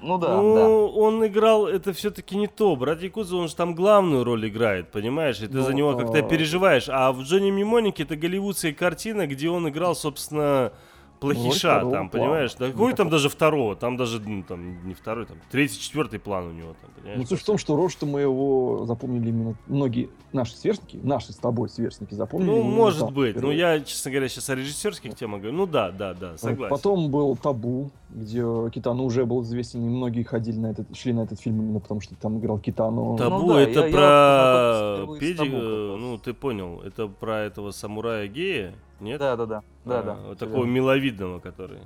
Ну 0.00 0.16
да, 0.18 0.40
ну, 0.40 0.54
да. 0.54 0.68
он 0.68 1.26
играл, 1.26 1.66
это 1.66 1.92
все-таки 1.92 2.36
не 2.36 2.46
то. 2.46 2.76
Брат 2.76 3.02
Якудза, 3.02 3.36
он 3.36 3.48
же 3.48 3.56
там 3.56 3.74
главную 3.74 4.22
роль 4.24 4.48
играет, 4.48 4.90
понимаешь? 4.90 5.40
И 5.40 5.48
ты 5.48 5.56
Ну, 5.56 5.62
за 5.62 5.74
него 5.74 5.96
как-то 5.96 6.22
переживаешь. 6.22 6.88
А 6.88 7.12
в 7.12 7.22
Джонни 7.22 7.50
Мимонике 7.50 8.04
это 8.04 8.16
голливудская 8.16 8.72
картина, 8.72 9.26
где 9.26 9.48
он 9.48 9.68
играл, 9.68 9.96
собственно, 9.96 10.72
плохиша, 11.20 11.76
второго 11.76 11.92
там, 11.92 12.08
плана. 12.10 12.24
понимаешь? 12.26 12.54
Да 12.54 12.66
Ну, 12.66 12.72
какой 12.72 12.94
там 12.94 13.08
даже 13.10 13.28
второго, 13.28 13.76
там 13.76 13.96
даже, 13.96 14.20
ну, 14.20 14.42
там, 14.42 14.86
не 14.86 14.94
второй, 14.94 15.26
там, 15.26 15.36
третий, 15.50 15.80
четвертый 15.80 16.18
план 16.18 16.46
у 16.48 16.52
него, 16.52 16.74
там, 16.80 16.90
понимаешь? 16.96 17.18
Ну, 17.20 17.26
суть 17.26 17.40
в 17.40 17.44
том, 17.44 17.58
что 17.58 17.88
что 17.88 18.06
мы 18.06 18.20
его 18.20 18.84
запомнили 18.86 19.28
именно 19.28 19.54
многие 19.66 20.10
наши 20.32 20.54
сверстники, 20.56 20.98
наши 21.02 21.32
с 21.32 21.36
тобой 21.36 21.68
сверстники 21.68 22.14
запомнили. 22.14 22.50
Ну, 22.50 22.62
может 22.62 23.00
там 23.00 23.14
быть. 23.14 23.34
Ну, 23.34 23.40
впервые. 23.40 23.58
я, 23.58 23.80
честно 23.80 24.10
говоря, 24.10 24.28
сейчас 24.28 24.50
о 24.50 24.54
режиссерских 24.54 25.14
темах 25.14 25.40
говорю. 25.40 25.56
Ну, 25.56 25.66
да, 25.66 25.90
да, 25.90 26.14
да, 26.14 26.36
согласен. 26.36 26.74
Потом 26.74 27.10
был 27.10 27.36
Табу, 27.36 27.90
где 28.10 28.42
Китану 28.70 29.04
уже 29.04 29.24
был 29.24 29.42
известен, 29.42 29.80
и 29.84 29.88
многие 29.88 30.22
ходили 30.22 30.58
на 30.58 30.68
этот, 30.68 30.94
шли 30.96 31.12
на 31.12 31.20
этот 31.22 31.40
фильм 31.40 31.60
именно 31.60 31.80
потому, 31.80 32.00
что 32.00 32.14
там 32.14 32.38
играл 32.38 32.58
Китану. 32.58 33.16
Табу 33.16 33.38
Ну 33.40 33.48
да, 33.54 33.60
это 33.60 33.80
я- 33.80 33.86
я 33.86 33.92
про 33.92 34.96
впервые 34.96 35.16
с 35.16 35.20
Педи, 35.20 35.48
ну 35.50 36.18
ты 36.18 36.34
понял, 36.34 36.80
это 36.84 37.06
про 37.08 37.40
этого 37.40 37.70
самурая 37.70 38.26
гея, 38.28 38.74
нет? 39.00 39.18
Да, 39.18 39.36
да, 39.36 39.46
да. 39.46 39.62
Да, 39.84 39.98
А, 40.00 40.02
да. 40.02 40.14
вот 40.14 40.38
такого 40.38 40.64
миловидного, 40.64 41.40
который. 41.40 41.80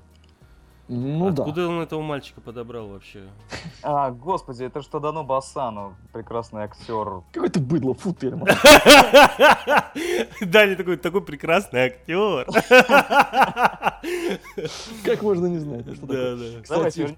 Ну 0.94 1.31
да. 1.31 1.43
Откуда 1.44 1.69
он 1.69 1.81
этого 1.81 2.02
мальчика 2.02 2.43
подобрал 2.43 2.89
вообще? 2.89 3.20
А, 3.85 4.10
господи, 4.12 4.62
это 4.62 4.81
что 4.82 5.01
Дано 5.01 5.24
Басану, 5.24 5.94
прекрасный 6.12 6.62
актер. 6.62 7.23
Какой-то 7.32 7.59
быдло, 7.60 7.94
фу 7.94 8.12
ты. 8.14 8.31
Даня 10.40 10.77
такой, 10.77 10.97
такой 10.98 11.20
прекрасный 11.23 11.81
актер. 11.86 12.47
Как 15.05 15.23
можно 15.23 15.47
не 15.47 15.59
знать? 15.59 15.82
что 15.97 16.06
Да, 16.06 16.09
такое? 16.12 16.36
да. 16.36 16.62
Кстати. 16.62 17.16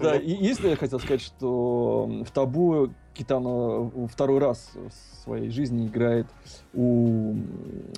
Да, 0.00 0.16
и 0.16 0.30
если 0.30 0.68
я 0.70 0.76
хотел 0.76 0.98
сказать, 1.00 1.20
что 1.20 2.06
в 2.26 2.30
Табу 2.30 2.88
Китано 3.14 3.90
второй 4.08 4.38
раз 4.38 4.70
в 4.74 4.90
своей 5.22 5.50
жизни 5.50 5.86
играет 5.86 6.26
у... 6.72 7.34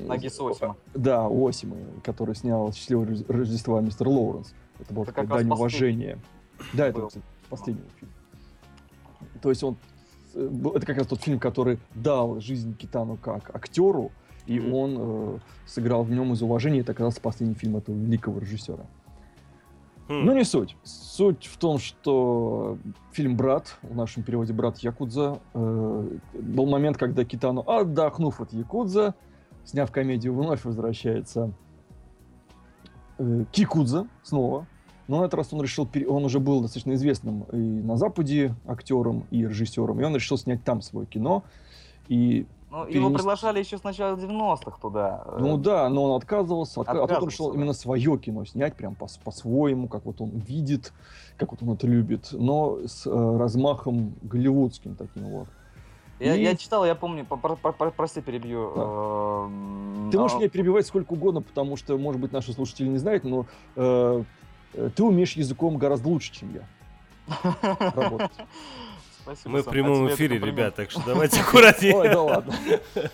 Нагиса 0.01 0.49
Осима. 0.49 0.77
Да, 0.95 1.29
у 1.29 1.47
Осимы, 1.47 1.77
который 2.03 2.35
снял 2.35 2.73
«Счастливое 2.73 3.07
Рожде- 3.07 3.25
Рождество» 3.29 3.81
мистер 3.81 4.09
Лоуренс. 4.09 4.53
Это 4.83 4.95
было 4.95 5.05
раз 5.07 5.29
дань 5.29 5.51
уважения. 5.51 6.19
Да, 6.73 6.87
это, 6.89 7.07
кстати, 7.07 7.25
последний 7.49 7.83
фильм. 7.99 8.13
То 9.41 9.49
есть 9.49 9.63
он... 9.65 9.77
э, 10.35 10.51
Это 10.75 10.87
как 10.87 10.99
раз 10.99 11.07
тот 11.07 11.21
фильм, 11.23 11.39
который 11.39 11.79
дал 11.95 12.41
жизнь 12.41 12.77
Китану 12.77 13.17
как 13.17 13.55
актеру, 13.55 14.11
и 14.47 14.59
Мгм. 14.61 14.75
он 14.75 14.97
э, 14.99 15.39
сыграл 15.67 16.03
в 16.05 16.11
нем 16.11 16.33
из 16.33 16.43
уважения. 16.43 16.81
Это 16.81 16.95
раз 16.95 17.19
последний 17.19 17.55
фильм 17.55 17.77
этого 17.77 17.97
великого 17.97 18.41
режиссера. 18.41 18.85
Хм. 20.09 20.25
Ну, 20.25 20.35
не 20.35 20.45
суть. 20.45 20.77
Суть 20.83 21.47
в 21.47 21.57
том, 21.59 21.79
что 21.79 22.77
фильм 23.13 23.37
«Брат», 23.37 23.79
в 23.83 23.95
нашем 23.95 24.25
переводе 24.25 24.53
«Брат 24.53 24.79
Якудза», 24.79 25.39
э, 25.55 26.19
был 26.35 26.67
момент, 26.67 26.97
когда 26.99 27.25
Китану, 27.25 27.63
отдохнув 27.67 28.41
от 28.41 28.53
Якудза, 28.53 29.15
сняв 29.65 29.93
комедию, 29.93 30.35
вновь 30.35 30.65
возвращается 30.65 31.53
э, 33.19 33.45
к 33.53 33.55
Якудза 33.57 34.09
снова. 34.25 34.67
Но 35.13 35.21
на 35.21 35.25
этот 35.27 35.35
раз 35.35 35.53
он 35.53 35.61
решил, 35.61 35.87
он 36.09 36.25
уже 36.25 36.41
был 36.41 36.63
достаточно 36.63 36.95
известным 36.95 37.43
и 37.53 37.57
на 37.59 37.99
Западе 37.99 38.55
актером, 38.67 39.25
и 39.31 39.43
режиссером, 39.47 40.01
и 40.01 40.05
он 40.05 40.15
решил 40.15 40.39
снять 40.39 40.65
там 40.65 40.81
свое 40.81 41.07
кино. 41.07 41.43
И, 42.09 42.47
Ну, 42.71 42.87
его 42.87 43.11
перенес- 43.11 43.17
приглашали 43.17 43.59
еще 43.59 43.77
с 43.77 43.85
начала 43.85 44.17
90-х 44.17 44.79
туда. 44.81 45.23
ну 45.39 45.59
да, 45.59 45.91
но 45.91 46.05
он 46.05 46.17
отказывался, 46.17 46.81
отка- 46.81 46.85
а 46.85 46.93
тут 46.93 46.97
он 46.97 47.05
Отказывался, 47.05 47.31
решил 47.35 47.51
да. 47.53 47.59
именно 47.59 47.73
свое 47.75 48.17
кино 48.17 48.47
снять, 48.47 48.75
прям 48.75 48.95
по- 48.95 49.07
по-своему, 49.23 49.87
как 49.87 50.07
вот 50.07 50.23
он 50.23 50.31
видит, 50.31 50.95
как 51.37 51.51
вот 51.51 51.63
он 51.63 51.73
это 51.75 51.87
любит, 51.87 52.29
но 52.33 52.79
с 52.87 53.07
э, 53.07 53.37
размахом 53.39 54.15
голливудским 54.23 54.95
таким 54.95 55.25
вот. 55.27 55.49
Я, 56.21 56.37
и- 56.37 56.43
я 56.43 56.57
читал, 56.57 56.87
я 56.87 56.95
помню, 56.95 57.27
по- 57.27 57.37
про- 57.37 57.57
про- 57.57 57.73
про- 57.73 57.91
прости, 57.91 58.23
перебью. 58.23 58.71
эм, 58.77 60.09
Ты 60.11 60.19
можешь 60.19 60.37
а, 60.37 60.39
меня 60.41 60.49
перебивать 60.49 60.87
сколько 60.87 61.13
угодно, 61.13 61.43
потому 61.43 61.77
что, 61.77 61.99
может 61.99 62.19
быть, 62.19 62.33
наши 62.33 62.55
слушатели 62.55 62.89
не 62.89 62.97
знают, 62.99 63.25
но 63.25 63.45
э, 63.77 64.25
ты 64.73 65.03
умеешь 65.03 65.33
языком 65.33 65.77
гораздо 65.77 66.09
лучше, 66.09 66.33
чем 66.33 66.55
я 66.55 66.63
работать. 67.95 68.33
Спасибо, 69.23 69.51
Мы 69.51 69.63
в 69.63 69.67
прямом 69.67 70.09
эфире, 70.09 70.39
ребят, 70.39 70.75
так 70.75 70.91
что 70.91 71.01
давайте 71.07 71.41
аккуратнее. 71.41 71.95
Ой, 71.97 72.09
да 72.09 72.23
ладно. 72.23 72.55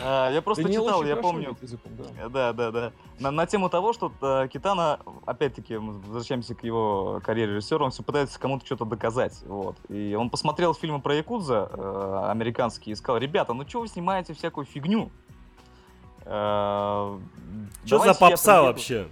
А, 0.00 0.30
Я 0.30 0.42
просто 0.42 0.62
Даниил 0.62 0.84
читал, 0.84 1.04
я 1.04 1.16
помню. 1.16 1.56
языком, 1.60 1.92
да. 1.96 2.04
Э, 2.24 2.28
Да, 2.28 2.52
да, 2.52 2.70
да. 2.70 2.92
На, 3.18 3.30
на 3.32 3.46
тему 3.46 3.68
того, 3.68 3.92
что 3.92 4.12
э, 4.20 4.46
Китана, 4.46 5.00
опять-таки, 5.26 5.76
мы 5.76 5.94
возвращаемся 5.94 6.54
к 6.54 6.62
его 6.62 7.20
карьере 7.24 7.54
режиссера, 7.54 7.84
он 7.84 7.90
все 7.90 8.04
пытается 8.04 8.38
кому-то 8.38 8.64
что-то 8.64 8.84
доказать. 8.84 9.42
Вот. 9.44 9.76
И 9.88 10.14
он 10.14 10.30
посмотрел 10.30 10.72
фильмы 10.74 11.00
про 11.00 11.16
Якудза 11.16 11.68
э, 11.72 12.26
американские 12.30 12.92
и 12.92 12.96
сказал, 12.96 13.18
ребята, 13.18 13.54
ну 13.54 13.68
что 13.68 13.80
вы 13.80 13.88
снимаете 13.88 14.34
всякую 14.34 14.66
фигню? 14.66 15.10
Э, 16.24 17.18
Что 17.84 17.98
за 17.98 18.14
попса 18.14 18.52
приеду». 18.52 18.66
вообще? 18.66 19.08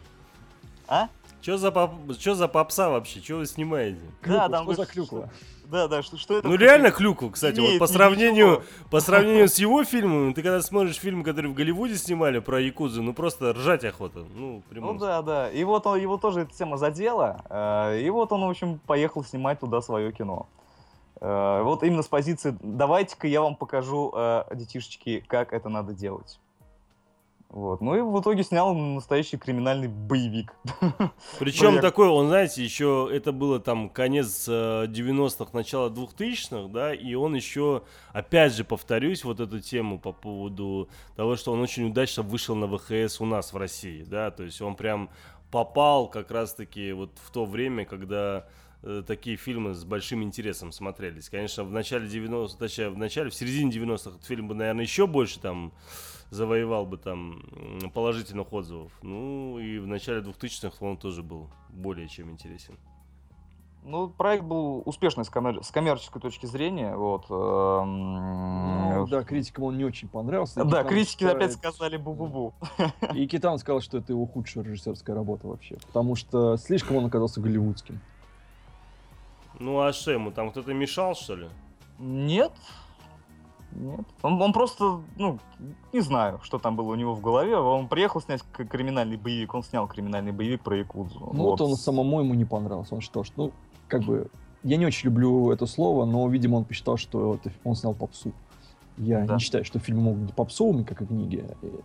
А? 0.86 1.08
Что 1.42 1.56
за, 1.56 1.70
поп... 1.70 1.90
чё 2.18 2.34
за 2.34 2.48
попса 2.48 2.90
вообще? 2.90 3.20
Что 3.20 3.36
вы 3.36 3.46
снимаете? 3.46 4.00
Клюква, 4.20 4.48
там 4.48 4.64
что 4.64 4.74
за 4.74 4.80
вы- 4.82 4.86
клюква? 4.86 5.30
Да, 5.64 5.86
да, 5.86 6.02
что, 6.02 6.16
что 6.16 6.36
это? 6.36 6.48
Ну 6.48 6.54
за 6.54 6.60
реально 6.60 6.90
клюку, 6.90 7.30
кстати, 7.30 7.60
вот 7.60 7.66
Имеет 7.66 7.78
по 7.78 7.84
ничего. 7.84 7.96
сравнению, 7.96 8.62
по 8.90 8.98
сравнению 9.00 9.48
с 9.48 9.56
его 9.56 9.84
фильмом, 9.84 10.34
ты 10.34 10.42
когда 10.42 10.60
смотришь 10.62 10.96
фильм, 10.98 11.22
который 11.22 11.48
в 11.48 11.54
Голливуде 11.54 11.94
снимали 11.96 12.40
про 12.40 12.60
Якудзу, 12.60 13.02
ну 13.02 13.14
просто 13.14 13.52
ржать 13.52 13.84
охота. 13.84 14.24
Ну, 14.34 14.62
в 14.66 14.68
прямом 14.68 14.94
Ну 14.94 15.00
да, 15.00 15.22
да. 15.22 15.48
И 15.50 15.62
вот 15.62 15.86
он, 15.86 15.98
его 16.00 16.16
тоже 16.18 16.40
эта 16.40 16.52
тема 16.52 16.76
задела. 16.76 17.44
э, 17.48 18.00
И 18.00 18.10
вот 18.10 18.32
он, 18.32 18.44
в 18.44 18.50
общем, 18.50 18.80
поехал 18.86 19.22
снимать 19.24 19.60
туда 19.60 19.80
свое 19.80 20.10
кино. 20.12 20.48
Э, 21.20 21.62
Вот 21.62 21.84
именно 21.84 22.02
с 22.02 22.08
позиции 22.08 22.56
«давайте-ка 22.62 23.28
я 23.28 23.40
вам 23.40 23.54
покажу, 23.54 24.12
э, 24.14 24.42
детишечки, 24.54 25.22
как 25.28 25.52
это 25.52 25.68
надо 25.68 25.92
делать». 25.92 26.40
Вот. 27.50 27.80
Ну 27.80 27.96
и 27.96 28.00
в 28.00 28.20
итоге 28.20 28.44
снял 28.44 28.74
настоящий 28.74 29.36
криминальный 29.36 29.88
боевик. 29.88 30.54
Причем 31.40 31.70
Проект. 31.70 31.82
такой, 31.82 32.08
он, 32.08 32.28
знаете, 32.28 32.62
еще 32.62 33.10
это 33.12 33.32
было 33.32 33.58
там 33.58 33.90
конец 33.90 34.46
э, 34.48 34.86
90-х, 34.86 35.50
начало 35.52 35.90
2000-х, 35.90 36.72
да, 36.72 36.94
и 36.94 37.14
он 37.14 37.34
еще, 37.34 37.82
опять 38.12 38.54
же, 38.54 38.62
повторюсь, 38.62 39.24
вот 39.24 39.40
эту 39.40 39.58
тему 39.58 39.98
по 39.98 40.12
поводу 40.12 40.88
того, 41.16 41.34
что 41.34 41.52
он 41.52 41.60
очень 41.60 41.88
удачно 41.88 42.22
вышел 42.22 42.54
на 42.54 42.68
ВХС 42.68 43.20
у 43.20 43.26
нас 43.26 43.52
в 43.52 43.56
России, 43.56 44.04
да, 44.04 44.30
то 44.30 44.44
есть 44.44 44.60
он 44.62 44.76
прям 44.76 45.10
попал 45.50 46.08
как 46.08 46.30
раз-таки 46.30 46.92
вот 46.92 47.10
в 47.20 47.32
то 47.32 47.46
время, 47.46 47.84
когда 47.84 48.46
э, 48.84 49.02
такие 49.04 49.36
фильмы 49.36 49.74
с 49.74 49.82
большим 49.82 50.22
интересом 50.22 50.70
смотрелись. 50.70 51.28
Конечно, 51.28 51.64
в 51.64 51.72
начале 51.72 52.06
90-х, 52.06 52.56
точнее, 52.58 52.90
в 52.90 52.96
начале, 52.96 53.30
в 53.30 53.34
середине 53.34 53.72
90-х 53.72 54.10
этот 54.10 54.24
фильм 54.24 54.46
бы, 54.46 54.54
наверное, 54.54 54.84
еще 54.84 55.08
больше 55.08 55.40
там 55.40 55.72
завоевал 56.30 56.86
бы 56.86 56.96
там 56.96 57.42
положительных 57.94 58.52
отзывов. 58.52 58.92
Ну 59.02 59.58
и 59.58 59.78
в 59.78 59.86
начале 59.86 60.20
2000-х 60.20 60.76
он 60.84 60.96
тоже 60.96 61.22
был 61.22 61.48
более 61.70 62.08
чем 62.08 62.30
интересен. 62.30 62.76
Ну, 63.82 64.08
проект 64.10 64.44
был 64.44 64.82
успешный 64.84 65.24
с, 65.24 65.30
коммер- 65.30 65.62
с 65.62 65.70
коммерческой 65.70 66.20
точки 66.20 66.44
зрения. 66.44 66.94
Вот. 66.94 67.24
эм, 67.30 68.94
Ну, 68.94 69.06
да, 69.06 69.24
критикам 69.24 69.64
он 69.64 69.78
не 69.78 69.84
очень 69.86 70.06
понравился. 70.06 70.56
Да, 70.56 70.64
Никитан 70.82 70.86
критики 70.88 71.24
опять 71.24 71.52
считает- 71.52 71.74
сказали 71.74 71.96
бу-бу-бу. 71.96 72.52
И 73.14 73.26
Китан 73.26 73.58
сказал, 73.58 73.80
что 73.80 73.96
это 73.98 74.12
его 74.12 74.26
худшая 74.26 74.64
режиссерская 74.64 75.16
работа 75.16 75.48
вообще. 75.48 75.76
Потому 75.86 76.14
что 76.14 76.58
слишком 76.58 76.96
он 76.96 77.06
оказался 77.06 77.40
голливудским. 77.40 78.00
Ну 79.58 79.80
а 79.80 79.92
что 79.94 80.10
ему 80.10 80.30
там 80.30 80.50
кто-то 80.50 80.74
мешал, 80.74 81.14
что 81.14 81.36
ли? 81.36 81.48
Нет. 81.98 82.52
Нет. 83.72 84.00
Он, 84.22 84.40
он 84.40 84.52
просто, 84.52 85.00
ну, 85.16 85.38
не 85.92 86.00
знаю, 86.00 86.40
что 86.42 86.58
там 86.58 86.76
было 86.76 86.92
у 86.92 86.94
него 86.94 87.14
в 87.14 87.20
голове. 87.20 87.56
Он 87.56 87.88
приехал 87.88 88.20
снять 88.20 88.42
криминальный 88.52 89.16
боевик, 89.16 89.54
он 89.54 89.62
снял 89.62 89.86
криминальный 89.86 90.32
боевик 90.32 90.62
про 90.62 90.76
Якудзу. 90.76 91.30
Ну 91.32 91.44
вот 91.44 91.60
он 91.60 91.76
самому 91.76 92.20
ему 92.20 92.34
не 92.34 92.44
понравился. 92.44 92.94
Он 92.94 93.00
что 93.00 93.22
ж, 93.24 93.32
ну, 93.36 93.52
как 93.88 94.02
бы, 94.02 94.28
я 94.62 94.76
не 94.76 94.86
очень 94.86 95.06
люблю 95.06 95.50
это 95.50 95.66
слово, 95.66 96.04
но, 96.04 96.28
видимо, 96.28 96.56
он 96.56 96.64
посчитал, 96.64 96.96
что 96.96 97.34
это, 97.34 97.50
он 97.64 97.76
снял 97.76 97.94
попсу. 97.94 98.32
Я 98.98 99.24
Да. 99.24 99.34
не 99.34 99.40
считаю, 99.40 99.64
что 99.64 99.78
фильмы 99.78 100.02
могут 100.02 100.20
быть 100.20 100.34
попсовыми, 100.34 100.82
как 100.82 101.00
и 101.00 101.06
книги. 101.06 101.44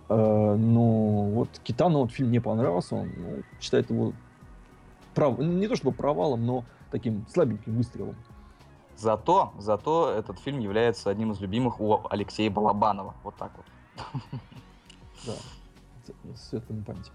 Э, 0.09 0.55
но 0.55 1.23
вот 1.29 1.49
Китану 1.63 1.99
вот 1.99 2.11
фильм 2.11 2.31
не 2.31 2.41
понравился, 2.41 2.95
он 2.95 3.11
ну, 3.15 3.43
считает 3.61 3.89
его 3.89 4.11
прав... 5.13 5.39
не 5.39 5.67
то 5.67 5.75
чтобы 5.75 5.95
провалом, 5.95 6.45
но 6.45 6.65
таким 6.91 7.25
слабеньким 7.31 7.77
выстрелом. 7.77 8.15
Зато, 8.97 9.51
зато 9.59 10.09
этот 10.09 10.39
фильм 10.39 10.59
является 10.59 11.09
одним 11.09 11.31
из 11.31 11.41
любимых 11.41 11.79
у 11.81 11.99
Алексея 12.09 12.49
Балабанова. 12.49 13.13
Вот 13.23 13.35
так 13.35 13.51
вот. 13.57 13.65
Да, 15.25 15.33
светлая 16.35 16.81
память. 16.83 17.11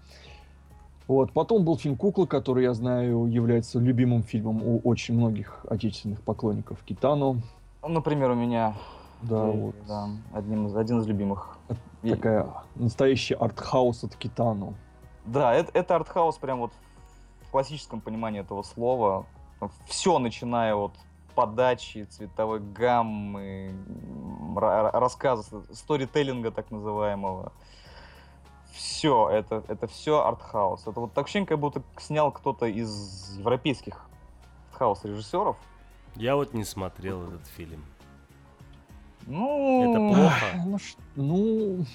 Вот. 1.07 1.33
Потом 1.33 1.65
был 1.65 1.77
фильм 1.77 1.95
«Кукла», 1.97 2.25
который, 2.25 2.63
я 2.63 2.73
знаю, 2.73 3.25
является 3.25 3.79
любимым 3.79 4.23
фильмом 4.23 4.61
у 4.63 4.79
очень 4.79 5.15
многих 5.15 5.65
отечественных 5.69 6.21
поклонников 6.21 6.77
Китану. 6.83 7.41
Ну, 7.81 7.87
Например, 7.89 8.31
у 8.31 8.35
меня 8.35 8.75
Да, 9.21 9.47
э, 9.47 9.51
вот. 9.51 9.75
да, 9.87 10.07
одним 10.33 10.67
из, 10.67 10.75
один 10.75 10.99
из 10.99 11.07
любимых. 11.07 11.57
И- 12.03 12.11
Такая 12.11 12.47
настоящий 12.75 13.33
артхаус 13.33 14.03
от 14.03 14.15
Китану. 14.15 14.73
Да, 15.25 15.53
это, 15.53 15.71
это 15.73 15.95
артхаус 15.95 16.37
прям 16.37 16.59
вот 16.59 16.71
в 17.47 17.51
классическом 17.51 18.01
понимании 18.01 18.41
этого 18.41 18.63
слова. 18.63 19.25
Все, 19.87 20.17
начиная 20.19 20.75
от 20.75 20.93
подачи, 21.35 22.05
цветовой 22.09 22.59
гаммы, 22.59 23.73
рассказа, 24.55 25.63
сторителлинга 25.73 26.51
так 26.51 26.71
называемого. 26.71 27.53
Все, 28.73 29.29
это, 29.29 29.63
это 29.67 29.87
все 29.87 30.23
артхаус. 30.25 30.87
Это 30.87 30.99
вот 30.99 31.13
так 31.13 31.25
ощущение, 31.25 31.47
как 31.47 31.59
будто 31.59 31.83
снял 31.97 32.31
кто-то 32.31 32.65
из 32.65 33.37
европейских 33.37 34.05
артхаус 34.71 35.03
режиссеров. 35.03 35.57
Я 36.15 36.35
вот 36.35 36.53
не 36.53 36.63
смотрел 36.63 37.23
этот 37.27 37.45
фильм. 37.47 37.83
Ну, 39.27 39.91
Это 39.91 40.15
плохо. 40.15 40.45
Ну, 40.65 40.77
ну, 41.15 41.85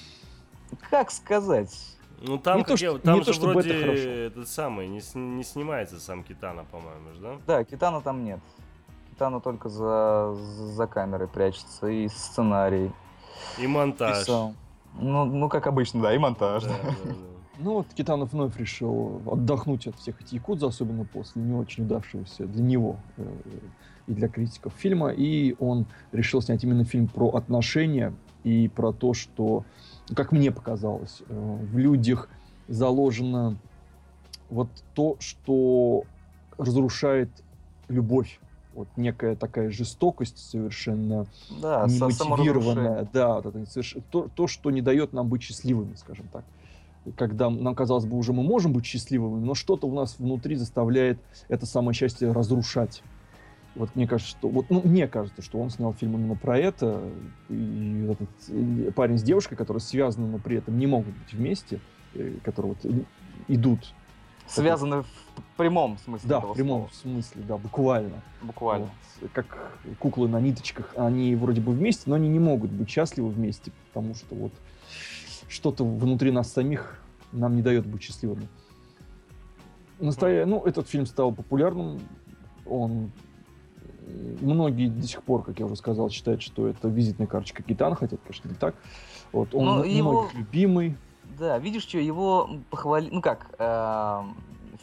как 0.90 1.10
сказать? 1.10 1.74
Ну 2.20 2.38
там, 2.38 2.58
Не 2.58 2.64
то, 2.64 2.72
я- 2.72 2.76
что- 2.76 2.98
там 2.98 3.14
не 3.14 3.20
же 3.20 3.26
то, 3.26 3.32
чтобы 3.34 3.52
вроде 3.52 3.70
это 3.70 3.80
хорошо. 3.86 4.08
этот 4.08 4.48
самый, 4.48 4.88
не, 4.88 5.00
не 5.18 5.42
снимается 5.44 6.00
сам 6.00 6.24
Китана, 6.24 6.64
по-моему, 6.64 7.12
же, 7.12 7.20
да? 7.20 7.36
Да, 7.46 7.64
Китана 7.64 8.00
там 8.00 8.24
нет. 8.24 8.40
Китана 9.16 9.40
только 9.40 9.70
за, 9.70 10.34
за 10.34 10.86
камерой 10.86 11.26
прячется, 11.26 11.86
и 11.86 12.06
сценарий. 12.08 12.92
И 13.58 13.66
монтаж. 13.66 14.26
сам. 14.26 14.54
Ну, 15.00 15.24
ну, 15.24 15.48
как 15.48 15.66
обычно, 15.66 16.02
да, 16.02 16.14
и 16.14 16.18
монтаж. 16.18 16.64
Да, 16.64 16.68
да. 16.68 16.76
да, 16.82 16.94
да. 17.04 17.14
Ну 17.58 17.72
вот 17.76 17.86
Китанов 17.94 18.34
вновь 18.34 18.54
решил 18.58 19.22
отдохнуть 19.24 19.86
от 19.86 19.96
всех 19.96 20.20
этих 20.20 20.34
якудз, 20.34 20.62
особенно 20.64 21.06
после 21.06 21.40
не 21.40 21.54
очень 21.54 21.84
удавшегося 21.84 22.44
для 22.44 22.62
него 22.62 22.96
э, 23.16 23.24
и 24.06 24.12
для 24.12 24.28
критиков 24.28 24.74
фильма. 24.74 25.08
И 25.08 25.56
он 25.58 25.86
решил 26.12 26.42
снять 26.42 26.62
именно 26.64 26.84
фильм 26.84 27.08
про 27.08 27.30
отношения 27.30 28.12
и 28.44 28.68
про 28.68 28.92
то, 28.92 29.14
что, 29.14 29.64
как 30.14 30.32
мне 30.32 30.52
показалось, 30.52 31.22
э, 31.26 31.58
в 31.62 31.78
людях 31.78 32.28
заложено 32.68 33.56
вот 34.50 34.68
то, 34.92 35.16
что 35.18 36.04
разрушает 36.58 37.30
любовь. 37.88 38.38
Вот 38.76 38.88
некая 38.96 39.36
такая 39.36 39.70
жестокость 39.70 40.36
совершенно 40.36 41.26
Да, 41.62 41.86
немотивированная, 41.88 43.08
да, 43.10 43.36
вот 43.36 43.46
это 43.46 43.58
соверш- 43.60 44.02
то, 44.10 44.28
то, 44.34 44.46
что 44.46 44.70
не 44.70 44.82
дает 44.82 45.14
нам 45.14 45.28
быть 45.28 45.42
счастливыми, 45.42 45.94
скажем 45.94 46.26
так. 46.30 46.44
Когда 47.16 47.48
нам 47.48 47.74
казалось 47.74 48.04
бы 48.04 48.18
уже 48.18 48.34
мы 48.34 48.42
можем 48.42 48.74
быть 48.74 48.84
счастливыми, 48.84 49.42
но 49.42 49.54
что-то 49.54 49.86
у 49.86 49.94
нас 49.94 50.18
внутри 50.18 50.56
заставляет 50.56 51.18
это 51.48 51.64
самое 51.64 51.94
счастье 51.94 52.30
разрушать. 52.32 53.02
Вот 53.76 53.94
мне 53.94 54.06
кажется, 54.06 54.36
что 54.36 54.48
вот 54.48 54.66
ну, 54.68 54.82
мне 54.84 55.06
кажется, 55.08 55.40
что 55.40 55.58
он 55.58 55.70
снял 55.70 55.94
фильм 55.94 56.16
именно 56.16 56.34
про 56.34 56.58
это. 56.58 57.10
И 57.48 58.08
этот 58.10 58.28
э, 58.48 58.90
парень 58.92 59.16
с 59.18 59.22
девушкой, 59.22 59.56
которые 59.56 59.80
связаны, 59.80 60.26
но 60.26 60.38
при 60.38 60.58
этом 60.58 60.78
не 60.78 60.86
могут 60.86 61.14
быть 61.14 61.32
вместе, 61.32 61.80
э, 62.14 62.32
которые 62.42 62.74
вот 62.74 62.84
и- 62.84 63.04
идут. 63.54 63.94
Связаны 64.48 65.02
в 65.02 65.06
прямом 65.56 65.98
смысле 65.98 66.28
Да, 66.28 66.40
в 66.40 66.54
прямом 66.54 66.88
слова, 66.90 66.92
смысле, 67.14 67.42
да, 67.46 67.56
буквально. 67.56 68.22
буквально. 68.42 68.88
Вот, 69.20 69.30
как 69.32 69.72
куклы 69.98 70.28
на 70.28 70.40
ниточках, 70.40 70.92
они 70.96 71.34
вроде 71.36 71.60
бы 71.60 71.72
вместе, 71.72 72.04
но 72.06 72.16
они 72.16 72.28
не 72.28 72.38
могут 72.38 72.70
быть 72.70 72.88
счастливы 72.88 73.28
вместе, 73.30 73.72
потому 73.92 74.14
что 74.14 74.34
вот 74.34 74.52
что-то 75.48 75.84
внутри 75.84 76.30
нас 76.30 76.52
самих 76.52 77.00
нам 77.32 77.56
не 77.56 77.62
дает 77.62 77.86
быть 77.86 78.02
счастливыми. 78.02 78.48
Настоя... 79.98 80.44
Ну, 80.46 80.62
этот 80.64 80.88
фильм 80.88 81.06
стал 81.06 81.32
популярным. 81.32 82.00
Он 82.66 83.10
многие 84.40 84.88
до 84.88 85.06
сих 85.06 85.22
пор, 85.22 85.42
как 85.42 85.58
я 85.58 85.66
уже 85.66 85.76
сказал, 85.76 86.10
считают, 86.10 86.42
что 86.42 86.68
это 86.68 86.88
визитная 86.88 87.26
карточка 87.26 87.62
Китана, 87.62 87.96
хотя, 87.96 88.16
конечно, 88.18 88.48
не 88.48 88.54
так. 88.54 88.74
Вот, 89.32 89.54
он 89.54 89.64
Но 89.64 89.84
м- 89.84 89.90
его- 89.90 90.10
многих 90.12 90.34
любимый. 90.34 90.96
Да, 91.38 91.58
видишь, 91.58 91.82
что 91.82 91.98
его 91.98 92.48
похвалили, 92.70 93.12
ну 93.12 93.20
как, 93.20 93.54
эм, 93.58 94.36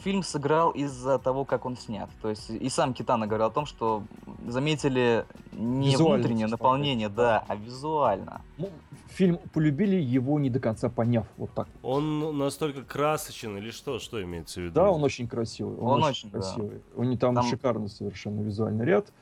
фильм 0.04 0.22
сыграл 0.22 0.70
из-за 0.70 1.18
того, 1.18 1.44
как 1.44 1.64
он 1.66 1.76
снят. 1.76 2.10
То 2.22 2.30
есть 2.30 2.50
и 2.50 2.68
сам 2.68 2.94
Китана 2.94 3.26
говорил 3.26 3.46
о 3.46 3.50
том, 3.50 3.66
что 3.66 4.02
заметили 4.46 5.24
не 5.52 5.96
внутреннее 5.96 6.46
наполнение, 6.46 7.08
да. 7.08 7.40
да, 7.40 7.44
а 7.48 7.56
визуально. 7.56 8.40
Ну, 8.58 8.70
фильм 9.08 9.38
полюбили, 9.52 9.96
его 9.96 10.38
не 10.38 10.50
до 10.50 10.60
конца 10.60 10.88
поняв. 10.88 11.26
Вот 11.36 11.52
так. 11.54 11.68
Он 11.82 12.36
настолько 12.36 12.82
красочен 12.82 13.56
или 13.56 13.70
что? 13.70 13.98
Что 13.98 14.22
имеется 14.22 14.60
в 14.60 14.64
виду? 14.64 14.74
Да, 14.74 14.90
он 14.90 15.02
очень 15.02 15.26
красивый. 15.26 15.76
Он, 15.78 15.94
Он 15.94 16.04
очень, 16.04 16.28
очень, 16.28 16.30
да. 16.30 16.38
красивый. 16.40 16.82
У 16.94 17.04
него 17.04 17.16
там, 17.18 17.34
Там- 17.34 17.46
шикарный 17.46 17.88
совершенно 17.88 18.40
визуальный 18.42 18.84
ряд. 18.84 19.12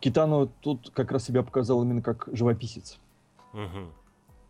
Китано 0.00 0.46
тут 0.60 0.90
как 0.90 1.10
раз 1.12 1.24
себя 1.24 1.42
показал 1.42 1.82
именно 1.82 2.02
как 2.02 2.28
живописец. 2.32 2.98
Мгм. 3.52 3.92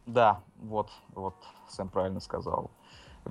Да, 0.06 0.40
вот, 0.58 0.90
вот, 1.14 1.34
Сэм 1.68 1.88
правильно 1.88 2.20
сказал. 2.20 2.70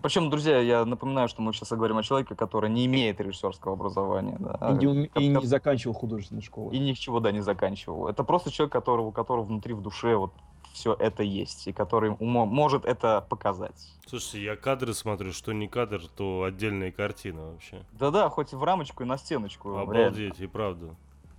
Причем, 0.01 0.29
друзья, 0.29 0.59
я 0.59 0.83
напоминаю, 0.83 1.29
что 1.29 1.41
мы 1.41 1.53
сейчас 1.53 1.69
говорим 1.69 1.97
о 1.97 2.03
человеке, 2.03 2.35
который 2.35 2.69
не 2.69 2.85
имеет 2.85 3.21
режиссерского 3.21 3.73
образования. 3.73 4.35
да, 4.39 4.57
и, 4.71 4.85
не, 4.85 5.07
как- 5.07 5.23
и 5.23 5.27
не 5.29 5.45
заканчивал 5.45 5.93
художественную 5.95 6.43
школу. 6.43 6.71
и 6.71 6.79
ничего, 6.79 7.21
да, 7.21 7.31
не 7.31 7.39
заканчивал. 7.41 8.09
Это 8.09 8.25
просто 8.25 8.51
человек, 8.51 8.73
которого, 8.73 9.07
у 9.07 9.11
которого 9.13 9.43
внутри, 9.45 9.73
в 9.73 9.81
душе 9.81 10.17
вот 10.17 10.33
все 10.73 10.93
это 10.99 11.23
есть, 11.23 11.67
и 11.67 11.71
который 11.71 12.11
умо- 12.11 12.45
может 12.45 12.83
это 12.83 13.25
показать. 13.29 13.93
Слушайте, 14.05 14.43
я 14.43 14.57
кадры 14.57 14.93
смотрю, 14.93 15.31
что 15.31 15.53
не 15.53 15.69
кадр, 15.69 16.01
то 16.13 16.43
отдельная 16.43 16.91
картина 16.91 17.51
вообще. 17.51 17.85
Да-да, 17.93 18.27
хоть 18.29 18.51
и 18.51 18.57
в 18.57 18.63
рамочку, 18.65 19.03
и 19.03 19.05
на 19.05 19.17
стеночку. 19.17 19.69
реально. 19.69 19.91
Обалдеть, 20.09 20.41
и 20.41 20.47
правда. 20.47 20.93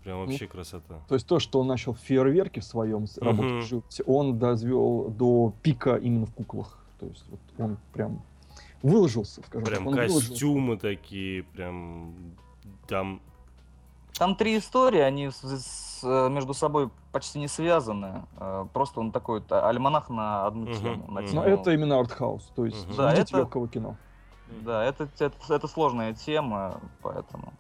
Прям 0.06 0.18
Ну, 0.20 0.26
вообще 0.26 0.46
красота. 0.46 1.00
То 1.08 1.14
есть 1.16 1.26
то, 1.26 1.40
что 1.40 1.58
он 1.58 1.66
начал 1.66 1.92
в 1.92 1.98
фейерверке 1.98 2.60
в 2.60 2.64
своем 2.64 3.08
живописи, 3.08 4.04
он 4.06 4.38
дозвел 4.38 5.08
до 5.08 5.52
пика 5.62 5.96
именно 5.96 6.26
в 6.26 6.32
куклах. 6.32 6.78
То 7.00 7.06
есть 7.06 7.24
вот 7.28 7.40
он 7.58 7.76
прям 7.92 8.22
выложился, 8.84 9.42
скажем 9.44 9.66
Прям 9.66 9.84
так. 9.86 9.94
Выложился. 9.94 10.28
костюмы 10.30 10.76
такие, 10.76 11.42
прям 11.42 12.14
там... 12.86 13.20
Там 14.16 14.36
три 14.36 14.56
истории, 14.58 15.00
они 15.00 15.28
с- 15.30 15.42
с- 15.42 16.04
э, 16.04 16.28
между 16.30 16.54
собой 16.54 16.88
почти 17.10 17.40
не 17.40 17.48
связаны. 17.48 18.22
Э, 18.38 18.64
Просто 18.72 19.00
он 19.00 19.10
такой 19.10 19.40
вот 19.40 19.50
альманах 19.50 20.08
на 20.08 20.46
одну 20.46 20.66
Мгм, 20.66 20.74
тему. 20.80 21.10
на 21.10 21.26
тему. 21.26 21.40
Но 21.42 21.44
это 21.44 21.72
именно 21.72 21.98
артхаус. 21.98 22.44
То 22.54 22.64
есть 22.64 22.86
Мгм. 22.86 22.96
Да, 22.96 23.12
это- 23.12 23.38
легкого 23.38 23.66
кино. 23.66 23.96
Да, 24.64 24.84
это, 24.84 25.08
это, 25.18 25.34
это 25.52 25.66
сложная 25.66 26.14
тема, 26.14 26.80
поэтому... 27.02 27.52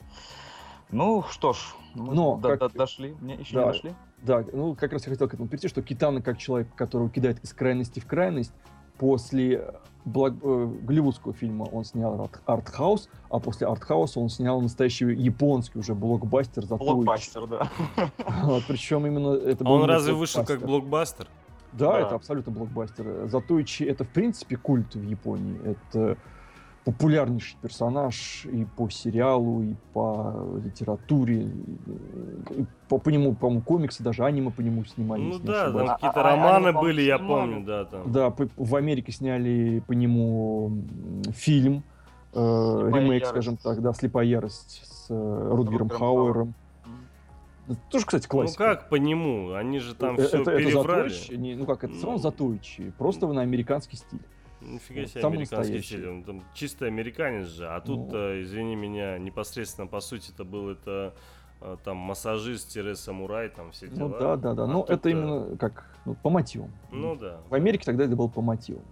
Ну 0.90 1.24
что 1.30 1.52
ж, 1.52 1.58
мы 1.94 2.14
Но, 2.14 2.36
до- 2.36 2.56
как- 2.56 2.72
до- 2.72 2.78
дошли. 2.78 3.16
Не, 3.20 3.34
еще 3.36 3.54
Да. 3.54 3.60
не 3.60 3.66
дошли? 3.72 3.94
Да, 4.22 4.44
ну 4.52 4.74
как 4.74 4.92
раз 4.92 5.04
я 5.06 5.12
хотел 5.12 5.28
к 5.28 5.34
этому 5.34 5.48
перейти, 5.48 5.68
что 5.68 5.82
Китана 5.82 6.22
как 6.22 6.38
человек, 6.38 6.68
которого 6.74 7.10
кидает 7.10 7.42
из 7.44 7.52
крайности 7.52 8.00
в 8.00 8.06
крайность, 8.06 8.52
после 8.98 9.74
благ- 10.06 10.38
э, 10.42 10.66
голливудского 10.82 11.34
фильма 11.34 11.64
он 11.64 11.84
снял 11.84 12.14
арт- 12.20 12.40
артхаус, 12.46 13.08
а 13.28 13.38
после 13.40 13.66
артхауса 13.66 14.20
он 14.20 14.30
снял 14.30 14.60
настоящий 14.60 15.06
японский 15.12 15.78
уже 15.78 15.94
блокбастер 15.94 16.64
за 16.64 16.76
Блокбастер, 16.76 17.46
да. 17.46 17.68
Причем 18.68 19.06
именно 19.06 19.34
это 19.34 19.64
А 19.64 19.68
был 19.68 19.72
он 19.72 19.84
разве 19.84 20.14
вышел 20.14 20.44
как 20.44 20.60
блокбастер. 20.60 21.26
Да, 21.72 21.92
Да. 21.92 22.00
это 22.00 22.14
абсолютно 22.14 22.52
блокбастер. 22.52 23.26
Затойчи 23.28 23.82
это 23.82 24.04
в 24.04 24.08
принципе 24.08 24.56
культ 24.56 24.94
в 24.94 25.02
Японии. 25.02 25.60
Это 25.62 26.16
популярнейший 26.86 27.58
персонаж 27.60 28.46
и 28.46 28.64
по 28.76 28.88
сериалу, 28.88 29.60
и 29.64 29.74
по 29.92 30.32
литературе, 30.64 31.48
и 32.50 32.64
по, 32.88 32.98
по 32.98 33.08
нему, 33.08 33.34
по-моему, 33.34 33.60
комиксы, 33.62 34.04
даже 34.04 34.24
аниме 34.24 34.52
по 34.52 34.60
нему 34.60 34.84
снимали. 34.84 35.20
Ну 35.22 35.38
да, 35.40 35.72
там 35.72 35.88
А- 35.88 35.94
какие-то 35.94 36.20
а- 36.20 36.30
а 36.30 36.36
романы 36.36 36.68
они, 36.68 36.78
были, 36.78 37.02
я 37.02 37.18
помню, 37.18 37.64
да, 37.66 37.86
там. 37.86 38.12
Да, 38.12 38.30
п- 38.30 38.48
в 38.56 38.76
Америке 38.76 39.10
сняли 39.10 39.82
по 39.88 39.92
нему 39.94 40.70
фильм, 41.32 41.82
э, 42.32 42.78
«Слепая 42.82 43.02
ремейк, 43.02 43.22
ярость». 43.24 43.30
скажем 43.30 43.56
так, 43.56 43.82
да, 43.82 43.92
«Слепая 43.92 44.24
ярость» 44.26 44.82
с 44.84 45.06
э, 45.10 45.48
Рутгером 45.50 45.88
Хауэром. 45.88 46.54
Это 47.68 47.78
тоже, 47.90 48.06
кстати, 48.06 48.28
Ну 48.30 48.30
классика. 48.30 48.64
как 48.64 48.88
по 48.90 48.94
нему? 48.94 49.54
Они 49.54 49.80
же 49.80 49.96
там 49.96 50.14
Э, 50.14 50.24
все 50.24 50.40
это, 50.42 50.52
это 50.52 50.62
переврали. 50.62 51.08
Затойчи, 51.08 51.32
не- 51.36 51.56
ну 51.56 51.66
как, 51.66 51.82
это 51.82 51.94
все 51.94 52.02
равно 52.06 52.18
Ну. 52.18 52.22
Затойчи, 52.22 52.92
просто 52.96 53.26
на 53.26 53.40
американский 53.40 53.96
стиль. 53.96 54.20
Нифига 54.66 55.06
себе 55.06 55.20
самый 55.22 55.36
американский 55.36 55.56
настоящий. 55.74 55.86
стиль. 55.86 56.08
Он 56.08 56.22
там 56.24 56.42
чисто 56.54 56.86
американец 56.86 57.46
же. 57.48 57.66
А 57.68 57.80
тут, 57.80 58.10
Ну. 58.12 58.16
э, 58.16 58.42
извини 58.42 58.74
меня, 58.76 59.18
непосредственно 59.18 59.86
по 59.86 60.00
сути 60.00 60.30
это 60.32 60.44
был 60.44 60.70
это 60.70 61.14
э, 61.60 61.76
там 61.84 61.96
массажист-самурай, 61.96 63.48
там 63.48 63.72
все 63.72 63.88
дела. 63.88 64.08
Ну 64.08 64.18
да, 64.18 64.36
да, 64.36 64.54
да. 64.54 64.64
А 64.64 64.66
Но 64.66 64.80
тут, 64.82 64.90
это 64.90 65.08
э, 65.08 65.12
именно 65.12 65.56
как 65.56 65.84
ну, 66.04 66.14
по 66.14 66.30
мотивам. 66.30 66.70
Ну 66.92 67.16
да. 67.16 67.40
В 67.48 67.54
Америке 67.54 67.84
тогда 67.84 68.04
это 68.04 68.14
было 68.16 68.28
по 68.28 68.40
мотивам. 68.42 68.82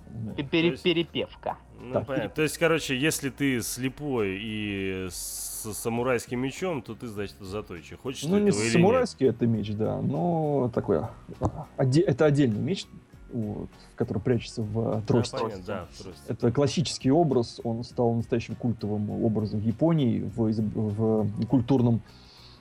Пере- 0.51 0.70
есть- 0.70 0.82
перепевка. 0.82 1.59
Ну, 1.80 1.92
Так, 1.92 2.06
понятно. 2.06 2.30
То 2.30 2.42
есть, 2.42 2.56
короче, 2.56 2.96
если 2.98 3.28
ты 3.28 3.60
слепой 3.60 4.38
и 4.40 5.06
с 5.10 5.70
самурайским 5.74 6.40
мечом, 6.40 6.80
то 6.82 6.94
ты, 6.94 7.06
значит, 7.09 7.36
затойчик. 7.40 8.01
Хочешь 8.01 8.24
Ну 8.24 8.36
ты 8.36 8.42
не 8.42 8.48
этого 8.48 8.60
или 8.60 8.64
нет? 8.66 8.72
самурайский 8.72 9.26
это 9.28 9.46
меч, 9.46 9.70
да, 9.72 10.01
но 10.01 10.70
такой 10.74 11.01
а, 11.01 11.66
оде- 11.76 12.01
это 12.02 12.24
отдельный 12.24 12.60
меч, 12.60 12.86
вот, 13.35 13.69
который 13.97 14.20
прячется 14.20 14.62
в 14.62 14.94
Да, 14.94 15.01
трости. 15.02 15.32
понятно, 15.32 15.65
да, 15.66 15.86
трости. 15.98 16.23
Это 16.28 16.52
классический 16.52 17.11
образ, 17.11 17.61
он 17.65 17.82
стал 17.85 18.15
настоящим 18.15 18.55
культовым 18.55 19.11
образом 19.11 19.61
в 19.61 19.65
Японии, 19.65 20.20
в, 20.36 20.51
в 20.52 21.47
культурном, 21.47 22.01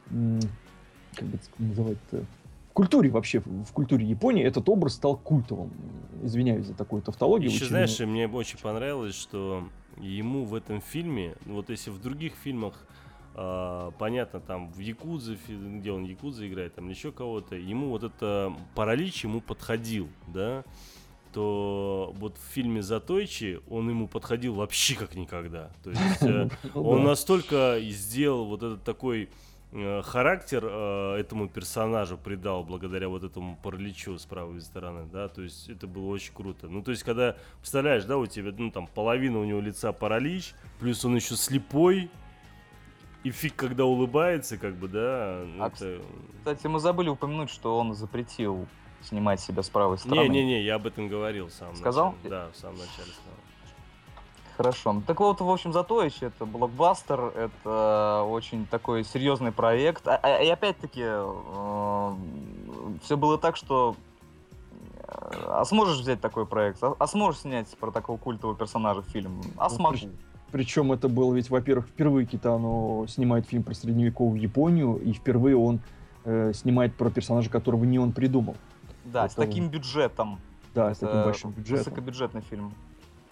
как 0.10 1.28
бы 1.28 1.40
называть-то, 1.60 2.26
в 2.70 2.74
культуре 2.74 3.10
вообще, 3.12 3.40
в 3.40 3.72
культуре 3.72 4.06
Японии 4.06 4.44
этот 4.44 4.68
образ 4.68 4.94
стал 4.96 5.16
культовым. 5.16 5.72
Извиняюсь 6.24 6.66
за 6.66 6.74
такую 6.74 7.04
тавтологию. 7.04 7.50
Еще, 7.50 7.66
очень- 7.66 7.70
знаешь, 7.70 8.00
мне 8.00 8.28
очень 8.28 8.58
понравилось, 8.58 9.14
что 9.16 9.64
ему 10.00 10.44
в 10.46 10.56
этом 10.56 10.82
фильме, 10.82 11.36
ну, 11.46 11.56
вот 11.56 11.70
если 11.70 11.92
в 11.92 12.02
других 12.02 12.34
фильмах, 12.34 12.74
понятно, 13.34 14.40
там 14.40 14.72
в 14.72 14.80
Якудзе, 14.80 15.38
где 15.48 15.92
он 15.92 16.04
Якудзе 16.04 16.48
играет, 16.48 16.76
там 16.76 16.90
еще 16.90 17.12
кого-то, 17.12 17.56
ему 17.56 17.90
вот 17.90 18.04
это 18.04 18.54
паралич 18.76 19.24
ему 19.24 19.42
подходил, 19.42 20.08
да, 20.28 20.64
то 21.34 22.14
вот 22.18 22.38
в 22.38 22.54
фильме 22.54 22.82
Затойчи 22.82 23.60
он 23.70 23.90
ему 23.90 24.08
подходил 24.08 24.54
вообще 24.54 24.96
как 24.96 25.16
никогда. 25.16 25.72
То 25.84 25.90
есть 25.90 26.22
э, 26.22 26.50
Ну 26.76 26.88
он 26.88 27.04
настолько 27.04 27.80
сделал 27.82 28.46
вот 28.46 28.62
этот 28.62 28.84
такой 28.84 29.30
э, 29.72 30.02
характер 30.04 30.64
э, 30.64 31.18
этому 31.20 31.50
персонажу 31.50 32.18
придал 32.18 32.64
благодаря 32.64 33.10
вот 33.10 33.24
этому 33.24 33.58
параличу 33.62 34.18
с 34.18 34.26
правой 34.26 34.62
стороны, 34.62 35.08
да, 35.12 35.28
то 35.28 35.42
есть 35.42 35.70
это 35.70 35.88
было 35.88 36.08
очень 36.08 36.34
круто. 36.34 36.68
Ну, 36.68 36.84
то 36.84 36.92
есть, 36.92 37.04
когда, 37.04 37.36
представляешь, 37.58 38.06
да, 38.06 38.18
у 38.18 38.28
тебя, 38.28 38.54
ну, 38.56 38.72
там, 38.72 38.88
половина 38.88 39.40
у 39.40 39.44
него 39.44 39.60
лица 39.60 39.92
паралич, 39.92 40.54
плюс 40.80 41.04
он 41.04 41.16
еще 41.16 41.36
слепой, 41.36 42.12
и 43.24 43.32
фиг, 43.32 43.56
когда 43.56 43.86
улыбается, 43.86 44.58
как 44.58 44.76
бы, 44.76 44.88
да, 44.88 45.42
А, 45.60 45.68
это... 45.74 46.02
Кстати, 46.40 46.68
мы 46.68 46.80
забыли 46.80 47.10
упомянуть, 47.10 47.50
что 47.50 47.78
он 47.78 47.94
запретил 47.94 48.68
снимать 49.02 49.40
себя 49.40 49.64
с 49.64 49.70
правой 49.70 49.98
стороны. 49.98 50.28
Не-не-не, 50.28 50.62
я 50.62 50.76
об 50.76 50.86
этом 50.88 51.08
говорил 51.08 51.48
в 51.48 51.52
самом 51.54 51.76
Сказал? 51.76 52.12
начале. 52.14 52.30
Да, 52.30 52.50
в 52.52 52.58
самом 52.58 52.76
начале 52.76 53.12
сказал. 53.14 53.34
Хорошо. 54.58 55.02
Так 55.08 55.20
вот, 55.20 55.42
в 55.42 55.50
общем, 55.50 55.74
Затоич 55.74 56.22
это 56.22 56.46
блокбастер, 56.46 57.20
это 57.36 58.24
очень 58.30 58.68
такой 58.68 59.04
серьезный 59.04 59.52
проект. 59.52 60.08
А- 60.08 60.20
а- 60.22 60.44
и 60.44 60.48
опять-таки, 60.48 61.02
все 63.04 63.18
было 63.18 63.38
так, 63.40 63.56
что 63.58 63.96
э, 65.00 65.46
а 65.48 65.66
сможешь 65.66 65.98
взять 65.98 66.22
такой 66.22 66.46
проект? 66.46 66.84
А, 66.84 66.96
а 67.00 67.08
сможешь 67.08 67.42
снять 67.42 67.68
про 67.80 67.90
такого 67.92 68.18
культового 68.18 68.56
персонажа 68.56 69.02
фильм? 69.02 69.42
А 69.58 69.70
Ну, 69.70 69.76
смогу. 69.76 69.98
Прич- 70.54 70.64
Причем 70.66 70.92
это 70.92 71.10
был 71.10 71.34
ведь, 71.34 71.50
во-первых, 71.50 71.88
впервые 71.88 72.26
Китано 72.26 73.06
снимает 73.08 73.48
фильм 73.48 73.64
про 73.64 73.74
средневековую 73.74 74.40
Японию, 74.40 74.98
и 74.98 75.12
впервые 75.14 75.58
он 75.58 75.80
э, 76.26 76.52
снимает 76.54 76.96
про 76.96 77.10
персонажа, 77.10 77.50
которого 77.50 77.84
не 77.84 78.00
он 78.00 78.14
придумал. 78.14 78.56
Да, 79.06 79.28
с 79.28 79.34
это- 79.34 79.42
таким 79.42 79.70
бюджетом. 79.70 80.40
Да, 80.74 80.94
с 80.94 81.00
таким 81.00 81.16
Это 81.18 81.26
большим 81.26 81.52
бюджетом. 81.52 81.78
Высокобюджетный 81.86 82.42
фильм. 82.42 82.70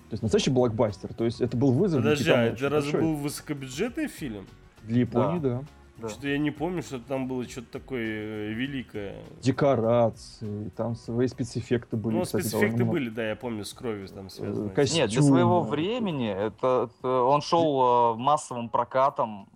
То 0.09 0.13
есть 0.13 0.23
настоящий 0.23 0.51
блокбастер. 0.51 1.13
То 1.13 1.23
есть 1.23 1.39
это 1.39 1.55
был 1.55 1.71
вызов 1.71 2.01
для 2.01 2.11
Подожди, 2.11 2.29
а 2.29 2.33
Китано 2.33 2.53
это 2.67 2.69
разве 2.69 2.91
большой. 2.91 3.01
был 3.01 3.15
высокобюджетный 3.15 4.07
фильм? 4.07 4.45
Для 4.83 4.99
Японии, 5.01 5.39
да. 5.39 5.49
Да. 5.59 5.63
Что-то 6.09 6.27
я 6.27 6.37
не 6.37 6.51
помню, 6.51 6.81
что 6.81 6.99
там 6.99 7.27
было 7.27 7.43
что-то 7.47 7.71
такое 7.79 8.01
э, 8.01 8.53
великое. 8.53 9.15
Декорации, 9.41 10.69
там 10.75 10.95
свои 10.95 11.27
спецэффекты 11.27 11.97
были. 11.97 12.17
ну, 12.17 12.21
кстати, 12.23 12.43
спецэффекты 12.43 12.77
довольно 12.79 12.91
были, 12.91 13.09
да, 13.09 13.29
я 13.29 13.35
помню, 13.35 13.65
с 13.65 13.73
кровью 13.73 14.07
там 14.07 14.29
связаны. 14.29 14.69
костюм. 14.69 14.99
Нет, 14.99 15.09
для 15.11 15.21
своего 15.21 15.61
времени 15.61 16.29
это, 16.29 16.89
это 16.99 17.21
он 17.23 17.41
шел 17.41 18.13
э, 18.13 18.17
массовым 18.17 18.69
прокатом, 18.69 19.47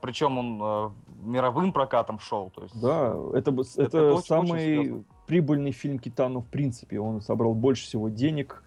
причем 0.00 0.38
он 0.38 0.60
э, 0.62 0.90
мировым 1.22 1.72
прокатом 1.72 2.18
шел. 2.20 2.50
То 2.54 2.62
есть, 2.62 2.80
Да, 2.80 3.14
это, 3.34 3.50
Это- 3.50 3.82
это, 3.82 3.98
очень- 4.12 4.16
очень 4.18 4.26
самый 4.26 4.60
серьезно. 4.60 5.04
прибыльный 5.26 5.72
фильм 5.72 5.98
Китану 5.98 6.40
в 6.40 6.46
принципе. 6.46 7.00
Он 7.00 7.20
собрал 7.20 7.54
больше 7.54 7.84
всего 7.84 8.08
денег, 8.08 8.62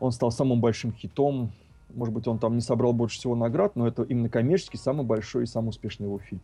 он 0.00 0.12
стал 0.12 0.30
самым 0.30 0.60
большим 0.60 0.92
хитом. 0.92 1.50
Может 1.94 2.14
быть, 2.14 2.26
он 2.28 2.38
там 2.38 2.54
не 2.54 2.60
собрал 2.60 2.92
больше 2.92 3.18
всего 3.18 3.34
наград, 3.34 3.76
но 3.76 3.86
это 3.86 4.02
именно 4.02 4.28
коммерчески 4.28 4.76
самый 4.76 5.04
большой 5.06 5.44
и 5.44 5.46
самый 5.46 5.68
успешный 5.70 6.04
его 6.04 6.18
фильм. 6.18 6.40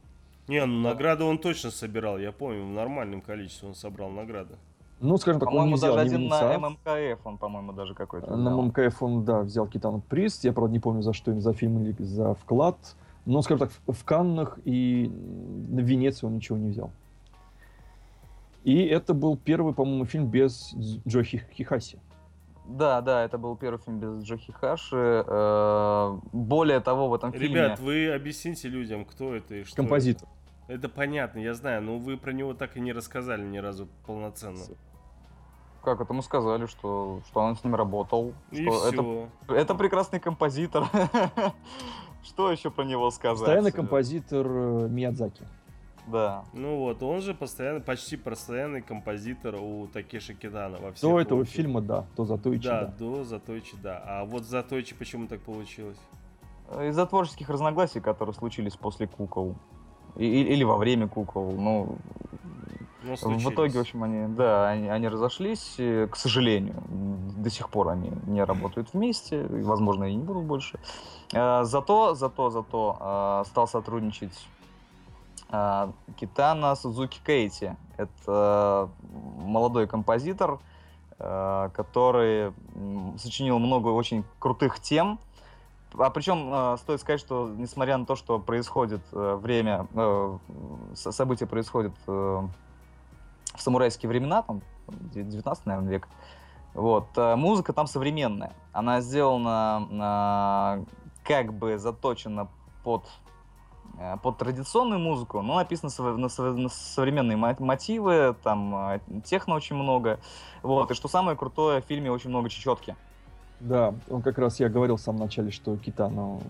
Не, 0.49 0.65
ну 0.67 0.81
награды 0.83 1.25
он 1.25 1.39
точно 1.39 1.71
собирал, 1.71 2.19
я 2.19 2.33
помню, 2.33 2.65
в 2.65 2.71
нормальном 2.71 3.21
количестве 3.21 3.69
он 3.69 3.75
собрал 3.75 4.11
награды. 4.11 4.55
Ну, 5.01 5.17
скажем 5.19 5.41
так, 5.41 5.51
он 5.53 5.69
не 5.69 5.75
взял 5.75 5.97
даже 5.97 6.15
один 6.15 6.29
на. 6.29 6.59
ММКФ 6.59 7.27
он, 7.27 7.37
по-моему, 7.39 7.73
даже 7.73 7.95
какой-то. 7.95 8.35
На. 8.37 8.57
ММКФ 8.57 9.03
он, 9.03 9.25
да, 9.25 9.41
взял 9.41 9.67
Китану 9.67 10.01
приз. 10.09 10.43
Я, 10.45 10.53
правда, 10.53 10.73
не 10.73 10.79
помню, 10.81 11.03
за 11.03 11.13
что, 11.13 11.39
за 11.41 11.53
фильм 11.53 11.83
или 11.83 11.95
за 12.03 12.35
вклад. 12.35 12.77
Но, 13.27 13.43
скажем 13.43 13.67
так, 13.69 13.71
в- 13.87 13.93
в 13.93 14.05
Каннах 14.05 14.59
и 14.65 15.11
на 15.69 15.81
Венеции 15.81 16.27
он 16.27 16.37
ничего 16.37 16.57
не 16.59 16.69
взял. 16.71 16.91
И 18.63 18.83
это 18.85 19.13
был 19.15 19.37
первый, 19.37 19.75
по-моему, 19.75 20.05
фильм 20.07 20.27
без 20.27 20.75
Джо 21.07 21.23
Хи- 21.23 21.43
Хихаси. 21.53 21.99
Да, 22.65 23.01
да, 23.03 23.25
это 23.25 23.37
был 23.39 23.57
первый 23.57 23.79
фильм 23.79 23.99
без 23.99 24.25
Джо 24.25 24.37
Хихаши. 24.37 25.25
Э, 25.27 26.19
Более 26.33 26.81
того, 26.81 27.09
в 27.09 27.15
этом 27.15 27.33
Ребят, 27.33 27.79
фильме... 27.79 28.09
вы 28.09 28.15
объясните 28.15 28.69
людям, 28.69 29.05
кто 29.05 29.35
это 29.35 29.55
и 29.57 29.65
что 29.65 29.77
Композитор. 29.77 30.29
Это. 30.29 30.45
Это 30.67 30.89
понятно, 30.89 31.41
я 31.41 31.53
знаю, 31.53 31.83
но 31.83 31.99
вы 31.99 32.17
про 32.17 32.33
него 32.33 32.55
так 32.55 32.77
и 32.77 32.81
не 32.81 32.93
рассказали 32.93 33.45
ни 33.45 33.59
разу 33.59 33.87
полноценно. 34.07 34.65
Как 35.83 36.01
это 36.01 36.15
мы 36.15 36.23
сказали, 36.23 36.65
что, 36.65 37.21
что 37.27 37.41
он 37.41 37.57
с 37.57 37.65
ним 37.65 37.75
работал. 37.75 38.33
И 38.51 38.63
что 38.63 38.89
это, 38.89 39.03
все. 39.03 39.55
это 39.55 39.75
прекрасный 39.75 40.21
композитор. 40.21 40.87
Что 42.23 42.51
еще 42.51 42.71
про 42.71 42.85
него 42.85 43.11
сказать? 43.11 43.41
Постоянный 43.41 43.71
композитор 43.71 44.47
э, 44.47 44.89
Миядзаки. 44.89 45.47
Да. 46.07 46.45
Ну 46.53 46.79
вот, 46.79 47.03
он 47.03 47.23
же 47.23 47.33
постоянно, 47.35 47.81
почти 47.81 48.17
постоянный 48.17 48.83
композитор 48.83 49.55
у 49.57 49.87
Такеши 49.87 50.35
Кидана 50.35 50.79
во 50.79 50.93
всех 50.93 51.01
До 51.11 51.21
этого 51.21 51.45
фильмах. 51.45 51.49
фильма, 51.49 51.81
да. 51.81 52.05
То 52.17 52.25
Затоичи, 52.25 52.65
Да, 52.69 52.81
да. 52.85 52.95
до 52.99 53.25
Затойчи, 53.25 53.77
да. 53.83 54.03
А 54.07 54.25
вот 54.25 54.45
Затойчи 54.45 54.95
почему 54.95 55.27
так 55.29 55.41
получилось? 55.41 55.99
Из-за 56.89 57.07
творческих 57.07 57.49
разногласий, 57.49 58.01
которые 58.01 58.35
случились 58.35 58.77
после 58.77 59.07
кукол. 59.07 59.55
И- 60.17 60.43
или 60.43 60.63
во 60.65 60.77
время 60.77 61.09
кукол. 61.09 61.53
Ну, 61.53 61.97
Ну, 63.07 63.17
в 63.39 63.51
итоге, 63.53 63.79
в 63.79 63.81
общем, 63.83 64.03
они, 64.03 64.35
да, 64.35 64.69
они, 64.71 64.89
они 64.89 65.09
разошлись, 65.09 65.75
к 66.11 66.17
сожалению. 66.17 66.83
До 67.37 67.51
сих 67.51 67.69
пор 67.69 67.89
они 67.91 68.11
не 68.27 68.43
работают 68.43 68.95
вместе, 68.95 69.43
и, 69.43 69.63
возможно, 69.63 70.05
и 70.05 70.15
не 70.15 70.25
будут 70.25 70.45
больше. 70.45 70.79
Э, 71.35 71.65
Зато, 71.65 72.15
зато, 72.15 72.49
зато 72.51 72.97
э, 73.45 73.49
стал 73.51 73.69
сотрудничать 73.69 74.47
Китана 76.17 76.75
Сузуки 76.75 77.21
Кейти. 77.25 77.77
Это 77.97 78.91
молодой 79.39 79.87
композитор, 79.87 80.59
э, 81.19 81.71
который 81.75 82.53
сочинил 83.19 83.59
много 83.59 83.89
очень 83.89 84.25
крутых 84.39 84.81
тем. 84.81 85.19
А 85.97 86.11
причем 86.11 86.51
э, 86.53 86.77
стоит 86.79 87.01
сказать, 87.01 87.21
что 87.21 87.49
несмотря 87.49 87.97
на 87.97 88.05
то, 88.05 88.17
что 88.17 88.41
происходит 88.41 89.01
э, 89.13 89.39
время, 89.41 89.87
э, 89.95 90.39
события 90.95 91.47
происходят 91.47 91.95
э, 92.09 92.11
в 93.55 93.63
самурайские 93.63 94.09
времена, 94.09 94.43
там, 94.43 94.61
19, 94.89 95.67
наверное, 95.67 95.91
век, 95.91 96.09
вот, 96.75 97.07
музыка 97.17 97.73
там 97.73 97.87
современная. 97.87 98.53
Она 98.73 99.01
сделана, 99.01 100.83
э, 100.83 100.85
как 101.23 101.55
бы 101.55 101.79
заточена 101.79 102.49
под, 102.83 103.05
под 104.23 104.39
традиционную 104.39 105.01
музыку, 105.01 105.43
но 105.43 105.57
написано 105.57 105.91
на, 106.17 106.29
сов- 106.29 106.57
на 106.57 106.69
современные 106.69 107.37
мо- 107.37 107.57
мотивы, 107.59 108.35
там 108.43 108.75
э, 108.75 109.01
техно 109.25 109.55
очень 109.55 109.77
много. 109.77 110.19
Вот, 110.63 110.91
и 110.91 110.95
что 110.95 111.09
самое 111.09 111.37
крутое, 111.37 111.81
в 111.81 111.85
фильме 111.85 112.11
очень 112.11 112.31
много 112.31 112.49
чечетки. 112.49 112.97
Да, 113.61 113.95
он 114.11 114.23
как 114.23 114.39
раз, 114.39 114.61
я 114.61 114.69
говорил 114.69 114.97
в 114.97 115.01
самом 115.01 115.21
начале, 115.21 115.51
что 115.51 115.77
Китано 115.77 116.41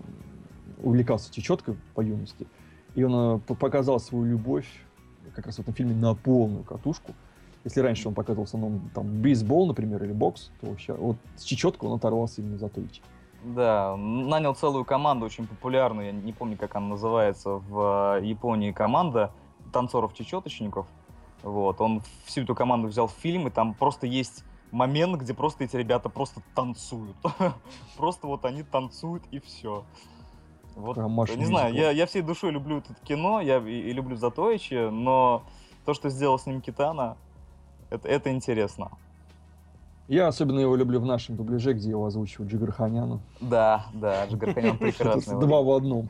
увлекался 0.81 1.33
чечеткой 1.33 1.77
по 1.93 2.01
юности, 2.01 2.47
и 2.95 3.03
он 3.03 3.37
э, 3.37 3.53
показал 3.53 3.99
свою 3.99 4.25
любовь 4.25 4.67
как 5.35 5.45
раз 5.45 5.55
в 5.55 5.59
этом 5.59 5.73
фильме 5.73 5.95
на 5.95 6.15
полную 6.15 6.63
катушку. 6.63 7.13
Если 7.63 7.79
раньше 7.79 8.07
он 8.07 8.13
показывал 8.13 8.45
в 8.45 8.47
основном 8.47 8.91
там 8.93 9.07
бейсбол, 9.07 9.67
например, 9.67 10.03
или 10.03 10.13
бокс, 10.13 10.51
то 10.61 10.75
сейчас 10.77 10.97
вот 10.99 11.17
с 11.35 11.43
чечеткой 11.43 11.89
он 11.89 11.95
оторвался 11.95 12.41
именно 12.41 12.57
за 12.57 12.69
Туичи. 12.69 13.01
Да, 13.45 13.95
нанял 13.95 14.55
целую 14.55 14.85
команду, 14.85 15.27
очень 15.27 15.45
популярную, 15.45 16.07
я 16.07 16.11
не 16.11 16.33
помню, 16.33 16.57
как 16.57 16.75
она 16.75 16.87
называется, 16.87 17.51
в 17.51 18.17
э, 18.17 18.25
Японии 18.25 18.71
команда 18.71 19.31
танцоров-чечеточников. 19.71 20.87
Вот, 21.43 21.79
он 21.79 22.01
всю 22.25 22.41
эту 22.41 22.55
команду 22.55 22.87
взял 22.87 23.07
в 23.07 23.11
фильм, 23.11 23.47
и 23.47 23.51
там 23.51 23.75
просто 23.75 24.07
есть 24.07 24.43
момент, 24.71 25.21
где 25.21 25.35
просто 25.35 25.63
эти 25.63 25.75
ребята 25.75 26.09
просто 26.09 26.41
танцуют. 26.55 27.15
Просто 27.97 28.25
вот 28.25 28.45
они 28.45 28.63
танцуют 28.63 29.23
и 29.29 29.39
все. 29.39 29.83
Вот, 30.75 30.97
не 30.97 31.45
знаю, 31.45 31.73
я, 31.73 31.91
я 31.91 32.05
всей 32.07 32.23
душой 32.23 32.51
люблю 32.51 32.79
это 32.79 32.95
кино, 33.05 33.41
я 33.41 33.59
и, 33.59 33.71
и 33.71 33.93
люблю 33.93 34.17
Затоичи, 34.17 34.89
но 34.89 35.43
то, 35.85 35.93
что 35.93 36.09
сделал 36.09 36.39
с 36.39 36.47
ним 36.47 36.61
Китана, 36.61 37.15
это, 37.91 38.07
это 38.09 38.31
интересно. 38.31 38.91
Я 40.07 40.27
особенно 40.27 40.59
его 40.59 40.75
люблю 40.75 40.99
в 40.99 41.05
нашем 41.05 41.35
дубляже, 41.35 41.73
где 41.73 41.89
его 41.89 42.05
озвучивают 42.05 42.51
Джигар 42.51 42.71
Ханяна. 42.71 43.19
Да, 43.41 43.87
да, 43.93 44.27
Джигарханян 44.27 44.77
прекрасный. 44.79 45.39
Два 45.39 45.61
в 45.61 45.71
одном. 45.71 46.09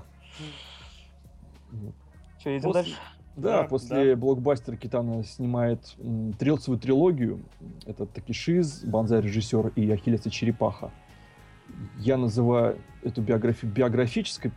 Вот. 1.71 1.93
Что, 2.39 2.49
едем 2.49 2.63
После- 2.63 2.81
дальше? 2.83 2.97
Да, 3.37 3.63
Да, 3.63 3.67
после 3.67 4.15
блокбастера 4.15 4.77
Китана 4.77 5.21
снимает 5.25 5.93
м, 5.99 6.31
трилцевую 6.33 6.79
трилогию. 6.79 7.41
Это 7.85 8.05
Такишиз, 8.05 8.83
Банзай 8.85 9.19
режиссер 9.21 9.73
и 9.75 9.91
Ахиллес 9.91 10.25
и 10.25 10.31
Черепаха. 10.31 10.89
Я 11.97 12.15
называю 12.15 12.77
эту 13.03 13.21
биографию 13.21 13.69
биографической. 13.71 14.51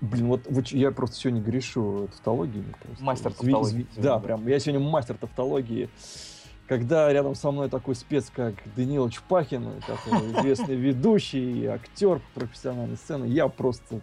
Блин, 0.00 0.26
вот 0.26 0.42
ч- 0.64 0.76
я 0.76 0.90
просто 0.90 1.14
сегодня 1.16 1.40
грешу 1.40 2.08
тавтологией. 2.10 2.64
просто. 2.82 3.04
Мастер 3.04 3.32
тавтологии 3.32 3.86
да. 3.96 4.18
прям, 4.18 4.46
я 4.48 4.58
сегодня 4.58 4.84
мастер 4.84 5.16
тавтологии. 5.16 5.88
Когда 6.68 7.12
рядом 7.12 7.34
со 7.36 7.50
мной 7.52 7.68
такой 7.68 7.94
спец, 7.94 8.30
как 8.34 8.54
Даниил 8.74 9.08
Чупахин, 9.08 9.64
который 9.86 10.32
известный 10.40 10.74
ведущий, 10.74 11.62
и 11.62 11.66
актер 11.66 12.20
профессиональной 12.34 12.96
сцены, 12.96 13.26
я 13.26 13.46
просто 13.48 14.00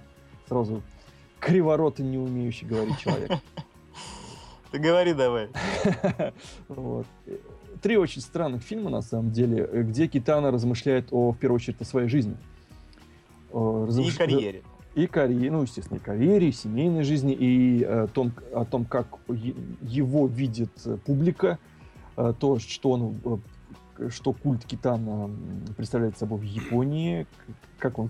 сразу 0.48 0.82
криворот 1.40 2.00
и 2.00 2.04
не 2.04 2.18
умеющий 2.18 2.66
говорить 2.68 2.98
человек. 3.00 3.32
Ты 4.72 4.80
говори 4.80 5.14
давай. 5.14 5.50
Вот. 6.68 7.06
Э, 7.28 7.38
Три 7.82 7.98
очень 7.98 8.22
странных 8.22 8.64
фильма, 8.64 8.90
на 8.90 9.02
самом 9.02 9.32
деле, 9.32 9.68
э, 9.70 9.84
где 9.84 10.08
Китана 10.08 10.52
размышляет 10.52 11.08
о, 11.12 11.32
в 11.32 11.38
первую 11.38 11.58
очередь, 11.58 11.82
о 11.82 11.86
своей 11.86 12.08
жизни. 12.08 12.38
О, 13.52 13.86
И 13.86 13.90
размыш- 13.90 14.18
карьере. 14.18 14.64
и 14.96 15.06
карьере, 15.06 15.52
ну, 15.52 15.62
естественно, 15.64 15.98
и 15.98 16.02
карьере, 16.02 16.48
и 16.48 16.52
семейной 16.54 17.04
жизни, 17.04 17.34
и 17.38 17.84
э, 17.86 18.08
том, 18.14 18.32
о 18.54 18.64
том, 18.64 18.86
как 18.86 19.08
его 19.28 20.28
видит 20.28 20.72
э, 20.86 20.98
публика, 21.06 21.48
э, 21.50 21.73
то, 22.16 22.60
что 22.60 22.92
он, 22.92 23.16
э, 23.98 24.10
что 24.10 24.34
культ 24.34 24.66
Китана 24.66 25.30
представляет 25.76 26.18
собой 26.18 26.40
в 26.40 26.44
Японии, 26.44 27.28
как 27.80 28.00
он, 28.00 28.10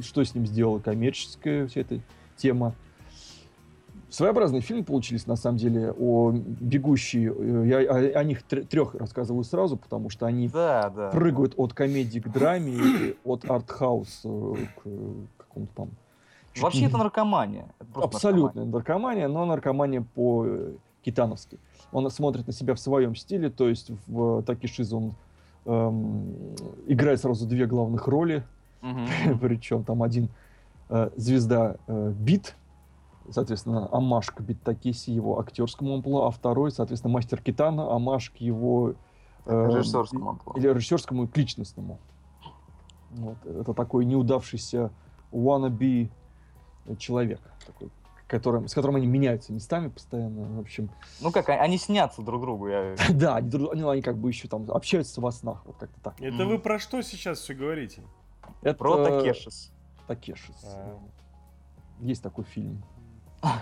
что 0.00 0.24
с 0.24 0.34
ним 0.34 0.46
сделала 0.46 0.78
коммерческая 0.78 1.66
вся 1.66 1.80
эта 1.80 2.00
тема. 2.36 2.74
Своеобразные 4.08 4.60
фильмы 4.60 4.84
получились, 4.84 5.26
на 5.26 5.36
самом 5.36 5.56
деле, 5.56 5.90
о 5.98 6.32
бегущие. 6.32 7.32
Э, 7.34 7.66
я 7.66 7.78
о, 7.78 8.20
о 8.20 8.24
них 8.24 8.42
трех 8.42 8.94
рассказываю 8.94 9.44
сразу, 9.44 9.76
потому 9.76 10.10
что 10.10 10.26
они 10.26 10.48
да, 10.48 10.90
да. 10.90 11.10
прыгают 11.10 11.54
от 11.56 11.72
комедии 11.72 12.18
к 12.18 12.28
драме, 12.28 13.14
от 13.24 13.48
артхауса 13.50 14.28
к 14.28 14.82
какому-то 15.38 15.72
там 15.74 15.90
Вообще 16.60 16.86
это 16.86 16.98
наркомания. 16.98 17.68
Это 17.80 18.00
Абсолютная 18.00 18.64
наркомания. 18.64 19.26
наркомания, 19.26 19.28
но 19.28 19.46
наркомания 19.46 20.06
по-китановски. 20.14 21.58
Он 21.92 22.10
смотрит 22.10 22.46
на 22.46 22.52
себя 22.52 22.74
в 22.74 22.80
своем 22.80 23.14
стиле, 23.14 23.50
то 23.50 23.68
есть 23.68 23.90
в 24.06 24.42
Такишиз 24.42 24.92
он 24.92 25.14
эм, 25.66 26.54
играет 26.86 27.20
сразу 27.20 27.46
две 27.46 27.66
главных 27.66 28.08
роли, 28.08 28.44
угу. 28.82 29.38
причем 29.40 29.84
там 29.84 30.02
один 30.02 30.28
э, 30.88 31.10
звезда 31.16 31.76
э, 31.86 32.12
бит, 32.16 32.56
соответственно, 33.30 33.88
амаш 33.92 34.30
к 34.30 34.40
Бит 34.40 34.62
Такиси, 34.62 35.10
его 35.10 35.38
актерскому 35.38 35.94
амплуа, 35.94 36.28
а 36.28 36.30
второй, 36.30 36.70
соответственно, 36.70 37.12
мастер 37.12 37.40
Китана, 37.40 37.94
амаш 37.94 38.30
к 38.30 38.36
его 38.36 38.94
э, 39.44 39.68
режиссерскому 39.70 40.30
амплуа. 40.30 40.58
Или 40.58 40.68
режиссерскому 40.68 41.24
и 41.24 41.26
к 41.26 41.36
личностному. 41.36 41.98
Вот. 43.10 43.36
Это 43.44 43.74
такой 43.74 44.06
неудавшийся 44.06 44.90
wannabe 45.30 46.10
человек, 46.98 47.40
такой, 47.66 47.90
которым, 48.32 48.66
с 48.66 48.72
которым 48.72 48.96
они 48.96 49.06
меняются 49.06 49.52
местами 49.52 49.88
постоянно. 49.88 50.56
В 50.56 50.60
общем. 50.60 50.90
Ну 51.20 51.30
как, 51.30 51.50
а, 51.50 51.60
они 51.60 51.76
снятся 51.76 52.22
друг 52.22 52.40
другу. 52.40 52.68
Я... 52.68 52.96
да, 53.10 53.36
они, 53.36 53.50
они, 53.70 53.82
они 53.82 54.00
как 54.00 54.16
бы 54.16 54.30
еще 54.30 54.48
там 54.48 54.68
общаются 54.70 55.20
во 55.20 55.30
снах, 55.30 55.62
вот 55.66 55.76
как-то 55.76 56.00
так. 56.00 56.14
Это 56.18 56.42
mm. 56.42 56.46
вы 56.46 56.58
про 56.58 56.78
что 56.78 57.02
сейчас 57.02 57.40
все 57.40 57.52
говорите? 57.52 58.02
Это... 58.62 58.78
Про 58.78 59.04
Такешис. 59.04 59.70
Такешис. 60.06 60.64
А. 60.64 60.98
Есть 62.00 62.22
такой 62.22 62.44
фильм. 62.44 62.82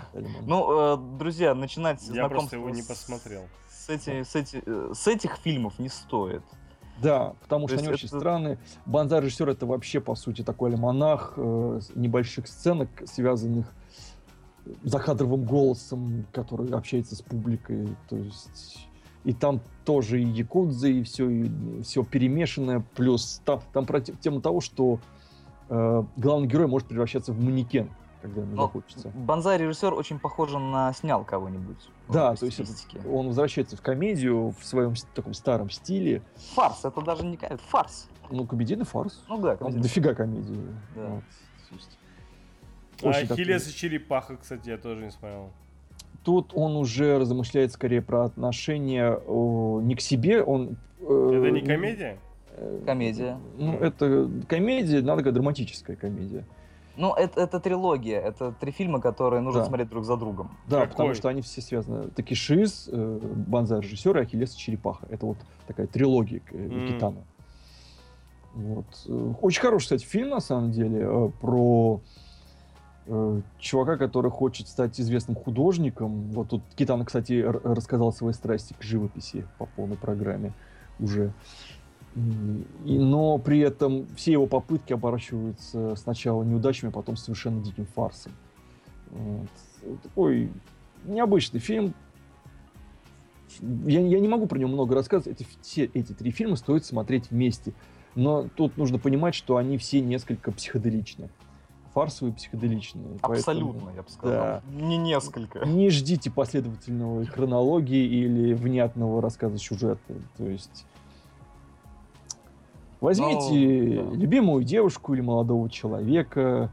Ну, 0.45 0.93
э, 0.93 1.17
друзья, 1.17 1.53
начинать 1.53 2.01
Я 2.07 2.29
просто 2.29 2.55
его 2.55 2.69
не 2.69 2.83
посмотрел. 2.83 3.41
С, 3.69 3.89
эти, 3.89 4.23
с, 4.23 4.35
эти, 4.35 4.61
э, 4.65 4.93
с 4.93 5.07
этих 5.07 5.35
фильмов 5.37 5.79
не 5.79 5.89
стоит. 5.89 6.43
Да, 7.01 7.33
потому 7.41 7.67
что 7.67 7.77
они 7.77 7.87
это... 7.87 7.95
очень 7.95 8.07
странные. 8.07 8.59
Банзай 8.85 9.21
режиссер 9.21 9.49
это 9.49 9.65
вообще, 9.65 9.99
по 9.99 10.15
сути, 10.15 10.43
такой 10.43 10.71
альманах 10.71 11.33
э, 11.35 11.79
небольших 11.95 12.47
сценок, 12.47 12.89
связанных 13.05 13.73
закадровым 14.83 15.43
голосом, 15.43 16.25
который 16.31 16.69
общается 16.71 17.15
с 17.15 17.21
публикой. 17.21 17.95
То 18.09 18.17
есть 18.17 18.87
и 19.23 19.33
там 19.33 19.61
тоже 19.85 20.21
и 20.21 20.25
якудзы, 20.25 20.91
и 20.91 21.03
все, 21.03 21.29
и 21.29 21.81
все 21.83 22.03
перемешанное. 22.03 22.83
Плюс 22.95 23.41
там, 23.45 23.61
там 23.73 23.85
про 23.85 24.01
тему 24.01 24.41
того, 24.41 24.61
что 24.61 24.99
э, 25.69 26.03
главный 26.17 26.47
герой 26.47 26.67
может 26.67 26.87
превращаться 26.87 27.33
в 27.33 27.39
манекен 27.39 27.89
когда 28.21 28.41
ему 28.41 28.55
Но 28.55 28.61
захочется. 28.67 29.09
Банзай 29.15 29.57
режиссер 29.57 29.93
очень 29.93 30.19
похож 30.19 30.51
на 30.51 30.93
снял 30.93 31.25
кого-нибудь. 31.25 31.89
Да, 32.07 32.35
то 32.35 32.45
есть 32.45 32.61
он 33.11 33.27
возвращается 33.27 33.75
в 33.75 33.81
комедию 33.81 34.53
в 34.59 34.65
своем 34.65 34.93
таком 35.15 35.33
старом 35.33 35.69
стиле. 35.69 36.21
Фарс, 36.53 36.85
это 36.85 37.01
даже 37.01 37.25
не 37.25 37.37
фарс. 37.69 38.07
Ну, 38.29 38.45
комедийный 38.45 38.85
фарс. 38.85 39.23
Ну 39.27 39.39
да, 39.39 39.55
комедийный. 39.55 39.83
Дофига 39.83 40.13
комедии. 40.13 40.67
Да. 40.95 41.21
Вот. 41.71 41.81
А 43.03 43.09
Ахиллес 43.09 43.67
и 43.69 43.75
Черепаха, 43.75 44.37
кстати, 44.37 44.69
я 44.69 44.77
тоже 44.77 45.03
не 45.03 45.11
смотрел. 45.11 45.49
Тут 46.23 46.51
он 46.53 46.75
уже 46.75 47.17
размышляет 47.17 47.71
скорее 47.71 48.01
про 48.01 48.25
отношения 48.25 49.19
о, 49.27 49.81
не 49.81 49.95
к 49.95 50.01
себе, 50.01 50.43
он... 50.43 50.77
Э, 50.99 51.31
это 51.35 51.51
не 51.51 51.61
комедия? 51.61 52.17
Э, 52.55 52.81
комедия. 52.85 53.39
Ну, 53.57 53.73
это 53.77 54.29
комедия, 54.47 55.01
надо 55.01 55.23
говорить, 55.23 55.33
драматическая 55.33 55.95
комедия. 55.95 56.45
Ну, 56.97 57.13
это, 57.13 57.41
это 57.41 57.59
трилогия, 57.59 58.19
это 58.19 58.53
три 58.59 58.71
фильма, 58.71 58.99
которые 58.99 59.41
нужно 59.41 59.61
да. 59.61 59.65
смотреть 59.65 59.89
друг 59.89 60.05
за 60.05 60.17
другом. 60.17 60.51
Да, 60.67 60.81
Какой? 60.81 60.91
потому 60.91 61.13
что 61.15 61.29
они 61.29 61.41
все 61.41 61.61
связаны. 61.61 62.09
Таки 62.09 62.35
Шиз, 62.35 62.89
э, 62.91 63.19
Банзай 63.47 63.79
режиссер 63.79 64.17
и 64.17 64.21
Ахиллес 64.21 64.55
и 64.55 64.57
Черепаха. 64.59 65.07
Это 65.09 65.25
вот 65.25 65.37
такая 65.67 65.87
трилогия 65.87 66.41
э, 66.51 66.55
mm. 66.55 66.87
Китана. 66.87 67.23
Вот. 68.53 68.85
Э, 69.07 69.33
очень 69.41 69.61
хороший, 69.61 69.85
кстати, 69.85 70.05
фильм, 70.05 70.29
на 70.29 70.41
самом 70.41 70.71
деле, 70.71 70.99
э, 71.01 71.29
про 71.39 72.01
э, 73.07 73.41
чувака, 73.59 73.97
который 73.97 74.31
хочет 74.31 74.67
стать 74.67 74.99
известным 74.99 75.35
художником. 75.35 76.31
Вот 76.31 76.49
тут 76.49 76.61
Китана, 76.75 77.05
кстати, 77.05 77.41
рассказал 77.41 78.11
свои 78.13 78.33
страсти 78.33 78.73
к 78.73 78.83
живописи 78.83 79.45
по 79.57 79.65
полной 79.65 79.97
программе 79.97 80.53
уже. 80.99 81.33
И, 82.15 82.99
но 82.99 83.37
при 83.37 83.59
этом 83.59 84.05
все 84.15 84.33
его 84.33 84.45
попытки 84.45 84.91
оборачиваются 84.93 85.95
сначала 85.95 86.43
неудачами, 86.43 86.89
а 86.89 86.93
потом 86.93 87.15
совершенно 87.15 87.61
диким 87.61 87.85
фарсом. 87.85 88.33
Вот. 89.11 90.01
Такой 90.03 90.51
необычный 91.05 91.59
фильм. 91.59 91.93
Я, 93.61 93.99
я 94.01 94.19
не 94.19 94.27
могу 94.27 94.47
про 94.47 94.57
него 94.57 94.71
много 94.71 94.95
рассказывать. 94.95 95.39
Эти, 95.39 95.47
все 95.61 95.85
эти 95.85 96.13
три 96.13 96.31
фильма 96.31 96.55
стоит 96.55 96.85
смотреть 96.85 97.31
вместе. 97.31 97.73
Но 98.15 98.47
тут 98.55 98.77
нужно 98.77 98.99
понимать, 98.99 99.35
что 99.35 99.57
они 99.57 99.77
все 99.77 100.01
несколько 100.01 100.51
психоделичны. 100.51 101.29
Фарсовые 101.93 102.33
психоделичные. 102.33 103.17
Абсолютно, 103.21 103.73
поэтому, 103.73 103.95
я 103.95 104.01
бы 104.03 104.09
сказал. 104.09 104.37
Да, 104.37 104.61
не 104.71 104.97
несколько. 104.97 105.65
Не 105.65 105.89
ждите 105.89 106.31
последовательного 106.31 107.25
хронологии 107.25 108.05
или 108.05 108.53
внятного 108.53 109.21
рассказа 109.21 109.57
сюжета. 109.57 110.13
То 110.37 110.45
есть 110.45 110.85
Возьмите 113.01 114.03
ну, 114.03 114.11
да. 114.11 114.15
любимую 114.15 114.63
девушку 114.63 115.15
или 115.15 115.21
молодого 115.21 115.69
человека. 115.69 116.71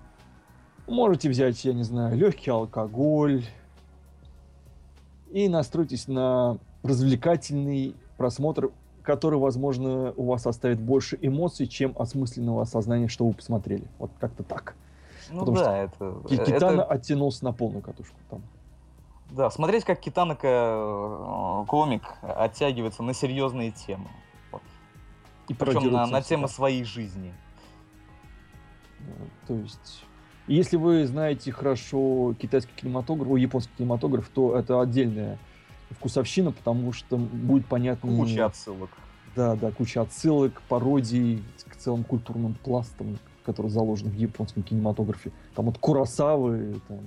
Можете 0.87 1.31
взять, 1.31 1.65
я 1.65 1.73
не 1.73 1.83
знаю, 1.83 2.17
легкий 2.17 2.51
алкоголь. 2.51 3.45
И 5.31 5.49
настройтесь 5.49 6.07
на 6.07 6.59
развлекательный 6.83 7.95
просмотр, 8.19 8.71
который, 9.03 9.39
возможно, 9.39 10.13
у 10.17 10.27
вас 10.27 10.47
оставит 10.47 10.79
больше 10.81 11.19
эмоций, 11.21 11.67
чем 11.67 11.95
осмысленного 11.99 12.63
осознания, 12.63 13.09
что 13.09 13.27
вы 13.27 13.33
посмотрели. 13.33 13.85
Вот 13.99 14.11
как-то 14.21 14.43
так. 14.43 14.77
Ну 15.31 15.41
Потому 15.41 15.57
да, 15.59 15.77
это... 15.79 16.23
Китана 16.29 16.83
это... 16.83 16.85
оттянулся 16.85 17.45
на 17.45 17.53
полную 17.53 17.83
катушку 17.83 18.17
там. 18.31 18.43
Да, 19.31 19.51
смотреть, 19.51 19.85
как 19.85 20.01
Китана 20.01 20.39
э, 20.41 21.65
комик 21.67 22.03
оттягивается 22.23 23.03
на 23.03 23.13
серьезные 23.13 23.73
темы. 23.73 24.09
И 25.49 25.55
Причем 25.55 25.93
на, 25.93 26.07
на 26.07 26.23
тему 26.23 26.49
своей 26.49 26.85
жизни. 26.85 27.33
То 29.47 29.55
есть, 29.55 30.05
если 30.47 30.77
вы 30.77 31.07
знаете 31.07 31.53
хорошо 31.53 32.35
китайский 32.39 32.73
кинематограф, 32.75 33.29
о, 33.31 33.37
японский 33.37 33.73
кинематограф, 33.79 34.29
то 34.29 34.57
это 34.57 34.81
отдельная 34.81 35.39
вкусовщина, 35.91 36.53
потому 36.53 36.93
что 36.93 37.17
будет 37.17 37.67
понятно... 37.67 38.15
Куча 38.15 38.47
отсылок. 38.47 38.91
Да, 39.35 39.57
да, 39.57 39.71
куча 39.71 40.03
отсылок, 40.03 40.61
пародий 40.69 41.45
к 41.69 41.77
целым 41.77 42.05
культурным 42.05 42.55
пластам, 42.55 43.19
которые 43.49 43.73
заложены 43.73 44.11
в 44.11 44.15
японском 44.15 44.63
кинематографе. 44.63 45.33
Там 45.55 45.65
вот 45.65 45.79
Курасавы, 45.79 46.79
там, 46.87 46.99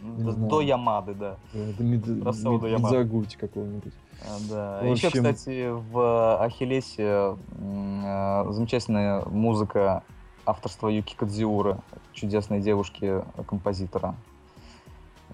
до, 0.00 0.32
до 0.32 0.60
Ямады, 0.62 1.12
да. 1.12 1.36
да 1.52 1.72
до 1.76 1.82
Мид, 1.82 2.06
Мид, 2.06 2.24
Мидзагути 2.24 3.36
какого-нибудь. 3.36 3.92
А, 4.22 4.38
да. 4.48 4.80
В 4.82 4.90
общем... 4.92 5.08
Еще, 5.08 5.10
кстати, 5.10 5.68
в 5.68 6.42
Ахиллесе 6.42 7.36
э, 7.58 8.46
замечательная 8.48 9.22
музыка 9.26 10.04
авторства 10.46 10.88
Юки 10.88 11.14
Кадзиура, 11.14 11.82
чудесной 12.14 12.62
девушки-композитора. 12.62 14.14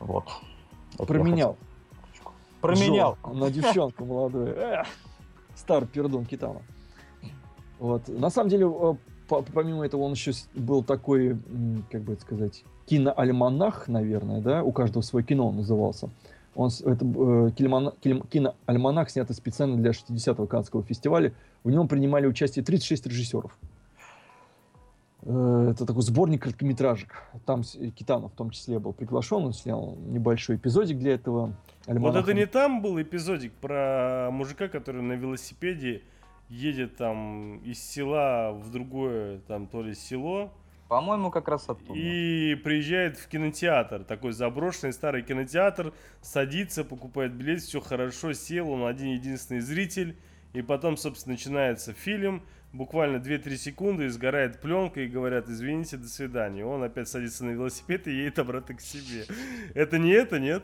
Вот. 0.00 0.24
Это 0.94 1.04
Променял. 1.04 1.56
Променял. 2.60 3.16
Жо, 3.22 3.34
на 3.34 3.50
девчонку 3.52 4.04
молодую. 4.04 4.84
Стар 5.54 5.86
пердун 5.86 6.24
Китана. 6.24 6.60
Вот. 7.78 8.08
На 8.08 8.30
самом 8.30 8.50
деле, 8.50 8.66
э, 8.66 8.94
помимо 9.28 9.84
этого, 9.84 10.02
он 10.02 10.12
еще 10.12 10.32
был 10.54 10.82
такой, 10.82 11.36
как 11.90 12.02
бы 12.02 12.14
это 12.14 12.22
сказать, 12.22 12.64
киноальманах, 12.86 13.88
наверное, 13.88 14.40
да, 14.40 14.62
у 14.62 14.72
каждого 14.72 15.02
свое 15.02 15.24
кино 15.24 15.48
он 15.48 15.56
назывался. 15.56 16.10
Он, 16.54 16.70
это 16.70 17.04
э, 17.04 17.50
киноальманах, 18.30 19.10
снятый 19.10 19.36
специально 19.36 19.76
для 19.76 19.90
60-го 19.90 20.46
Каннского 20.46 20.82
фестиваля. 20.82 21.32
В 21.64 21.70
нем 21.70 21.86
принимали 21.86 22.26
участие 22.26 22.64
36 22.64 23.06
режиссеров. 23.06 23.58
Э, 25.22 25.70
это 25.72 25.84
такой 25.84 26.02
сборник 26.02 26.42
короткометражек. 26.42 27.24
Там 27.44 27.62
Китанов 27.62 28.32
в 28.32 28.36
том 28.36 28.50
числе 28.50 28.78
был 28.78 28.92
приглашен, 28.92 29.44
он 29.44 29.52
снял 29.52 29.96
небольшой 30.06 30.56
эпизодик 30.56 30.98
для 30.98 31.14
этого 31.14 31.52
альманаха. 31.86 32.20
Вот 32.20 32.28
это 32.28 32.34
не 32.34 32.46
там 32.46 32.80
был 32.80 33.00
эпизодик 33.02 33.52
про 33.52 34.30
мужика, 34.32 34.68
который 34.68 35.02
на 35.02 35.14
велосипеде 35.14 36.02
едет 36.48 36.96
там 36.96 37.58
из 37.58 37.82
села 37.82 38.52
в 38.52 38.70
другое, 38.70 39.40
там 39.46 39.66
то 39.66 39.82
ли 39.82 39.94
село, 39.94 40.52
По-моему, 40.88 41.30
как 41.30 41.48
раз 41.48 41.68
оттуда. 41.68 41.98
И 41.98 42.54
приезжает 42.54 43.16
в 43.16 43.26
кинотеатр, 43.28 44.04
такой 44.04 44.32
заброшенный 44.32 44.92
старый 44.92 45.22
кинотеатр, 45.22 45.92
садится, 46.22 46.84
покупает 46.84 47.32
билет, 47.32 47.60
все 47.60 47.80
хорошо, 47.80 48.32
сел, 48.32 48.70
он 48.70 48.86
один 48.86 49.08
единственный 49.08 49.60
зритель. 49.60 50.16
И 50.52 50.62
потом, 50.62 50.96
собственно, 50.96 51.34
начинается 51.34 51.92
фильм, 51.92 52.42
буквально 52.72 53.16
2-3 53.16 53.56
секунды, 53.56 54.04
и 54.04 54.08
сгорает 54.08 54.60
пленка, 54.60 55.00
и 55.00 55.08
говорят, 55.08 55.48
извините, 55.48 55.96
до 55.96 56.08
свидания. 56.08 56.64
Он 56.64 56.82
опять 56.82 57.08
садится 57.08 57.44
на 57.44 57.50
велосипед 57.50 58.06
и 58.06 58.12
едет 58.12 58.38
обратно 58.38 58.76
к 58.76 58.80
себе. 58.80 59.24
Это 59.74 59.98
не 59.98 60.10
это, 60.10 60.38
нет? 60.38 60.62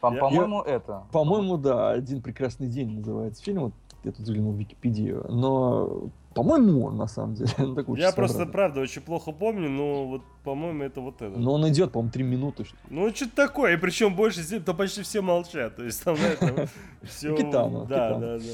По-моему, 0.00 0.62
это. 0.62 1.04
По-моему, 1.12 1.58
да, 1.58 1.90
«Один 1.90 2.22
прекрасный 2.22 2.66
день» 2.66 2.98
называется 2.98 3.42
фильм. 3.42 3.62
Вот 3.64 3.74
я 4.04 4.12
тут 4.12 4.26
заглянул 4.26 4.52
в 4.52 4.56
Википедию. 4.56 5.24
Но, 5.28 6.10
по-моему, 6.34 6.84
он 6.86 6.96
на 6.96 7.06
самом 7.06 7.34
деле. 7.34 7.50
он 7.58 7.74
такой 7.74 7.98
Я 7.98 8.12
просто, 8.12 8.36
своеобразный. 8.36 8.52
правда, 8.52 8.80
очень 8.80 9.02
плохо 9.02 9.32
помню, 9.32 9.68
но 9.68 10.06
вот, 10.06 10.22
по-моему, 10.44 10.82
это 10.82 11.00
вот 11.00 11.22
это. 11.22 11.38
Но 11.38 11.54
он 11.54 11.68
идет, 11.68 11.92
по-моему, 11.92 12.12
три 12.12 12.24
минуты. 12.24 12.64
что. 12.64 12.76
Ну, 12.90 13.14
что-то 13.14 13.36
такое, 13.36 13.74
и 13.74 13.76
причем 13.76 14.14
больше 14.14 14.42
то 14.60 14.74
почти 14.74 15.02
все 15.02 15.20
молчат. 15.20 15.76
То 15.76 15.84
есть 15.84 16.02
там, 16.02 16.14
на 16.14 16.26
этом 16.26 16.68
все... 17.02 17.36
Китано, 17.36 17.86
Да, 17.86 18.18
да, 18.18 18.38
да. 18.38 18.44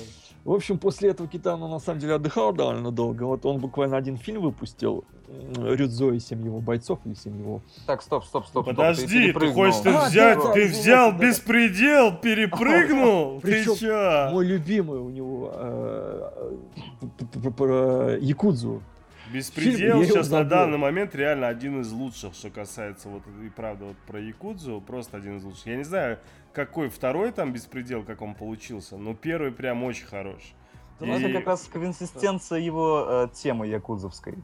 В 0.49 0.53
общем, 0.55 0.79
после 0.79 1.11
этого 1.11 1.29
Китана 1.29 1.69
на 1.69 1.79
самом 1.79 2.01
деле 2.01 2.15
отдыхал 2.15 2.55
довольно 2.55 2.91
долго. 2.91 3.25
Вот 3.25 3.45
он 3.45 3.59
буквально 3.59 3.99
один 3.99 4.17
фильм 4.17 4.41
выпустил. 4.41 5.05
Рюдзо 5.59 6.13
и 6.13 6.21
семь 6.21 6.43
его 6.43 6.61
бойцов 6.61 7.01
или 7.05 7.13
семь 7.13 7.39
его. 7.39 7.61
Так, 7.87 8.01
стоп, 8.01 8.25
стоп, 8.25 8.47
стоп. 8.47 8.65
стоп, 8.65 8.75
Подожди, 8.75 9.05
ты 9.07 9.13
перепрыгнул. 9.25 9.55
хочешь 9.55 9.81
ты 9.83 9.91
А, 9.91 10.09
взять, 10.09 10.39
да, 10.39 10.53
ты 10.55 10.65
да, 10.65 10.71
взял 10.73 11.13
да, 11.13 11.19
беспредел, 11.19 12.17
перепрыгнул? 12.17 13.41
Ты 13.43 13.47
Причем 13.47 13.77
чё? 13.77 14.29
Мой 14.31 14.47
любимый 14.47 15.01
у 15.01 15.11
него 15.11 15.53
э, 15.53 16.59
Якудзу. 18.23 18.81
Беспредел 19.31 20.01
фильм, 20.01 20.05
сейчас 20.05 20.31
на 20.31 20.45
данный 20.45 20.79
момент 20.79 21.15
реально 21.15 21.49
один 21.49 21.83
из 21.83 21.93
лучших, 21.93 22.33
что 22.33 22.49
касается 22.49 23.11
вот 23.11 23.23
и 23.45 23.51
правда 23.51 23.85
вот 23.85 23.97
про 24.07 24.19
Якудзу, 24.19 24.81
просто 24.87 25.19
один 25.19 25.37
из 25.37 25.45
лучших. 25.45 25.67
Я 25.67 25.77
не 25.77 25.85
знаю, 25.85 26.19
какой 26.53 26.89
второй 26.89 27.33
там 27.33 27.53
беспредел, 27.53 28.03
как 28.05 28.23
он 28.23 28.35
получился, 28.35 28.97
но 28.97 29.15
первый 29.15 29.53
прям 29.53 29.83
очень 29.85 30.07
хорош. 30.07 30.55
Ну, 31.01 31.13
Это 31.15 31.29
И- 31.29 31.33
как 31.33 31.47
раз 31.47 31.63
консистенция 31.73 32.59
его 32.59 33.05
э, 33.09 33.29
темы 33.33 33.67
якудзовской. 33.69 34.35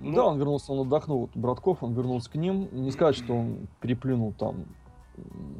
Ну, 0.00 0.14
да, 0.14 0.24
он 0.24 0.38
вернулся, 0.38 0.72
он 0.72 0.86
отдохнул 0.86 1.24
от 1.24 1.36
братков, 1.36 1.82
он 1.82 1.92
вернулся 1.92 2.30
к 2.30 2.36
ним. 2.36 2.68
Не 2.72 2.90
сказать, 2.90 3.16
что 3.16 3.34
он 3.36 3.68
переплюнул 3.80 4.32
там 4.32 4.64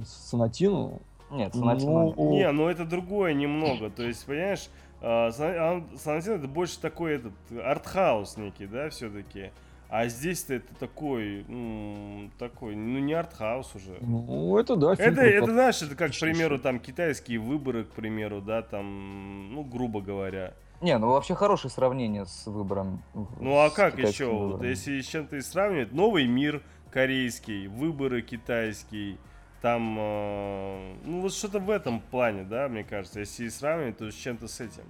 Санатину. 0.05 1.01
Нет, 1.31 1.55
Ну, 1.55 1.61
Санатина. 1.61 2.15
Не, 2.31 2.51
ну 2.53 2.69
это 2.69 2.85
другое 2.85 3.35
немного. 3.35 3.91
То 3.91 4.03
есть, 4.03 4.25
понимаешь, 4.25 4.69
а, 5.03 5.31
Сан- 5.31 5.61
он- 5.61 5.99
Санатин 5.99 6.33
это 6.33 6.49
больше 6.49 6.81
такой 6.81 7.17
этот 7.17 7.33
артхаус 7.63 8.37
некий, 8.37 8.67
да, 8.67 8.89
все-таки. 8.91 9.51
А 9.93 10.07
здесь-то 10.07 10.55
это 10.55 10.73
такой, 10.77 11.45
м, 11.49 12.31
такой, 12.39 12.77
ну 12.77 13.01
не 13.01 13.13
артхаус 13.13 13.75
уже. 13.75 13.97
Ну, 14.01 14.57
это 14.57 14.77
да, 14.77 14.95
фильм 14.95 15.09
Это, 15.15 15.21
про- 15.21 15.27
это, 15.29 15.47
знаешь, 15.47 15.83
это 15.83 15.97
как, 15.97 16.13
к 16.13 16.21
примеру, 16.21 16.59
там 16.61 16.79
китайские 16.79 17.41
выборы, 17.41 17.83
к 17.85 17.89
примеру, 17.91 18.41
да, 18.41 18.63
там, 18.63 19.53
ну, 19.53 19.65
грубо 19.65 20.01
говоря. 20.01 20.55
Не, 20.81 20.97
ну 20.97 21.09
вообще 21.09 21.35
хорошее 21.35 21.73
сравнение 21.73 22.25
с 22.25 22.47
выбором. 22.47 23.03
Ну 23.41 23.59
а 23.59 23.69
как 23.71 23.99
еще? 23.99 24.27
Вот 24.27 24.63
если 24.63 25.01
с 25.01 25.07
чем-то 25.09 25.37
и 25.37 25.41
сравнивать, 25.41 25.93
новый 25.93 26.27
мир 26.27 26.63
корейский, 26.93 27.67
выборы 27.67 28.23
китайский, 28.23 29.19
там, 29.61 29.97
э, 29.99 30.95
ну 31.05 31.21
вот 31.21 31.35
что-то 31.35 31.59
в 31.59 31.69
этом 31.69 32.01
плане, 32.01 32.45
да, 32.45 32.69
мне 32.69 32.85
кажется. 32.85 33.21
Если 33.21 33.45
и 33.47 33.51
сравнивать, 33.51 33.99
то 33.99 34.11
с 34.11 34.15
чем-то 34.15 34.47
с 34.49 34.61
этим. 34.61 34.85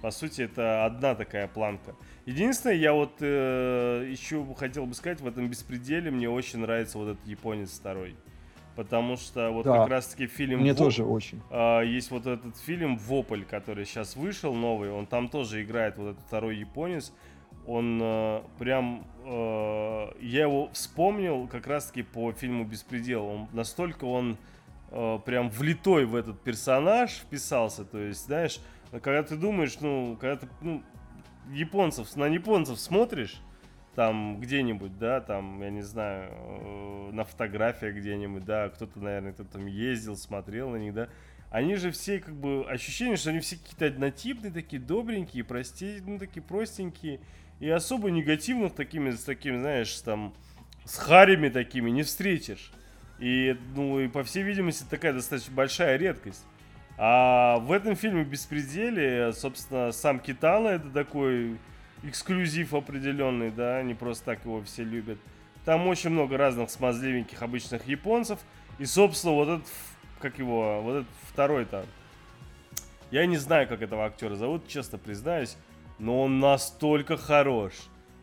По 0.00 0.10
сути, 0.10 0.40
это 0.42 0.86
одна 0.86 1.14
такая 1.14 1.46
планка. 1.48 1.94
Единственное, 2.26 2.76
я 2.76 2.92
вот 2.92 3.12
э, 3.20 4.06
еще 4.10 4.44
хотел 4.56 4.86
бы 4.86 4.94
сказать, 4.94 5.20
в 5.20 5.26
этом 5.26 5.48
беспределе 5.48 6.10
мне 6.10 6.28
очень 6.28 6.60
нравится 6.60 6.98
вот 6.98 7.08
этот 7.16 7.26
японец 7.26 7.70
второй. 7.78 8.14
Потому 8.76 9.16
что 9.16 9.50
вот 9.50 9.64
Да. 9.64 9.78
как 9.78 9.88
раз-таки 9.88 10.26
фильм 10.26 10.60
Мне 10.60 10.72
«Во- 10.72 10.78
тоже 10.78 11.04
очень. 11.04 11.40
а, 11.50 11.80
есть 11.82 12.10
вот 12.10 12.26
этот 12.26 12.56
фильм 12.58 12.96
Вопль, 12.98 13.42
который 13.44 13.84
сейчас 13.84 14.16
вышел 14.16 14.54
новый, 14.54 14.90
он 14.90 15.06
там 15.06 15.28
тоже 15.28 15.62
играет 15.62 15.98
вот 15.98 16.12
этот 16.12 16.24
второй 16.24 16.56
японец. 16.58 17.12
Он 17.66 17.98
э, 18.02 18.42
прям, 18.58 19.06
э, 19.24 20.06
я 20.20 20.42
его 20.42 20.70
вспомнил 20.72 21.46
как 21.48 21.66
раз-таки 21.66 22.02
по 22.02 22.32
фильму 22.32 22.64
Беспредел. 22.64 23.24
Он 23.26 23.48
настолько 23.52 24.04
он 24.04 24.38
э, 24.92 25.18
прям 25.24 25.50
влитой 25.50 26.04
в 26.04 26.14
этот 26.16 26.40
персонаж 26.40 27.10
вписался, 27.12 27.84
то 27.84 27.98
есть, 27.98 28.26
знаешь, 28.26 28.60
когда 29.02 29.22
ты 29.22 29.36
думаешь, 29.36 29.78
ну, 29.80 30.16
когда 30.20 30.36
ты, 30.36 30.48
ну, 30.62 30.82
японцев, 31.52 32.14
на 32.16 32.26
японцев 32.26 32.78
смотришь, 32.78 33.40
там 33.94 34.40
где-нибудь, 34.40 34.98
да, 34.98 35.20
там, 35.20 35.60
я 35.62 35.70
не 35.70 35.82
знаю, 35.82 36.30
э, 36.32 37.10
на 37.12 37.24
фотографиях 37.24 37.96
где-нибудь, 37.96 38.44
да, 38.44 38.68
кто-то, 38.68 39.00
наверное, 39.00 39.32
кто 39.32 39.44
там 39.44 39.66
ездил, 39.66 40.16
смотрел 40.16 40.70
на 40.70 40.76
них, 40.76 40.94
да, 40.94 41.08
они 41.50 41.74
же 41.74 41.90
все, 41.90 42.20
как 42.20 42.34
бы, 42.34 42.64
ощущение, 42.68 43.16
что 43.16 43.30
они 43.30 43.40
все 43.40 43.56
какие-то 43.56 43.86
однотипные, 43.86 44.52
такие 44.52 44.80
добренькие, 44.80 45.42
прости, 45.42 46.00
ну, 46.06 46.18
такие 46.18 46.42
простенькие, 46.42 47.20
и 47.58 47.68
особо 47.68 48.10
негативных 48.10 48.74
такими, 48.74 49.10
с 49.10 49.24
такими, 49.24 49.58
знаешь, 49.58 49.92
там, 50.00 50.32
с 50.84 50.96
харями 50.96 51.48
такими 51.48 51.90
не 51.90 52.04
встретишь. 52.04 52.72
И, 53.18 53.56
ну, 53.74 54.00
и 54.00 54.08
по 54.08 54.22
всей 54.22 54.42
видимости, 54.44 54.84
такая 54.88 55.12
достаточно 55.12 55.54
большая 55.54 55.96
редкость. 55.96 56.44
А 57.02 57.56
в 57.60 57.72
этом 57.72 57.96
фильме 57.96 58.24
«Беспределе», 58.24 59.32
собственно, 59.32 59.90
сам 59.90 60.20
Китана 60.20 60.68
это 60.68 60.90
такой 60.90 61.56
эксклюзив 62.02 62.74
определенный, 62.74 63.50
да, 63.50 63.82
не 63.82 63.94
просто 63.94 64.26
так 64.26 64.44
его 64.44 64.60
все 64.60 64.84
любят. 64.84 65.16
Там 65.64 65.86
очень 65.86 66.10
много 66.10 66.36
разных 66.36 66.68
смазливеньких 66.68 67.40
обычных 67.40 67.86
японцев. 67.86 68.38
И, 68.78 68.84
собственно, 68.84 69.32
вот 69.32 69.48
этот, 69.48 69.66
как 70.18 70.38
его, 70.38 70.82
вот 70.82 70.96
этот 70.96 71.08
второй-то. 71.32 71.86
Я 73.10 73.24
не 73.24 73.38
знаю, 73.38 73.66
как 73.66 73.80
этого 73.80 74.04
актера 74.04 74.34
зовут, 74.34 74.68
честно 74.68 74.98
признаюсь, 74.98 75.56
но 75.98 76.20
он 76.20 76.38
настолько 76.38 77.16
хорош. 77.16 77.72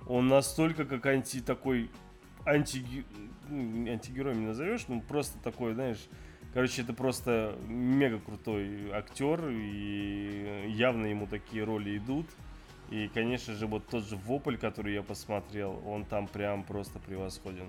Он 0.05 0.27
настолько 0.27 0.85
как 0.85 1.03
анти 1.07 1.41
такой 1.41 1.89
анти 2.45 2.85
ну, 3.49 3.91
антигероем 3.91 4.41
не 4.41 4.45
назовешь, 4.45 4.87
ну 4.87 5.01
просто 5.01 5.39
такой, 5.39 5.73
знаешь, 5.73 6.07
короче, 6.53 6.81
это 6.81 6.93
просто 6.93 7.57
мега 7.67 8.19
крутой 8.19 8.91
актер 8.91 9.49
и 9.49 10.69
явно 10.69 11.07
ему 11.07 11.27
такие 11.27 11.63
роли 11.63 11.97
идут. 11.97 12.27
И, 12.89 13.09
конечно 13.13 13.53
же, 13.53 13.67
вот 13.67 13.87
тот 13.87 14.05
же 14.05 14.15
Вопль, 14.15 14.57
который 14.57 14.93
я 14.93 15.03
посмотрел, 15.03 15.81
он 15.85 16.05
там 16.05 16.27
прям 16.27 16.63
просто 16.63 16.99
превосходен. 16.99 17.67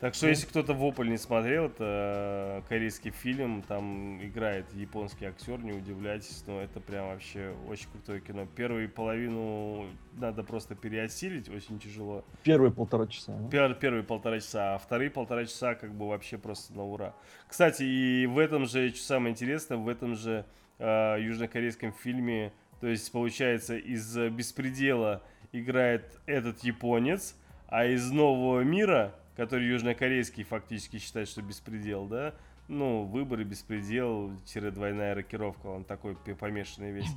Так 0.00 0.14
что, 0.14 0.28
если 0.28 0.46
кто-то 0.46 0.74
Вопль 0.74 1.08
не 1.08 1.16
смотрел, 1.16 1.66
это 1.66 2.62
корейский 2.68 3.10
фильм, 3.10 3.62
там 3.62 4.22
играет 4.22 4.66
японский 4.74 5.24
актер, 5.24 5.58
не 5.60 5.72
удивляйтесь, 5.72 6.44
но 6.46 6.60
это 6.60 6.80
прям 6.80 7.08
вообще 7.08 7.54
очень 7.66 7.88
крутое 7.90 8.20
кино. 8.20 8.46
Первую 8.54 8.90
половину 8.90 9.86
надо 10.12 10.42
просто 10.42 10.74
переосилить, 10.74 11.48
очень 11.48 11.78
тяжело. 11.78 12.24
Первые 12.42 12.72
полтора 12.72 13.06
часа. 13.06 13.32
да? 13.32 13.48
Пер- 13.48 13.74
первые 13.74 14.02
полтора 14.02 14.38
часа, 14.40 14.74
а 14.74 14.78
вторые 14.78 15.10
полтора 15.10 15.46
часа 15.46 15.74
как 15.74 15.92
бы 15.92 16.08
вообще 16.08 16.36
просто 16.36 16.74
на 16.74 16.84
ура. 16.84 17.14
Кстати, 17.48 17.82
и 17.82 18.26
в 18.26 18.38
этом 18.38 18.66
же, 18.66 18.90
что 18.90 19.02
самое 19.02 19.32
интересное, 19.32 19.78
в 19.78 19.88
этом 19.88 20.14
же 20.14 20.44
э, 20.78 21.16
южнокорейском 21.20 21.92
фильме, 21.92 22.52
то 22.80 22.86
есть 22.86 23.10
получается 23.12 23.76
из 23.76 24.16
э, 24.16 24.28
беспредела 24.28 25.22
играет 25.52 26.18
этот 26.26 26.62
японец, 26.64 27.34
а 27.68 27.86
из 27.86 28.10
нового 28.10 28.60
мира, 28.60 29.14
который 29.36 29.66
южнокорейский 29.66 30.44
фактически 30.44 30.98
считает, 30.98 31.28
что 31.28 31.42
беспредел, 31.42 32.06
да, 32.06 32.34
ну, 32.68 33.04
выборы, 33.04 33.44
беспредел, 33.44 34.32
тире 34.44 34.70
двойная 34.70 35.14
рокировка, 35.14 35.66
он 35.66 35.84
такой 35.84 36.16
помешанный 36.16 36.90
весь. 36.90 37.10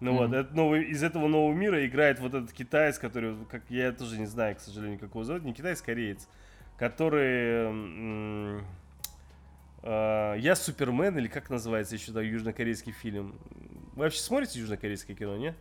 Ну 0.00 0.14
вот, 0.14 0.28
Мгм. 0.28 0.34
этот 0.34 0.54
новый, 0.54 0.84
из 0.84 1.02
этого 1.02 1.26
нового 1.26 1.54
мира 1.54 1.86
играет 1.86 2.18
вот 2.20 2.34
этот 2.34 2.52
китаец, 2.52 2.98
который, 2.98 3.32
вот 3.32 3.48
как 3.48 3.62
я 3.70 3.92
тоже 3.92 4.18
не 4.18 4.26
знаю, 4.26 4.56
к 4.56 4.60
сожалению, 4.60 4.98
как 4.98 5.10
его 5.10 5.24
зовут, 5.24 5.44
не 5.44 5.54
китаец, 5.54 5.80
кореец, 5.80 6.28
который... 6.76 7.68
м, 7.68 8.64
э, 9.82 10.34
я 10.38 10.54
Супермен, 10.54 11.16
или 11.16 11.28
как 11.28 11.48
называется 11.48 11.94
еще 11.94 12.12
да, 12.12 12.20
южнокорейский 12.20 12.92
фильм? 12.92 13.38
Вы 13.94 14.04
вообще 14.04 14.20
смотрите 14.20 14.58
южнокорейское 14.60 15.16
кино, 15.16 15.36
не? 15.36 15.54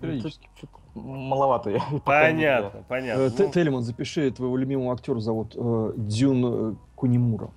Периодически. 0.00 0.48
Чуть- 0.60 0.60
чуть 0.60 0.70
Маловато 0.94 1.70
я. 1.70 1.80
Понятно, 2.04 2.82
понятно. 2.88 3.22
Э, 3.22 3.30
Т- 3.30 3.44
Ну, 3.46 3.52
Телемон, 3.52 3.82
запиши, 3.82 4.30
твоего 4.30 4.56
любимого 4.56 4.92
актера 4.92 5.20
зовут 5.20 5.54
э, 5.56 5.92
Дзюн 5.96 6.44
э, 6.44 6.74
Кунимура. 6.96 7.50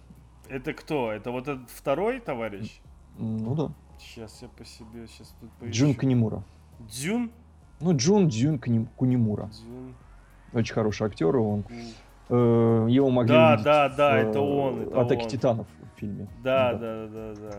это 0.50 0.74
кто? 0.74 1.12
Это 1.12 1.32
вот 1.32 1.48
этот 1.48 1.70
второй 1.70 2.20
товарищ? 2.20 2.82
Ну 3.18 3.56
да. 3.56 3.70
Сейчас 4.00 4.42
я 4.42 4.48
по 4.50 4.66
себе, 4.66 5.08
сейчас 5.08 5.34
тут 5.40 5.50
поищу. 5.60 5.74
Джун 5.86 5.96
Кунимура. 5.96 6.44
Дзюн? 6.80 7.32
Ну, 7.80 7.96
Джун 7.96 8.28
Дзюн 8.28 8.58
Куним- 8.60 8.88
Кунимура. 8.96 9.46
Дзюн. 9.48 9.96
Очень 10.54 10.74
хороший 10.74 11.08
актер, 11.08 11.36
и 11.36 11.40
он. 11.40 11.64
Э, 12.30 12.88
его 12.90 13.10
могли 13.10 13.34
Да, 13.34 13.48
увидеть 13.50 13.66
да, 13.66 13.90
да, 13.90 14.12
в, 14.12 14.16
это 14.16 14.40
э, 14.40 14.42
он, 14.42 14.82
это 14.84 15.02
Атаке 15.02 15.24
он. 15.24 15.30
Титанов 15.30 15.68
в 15.96 16.00
фильме. 16.00 16.28
Да, 16.44 16.74
да, 16.74 17.08
да, 17.08 17.34
да. 17.36 17.58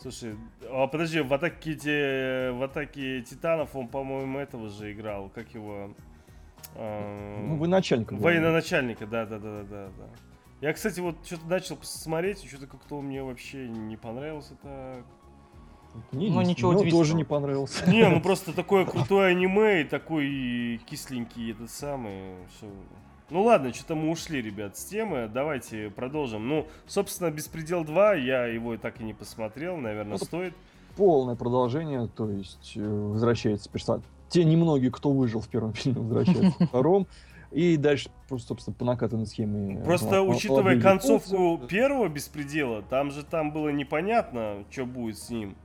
Слушай, 0.00 0.36
а 0.70 0.86
подожди, 0.86 1.20
в 1.20 1.32
атаке, 1.32 2.50
в 2.52 2.62
атаке 2.62 3.22
Титанов 3.22 3.74
он, 3.74 3.88
по-моему, 3.88 4.38
этого 4.38 4.68
же 4.68 4.92
играл. 4.92 5.30
Как 5.34 5.54
его? 5.54 5.90
А, 6.74 7.40
Ну, 7.42 7.56
вы 7.56 7.66
начальник. 7.66 8.12
Военачальника, 8.12 9.06
да, 9.06 9.24
да, 9.24 9.38
да, 9.38 9.62
да, 9.62 9.88
да. 9.98 10.08
Я, 10.60 10.72
кстати, 10.72 11.00
вот 11.00 11.16
что-то 11.24 11.46
начал 11.46 11.78
смотреть, 11.82 12.44
и 12.44 12.48
что-то 12.48 12.66
как-то 12.66 13.00
мне 13.00 13.22
вообще 13.22 13.68
не 13.68 13.96
понравился 13.96 14.54
так. 14.62 15.04
Не, 16.12 16.28
Ну, 16.28 16.42
ничего 16.42 16.72
мне 16.72 16.90
тоже 16.90 17.14
не 17.14 17.24
понравился. 17.24 17.88
Не, 17.90 18.08
ну 18.08 18.20
просто 18.22 18.52
такое 18.52 18.84
крутое 18.84 19.28
аниме 19.28 19.80
и 19.82 19.84
такой 19.84 20.78
кисленький 20.86 21.52
этот 21.52 21.70
самый. 21.70 22.34
всё. 22.50 22.66
Ну 23.28 23.42
ладно, 23.42 23.72
что-то 23.74 23.96
мы 23.96 24.10
ушли, 24.10 24.40
ребят, 24.40 24.76
с 24.76 24.84
темы. 24.84 25.28
Давайте 25.32 25.90
продолжим. 25.90 26.48
Ну, 26.48 26.66
собственно, 26.86 27.30
Беспредел 27.30 27.84
2, 27.84 28.14
я 28.14 28.46
его 28.46 28.74
и 28.74 28.76
так 28.76 29.00
и 29.00 29.04
не 29.04 29.14
посмотрел, 29.14 29.76
наверное, 29.76 30.12
Ну, 30.20 30.24
стоит. 30.24 30.54
Полное 30.96 31.34
продолжение, 31.34 32.06
то 32.06 32.30
есть 32.30 32.72
э, 32.76 32.80
возвращается 32.88 33.68
персонаж. 33.68 34.02
Те 34.28 34.44
немногие, 34.44 34.90
кто 34.90 35.10
выжил 35.10 35.40
в 35.40 35.48
первом 35.48 35.72
фильме, 35.74 36.00
возвращаются 36.00 36.56
во 36.60 36.66
втором. 36.66 37.06
И 37.52 37.76
дальше, 37.76 38.10
просто, 38.28 38.48
собственно, 38.48 38.74
по 38.74 38.84
накатанной 38.84 39.26
схеме. 39.26 39.82
Просто 39.84 40.22
мол- 40.22 40.30
учитывая 40.30 40.80
концовку 40.80 41.58
первого 41.68 42.08
Беспредела, 42.08 42.82
там 42.82 43.10
же 43.10 43.24
там 43.24 43.52
было 43.52 43.68
непонятно, 43.70 44.64
что 44.70 44.84
будет 44.86 45.18
с 45.18 45.30
ним. 45.30 45.56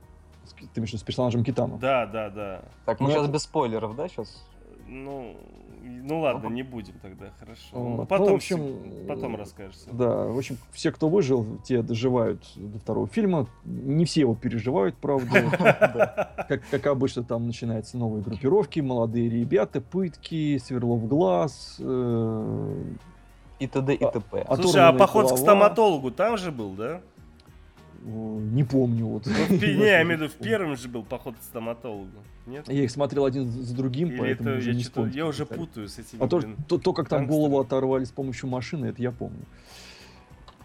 Ты 0.58 0.66
имеешь 0.80 0.90
в 0.90 0.92
виду 0.94 0.98
с 0.98 1.02
персонажем 1.04 1.44
Китану? 1.44 1.78
Да, 1.78 2.06
да, 2.06 2.28
да. 2.30 2.62
Так, 2.86 3.00
мы 3.00 3.06
Ну, 3.08 3.12
сейчас 3.14 3.24
это- 3.24 3.32
без 3.32 3.42
спойлеров, 3.42 3.96
да, 3.96 4.08
сейчас? 4.08 4.44
Ну, 4.86 5.36
ну 5.82 6.20
ладно, 6.20 6.48
не 6.48 6.62
будем 6.62 6.94
тогда, 7.02 7.26
хорошо. 7.38 7.62
Вот. 7.72 7.82
Ну, 7.82 7.96
Ну, 7.98 8.06
потом, 8.06 8.28
в 8.28 8.34
общем, 8.34 9.06
потом 9.08 9.36
расскажешь. 9.36 9.76
Да, 9.90 10.26
в 10.26 10.38
общем, 10.38 10.56
все, 10.72 10.92
кто 10.92 11.08
выжил, 11.08 11.46
те 11.64 11.82
доживают 11.82 12.42
до 12.56 12.78
второго 12.78 13.06
фильма. 13.06 13.46
Не 13.64 14.04
все 14.04 14.20
его 14.20 14.34
переживают, 14.34 14.96
правда. 14.96 16.30
Как, 16.48 16.62
как 16.70 16.86
обычно, 16.86 17.22
там 17.24 17.46
начинаются 17.46 17.96
новые 17.96 18.22
группировки, 18.22 18.80
молодые 18.80 19.28
ребята, 19.30 19.80
пытки, 19.80 20.58
сверло 20.58 20.96
в 20.96 21.06
глаз. 21.06 21.76
э, 21.78 22.82
И 23.60 23.66
т.д. 23.66 23.94
и 23.94 23.98
т.п. 23.98 24.44
а- 24.48 24.56
Слушай, 24.56 24.82
а 24.88 24.92
поход 24.92 25.32
к 25.32 25.36
стоматологу 25.38 26.10
там 26.10 26.36
же 26.36 26.50
был, 26.50 26.70
да? 26.72 27.00
Э, 28.04 28.38
Не 28.52 28.64
помню. 28.64 29.06
Вот. 29.06 29.26
Ну, 29.26 29.32
в 29.32 29.50
не, 29.62 29.86
я 29.86 30.02
имею 30.02 30.18
в 30.18 30.22
виду, 30.22 30.32
в 30.32 30.36
первом 30.42 30.76
же 30.76 30.88
был 30.88 31.02
поход 31.02 31.34
к 31.36 31.42
стоматологу. 31.42 32.08
Нет? 32.46 32.68
Я 32.68 32.84
их 32.84 32.90
смотрел 32.90 33.24
один 33.24 33.50
за 33.50 33.74
другим, 33.74 34.08
Или 34.08 34.18
поэтому 34.18 34.50
это 34.50 34.58
уже 34.58 34.70
я, 34.70 34.76
не 34.76 34.82
вспомню. 34.82 35.12
я 35.12 35.26
уже 35.26 35.46
путаю 35.46 35.88
с 35.88 35.98
этими. 35.98 36.22
А 36.22 36.28
то, 36.28 36.38
блин. 36.38 36.56
то, 36.68 36.78
то, 36.78 36.92
как 36.92 37.08
там 37.08 37.26
голову 37.26 37.58
оторвали 37.60 38.04
с 38.04 38.10
помощью 38.10 38.48
машины, 38.48 38.86
это 38.86 39.00
я 39.00 39.12
помню. 39.12 39.44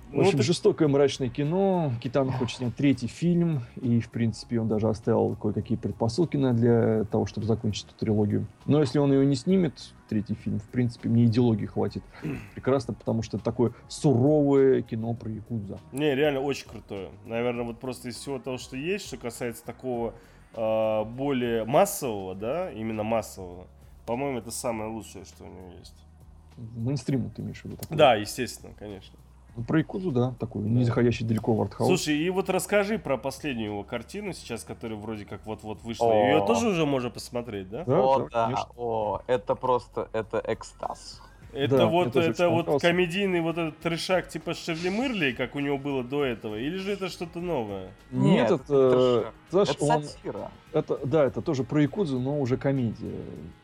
В 0.09 0.13
Ну, 0.13 0.21
общем, 0.21 0.37
так- 0.37 0.45
жестокое 0.45 0.87
мрачное 0.87 1.27
кино. 1.29 1.91
Китан 2.01 2.31
хочет 2.31 2.59
снять 2.59 2.75
третий 2.75 3.07
фильм, 3.07 3.63
и, 3.75 3.99
в 3.99 4.09
принципе, 4.09 4.59
он 4.61 4.69
даже 4.69 4.87
оставил 4.87 5.35
кое-какие 5.35 5.77
предпосылки 5.77 6.37
на- 6.37 6.53
для 6.53 7.03
того, 7.05 7.25
чтобы 7.25 7.45
закончить 7.45 7.85
эту 7.87 7.95
трилогию. 7.95 8.47
Но 8.65 8.79
если 8.79 8.99
он 8.99 9.11
ее 9.11 9.25
не 9.25 9.35
снимет, 9.35 9.93
третий 10.07 10.35
фильм, 10.35 10.59
в 10.59 10.69
принципе, 10.69 11.09
мне 11.09 11.25
идеологии 11.25 11.65
хватит. 11.65 12.03
Прекрасно, 12.55 12.93
потому 12.93 13.21
что 13.21 13.35
это 13.35 13.43
такое 13.43 13.73
суровое 13.89 14.81
кино 14.81 15.13
про 15.13 15.29
Якудза. 15.29 15.77
Не, 15.91 16.15
реально 16.15 16.39
очень 16.39 16.67
крутое. 16.69 17.09
Наверное, 17.25 17.65
вот 17.65 17.79
просто 17.79 18.07
из 18.07 18.15
всего 18.15 18.39
того, 18.39 18.57
что 18.57 18.77
есть, 18.77 19.07
что 19.07 19.17
касается 19.17 19.65
такого 19.65 20.13
а, 20.53 21.03
более 21.03 21.65
массового, 21.65 22.33
да, 22.33 22.71
именно 22.71 23.03
массового, 23.03 23.67
по-моему, 24.05 24.39
это 24.39 24.49
самое 24.51 24.89
лучшее, 24.89 25.25
что 25.25 25.43
у 25.43 25.47
него 25.47 25.73
есть. 25.77 25.93
Мейнстриму 26.75 27.29
ты 27.29 27.41
имеешь 27.41 27.59
в 27.61 27.65
виду? 27.65 27.75
такое? 27.75 27.97
Да, 27.97 28.15
естественно, 28.15 28.73
конечно. 28.79 29.15
Ну, 29.57 29.63
Про 29.63 29.79
Якудзу, 29.79 30.11
да, 30.11 30.35
такой, 30.39 30.61
не 30.61 30.83
заходящий 30.83 31.25
далеко 31.25 31.55
в 31.55 31.61
артхаус. 31.61 31.87
Слушай, 31.87 32.15
и 32.15 32.29
вот 32.29 32.47
расскажи 32.49 32.99
про 32.99 33.17
последнюю 33.17 33.71
его 33.71 33.83
картину 33.83 34.33
сейчас, 34.33 34.63
которая 34.63 34.99
вроде 34.99 35.25
как 35.25 35.43
вот-вот 35.47 35.81
вышла. 35.81 36.11
О. 36.11 36.13
Ее 36.13 36.45
тоже 36.45 36.67
уже 36.67 36.85
можно 36.85 37.09
посмотреть, 37.09 37.67
да? 37.67 37.83
Да, 37.83 37.99
О, 37.99 38.19
да, 38.19 38.25
да, 38.31 38.45
конечно. 38.45 38.67
о, 38.77 39.21
это 39.25 39.55
просто, 39.55 40.09
это 40.13 40.43
экстаз. 40.45 41.23
Это 41.57 41.77
Да, 41.77 41.85
вот, 41.87 42.15
это 42.15 42.49
вот 42.49 42.81
комедийный 42.81 43.41
вот 43.41 43.57
этот 43.57 43.77
трешак 43.79 44.29
типа 44.29 44.53
Шерли 44.53 44.89
Мырли, 44.89 45.31
как 45.31 45.55
у 45.55 45.59
него 45.59 45.77
было 45.77 46.03
до 46.03 46.23
этого, 46.23 46.55
или 46.55 46.77
же 46.77 46.91
это 46.91 47.09
что-то 47.09 47.39
новое? 47.39 47.89
Нет, 48.11 48.49
Нет, 48.49 48.61
это, 48.61 48.61
это 48.61 49.33
знаешь, 49.49 49.69
Это 49.69 49.83
он, 49.85 50.03
сатира. 50.03 50.51
Это, 50.71 50.99
да, 51.03 51.25
это 51.25 51.41
тоже 51.41 51.63
про 51.63 51.81
Якудзу, 51.81 52.19
но 52.19 52.39
уже 52.39 52.57
комедия. 52.57 53.15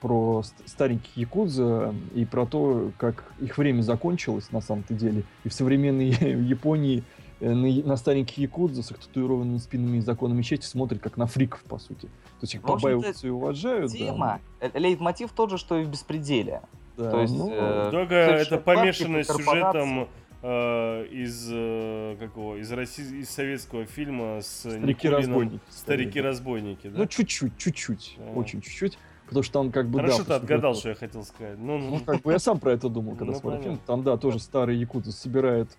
Про 0.02 0.42
ст- 0.42 0.56
стареньких 0.66 1.16
Якудза 1.16 1.94
и 2.16 2.26
про 2.26 2.46
то, 2.48 2.92
как 2.98 3.32
их 3.40 3.58
время 3.58 3.82
закончилось 3.82 4.52
на 4.52 4.62
самом-то 4.62 4.96
деле. 4.96 5.24
И 5.44 5.50
в 5.50 5.54
современной 5.54 6.08
Японии 6.44 7.04
э, 7.42 7.54
на, 7.54 7.68
на 7.88 7.96
стареньких 7.98 8.40
Якудза 8.40 8.82
с 8.82 8.90
их 8.92 8.98
татуированными 8.98 9.58
спинами 9.58 9.98
и 9.98 10.02
законами 10.02 10.42
чести 10.42 10.66
смотрят 10.66 11.00
как 11.02 11.18
на 11.18 11.28
фриков, 11.28 11.62
по 11.66 11.78
сути. 11.78 12.08
То 12.08 12.44
есть 12.44 12.56
их 12.56 12.62
побаиваются 12.64 13.28
и 13.28 13.30
уважают. 13.30 13.92
да. 13.92 13.98
Тема, 13.98 14.40
э, 14.62 14.72
лейтмотив 14.74 15.32
тот 15.32 15.52
же, 15.52 15.58
что 15.60 15.78
и 15.78 15.84
в 15.84 15.90
«Беспределе». 15.90 16.62
Да, 16.98 17.12
то 17.12 17.22
есть, 17.22 17.34
ну, 17.36 17.50
э, 17.52 17.90
Только 17.92 18.26
совершенно 18.26 18.56
это 18.56 18.58
помешано 18.58 19.24
сюжетом 19.24 20.08
э, 20.44 21.06
из 21.08 21.50
э, 21.52 22.16
какого 22.20 22.58
из 22.58 22.72
России 22.72 23.22
из 23.22 23.30
советского 23.30 23.86
фильма 23.86 24.42
с 24.42 24.62
Старики-разбойники. 24.62 25.62
Старики-разбойники, 25.70 26.88
да? 26.90 27.00
Ну, 27.00 27.06
чуть-чуть, 27.08 27.58
чуть-чуть. 27.58 28.18
Да. 28.18 28.40
Очень 28.40 28.62
чуть-чуть. 28.62 28.98
Потому 29.26 29.44
что 29.44 29.54
там 29.54 29.72
как 29.72 29.90
бы... 29.90 30.00
Хорошо 30.00 30.20
да, 30.20 30.24
ты 30.26 30.34
отгадал, 30.34 30.76
что 30.76 30.90
я 30.90 30.96
хотел 30.96 31.24
сказать. 31.24 31.58
Ну, 31.58 31.78
ну, 31.78 31.90
Ну, 31.92 32.00
как 32.00 32.22
бы 32.22 32.32
я 32.32 32.40
сам 32.40 32.60
про 32.60 32.74
это 32.74 32.90
думал, 32.90 33.16
когда 33.16 33.34
Ну, 33.34 33.40
смотрел 33.40 33.64
фильм. 33.64 33.80
Там, 33.86 34.04
да, 34.04 34.18
тоже 34.18 34.40
старый 34.40 34.78
якудза 34.78 35.12
собирает 35.12 35.76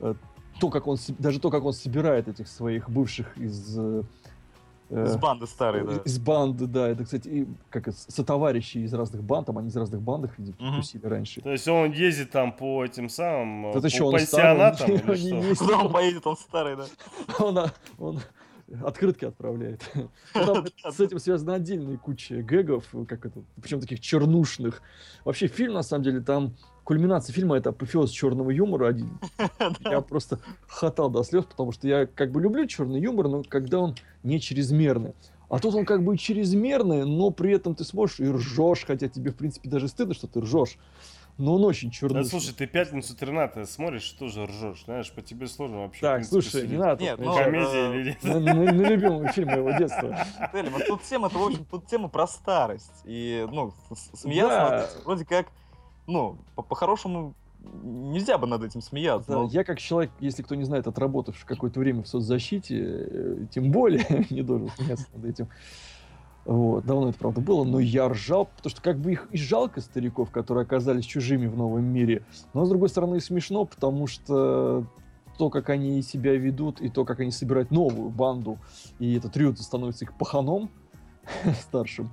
э, 0.00 0.14
то, 0.58 0.70
как 0.70 0.86
он, 0.86 0.96
даже 1.18 1.38
то, 1.38 1.50
как 1.50 1.64
он 1.64 1.72
собирает 1.72 2.28
этих 2.28 2.48
своих 2.48 2.90
бывших 2.90 3.36
из... 3.38 3.78
э, 3.78 4.02
Из 4.90 5.16
э, 5.16 5.18
банды 5.18 5.46
старой, 5.46 5.84
да. 5.84 5.96
Из 6.04 6.18
банды, 6.18 6.66
да. 6.66 6.88
Это, 6.88 7.04
кстати, 7.04 7.28
и, 7.28 7.48
как 7.68 7.88
сотоварищи 7.94 8.78
из 8.78 8.94
разных 8.94 9.22
банд, 9.22 9.46
там 9.46 9.58
они 9.58 9.68
из 9.68 9.76
разных 9.76 10.00
бандах, 10.00 10.38
видимо, 10.38 10.76
тусили 10.76 11.04
раньше. 11.06 11.40
То 11.42 11.52
есть 11.52 11.68
он 11.68 11.92
ездит 11.92 12.30
там 12.30 12.52
по 12.52 12.84
этим 12.84 13.08
самым 13.08 13.66
э, 13.66 13.78
Это 13.78 13.80
по 13.80 14.04
он 14.04 14.18
старый, 14.20 14.58
пансионатам 14.58 14.90
он 15.08 15.14
или 15.14 15.30
не 15.30 15.54
что? 15.54 15.64
Куда 15.64 15.78
он 15.78 15.92
поедет, 15.92 16.26
он 16.26 16.36
старый, 16.36 16.76
да. 16.76 16.86
он, 17.38 17.58
а, 17.58 17.72
он 17.98 18.20
открытки 18.82 19.24
отправляет. 19.26 19.82
Ну, 20.34 20.64
Там 20.82 20.92
с 20.92 21.00
этим 21.00 21.18
связана 21.18 21.54
отдельная 21.54 21.96
куча 21.96 22.42
гэгов, 22.42 22.84
как 23.06 23.26
это, 23.26 23.42
причем 23.60 23.80
таких 23.80 24.00
чернушных. 24.00 24.82
Вообще 25.24 25.48
фильм, 25.48 25.74
на 25.74 25.82
самом 25.82 26.04
деле, 26.04 26.20
там 26.20 26.54
кульминация 26.92 27.34
фильма 27.34 27.58
это 27.58 27.68
апофеоз 27.68 28.10
черного 28.10 28.48
юмора 28.48 28.88
один. 28.88 29.10
Я 29.84 30.00
просто 30.00 30.38
хатал 30.66 31.10
до 31.10 31.22
слез, 31.22 31.44
потому 31.44 31.70
что 31.70 31.86
я 31.86 32.06
как 32.06 32.32
бы 32.32 32.40
люблю 32.40 32.66
черный 32.66 32.98
юмор, 32.98 33.28
но 33.28 33.42
когда 33.42 33.78
он 33.80 33.94
не 34.22 34.40
чрезмерный. 34.40 35.12
А 35.50 35.58
тут 35.58 35.74
он 35.74 35.84
как 35.84 36.02
бы 36.02 36.16
чрезмерный, 36.16 37.04
но 37.04 37.30
при 37.30 37.52
этом 37.52 37.74
ты 37.74 37.84
смотришь 37.84 38.20
и 38.20 38.30
ржешь, 38.30 38.86
хотя 38.86 39.06
тебе, 39.08 39.32
в 39.32 39.36
принципе, 39.36 39.68
даже 39.68 39.88
стыдно, 39.88 40.14
что 40.14 40.28
ты 40.28 40.40
ржешь. 40.40 40.78
Но 41.36 41.56
он 41.56 41.64
очень 41.66 41.90
Да, 41.90 41.94
чернушный. 41.94 42.24
слушай, 42.30 42.54
ты 42.54 42.66
пятницу 42.66 43.14
13 43.14 43.68
смотришь, 43.68 44.08
тоже 44.12 44.46
ржешь, 44.46 44.84
знаешь, 44.86 45.12
по 45.12 45.20
тебе 45.20 45.46
сложно 45.46 45.82
вообще. 45.82 46.00
так, 46.00 46.14
принципе, 46.20 46.40
слушай, 46.40 46.62
не 46.62 46.68
судить. 46.68 46.78
надо. 46.78 47.02
Нет, 47.04 47.18
ну. 47.18 47.34
Комедия 47.36 47.90
э, 47.92 48.00
или 48.00 48.08
нет? 48.08 48.24
на, 48.24 48.40
на- 48.40 48.54
на 48.72 48.88
любимый 48.88 49.28
фильм 49.32 49.48
моего 49.48 49.72
детства. 49.72 50.16
Тут 50.86 51.02
тема, 51.02 51.28
в 51.28 51.36
общем, 51.36 51.66
тут 51.70 51.86
тема 51.86 52.08
про 52.08 52.26
старость. 52.26 53.02
И, 53.04 53.46
ну, 53.52 53.74
смеяться 54.14 54.56
Да. 54.58 54.88
вроде 55.04 55.26
как, 55.26 55.48
ну, 56.08 56.38
по- 56.56 56.62
по-хорошему, 56.62 57.34
нельзя 57.84 58.38
бы 58.38 58.46
над 58.46 58.64
этим 58.64 58.80
смеяться. 58.80 59.30
Да, 59.30 59.36
но- 59.42 59.48
я 59.52 59.62
как 59.62 59.78
человек, 59.78 60.10
если 60.20 60.42
кто 60.42 60.54
не 60.54 60.64
знает, 60.64 60.86
отработавший 60.88 61.46
какое-то 61.46 61.78
время 61.78 62.02
в 62.02 62.08
соцзащите, 62.08 62.76
э, 62.80 63.46
тем 63.52 63.70
более 63.70 64.04
не 64.30 64.42
должен 64.42 64.70
смеяться 64.76 65.06
над 65.14 65.24
этим. 65.26 65.48
Вот, 66.44 66.86
давно 66.86 67.10
это, 67.10 67.18
правда, 67.18 67.42
было, 67.42 67.64
но 67.64 67.78
я 67.78 68.08
ржал, 68.08 68.46
потому 68.46 68.70
что 68.70 68.80
как 68.80 68.98
бы 68.98 69.12
их 69.12 69.28
и 69.32 69.36
жалко 69.36 69.82
стариков, 69.82 70.30
которые 70.30 70.62
оказались 70.62 71.04
чужими 71.04 71.46
в 71.46 71.56
новом 71.58 71.84
мире, 71.84 72.22
но, 72.54 72.64
с 72.64 72.70
другой 72.70 72.88
стороны, 72.88 73.16
и 73.16 73.20
смешно, 73.20 73.66
потому 73.66 74.06
что 74.06 74.86
то, 75.36 75.50
как 75.50 75.68
они 75.68 76.00
себя 76.00 76.34
ведут, 76.36 76.80
и 76.80 76.88
то, 76.88 77.04
как 77.04 77.20
они 77.20 77.32
собирают 77.32 77.70
новую 77.70 78.08
банду, 78.08 78.56
и 78.98 79.14
этот 79.14 79.36
Рюд 79.36 79.58
становится 79.60 80.06
их 80.06 80.14
паханом 80.16 80.70
старшим. 81.60 82.08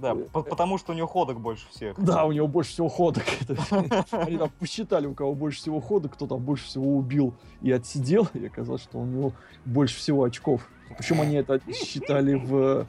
Да, 0.00 0.14
по- 0.14 0.42
потому 0.42 0.78
что 0.78 0.92
у 0.92 0.94
него 0.94 1.06
ходок 1.06 1.40
больше 1.40 1.66
всех. 1.70 1.98
Да, 2.02 2.24
у 2.24 2.32
него 2.32 2.46
больше 2.48 2.72
всего 2.72 2.88
ходок. 2.88 3.24
Они 4.10 4.38
там 4.38 4.50
посчитали, 4.58 5.06
у 5.06 5.14
кого 5.14 5.34
больше 5.34 5.58
всего 5.58 5.80
ходок, 5.80 6.14
кто 6.14 6.26
там 6.26 6.40
больше 6.40 6.64
всего 6.66 6.96
убил 6.96 7.34
и 7.60 7.70
отсидел, 7.72 8.28
и 8.34 8.46
оказалось, 8.46 8.82
что 8.82 8.98
у 8.98 9.04
него 9.04 9.32
больше 9.64 9.96
всего 9.96 10.24
очков. 10.24 10.68
Причем 10.96 11.20
они 11.20 11.36
это 11.36 11.60
считали 11.72 12.34
в, 12.34 12.86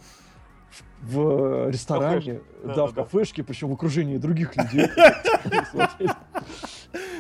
в, 1.02 1.12
в 1.12 1.70
ресторане, 1.70 2.42
Да, 2.64 2.68
да, 2.70 2.76
да, 2.76 2.86
в 2.88 2.94
да. 2.94 3.04
кафешке, 3.04 3.44
причем 3.44 3.70
в 3.70 3.74
окружении 3.74 4.18
других 4.18 4.56
людей. 4.56 4.88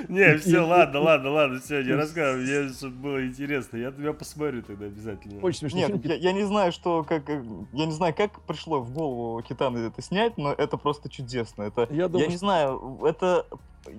Не, 0.09 0.37
все, 0.37 0.59
ладно, 0.59 0.99
ладно, 0.99 1.29
ладно, 1.31 1.59
все, 1.59 1.81
не 1.81 1.93
рассказывай, 1.93 2.43
мне 2.43 2.73
чтобы 2.73 2.95
было 2.95 3.25
интересно. 3.25 3.77
Я 3.77 3.91
тебя 3.91 4.13
посмотрю 4.13 4.61
тогда 4.61 4.85
обязательно. 4.85 5.41
Очень 5.41 5.59
смешной 5.59 5.87
Нет, 5.87 6.05
я, 6.05 6.15
я 6.15 6.31
не 6.33 6.43
знаю, 6.43 6.71
что, 6.71 7.03
как, 7.03 7.29
э, 7.29 7.43
я 7.71 7.85
не 7.85 7.91
знаю, 7.91 8.13
как 8.13 8.41
пришло 8.41 8.81
в 8.81 8.91
голову 8.91 9.41
Китана 9.41 9.77
это 9.77 10.01
снять, 10.01 10.37
но 10.37 10.51
это 10.51 10.77
просто 10.77 11.09
чудесно. 11.09 11.63
Это, 11.63 11.87
Я 11.91 12.07
не 12.07 12.37
знаю, 12.37 12.99
это, 13.03 13.45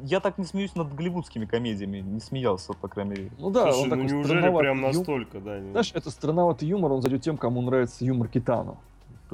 я 0.02 0.20
так 0.20 0.38
не 0.38 0.44
смеюсь 0.44 0.74
над 0.74 0.94
голливудскими 0.94 1.46
комедиями, 1.46 1.98
не 1.98 2.20
смеялся, 2.20 2.74
по 2.74 2.88
крайней 2.88 3.10
мере. 3.12 3.30
Ну 3.38 3.50
да, 3.50 3.72
Слушай, 3.72 3.82
он 3.82 3.88
ну 3.88 3.90
такой 3.90 4.04
неужели 4.04 4.38
странноватый 4.38 4.60
прям 4.60 4.80
настолько, 4.80 5.40
да? 5.40 5.60
Знаешь, 5.60 5.92
это 5.94 6.10
странноватый 6.10 6.68
юмор, 6.68 6.92
он 6.92 7.02
зайдет 7.02 7.22
тем, 7.22 7.36
кому 7.36 7.62
нравится 7.62 8.04
юмор 8.04 8.28
Китану. 8.28 8.78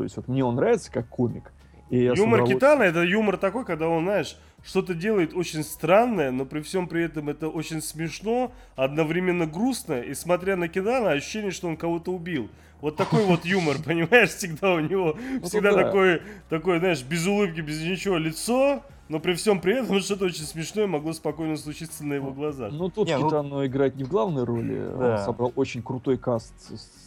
То 0.00 0.04
есть 0.04 0.16
вот 0.16 0.28
мне 0.28 0.42
он 0.42 0.54
нравится 0.56 0.90
как 0.90 1.06
комик. 1.08 1.52
И 1.90 2.04
Юмор 2.04 2.40
удовольствием- 2.40 2.58
Китана 2.58 2.82
это 2.84 3.02
юмор 3.02 3.36
такой, 3.36 3.66
когда 3.66 3.86
он, 3.86 4.04
знаешь, 4.04 4.38
что-то 4.64 4.94
делает 4.94 5.34
очень 5.34 5.62
странное, 5.62 6.30
но 6.30 6.46
при 6.46 6.62
всем 6.62 6.88
при 6.88 7.04
этом 7.04 7.28
это 7.28 7.48
очень 7.48 7.82
смешно, 7.82 8.50
одновременно 8.76 9.44
грустно, 9.46 10.00
и 10.00 10.14
смотря 10.14 10.56
на 10.56 10.68
Китана, 10.68 11.10
ощущение, 11.10 11.50
что 11.50 11.68
он 11.68 11.76
кого-то 11.76 12.12
убил. 12.12 12.48
Вот 12.80 12.96
такой 12.96 13.24
вот 13.26 13.44
юмор, 13.44 13.76
понимаешь, 13.84 14.30
всегда 14.30 14.72
у 14.72 14.80
него, 14.80 15.18
всегда 15.44 15.72
Ну 15.72 15.76
да. 15.76 15.82
такой, 15.84 16.22
такой, 16.48 16.78
знаешь, 16.78 17.02
без 17.02 17.26
улыбки, 17.26 17.60
без 17.60 17.82
ничего 17.82 18.16
лицо, 18.16 18.82
но 19.10 19.18
при 19.18 19.34
всем 19.34 19.60
при 19.60 19.74
этом 19.82 20.00
что-то 20.00 20.26
очень 20.26 20.44
смешное 20.44 20.86
могло 20.86 21.12
спокойно 21.12 21.56
случиться 21.56 22.04
на 22.04 22.14
его 22.14 22.30
глазах. 22.30 22.72
Ну, 22.72 22.88
тут 22.88 23.08
Не, 23.08 23.18
ну- 23.18 23.42
ну, 23.42 23.66
играет 23.66 23.96
не 23.96 24.04
в 24.04 24.08
главной 24.08 24.44
роли, 24.44 24.88
Да. 24.96 25.16
он 25.18 25.24
собрал 25.24 25.52
очень 25.56 25.82
крутой 25.82 26.16
каст 26.16 26.54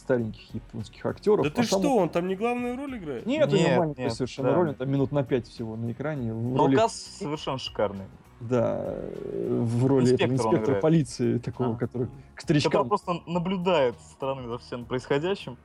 стареньких 0.02 0.54
японских 0.54 1.04
актеров. 1.06 1.44
Да 1.44 1.48
а 1.48 1.50
ты 1.50 1.64
сам- 1.66 1.80
что, 1.80 1.96
он 1.96 2.10
там 2.10 2.28
не 2.28 2.36
главную 2.36 2.76
роль 2.76 2.98
играет? 2.98 3.24
Нет, 3.24 3.50
у 3.50 3.56
него 3.56 3.68
Нет, 3.68 3.78
маленькая 3.78 4.02
нет, 4.04 4.12
совершенно 4.12 4.50
да. 4.50 4.54
роль, 4.56 4.68
он 4.68 4.74
там 4.74 4.90
минут 4.90 5.12
на 5.12 5.24
пять 5.24 5.48
всего 5.48 5.76
на 5.76 5.90
экране. 5.92 6.32
Но 6.34 6.58
роли, 6.58 6.76
Каз 6.76 6.94
совершенно 6.94 7.56
шикарный. 7.56 8.04
да, 8.40 8.84
в 9.24 9.86
роли 9.86 10.12
этого 10.12 10.30
Инспектора 10.30 10.80
полиции, 10.82 11.38
такого, 11.38 11.72
А. 11.74 11.76
который 11.78 12.06
к 12.08 12.10
Который 12.42 12.60
старичкам, 12.60 12.86
просто 12.88 13.14
наблюдает 13.26 13.94
со 13.98 14.12
стороны 14.12 14.46
за 14.46 14.58
всем 14.58 14.84
происходящим. 14.84 15.56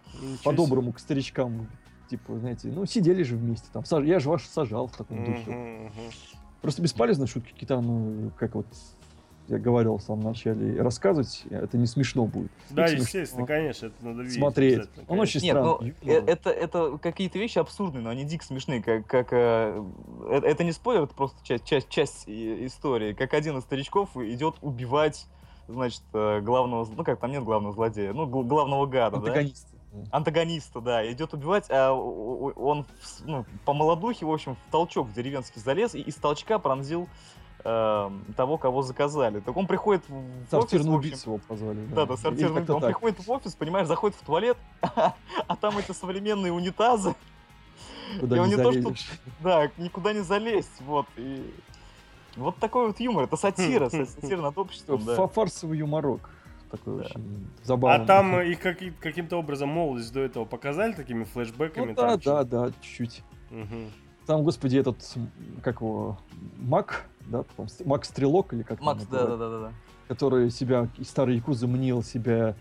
По-доброму 0.45 0.93
к 0.93 0.99
старичкам, 0.99 1.67
типа, 2.09 2.37
знаете, 2.39 2.67
ну, 2.69 2.85
сидели 2.85 3.23
же 3.23 3.35
вместе, 3.37 3.67
там, 3.71 3.83
саж- 3.83 4.05
я 4.05 4.19
же 4.19 4.29
ваш 4.29 4.43
сажал 4.45 4.87
в 4.87 4.95
таком 4.97 5.23
духе. 5.23 5.91
Просто 6.61 6.81
бесполезно 6.81 7.27
шутки 7.27 7.53
Китану, 7.53 8.31
как 8.37 8.55
вот 8.55 8.65
я 9.47 9.57
говорил 9.57 9.97
в 9.97 10.01
самом 10.03 10.25
начале, 10.25 10.79
рассказывать, 10.81 11.43
это 11.49 11.77
не 11.77 11.87
смешно 11.87 12.25
будет. 12.25 12.51
Да, 12.69 12.87
смешно. 12.87 13.03
естественно, 13.03 13.47
конечно, 13.47 13.87
это 13.87 13.95
надо 14.05 14.21
видеть. 14.21 14.37
Смотреть. 14.37 14.79
Он 15.07 15.17
конечно. 15.17 15.21
очень 15.21 15.41
Нет, 15.41 15.55
ну, 15.55 15.75
странный. 15.75 15.95
э- 16.01 16.13
юмор. 16.15 16.29
это, 16.29 16.49
это 16.51 16.97
какие-то 16.99 17.39
вещи 17.39 17.57
абсурдные, 17.57 18.03
но 18.03 18.09
они 18.11 18.25
дико 18.25 18.43
смешные. 18.45 18.83
Как, 18.83 19.07
как, 19.07 19.29
э, 19.31 19.83
э, 20.29 20.41
это 20.43 20.63
не 20.63 20.71
спойлер, 20.71 21.03
это 21.03 21.15
просто 21.15 21.37
часть, 21.43 21.63
часть, 21.65 21.89
часть 21.89 22.25
истории. 22.27 23.13
Как 23.13 23.33
один 23.33 23.57
из 23.57 23.63
старичков 23.63 24.15
идет 24.17 24.55
убивать, 24.61 25.25
значит, 25.67 26.03
э, 26.13 26.41
главного, 26.41 26.87
ну 26.95 27.03
как 27.03 27.19
там 27.19 27.31
нет 27.31 27.43
главного 27.43 27.73
злодея, 27.73 28.13
ну 28.13 28.27
гл- 28.27 28.43
главного 28.43 28.85
гада, 28.85 29.17
да? 29.17 29.33
Антагонист. 29.91 30.13
антагониста, 30.13 30.81
да, 30.81 31.11
идет 31.11 31.33
убивать, 31.33 31.65
а 31.69 31.93
он 31.93 32.85
ну, 33.25 33.45
по 33.65 33.73
молодухе, 33.73 34.25
в 34.25 34.31
общем, 34.31 34.55
в 34.55 34.71
толчок 34.71 35.11
деревенский 35.13 35.59
залез 35.61 35.95
и 35.95 36.01
из 36.01 36.15
толчка 36.15 36.59
пронзил 36.59 37.07
эм, 37.63 38.23
того, 38.37 38.57
кого 38.57 38.81
заказали. 38.83 39.39
Так 39.39 39.57
он 39.57 39.65
приходит 39.67 40.03
в 40.07 40.13
офис, 40.15 40.49
Сортирный 40.51 40.95
убийца 40.95 41.29
его 41.29 41.39
позвали. 41.39 41.85
да, 41.87 42.05
да, 42.05 42.13
Или 42.13 42.21
сортирный. 42.21 42.55
как-то 42.57 42.75
Он 42.75 42.81
так. 42.81 42.89
приходит 42.91 43.19
в 43.25 43.31
офис, 43.31 43.55
понимаешь, 43.55 43.87
заходит 43.87 44.15
в 44.17 44.23
туалет, 44.25 44.57
а 44.81 45.55
там 45.59 45.77
эти 45.77 45.91
современные 45.91 46.53
унитазы, 46.53 47.15
Куда 48.19 48.37
и 48.37 48.39
он 48.39 48.47
не 48.49 48.55
не 48.55 48.61
то, 48.63 48.71
что- 48.71 48.81
залезешь. 48.81 49.09
да, 49.39 49.71
никуда 49.77 50.13
не 50.13 50.21
залезть, 50.21 50.81
вот, 50.81 51.05
и... 51.17 51.51
Вот 52.35 52.55
такой 52.57 52.87
вот 52.87 52.99
юмор, 52.99 53.23
это 53.25 53.35
сатира, 53.37 53.87
са- 53.89 54.05
сатира 54.21 54.41
над 54.41 54.57
обществом, 54.57 55.03
да. 55.03 55.15
Фа- 55.15 55.27
Фарсовый 55.27 55.79
юморок. 55.79 56.29
Такой 56.71 56.97
Да. 56.97 57.03
очень 57.05 57.47
забавный. 57.63 58.03
А 58.03 58.07
там 58.07 58.35
э, 58.35 58.51
их 58.51 58.59
каки- 58.59 58.91
каким-то 58.91 59.37
образом 59.37 59.69
молодость 59.69 60.13
до 60.13 60.19
этого 60.19 60.45
показали 60.45 60.93
такими 60.93 61.23
флешбэками? 61.23 61.89
Ну 61.89 61.95
там 61.95 62.07
да, 62.09 62.17
чё? 62.19 62.43
да, 62.43 62.43
да, 62.43 62.71
чуть-чуть. 62.81 63.23
Мгм. 63.49 63.89
Там, 64.27 64.43
господи, 64.43 64.77
этот, 64.77 64.97
как 65.63 65.81
его, 65.81 66.19
Мак, 66.57 67.05
да, 67.25 67.43
Ст- 67.67 67.85
Мак 67.85 68.05
Стрелок 68.05 68.53
или 68.53 68.61
как 68.61 68.77
там 68.77 68.85
Макс, 68.85 69.01
его 69.03 69.11
да, 69.11 69.25
да, 69.25 69.37
да, 69.37 69.49
да, 69.49 69.59
да. 69.61 69.71
который 70.07 70.51
себя, 70.51 70.87
из 70.99 71.09
старой 71.09 71.35
Якузы 71.37 71.65
мнил 71.65 72.03
себя 72.03 72.55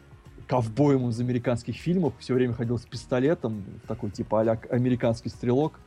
ковбоем 0.47 1.11
из 1.11 1.21
американских 1.21 1.77
фильмов, 1.77 2.15
все 2.19 2.33
время 2.33 2.55
ходил 2.55 2.79
с 2.79 2.87
пистолетом, 2.87 3.63
такой 3.87 4.11
типа 4.11 4.41
а 4.41 4.59
американский 4.71 5.29
стрелок. 5.29 5.79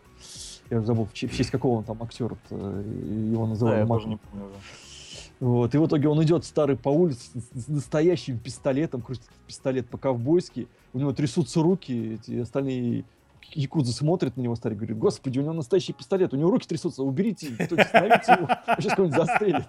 Я 0.70 0.82
забыл, 0.82 1.06
в 1.06 1.14
че- 1.14 1.28
в 1.28 1.36
честь 1.36 1.50
какого 1.50 1.80
он 1.80 1.84
там 1.84 2.02
актера 2.04 2.38
его 2.52 3.44
Да, 3.46 3.50
называли. 3.50 3.80
я 3.80 3.86
Мак. 3.88 3.98
тоже 3.98 4.10
не 4.10 4.18
помню 4.18 4.46
уже. 4.46 4.56
Вот, 5.42 5.74
и 5.74 5.78
в 5.80 5.88
итоге 5.88 6.08
он 6.08 6.24
идет 6.24 6.46
старый 6.46 6.78
по 6.78 6.90
улице 6.90 7.32
с, 7.34 7.64
с 7.64 7.68
настоящим 7.68 8.38
пистолетом, 8.38 9.02
крутит 9.02 9.26
пистолет 9.48 9.90
по-ковбойски, 9.90 10.68
у 10.94 11.00
него 11.00 11.14
трясутся 11.14 11.64
руки, 11.64 12.14
эти 12.14 12.40
остальные 12.40 13.06
якудзы 13.54 13.92
смотрят 13.92 14.38
на 14.38 14.42
него, 14.42 14.56
старый, 14.56 14.78
говорит, 14.78 15.00
господи, 15.00 15.40
у 15.40 15.42
него 15.42 15.54
настоящий 15.54 15.94
пистолет, 15.94 16.32
у 16.36 16.38
него 16.38 16.52
руки 16.52 16.68
трясутся, 16.68 17.02
уберите, 17.02 17.56
остановите 17.60 18.34
его, 18.34 18.48
он 18.68 18.76
сейчас 18.78 18.94
кого-нибудь 18.94 19.18
застрелит. 19.18 19.68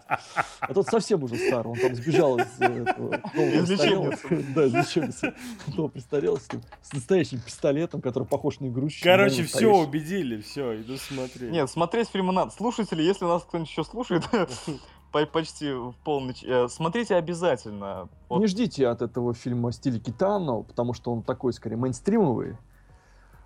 А 0.61 0.75
тот 0.75 0.87
совсем 0.89 1.25
уже 1.25 1.37
стар, 1.37 1.67
он 1.67 1.79
там 1.79 1.95
сбежал 1.95 2.39
из 2.39 2.61
э, 2.61 2.85
этого. 2.85 3.13
Да, 4.55 4.67
из 4.67 4.75
лечебницы. 4.75 5.33
Дома 5.69 5.89
престарелых 5.89 6.43
с 6.83 6.93
настоящим 6.93 7.41
пистолетом, 7.41 8.03
который 8.03 8.25
похож 8.25 8.61
на 8.61 8.67
игрушечный. 8.67 9.11
Короче, 9.11 9.45
все 9.45 9.75
убедили, 9.75 10.43
все, 10.43 10.81
иду 10.83 10.99
смотреть. 10.99 11.51
Нет, 11.51 11.71
смотреть 11.71 12.09
фильмы 12.09 12.35
надо. 12.35 12.51
Слушатели, 12.51 13.03
если 13.03 13.25
нас 13.25 13.43
кто-нибудь 13.43 13.71
еще 13.71 13.85
слушает, 13.85 14.25
почти 15.13 15.73
в 15.73 15.95
полный... 16.05 16.35
ч- 16.35 16.47
э, 16.47 16.69
Смотрите 16.69 17.15
обязательно. 17.17 18.09
Вот 18.29 18.41
Не 18.41 18.47
ждите 18.47 18.89
от 18.89 19.03
этого 19.03 19.35
фильма 19.35 19.71
в 19.71 19.75
стиле 19.75 20.01
Китано, 20.01 20.63
потому 20.63 20.95
что 20.95 21.13
он 21.13 21.23
такой, 21.23 21.53
скорее, 21.53 21.77
мейнстримовый. 21.77 22.57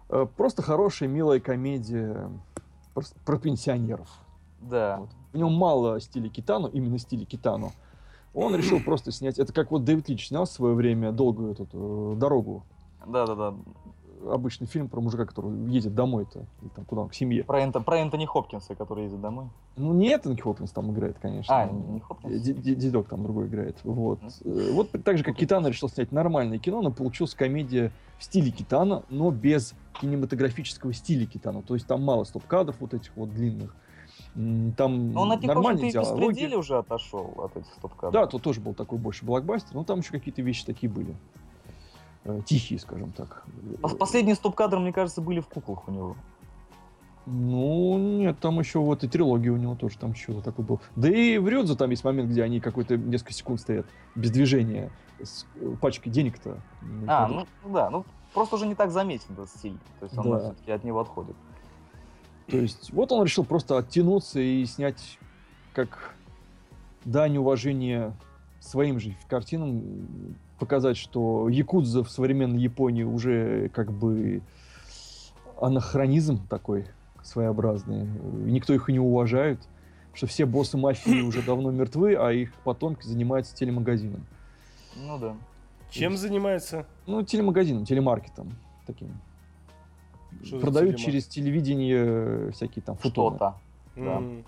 Э, 0.08 0.26
Просто 0.36 0.62
хорошая, 0.62 1.08
милая 1.08 1.40
комедия 1.40 2.30
про, 2.94 3.02
про 3.24 3.38
пенсионеров. 3.38 4.08
Да. 4.60 4.98
Вот. 5.00 5.08
В 5.32 5.36
нем 5.36 5.52
мало 5.52 6.00
стиля 6.00 6.28
Китано, 6.30 6.68
именно 6.68 6.98
стиля 6.98 7.24
Китано. 7.24 7.72
Он 8.32 8.54
решил 8.56 8.80
просто 8.80 9.12
снять... 9.12 9.38
Это 9.38 9.52
как 9.52 9.70
вот 9.70 9.84
Дэвид 9.84 10.08
Лич 10.08 10.28
снял 10.28 10.44
в 10.46 10.50
свое 10.50 10.74
время 10.74 11.12
долгую 11.12 11.52
эту 11.52 11.66
э, 11.72 12.14
дорогу. 12.16 12.64
Да, 13.06 13.26
да, 13.26 13.34
да. 13.34 13.54
Обычный 14.30 14.66
фильм 14.66 14.88
про 14.88 15.00
мужика, 15.00 15.24
который 15.24 15.52
едет 15.70 15.94
домой-то, 15.94 16.46
или 16.62 16.68
там 16.70 16.84
куда 16.84 17.02
он, 17.02 17.08
к 17.08 17.14
семье. 17.14 17.44
Про, 17.44 17.62
Энто- 17.62 17.82
про 17.82 17.98
Энтони 17.98 18.24
Хопкинса, 18.26 18.74
который 18.74 19.04
ездит 19.04 19.20
домой. 19.20 19.46
Ну, 19.76 19.92
не 19.94 20.08
Энтони 20.10 20.36
Хопкинс 20.36 20.70
там 20.72 20.90
играет, 20.92 21.18
конечно. 21.20 21.54
А, 21.62 21.66
не 21.68 22.00
Хопкинс? 22.00 22.40
Дедок 22.42 23.08
там 23.08 23.22
другой 23.22 23.46
играет. 23.46 23.76
Вот. 23.84 24.20
Э, 24.44 24.70
Вот 24.72 24.90
так 25.04 25.18
же, 25.18 25.24
как 25.24 25.36
Китана 25.36 25.68
решил 25.68 25.88
снять 25.88 26.12
нормальное 26.12 26.58
кино, 26.58 26.82
но 26.82 26.90
получилась 26.90 27.34
комедия 27.34 27.92
в 28.18 28.24
стиле 28.24 28.50
Китана, 28.50 29.02
но 29.10 29.30
без 29.30 29.74
кинематографического 30.00 30.92
стиля 30.92 31.26
Китана. 31.26 31.62
То 31.62 31.74
есть 31.74 31.86
там 31.86 32.02
мало 32.02 32.24
стоп-кадров 32.24 32.76
вот 32.80 32.94
этих 32.94 33.16
вот 33.16 33.32
длинных. 33.32 33.74
Там 34.76 35.12
Но 35.12 35.22
он 35.22 35.32
от 35.32 35.40
них, 35.42 35.50
в 35.50 35.54
нормальные 35.54 35.90
диалоги. 35.92 36.54
уже 36.54 36.78
отошел 36.78 37.32
от 37.38 37.56
этих 37.56 37.72
стоп-кадров. 37.74 38.12
Да, 38.12 38.26
тут 38.26 38.42
тоже 38.42 38.60
был 38.60 38.74
такой 38.74 38.98
больше 38.98 39.24
блокбастер, 39.24 39.74
но 39.74 39.84
там 39.84 40.00
еще 40.00 40.10
какие-то 40.12 40.42
вещи 40.42 40.64
такие 40.64 40.90
были. 40.92 41.14
Э, 42.26 42.40
Тихие, 42.44 42.78
скажем 42.80 43.12
так. 43.12 43.44
Пос- 43.82 43.96
Последние 43.96 44.34
стоп-кадры, 44.34 44.80
мне 44.80 44.92
кажется, 44.92 45.20
были 45.20 45.40
в 45.40 45.46
куклах 45.48 45.88
у 45.88 45.92
него. 45.92 46.16
Ну, 47.26 47.98
нет, 47.98 48.38
там 48.38 48.58
еще 48.60 48.78
вот 48.78 49.02
и 49.02 49.08
трилогия 49.08 49.50
у 49.52 49.56
него 49.56 49.74
тоже 49.74 49.98
там 49.98 50.14
что-то 50.14 50.42
такое 50.42 50.64
был. 50.64 50.80
Да 50.94 51.08
и 51.08 51.38
в 51.38 51.48
Рёдзе 51.48 51.74
там 51.74 51.90
есть 51.90 52.04
момент, 52.04 52.30
где 52.30 52.42
они 52.44 52.60
какой-то 52.60 52.96
несколько 52.96 53.32
секунд 53.32 53.60
стоят 53.60 53.86
без 54.14 54.30
движения 54.30 54.90
с 55.20 55.44
э, 55.56 55.74
пачкой 55.80 56.12
денег-то. 56.12 56.60
на 56.82 57.24
А, 57.24 57.26
кладовке. 57.26 57.50
ну 57.64 57.72
да, 57.74 57.90
ну 57.90 58.04
просто 58.32 58.54
уже 58.56 58.66
не 58.66 58.76
так 58.76 58.92
заметен 58.92 59.26
этот 59.32 59.48
стиль. 59.50 59.76
То 59.98 60.04
есть 60.06 60.16
он 60.18 60.30
Да. 60.30 60.38
все-таки 60.38 60.70
от 60.70 60.84
него 60.84 61.00
отходит. 61.00 61.34
То 62.46 62.58
есть 62.58 62.92
вот 62.92 63.10
он 63.10 63.24
решил 63.24 63.44
просто 63.44 63.76
оттянуться 63.76 64.38
и 64.38 64.64
снять 64.66 65.18
как 65.74 66.14
дань 67.04 67.36
уважения 67.38 68.12
своим 68.60 69.00
же 69.00 69.16
картинам, 69.28 69.82
показать, 70.58 70.96
что 70.96 71.48
якудза 71.48 72.02
в 72.04 72.10
современной 72.10 72.60
Японии 72.60 73.02
уже 73.02 73.68
как 73.70 73.92
бы 73.92 74.42
анахронизм 75.60 76.46
такой 76.48 76.86
своеобразный. 77.22 78.06
Никто 78.44 78.72
их 78.74 78.88
и 78.88 78.92
не 78.92 79.00
уважает, 79.00 79.58
что 80.14 80.26
все 80.26 80.46
боссы 80.46 80.76
мафии 80.76 81.20
уже 81.22 81.42
давно 81.42 81.70
мертвы, 81.70 82.14
а 82.14 82.32
их 82.32 82.52
потомки 82.64 83.06
занимаются 83.06 83.54
телемагазином. 83.54 84.26
Ну 84.96 85.18
да. 85.18 85.36
Чем 85.90 86.16
занимается? 86.16 86.86
Ну, 87.06 87.22
телемагазином, 87.22 87.84
телемаркетом 87.84 88.56
таким. 88.86 89.14
Что 90.42 90.58
Продают 90.58 90.96
телемаркет? 90.96 91.06
через 91.06 91.26
телевидение 91.26 92.50
всякие 92.52 92.82
там 92.82 92.96
футоны. 92.96 93.36
Что-то. 93.36 93.54
Да. 93.96 94.16
М. 94.18 94.44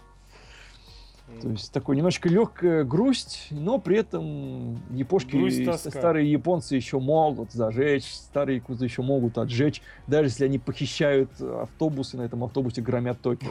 То 1.40 1.50
есть 1.50 1.72
такой 1.72 1.96
немножко 1.96 2.28
легкая 2.28 2.84
грусть, 2.84 3.48
но 3.50 3.78
при 3.78 3.98
этом 3.98 4.80
япошки, 4.90 5.36
Грусть, 5.36 5.90
старые 5.90 6.30
японцы 6.30 6.74
еще 6.74 6.98
могут 6.98 7.52
зажечь, 7.52 8.06
старые 8.06 8.56
якузы 8.56 8.84
еще 8.84 9.02
могут 9.02 9.38
отжечь, 9.38 9.80
даже 10.06 10.28
если 10.28 10.46
они 10.46 10.58
похищают 10.58 11.30
автобусы, 11.40 12.16
на 12.16 12.22
этом 12.22 12.42
автобусе 12.42 12.82
громят 12.82 13.20
Токио. 13.20 13.50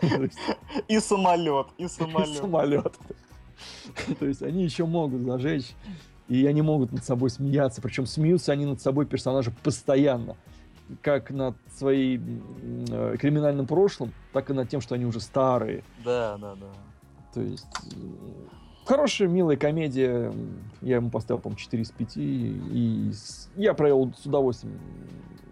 И 0.88 1.00
самолет, 1.00 1.66
и 1.78 1.88
самолет. 1.88 2.36
Самолет. 2.36 2.94
То 4.18 4.26
есть 4.26 4.42
они 4.42 4.62
еще 4.62 4.86
могут 4.86 5.22
зажечь, 5.22 5.72
и 6.28 6.46
они 6.46 6.62
могут 6.62 6.92
над 6.92 7.04
собой 7.04 7.30
смеяться, 7.30 7.82
причем 7.82 8.06
смеются 8.06 8.52
они 8.52 8.66
над 8.66 8.80
собой 8.80 9.06
персонажи 9.06 9.52
постоянно. 9.62 10.36
Как 11.02 11.30
над 11.30 11.54
своим 11.76 12.42
э, 12.90 13.16
криминальным 13.16 13.66
прошлым, 13.66 14.12
так 14.32 14.50
и 14.50 14.52
над 14.52 14.68
тем, 14.68 14.80
что 14.80 14.96
они 14.96 15.04
уже 15.04 15.20
старые. 15.20 15.84
Да, 16.04 16.36
да, 16.36 16.56
да. 16.56 16.66
То 17.32 17.40
есть 17.40 17.66
э, 17.92 17.96
хорошая, 18.84 19.28
милая 19.28 19.56
комедия. 19.56 20.32
Я 20.82 20.96
ему 20.96 21.10
поставил, 21.10 21.40
по-моему, 21.40 21.58
4 21.58 21.82
из 21.82 21.90
5. 21.90 22.12
И 22.16 23.12
я 23.56 23.74
провел 23.74 24.12
с 24.16 24.26
удовольствием 24.26 24.78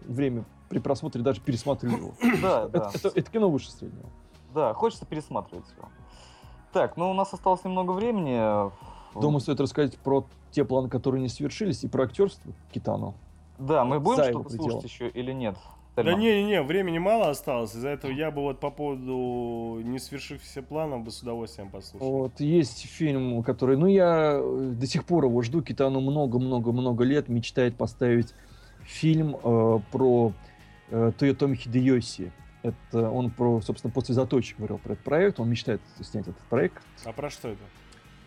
время 0.07 0.45
при 0.69 0.79
просмотре 0.81 1.23
даже 1.23 1.41
пересмотрю 1.41 1.91
его. 1.91 2.13
Да, 2.43 2.65
Это, 2.65 2.69
да. 2.79 2.91
это- 2.95 3.09
это 3.15 3.31
кино 3.31 3.51
выше 3.51 3.71
среднего. 3.71 4.09
Да, 4.55 4.75
хочется 4.75 5.07
пересматривать 5.07 5.67
его. 5.77 5.89
Так, 6.73 6.97
ну 6.97 7.11
у 7.11 7.15
нас 7.15 7.33
осталось 7.33 7.65
немного 7.65 7.93
времени. 7.93 8.71
Думаю, 9.19 9.41
стоит 9.41 9.61
рассказать 9.61 9.97
про 9.99 10.27
те 10.51 10.65
планы, 10.65 10.89
которые 10.89 11.23
не 11.23 11.29
свершились, 11.29 11.85
и 11.85 11.89
про 11.89 12.05
актерство 12.05 12.53
Китану. 12.73 13.15
Да, 13.59 13.85
мы 13.85 13.99
будем 14.01 14.23
что-то 14.25 14.51
слушать 14.51 14.85
еще 14.85 15.09
или 15.09 15.33
нет? 15.33 15.57
Да 16.03 16.15
не-не-не, 16.15 16.63
времени 16.63 16.99
мало 16.99 17.31
осталось. 17.31 17.75
Из-за 17.75 17.89
этого 17.89 18.11
я 18.11 18.31
бы 18.31 18.43
вот 18.43 18.61
по 18.61 18.71
поводу 18.71 19.81
не 19.83 19.99
свершившихся 19.99 20.63
планов 20.63 21.05
бы 21.05 21.11
с 21.11 21.23
удовольствием 21.23 21.71
послушал. 21.71 22.11
Вот, 22.11 22.41
есть 22.41 22.87
фильм, 22.87 23.43
который, 23.43 23.77
ну, 23.77 23.87
я 23.87 24.39
э, 24.41 24.73
до 24.75 24.87
сих 24.87 25.05
пор 25.05 25.25
его 25.25 25.43
жду, 25.43 25.63
Китану 25.63 26.01
много-много-много 26.01 27.05
лет 27.05 27.29
мечтает 27.29 27.77
поставить 27.77 28.35
фильм 28.83 29.37
э, 29.37 29.79
про 29.93 30.33
э, 30.91 31.13
Тойотоми 31.19 31.55
Хидеоси. 31.57 32.33
Это 32.63 33.11
он 33.11 33.31
про, 33.31 33.61
собственно, 33.61 33.93
после 33.93 34.15
заточек 34.15 34.59
говорил 34.59 34.79
про 34.79 34.93
этот 34.93 35.05
проект, 35.05 35.41
он 35.41 35.49
мечтает 35.49 35.81
снять 36.01 36.27
этот 36.27 36.43
проект. 36.49 36.83
А 37.05 37.13
про 37.13 37.31
что 37.31 37.49
это? 37.49 37.63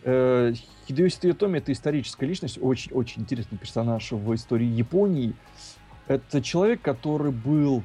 Э, 0.04 0.52
Хидеоси 0.86 1.18
Тойотоми 1.20 1.58
это 1.58 1.72
историческая 1.72 2.26
личность, 2.26 2.58
очень-очень 2.60 3.22
интересный 3.22 3.58
персонаж 3.58 4.12
в 4.12 4.34
истории 4.34 4.66
Японии. 4.66 5.34
Это 6.08 6.42
человек, 6.42 6.82
который 6.82 7.32
был, 7.32 7.82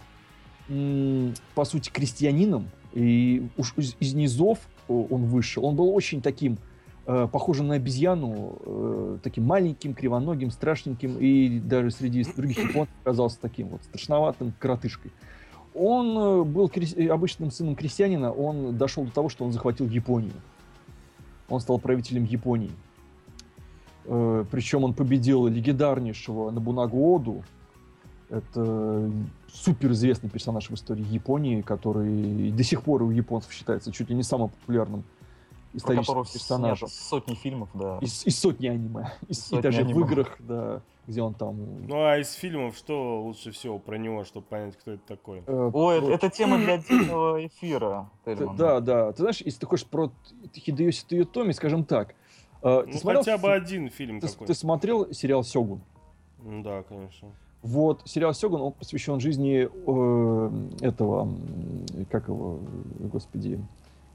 по 1.56 1.66
сути, 1.66 1.90
крестьянином, 1.90 2.70
и 2.94 3.48
уж 3.58 3.74
из, 3.78 3.96
из 4.00 4.14
низов 4.14 4.60
о, 4.88 5.06
он 5.10 5.26
вышел. 5.26 5.66
Он 5.66 5.76
был 5.76 5.94
очень 5.94 6.22
таким, 6.22 6.58
э, 7.06 7.28
похожим 7.32 7.68
на 7.68 7.76
обезьяну, 7.76 8.58
э, 8.66 9.18
таким 9.22 9.46
маленьким, 9.46 9.94
кривоногим, 9.94 10.52
страшненьким, 10.52 11.18
и 11.20 11.60
даже 11.60 11.92
среди 11.92 12.24
других 12.36 12.58
японцев 12.58 12.96
оказался 13.04 13.40
таким 13.40 13.68
вот 13.70 13.84
страшноватым 13.84 14.54
коротышкой. 14.60 15.12
Он 15.74 16.18
э, 16.18 16.44
был 16.44 16.72
э, 16.74 17.08
обычным 17.08 17.52
сыном 17.52 17.76
крестьянина, 17.76 18.32
он 18.32 18.78
дошел 18.78 19.04
до 19.06 19.12
того, 19.12 19.30
что 19.30 19.46
он 19.46 19.52
захватил 19.52 19.88
Японию. 19.88 20.34
Он 21.50 21.60
стал 21.60 21.80
правителем 21.80 22.24
Японии. 22.24 22.72
Э, 24.06 24.44
Причем 24.50 24.84
он 24.84 24.94
победил 24.94 25.46
легендарнейшего 25.48 26.50
Набунагу 26.50 27.14
Оду. 27.14 27.44
Это 28.30 29.10
суперизвестный 29.52 30.30
персонаж 30.30 30.70
в 30.70 30.74
истории 30.74 31.06
Японии, 31.06 31.62
который 31.62 32.52
до 32.52 32.64
сих 32.64 32.84
пор 32.84 33.04
у 33.04 33.12
японцев 33.12 33.54
считается 33.54 33.92
чуть 33.92 34.10
ли 34.10 34.16
не 34.16 34.24
самым 34.24 34.50
популярным 34.50 35.04
Про 35.72 35.78
историческим 35.78 36.24
персонажем. 36.34 36.88
сотни 36.90 37.36
фильмов, 37.36 37.70
да. 37.74 38.00
Из, 38.02 38.26
из 38.26 38.38
сотни 38.38 38.68
аниме. 38.68 39.12
Из- 39.30 39.40
и 39.40 39.42
Сотни 39.56 39.62
даже 39.62 39.82
аниме. 39.82 39.94
в 39.94 40.00
играх, 40.02 40.36
да, 40.40 40.82
где 41.08 41.22
он 41.22 41.36
там... 41.36 41.56
Ну 41.88 42.04
а 42.04 42.18
из 42.18 42.34
фильмов 42.34 42.76
что 42.76 43.22
лучше 43.24 43.52
всего 43.52 43.80
про 43.80 43.98
него, 43.98 44.26
чтобы 44.26 44.46
понять, 44.48 44.76
кто 44.76 44.92
это 44.92 45.04
такой? 45.08 45.44
э, 45.48 45.72
Ой, 45.74 46.02
вот. 46.02 46.10
это, 46.12 46.26
это 46.26 46.30
тема 46.36 46.58
для 46.58 46.74
отдельного 46.74 47.46
эфира, 47.48 48.10
Т- 48.26 48.36
Тельман. 48.36 48.58
Да, 48.58 48.82
да. 48.82 49.12
Ты 49.14 49.20
знаешь, 49.20 49.40
если 49.42 49.62
ты 49.62 49.66
хочешь 49.68 49.86
про 49.86 50.12
Хидеоси 50.54 51.06
Тойотоми, 51.08 51.54
скажем 51.54 51.86
так, 51.86 52.14
э, 52.62 52.82
ты 52.88 52.92
Ну 52.92 52.98
смотрел 53.00 53.22
хотя 53.22 53.38
бы 53.38 53.54
один 53.54 53.90
фильм 53.90 54.20
ты, 54.20 54.28
ты 54.28 54.54
смотрел 54.54 55.14
сериал 55.14 55.46
Сёгун? 55.46 55.80
Да, 56.44 56.84
конечно. 56.84 57.30
Вот, 57.64 58.02
сериал 58.06 58.34
Сёгун, 58.34 58.62
он 58.62 58.72
посвящен 58.74 59.20
жизни 59.20 59.68
э, 59.68 60.52
этого, 60.86 61.28
как 62.10 62.28
его, 62.28 62.60
господи, 63.12 63.60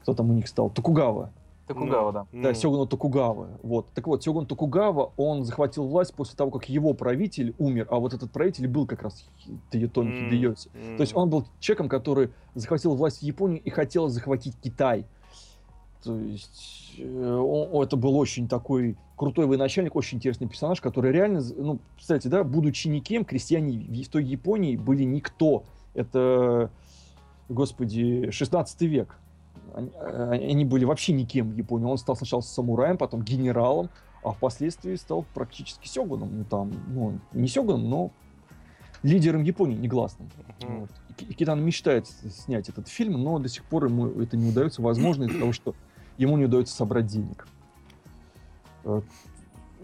кто 0.01 0.13
там 0.13 0.29
у 0.29 0.33
них 0.33 0.47
стал? 0.47 0.69
Токугава. 0.69 1.29
Токугава, 1.67 2.11
да. 2.11 2.25
Ну, 2.31 2.41
Да, 2.41 2.49
ну, 2.49 2.55
Сёгуна 2.55 2.85
Токугава. 2.87 3.47
Вот. 3.61 3.85
Так 3.93 4.07
вот, 4.07 4.23
Сёгун 4.23 4.45
Токугава, 4.45 5.11
он 5.17 5.45
захватил 5.45 5.85
власть 5.87 6.13
после 6.13 6.35
того, 6.35 6.51
как 6.51 6.67
его 6.67 6.93
правитель 6.93 7.53
умер, 7.57 7.87
а 7.89 7.99
вот 7.99 8.13
этот 8.13 8.31
правитель 8.31 8.67
был 8.67 8.85
как 8.85 9.01
раз 9.03 9.25
Тойотоми 9.71 10.11
м, 10.11 10.29
Хидеоси. 10.29 10.69
То 10.97 11.01
есть 11.01 11.15
он 11.15 11.29
был 11.29 11.45
человеком, 11.59 11.87
который 11.89 12.29
захватил 12.55 12.95
власть 12.95 13.19
в 13.19 13.23
Японии 13.23 13.61
и 13.63 13.69
хотел 13.69 14.09
захватить 14.09 14.55
Китай. 14.61 15.05
То 16.03 16.17
есть 16.19 16.95
э, 16.97 17.35
он- 17.35 17.83
это 17.83 17.95
был 17.95 18.17
очень 18.17 18.47
такой 18.47 18.97
крутой 19.15 19.45
военачальник, 19.45 19.95
очень 19.95 20.17
интересный 20.17 20.47
персонаж, 20.47 20.81
который 20.81 21.11
реально, 21.11 21.41
ну, 21.57 21.79
кстати, 21.97 22.27
да, 22.27 22.43
будучи 22.43 22.87
никем, 22.87 23.23
крестьяне 23.23 23.77
в 24.03 24.09
той 24.09 24.23
Японии 24.25 24.75
были 24.75 25.03
никто. 25.03 25.63
Это, 25.93 26.69
господи, 27.49 28.31
16 28.31 28.85
век. 28.87 29.15
Они, 29.73 29.91
э, 29.95 30.31
они 30.51 30.65
были 30.65 30.85
вообще 30.85 31.13
никем 31.13 31.51
в 31.51 31.55
Японии. 31.55 31.85
Он 31.85 31.97
стал 31.97 32.15
сначала 32.15 32.41
самураем, 32.41 32.97
потом 32.97 33.21
генералом, 33.23 33.89
а 34.23 34.31
впоследствии 34.31 34.95
стал 34.95 35.25
практически 35.33 35.87
сёгуном. 35.87 36.39
Ну, 36.39 36.43
там, 36.45 36.71
ну, 36.87 37.19
не 37.33 37.47
сёгуном, 37.47 37.89
но 37.89 38.11
лидером 39.03 39.43
Японии 39.43 39.75
негласным. 39.77 40.29
Мгм. 40.61 40.79
Вот. 40.81 40.89
Китан 41.37 41.63
мечтает 41.63 42.07
снять 42.07 42.69
этот 42.69 42.87
фильм, 42.87 43.21
но 43.21 43.37
до 43.39 43.49
сих 43.49 43.63
пор 43.65 43.85
ему 43.85 44.07
это 44.21 44.35
не 44.37 44.49
удается. 44.49 44.81
Возможно, 44.81 45.25
из-за 45.25 45.39
того, 45.39 45.51
что 45.51 45.75
ему 46.17 46.37
не 46.37 46.45
удается 46.45 46.75
собрать 46.75 47.07
денег. 47.07 47.47
Э, 48.83 49.01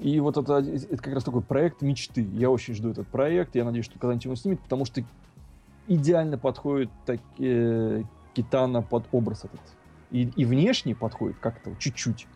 И 0.02 0.20
вот 0.22 0.38
это, 0.38 0.56
один- 0.56 0.76
это 0.76 0.98
как 0.98 1.14
раз 1.14 1.26
такой 1.26 1.42
проект 1.42 1.82
мечты. 1.82 2.22
Я 2.22 2.50
очень 2.50 2.74
жду 2.74 2.90
этот 2.90 3.08
проект. 3.08 3.56
Я 3.56 3.66
надеюсь, 3.66 3.86
что 3.86 4.00
когда-нибудь 4.00 4.26
его 4.26 4.36
снимет, 4.36 4.62
потому 4.62 4.86
что 4.86 5.04
идеально 5.88 6.38
подходит 6.38 6.90
так, 7.06 7.20
э, 7.38 8.04
Китана 8.34 8.82
под 8.82 9.04
образ 9.12 9.44
этот. 9.44 9.60
И, 10.12 10.32
и 10.38 10.46
внешне 10.46 10.96
подходит 10.96 11.38
как-то 11.40 11.76
чуть-чуть. 11.80 12.28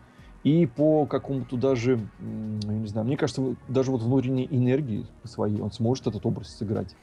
И 0.42 0.66
по 0.66 1.06
какому-то 1.06 1.56
даже, 1.56 1.98
я 2.20 2.72
не 2.74 2.86
знаю, 2.86 3.06
мне 3.06 3.16
кажется, 3.16 3.56
даже 3.66 3.90
вот 3.90 4.02
внутренней 4.02 4.46
энергии 4.50 5.06
своей 5.24 5.58
он 5.62 5.72
сможет 5.72 6.06
этот 6.06 6.26
образ 6.26 6.54
сыграть. 6.54 6.94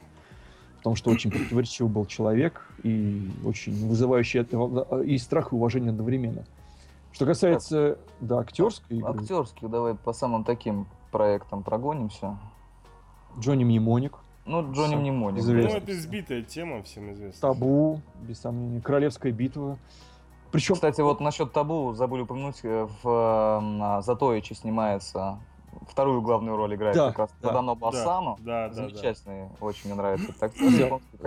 Потому 0.77 0.95
что 0.95 1.09
очень 1.09 1.31
противоречивый 1.31 1.91
был 1.91 2.05
человек 2.05 2.69
и 2.83 3.31
очень 3.43 3.73
вызывающий 3.87 4.41
э, 4.41 5.03
и 5.05 5.17
страх, 5.17 5.53
и 5.53 5.55
уважение 5.55 5.89
одновременно. 5.89 6.43
Что 7.11 7.25
касается, 7.25 7.97
да, 8.19 8.39
актерской 8.39 8.97
игры, 8.97 9.19
Актерских 9.19 9.69
давай 9.69 9.95
по 9.95 10.13
самым 10.13 10.43
таким 10.43 10.87
проектам 11.11 11.63
прогонимся. 11.63 12.37
Джонни 13.39 13.63
Мнемоник, 13.63 14.17
Ну, 14.45 14.61
Джонни 14.73 14.91
Сам 14.93 15.01
Мнемоник. 15.01 15.35
Ну, 15.35 15.39
известный. 15.41 15.77
это 15.77 15.91
избитая 15.91 16.41
тема, 16.41 16.83
всем 16.83 17.13
известна. 17.13 17.41
Табу, 17.41 18.01
без 18.21 18.39
сомнения, 18.39 18.81
Королевская 18.81 19.31
битва. 19.31 19.77
Причем, 20.51 20.75
Кстати, 20.75 20.99
вот 20.99 21.21
насчет 21.21 21.53
табу 21.53 21.93
забыли 21.93 22.23
упомянуть, 22.23 22.59
э, 22.63 22.87
в 23.03 23.99
э, 23.99 24.01
Затоиче 24.01 24.53
снимается 24.53 25.39
вторую 25.87 26.21
главную 26.21 26.55
роль 26.57 26.75
играет 26.75 26.95
Да, 26.95 27.09
как 27.09 27.19
раз 27.19 27.29
да, 27.41 27.47
Тадано 27.49 27.75
Да, 27.75 27.79
Басану. 27.79 28.37
да, 28.39 28.67
да, 28.67 28.67
да. 28.69 28.73
Замечательный, 28.73 29.49
очень 29.59 29.81
мне 29.85 29.95
нравится 29.95 30.33
японский, 30.41 31.17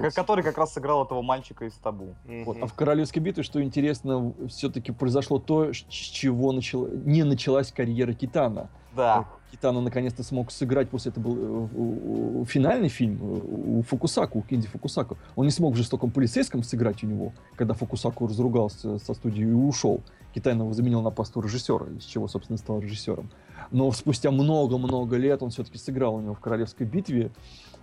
как- 0.00 0.14
который 0.14 0.44
как 0.44 0.58
раз 0.58 0.72
сыграл 0.72 1.04
этого 1.04 1.22
мальчика 1.22 1.64
из 1.64 1.74
табу. 1.74 2.14
вот, 2.44 2.56
а 2.60 2.66
в 2.66 2.74
Королевской 2.74 3.20
битве, 3.22 3.42
что 3.42 3.62
интересно, 3.62 4.32
все-таки 4.48 4.92
произошло 4.92 5.38
то, 5.38 5.72
с 5.72 5.76
чего 5.76 6.52
начала, 6.52 6.88
не 6.88 7.22
началась 7.24 7.72
карьера 7.72 8.12
Китана. 8.12 8.68
Да, 8.92 9.26
Китана 9.50 9.80
наконец-то 9.80 10.22
смог 10.22 10.50
сыграть, 10.50 10.90
после 10.90 11.10
это 11.10 11.20
был 11.20 11.68
э, 11.72 12.44
финальный 12.46 12.88
фильм 12.88 13.18
э, 13.20 13.78
у 13.78 13.82
Фукусаку, 13.82 14.40
у 14.40 14.42
Кинди 14.42 14.66
Фукусаку. 14.66 15.16
Он 15.36 15.46
не 15.46 15.50
смог 15.50 15.74
в 15.74 15.76
жестоком 15.76 16.10
полицейском 16.10 16.62
сыграть 16.62 17.02
у 17.02 17.06
него, 17.06 17.32
когда 17.56 17.74
Фукусаку 17.74 18.26
разругался 18.26 18.98
со 18.98 19.14
студией 19.14 19.48
и 19.48 19.52
ушел. 19.52 20.02
Китайна 20.34 20.62
его 20.62 20.74
заменил 20.74 21.00
на 21.00 21.10
посту 21.10 21.40
режиссера, 21.40 21.86
из 21.96 22.04
чего, 22.04 22.28
собственно, 22.28 22.58
стал 22.58 22.80
режиссером. 22.80 23.30
Но 23.70 23.90
спустя 23.92 24.30
много-много 24.30 25.16
лет 25.16 25.42
он 25.42 25.50
все-таки 25.50 25.78
сыграл 25.78 26.16
у 26.16 26.20
него 26.20 26.34
в 26.34 26.40
Королевской 26.40 26.86
битве. 26.86 27.30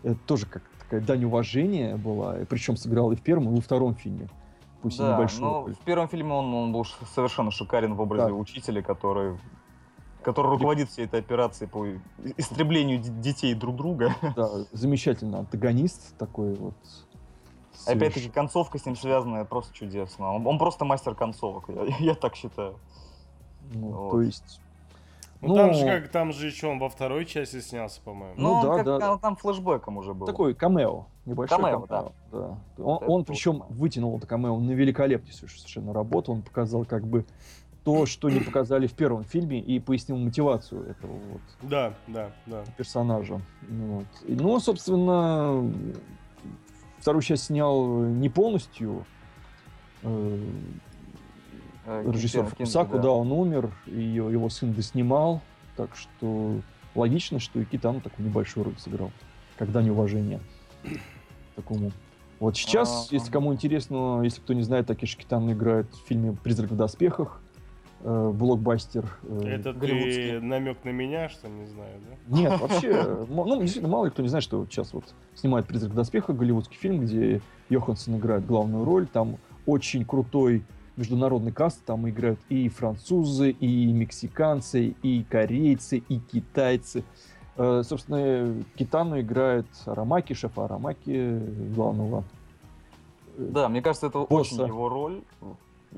Это 0.03 0.19
тоже 0.27 0.45
как 0.45 0.61
такая 0.79 1.01
дань 1.01 1.25
уважения 1.25 1.97
была. 1.97 2.35
Причем 2.47 2.77
сыграл 2.77 3.11
и 3.11 3.15
в 3.15 3.21
первом, 3.21 3.49
и 3.51 3.55
во 3.55 3.61
втором 3.61 3.95
фильме. 3.95 4.29
Пусть 4.83 4.99
и 4.99 5.01
да. 5.01 5.15
небольшую 5.15 5.41
Но 5.41 5.63
роль. 5.63 5.73
в 5.73 5.79
первом 5.79 6.07
фильме 6.07 6.31
он, 6.31 6.53
он 6.53 6.71
был 6.71 6.85
совершенно 7.15 7.49
шикарен 7.49 7.95
в 7.95 8.01
образе 8.01 8.27
Да. 8.27 8.33
учителя, 8.33 8.83
который 8.83 9.35
который 10.25 10.47
руководит 10.49 10.89
всей 10.89 11.05
этой 11.05 11.19
операцией 11.19 11.69
по 11.69 11.85
истреблению 12.37 12.99
детей 12.99 13.53
друг 13.53 13.75
друга. 13.75 14.15
Да, 14.35 14.49
замечательный 14.71 15.39
антагонист 15.39 16.17
такой 16.17 16.55
вот. 16.55 16.73
Опять-таки, 17.85 18.29
концовка 18.29 18.79
с 18.79 18.85
ним 18.85 18.95
связанная 18.95 19.45
просто 19.45 19.73
чудесно. 19.73 20.33
Он, 20.33 20.47
он 20.47 20.57
просто 20.57 20.83
мастер 20.83 21.13
концовок, 21.13 21.65
я, 21.69 21.95
я 21.99 22.15
так 22.15 22.35
считаю. 22.35 22.79
Ну, 23.73 23.89
Вот. 23.91 24.11
То 24.11 24.21
есть... 24.21 24.59
Ну, 25.41 25.53
там 25.53 25.73
же 25.75 25.85
как, 25.85 26.07
там 26.09 26.31
же 26.33 26.47
еще 26.47 26.67
он 26.67 26.79
во 26.79 26.89
второй 26.89 27.25
части 27.25 27.59
снялся, 27.59 28.01
по-моему. 28.01 28.33
Ну 28.35 28.55
Ну, 28.55 28.63
да, 28.63 28.75
как, 28.77 28.85
да. 28.85 28.99
там- 28.99 29.19
там 29.19 29.35
флешбэком 29.35 29.97
уже 29.97 30.13
был. 30.15 30.25
Такой 30.25 30.55
камео, 30.55 31.05
небольшой 31.25 31.57
Камео, 31.59 31.81
камео. 31.81 32.11
да. 32.31 32.37
да. 32.39 32.57
Вот 32.77 32.87
Он, 32.87 32.95
это 32.97 33.05
он 33.11 33.17
вот 33.19 33.27
причем 33.27 33.59
да. 33.59 33.65
вытянул 33.69 34.17
это 34.17 34.25
камео 34.25 34.57
на 34.59 34.71
великолепнейшую 34.71 35.49
совершенно 35.49 35.93
работу. 35.93 36.31
Он 36.31 36.41
показал 36.41 36.85
как 36.85 37.05
бы 37.05 37.25
то, 37.85 38.05
что 38.05 38.29
не 38.29 38.39
показали 38.39 38.87
в 38.87 38.93
первом 38.93 39.23
фильме, 39.23 39.59
и 39.61 39.79
пояснил 39.79 40.17
мотивацию 40.17 40.83
этого 40.89 41.13
вот 41.13 41.41
Да, 41.61 41.93
да, 42.07 42.31
да. 42.47 42.63
персонажа. 42.77 43.39
Ну, 43.69 43.85
вот. 43.99 44.05
Ну, 44.27 44.59
собственно, 44.59 45.71
вторую 46.99 47.21
часть 47.21 47.43
снял 47.45 48.01
не 48.01 48.27
полностью. 48.29 49.05
э, 50.03 50.39
Э, 51.87 52.03
режиссер 52.11 52.45
Фукусаку, 52.45 52.97
да. 52.97 53.11
он 53.11 53.31
умер, 53.31 53.71
и 53.85 54.01
его, 54.01 54.49
сын 54.49 54.73
доснимал, 54.73 55.41
так 55.77 55.95
что 55.95 56.59
логично, 56.95 57.39
что 57.39 57.59
и 57.59 57.65
Китану 57.65 58.01
такую 58.01 58.27
небольшую 58.27 58.63
роль 58.65 58.77
сыграл, 58.79 59.11
когда 59.57 59.83
неуважение. 59.83 60.39
такому. 61.55 61.91
Вот 62.39 62.57
сейчас, 62.57 63.07
А, 63.11 63.13
если 63.15 63.31
кому 63.31 63.53
интересно, 63.53 64.21
если 64.23 64.41
кто 64.41 64.53
не 64.53 64.63
знает, 64.63 64.87
Такеши 64.87 65.15
Китано 65.17 65.51
играет 65.53 65.85
в 65.93 66.07
фильме 66.07 66.33
«Призрак 66.33 66.71
в 66.71 66.75
доспехах», 66.75 67.39
э, 68.07 68.31
блокбастер. 68.33 69.03
э, 69.23 69.47
Это 69.59 69.73
ты 69.73 69.79
голливудский. 69.79 70.39
намек 70.39 70.83
на 70.85 70.89
меня, 70.89 71.27
что 71.27 71.47
не 71.49 71.65
знаю, 71.65 71.99
да? 72.07 72.37
Нет, 72.39 72.59
вообще, 72.61 72.89
м- 72.91 73.27
ну, 73.29 73.59
действительно, 73.61 73.91
мало 73.91 74.05
ли 74.05 74.11
кто 74.11 74.21
не 74.21 74.27
знает, 74.29 74.43
что 74.43 74.63
сейчас 74.69 74.93
вот 74.93 75.03
снимает 75.33 75.65
«Призрак 75.65 75.91
в 75.91 75.95
доспехах», 75.95 76.35
голливудский 76.37 76.77
фильм, 76.77 77.01
где 77.01 77.41
Йоханссон 77.69 78.17
играет 78.17 78.45
главную 78.45 78.85
роль, 78.85 79.07
там 79.07 79.37
очень 79.65 80.05
крутой 80.05 80.63
международный 80.97 81.51
каст, 81.51 81.83
там 81.83 82.07
играют 82.07 82.39
и 82.49 82.69
французы, 82.69 83.49
и 83.49 83.91
мексиканцы, 83.91 84.95
и 85.01 85.23
корейцы, 85.29 85.97
и 85.97 86.19
китайцы. 86.19 87.03
Э, 87.57 87.81
Собственно, 87.83 88.53
Китану 88.75 89.19
играет 89.19 89.65
Арамаки, 89.87 90.33
шефа 90.33 90.65
Арамаки, 90.65 91.39
главного. 91.75 92.23
э, 93.37 93.47
Да, 93.49 93.67
мне 93.67 93.81
кажется, 93.81 94.07
это 94.07 94.19
Босса. 94.19 94.55
очень 94.55 94.67
его 94.67 94.89
роль. 94.89 95.21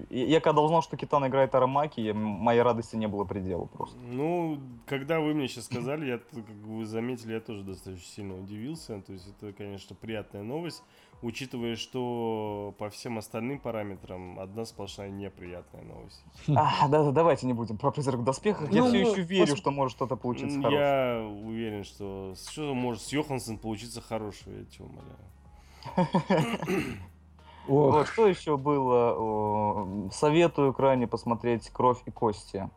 Я 0.10 0.40
когда 0.41 0.61
узнал, 0.61 0.82
что 0.82 0.98
Китан 0.98 1.26
играет 1.28 1.53
Арамаки, 1.56 1.99
я- 1.99 2.14
моей 2.14 2.61
радости 2.61 2.95
не 2.95 3.07
было 3.07 3.24
предела 3.26 3.65
просто. 3.65 3.98
Ну, 3.98 4.60
когда 4.86 5.19
вы 5.19 5.34
мне 5.34 5.48
сейчас 5.48 5.65
сказали, 5.65 6.06
я, 6.06 6.18
как 6.18 6.45
вы 6.65 6.86
заметили, 6.86 7.34
я 7.34 7.40
тоже 7.40 7.64
достаточно 7.64 8.07
сильно 8.07 8.38
удивился. 8.38 9.02
То 9.02 9.14
есть 9.14 9.28
это, 9.28 9.53
конечно, 9.53 9.95
приятная 9.95 10.44
новость, 10.44 10.84
учитывая, 11.22 11.76
что 11.76 12.76
по 12.78 12.90
всем 12.90 13.18
остальным 13.18 13.60
параметрам 13.60 14.40
одна 14.40 14.65
сплошная 14.65 15.10
неприятная 15.10 15.84
новость. 15.84 16.24
А, 16.56 16.88
да, 16.88 17.03
да, 17.03 17.11
давайте 17.11 17.48
не 17.48 17.53
будем 17.53 17.78
про 17.78 17.91
призрак 17.91 18.19
в 18.19 18.24
доспехах. 18.24 18.72
Я 18.72 18.82
Ну, 18.82 18.90
все 18.90 19.03
ну, 19.03 19.11
еще 19.11 19.22
верю, 19.22 19.53
пос- 19.53 19.57
что 19.57 19.72
может 19.72 19.95
что-то 19.95 20.15
получиться 20.15 20.57
хорошее. 20.61 20.80
Я 20.80 21.28
уверен, 21.28 21.84
что 21.84 22.34
что 22.49 22.74
может 22.74 23.02
с 23.03 23.11
Йоханссон 23.11 23.57
получиться 23.57 24.02
хорошего, 24.02 24.53
я 24.53 24.65
тебя 24.65 24.86
умоляю. 24.86 25.18
Ох, 27.68 27.94
Вот, 27.94 28.07
что 28.07 28.27
еще 28.27 28.57
было? 28.57 30.10
Советую 30.11 30.73
крайне 30.73 31.07
посмотреть 31.07 31.69
«Кровь 31.69 32.02
и 32.06 32.11
кости». 32.11 32.69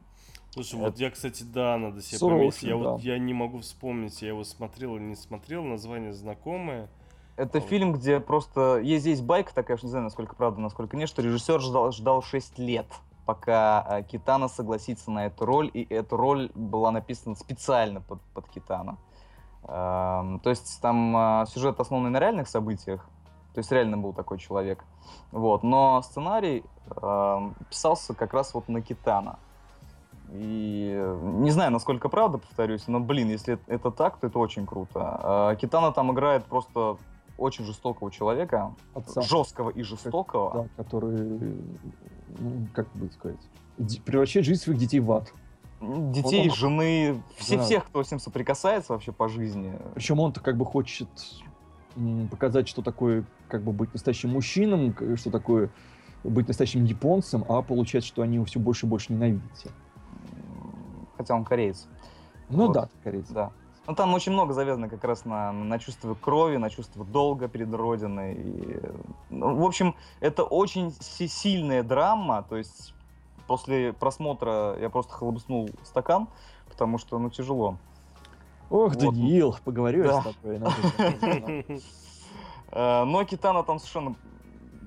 Слушай, 0.52 0.80
вот 0.80 0.98
я, 0.98 1.10
кстати, 1.10 1.44
да, 1.44 1.76
надо 1.78 2.02
себе 2.02 2.18
Суровый 2.18 2.40
пометить. 2.46 2.62
Я 2.62 2.68
фильм, 2.70 2.82
вот 2.82 2.96
да. 2.96 3.02
я 3.02 3.18
не 3.18 3.32
могу 3.32 3.60
вспомнить, 3.60 4.20
я 4.20 4.28
его 4.28 4.42
смотрел 4.42 4.96
или 4.96 5.04
не 5.04 5.14
смотрел, 5.14 5.62
название 5.62 6.12
знакомое. 6.12 6.88
Это 7.36 7.60
Вот. 7.60 7.68
фильм, 7.68 7.92
где 7.92 8.18
просто 8.18 8.78
есть 8.78 9.02
здесь 9.02 9.20
байка 9.20 9.54
такая, 9.54 9.76
что 9.76 9.86
не 9.86 9.90
знаю, 9.90 10.04
насколько 10.04 10.34
правда, 10.34 10.60
насколько 10.60 10.96
нет, 10.96 11.08
что 11.08 11.22
режиссер 11.22 11.60
ждал, 11.60 11.92
ждал 11.92 12.22
6 12.22 12.58
лет, 12.58 12.86
пока 13.26 13.80
а, 13.80 14.02
Китана 14.02 14.48
согласится 14.48 15.12
на 15.12 15.26
эту 15.26 15.46
роль, 15.46 15.70
и 15.72 15.86
эта 15.88 16.16
роль 16.16 16.50
была 16.56 16.90
написана 16.90 17.36
специально 17.36 18.00
под, 18.00 18.20
под 18.34 18.48
Китана. 18.48 18.98
Эм, 19.68 20.40
то 20.40 20.50
есть 20.50 20.80
там 20.82 21.16
а, 21.16 21.46
сюжет 21.46 21.78
основанный 21.78 22.10
на 22.10 22.18
реальных 22.18 22.48
событиях, 22.48 23.08
то 23.54 23.58
есть 23.58 23.70
реально 23.72 23.98
был 23.98 24.12
такой 24.12 24.38
человек. 24.38 24.84
Вот, 25.32 25.62
но 25.62 26.00
сценарий 26.02 26.62
эм, 27.02 27.54
писался 27.68 28.14
как 28.14 28.32
раз 28.34 28.54
вот 28.54 28.68
на 28.68 28.80
Китана. 28.80 29.38
И 30.32 30.92
э, 30.96 31.20
не 31.40 31.50
знаю, 31.50 31.72
насколько 31.72 32.08
правда, 32.08 32.38
повторюсь, 32.38 32.86
но, 32.86 33.00
блин, 33.00 33.28
если 33.28 33.58
это 33.66 33.90
так, 33.90 34.18
то 34.18 34.28
это 34.28 34.38
очень 34.38 34.66
круто. 34.66 35.50
Э, 35.52 35.56
Китана 35.56 35.90
там 35.92 36.12
играет 36.12 36.44
просто 36.44 36.96
очень 37.36 37.64
жестокого 37.64 38.10
человека, 38.12 38.74
отца, 38.94 39.22
жесткого 39.22 39.70
и 39.70 39.82
жестокого. 39.82 40.68
да, 40.76 40.82
который, 40.84 41.56
ну, 42.38 42.66
как 42.74 42.86
бы 42.94 43.10
сказать, 43.10 43.40
превращает 44.04 44.46
жизнь 44.46 44.62
своих 44.62 44.78
детей 44.78 45.00
в 45.00 45.10
ад. 45.10 45.32
Детей, 45.80 46.50
Он- 46.50 46.54
жены, 46.54 47.22
все, 47.38 47.56
Да. 47.56 47.62
всех, 47.64 47.86
кто 47.86 48.04
с 48.04 48.10
ним 48.10 48.20
соприкасается 48.20 48.92
вообще 48.92 49.12
по 49.12 49.28
жизни. 49.28 49.72
Причем 49.94 50.20
он-то 50.20 50.40
как 50.40 50.56
бы 50.58 50.66
хочет 50.66 51.08
показать, 52.30 52.68
что 52.68 52.82
такое 52.82 53.24
как 53.48 53.62
бы 53.62 53.72
быть 53.72 53.92
настоящим 53.92 54.30
мужчином, 54.30 54.94
что 55.16 55.30
такое 55.30 55.70
быть 56.24 56.48
настоящим 56.48 56.84
японцем, 56.84 57.44
а 57.48 57.62
получается, 57.62 58.08
что 58.08 58.22
они 58.22 58.36
его 58.36 58.44
все 58.44 58.60
больше 58.60 58.86
и 58.86 58.88
больше 58.88 59.12
ненавидят. 59.12 59.42
Хотя 61.16 61.34
он 61.34 61.44
кореец. 61.44 61.86
Ну 62.48 62.66
Вот. 62.66 62.72
да, 62.72 62.88
корейцы. 63.04 63.32
Да. 63.32 63.52
Ну, 63.86 63.94
там 63.94 64.14
очень 64.14 64.32
много 64.32 64.52
завязано 64.52 64.88
как 64.88 65.02
раз 65.04 65.24
на, 65.24 65.52
на 65.52 65.78
чувство 65.78 66.14
крови, 66.14 66.56
на 66.58 66.70
чувство 66.70 67.04
долга 67.04 67.48
перед 67.48 67.72
Родиной. 67.74 68.34
И, 68.34 68.80
ну, 69.30 69.56
в 69.56 69.64
общем, 69.64 69.96
это 70.20 70.44
очень 70.44 70.92
си- 70.92 71.28
сильная 71.28 71.82
драма. 71.82 72.44
То 72.48 72.56
есть 72.56 72.94
после 73.46 73.92
просмотра 73.92 74.76
я 74.78 74.90
просто 74.90 75.12
хлобыснул 75.12 75.70
стакан, 75.82 76.28
потому 76.68 76.98
что, 76.98 77.18
ну, 77.18 77.30
тяжело. 77.30 77.78
Ох, 78.70 78.94
Вот. 78.94 78.98
Даниил, 78.98 79.56
поговорю 79.64 80.04
я 80.04 80.08
Да. 80.12 80.22
с 80.22 80.34
тобой. 80.34 80.60
Э, 82.72 83.02
Но 83.04 83.24
Китана 83.24 83.64
там 83.64 83.80
совершенно 83.80 84.14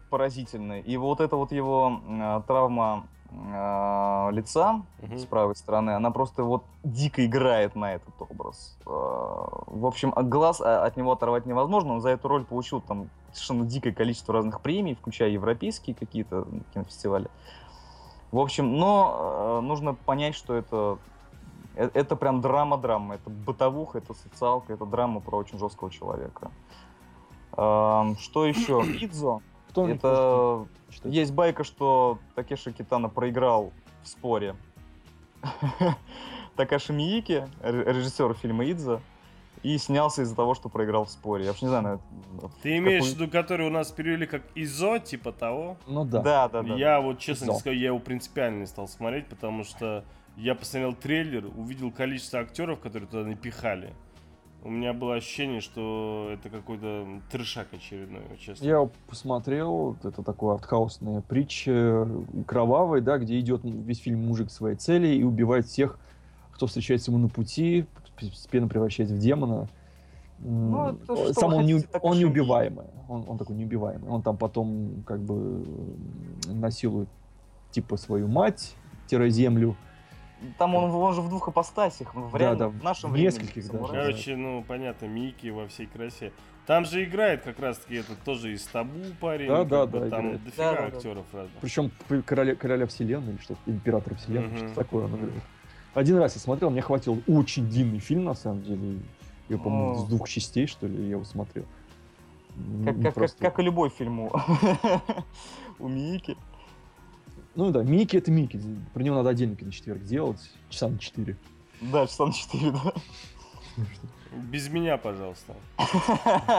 поразительный. 0.10 0.80
И 0.80 0.96
вот 0.96 1.20
эта 1.20 1.36
вот 1.36 1.52
его 1.52 2.00
э, 2.08 2.42
травма 2.48 3.08
э, 3.30 4.30
лица 4.32 4.84
с 5.02 5.26
правой 5.26 5.56
стороны, 5.58 5.90
она 5.92 6.10
просто 6.12 6.46
вот 6.46 6.64
дико 6.86 7.26
играет 7.26 7.76
на 7.76 7.96
этот 7.96 8.14
образ. 8.22 8.78
В 8.86 9.86
общем, 9.86 10.14
а 10.16 10.24
глаз 10.24 10.62
от 10.62 10.96
него 10.96 11.12
оторвать 11.12 11.46
невозможно. 11.46 11.94
Он 11.96 12.00
за 12.02 12.12
эту 12.12 12.30
роль 12.30 12.46
получил 12.46 12.80
там 12.80 13.10
совершенно 13.34 13.66
дикое 13.66 13.92
количество 13.92 14.34
разных 14.34 14.62
премий, 14.62 14.96
включая 14.96 15.32
европейские 15.32 15.94
какие-то 15.94 16.48
кинофестивали. 16.74 17.28
В 18.32 18.40
общем, 18.40 18.78
но 18.78 19.60
нужно 19.62 19.94
понять, 19.94 20.36
что 20.36 20.54
это 20.56 21.00
это 21.76 22.16
прям 22.16 22.42
драма-драма. 22.42 23.16
Это 23.16 23.30
бытовуха, 23.30 23.98
это 24.00 24.14
социалка, 24.14 24.74
это 24.74 24.86
драма 24.86 25.20
про 25.22 25.38
очень 25.38 25.58
жесткого 25.60 25.90
человека. 25.92 26.52
Эм, 27.58 28.18
Что 28.18 28.46
еще? 28.46 28.82
Идзо. 29.02 29.42
Кто 29.70 29.88
Это 29.88 30.68
есть 31.06 31.34
байка, 31.34 31.64
что 31.64 32.20
Такеши 32.36 32.72
Китана 32.72 33.10
проиграл 33.10 33.72
в 34.04 34.08
споре. 34.08 34.56
Такаши 36.56 36.94
Миики, 36.94 37.48
ре- 37.62 37.84
режиссер 37.94 38.34
фильма 38.36 38.70
Идзо, 38.70 39.02
и 39.64 39.78
снялся 39.78 40.22
из-за 40.22 40.36
того, 40.36 40.54
что 40.56 40.70
проиграл 40.70 41.06
в 41.06 41.10
споре. 41.10 41.46
Я 41.46 41.52
вообще 41.52 41.66
не 41.66 41.70
знаю, 41.70 42.00
на- 42.42 42.50
Ты 42.62 42.78
имеешь 42.78 43.06
в 43.06 43.14
виду, 43.16 43.28
который 43.30 43.66
у 43.66 43.72
нас 43.72 43.92
перевели 43.92 44.26
как 44.28 44.44
ИЗО, 44.56 45.00
типа 45.00 45.32
того? 45.32 45.78
Ну 45.88 46.06
да. 46.06 46.22
Да, 46.22 46.50
да, 46.50 46.62
да. 46.62 46.76
я 46.76 47.02
вот, 47.02 47.20
честно 47.20 47.54
скажу, 47.56 47.76
я 47.76 47.88
его 47.88 48.00
принципиально 48.00 48.60
не 48.60 48.66
стал 48.68 48.88
смотреть, 48.88 49.28
потому 49.28 49.64
что 49.64 50.04
я 50.38 50.56
посмотрел 50.56 50.94
трейлер, 50.94 51.46
увидел 51.56 51.92
количество 51.92 52.40
актеров, 52.40 52.80
которые 52.80 53.08
туда 53.10 53.24
напихали. 53.24 53.94
У 54.64 54.70
меня 54.70 54.94
было 54.94 55.16
ощущение, 55.16 55.60
что 55.60 56.30
это 56.32 56.50
какой-то 56.50 57.06
трешак 57.30 57.68
очередной, 57.74 58.22
честно. 58.40 58.64
Я 58.64 58.90
посмотрел, 59.08 59.98
это 60.04 60.24
такое 60.24 60.56
артхаусная 60.56 61.20
притча, 61.22 62.08
кровавая, 62.48 63.02
да, 63.02 63.18
где 63.18 63.38
идет 63.42 63.62
весь 63.66 64.00
фильм 64.00 64.26
мужик 64.26 64.48
к 64.48 64.52
своей 64.52 64.78
цели 64.78 65.08
и 65.08 65.24
убивает 65.24 65.66
всех, 65.66 66.00
кто 66.54 66.68
встречается 66.68 67.12
ему 67.12 67.20
на 67.20 67.28
пути, 67.28 67.86
постепенно 68.16 68.70
превращаясь 68.70 69.10
в 69.10 69.20
демона. 69.20 69.68
Ну, 70.40 70.98
Сам 71.34 71.54
он, 71.54 71.66
не, 71.66 71.74
хотите, 71.74 72.00
он 72.02 72.18
неубиваемый. 72.18 72.86
Он, 73.10 73.26
он 73.28 73.38
такой 73.38 73.58
неубиваемый. 73.58 74.10
Он 74.10 74.22
там 74.22 74.38
потом 74.38 75.04
как 75.06 75.20
бы 75.20 75.66
насилует 76.48 77.10
типа 77.72 77.98
свою 77.98 78.28
мать, 78.30 78.76
землю. 79.10 79.76
Там 80.58 80.76
он, 80.76 80.92
он 80.92 81.14
же 81.14 81.22
в 81.22 81.30
двух 81.30 81.48
апостасях. 81.48 82.14
В, 82.16 82.32
Да, 82.32 82.38
реальном- 82.38 82.58
да, 82.60 82.68
в 82.80 82.84
нашем 82.84 83.10
в 83.10 83.14
времени. 83.14 83.32
нескольких 83.34 83.72
даже. 83.72 83.88
Короче, 83.88 84.36
ну, 84.36 84.64
понятно, 84.68 85.06
Микки 85.06 85.48
во 85.48 85.68
всей 85.68 85.86
красе. 85.88 86.32
Там 86.66 86.86
же 86.86 87.04
играет 87.04 87.44
как 87.44 87.60
раз-таки 87.60 87.96
этот 87.96 88.20
тоже 88.24 88.54
из 88.54 88.64
табу 88.64 89.00
парень. 89.20 89.48
Да, 89.48 89.64
да, 89.66 89.86
да, 89.86 90.10
Там 90.10 90.22
играет. 90.28 90.44
дофига 90.44 90.64
Да, 90.64 90.74
да, 90.74 90.90
да. 90.90 90.98
актеров 90.98 91.26
разных. 91.34 91.60
Причем 91.62 91.92
короля, 92.26 92.56
короля 92.56 92.88
вселенной 92.88 93.34
или 93.34 93.42
что-то, 93.42 93.60
императора 93.66 94.16
вселенной, 94.16 94.48
Мгм. 94.48 94.58
что-то 94.58 94.76
такое 94.76 95.06
он 95.06 95.16
играет. 95.16 95.44
Один 95.94 96.18
раз 96.18 96.36
я 96.36 96.42
смотрел, 96.42 96.70
мне 96.72 96.82
хватил 96.82 97.22
очень 97.28 97.68
длинный 97.70 98.00
фильм, 98.00 98.24
на 98.24 98.34
самом 98.34 98.64
деле. 98.64 99.00
Я 99.50 99.58
помню, 99.58 99.92
О. 99.92 99.96
с 99.96 100.06
двух 100.08 100.28
частей, 100.30 100.66
что 100.68 100.88
ли, 100.88 101.04
я 101.04 101.10
его 101.12 101.24
смотрел. 101.26 101.66
Как, 102.86 103.02
как, 103.02 103.14
как, 103.16 103.38
как 103.38 103.60
и 103.60 103.64
любой 103.64 103.90
фильм 103.90 104.20
у, 104.22 104.32
у 105.80 105.88
Миики. 105.88 106.38
Ну 107.56 107.72
да, 107.72 107.84
Микки 107.84 108.18
это 108.18 108.32
Микки. 108.32 108.60
Про 108.94 109.04
него 109.04 109.16
надо 109.18 109.30
отдельно 109.30 109.56
на 109.60 109.72
четверг 109.72 110.04
делать, 110.04 110.40
часа 110.70 110.88
на 110.88 110.98
четыре. 110.98 111.38
Да, 111.82 112.08
часа 112.08 112.26
на 112.26 112.34
4, 112.34 112.72
да. 112.72 112.94
Без 114.52 114.70
меня, 114.70 114.98
пожалуйста. 114.98 115.54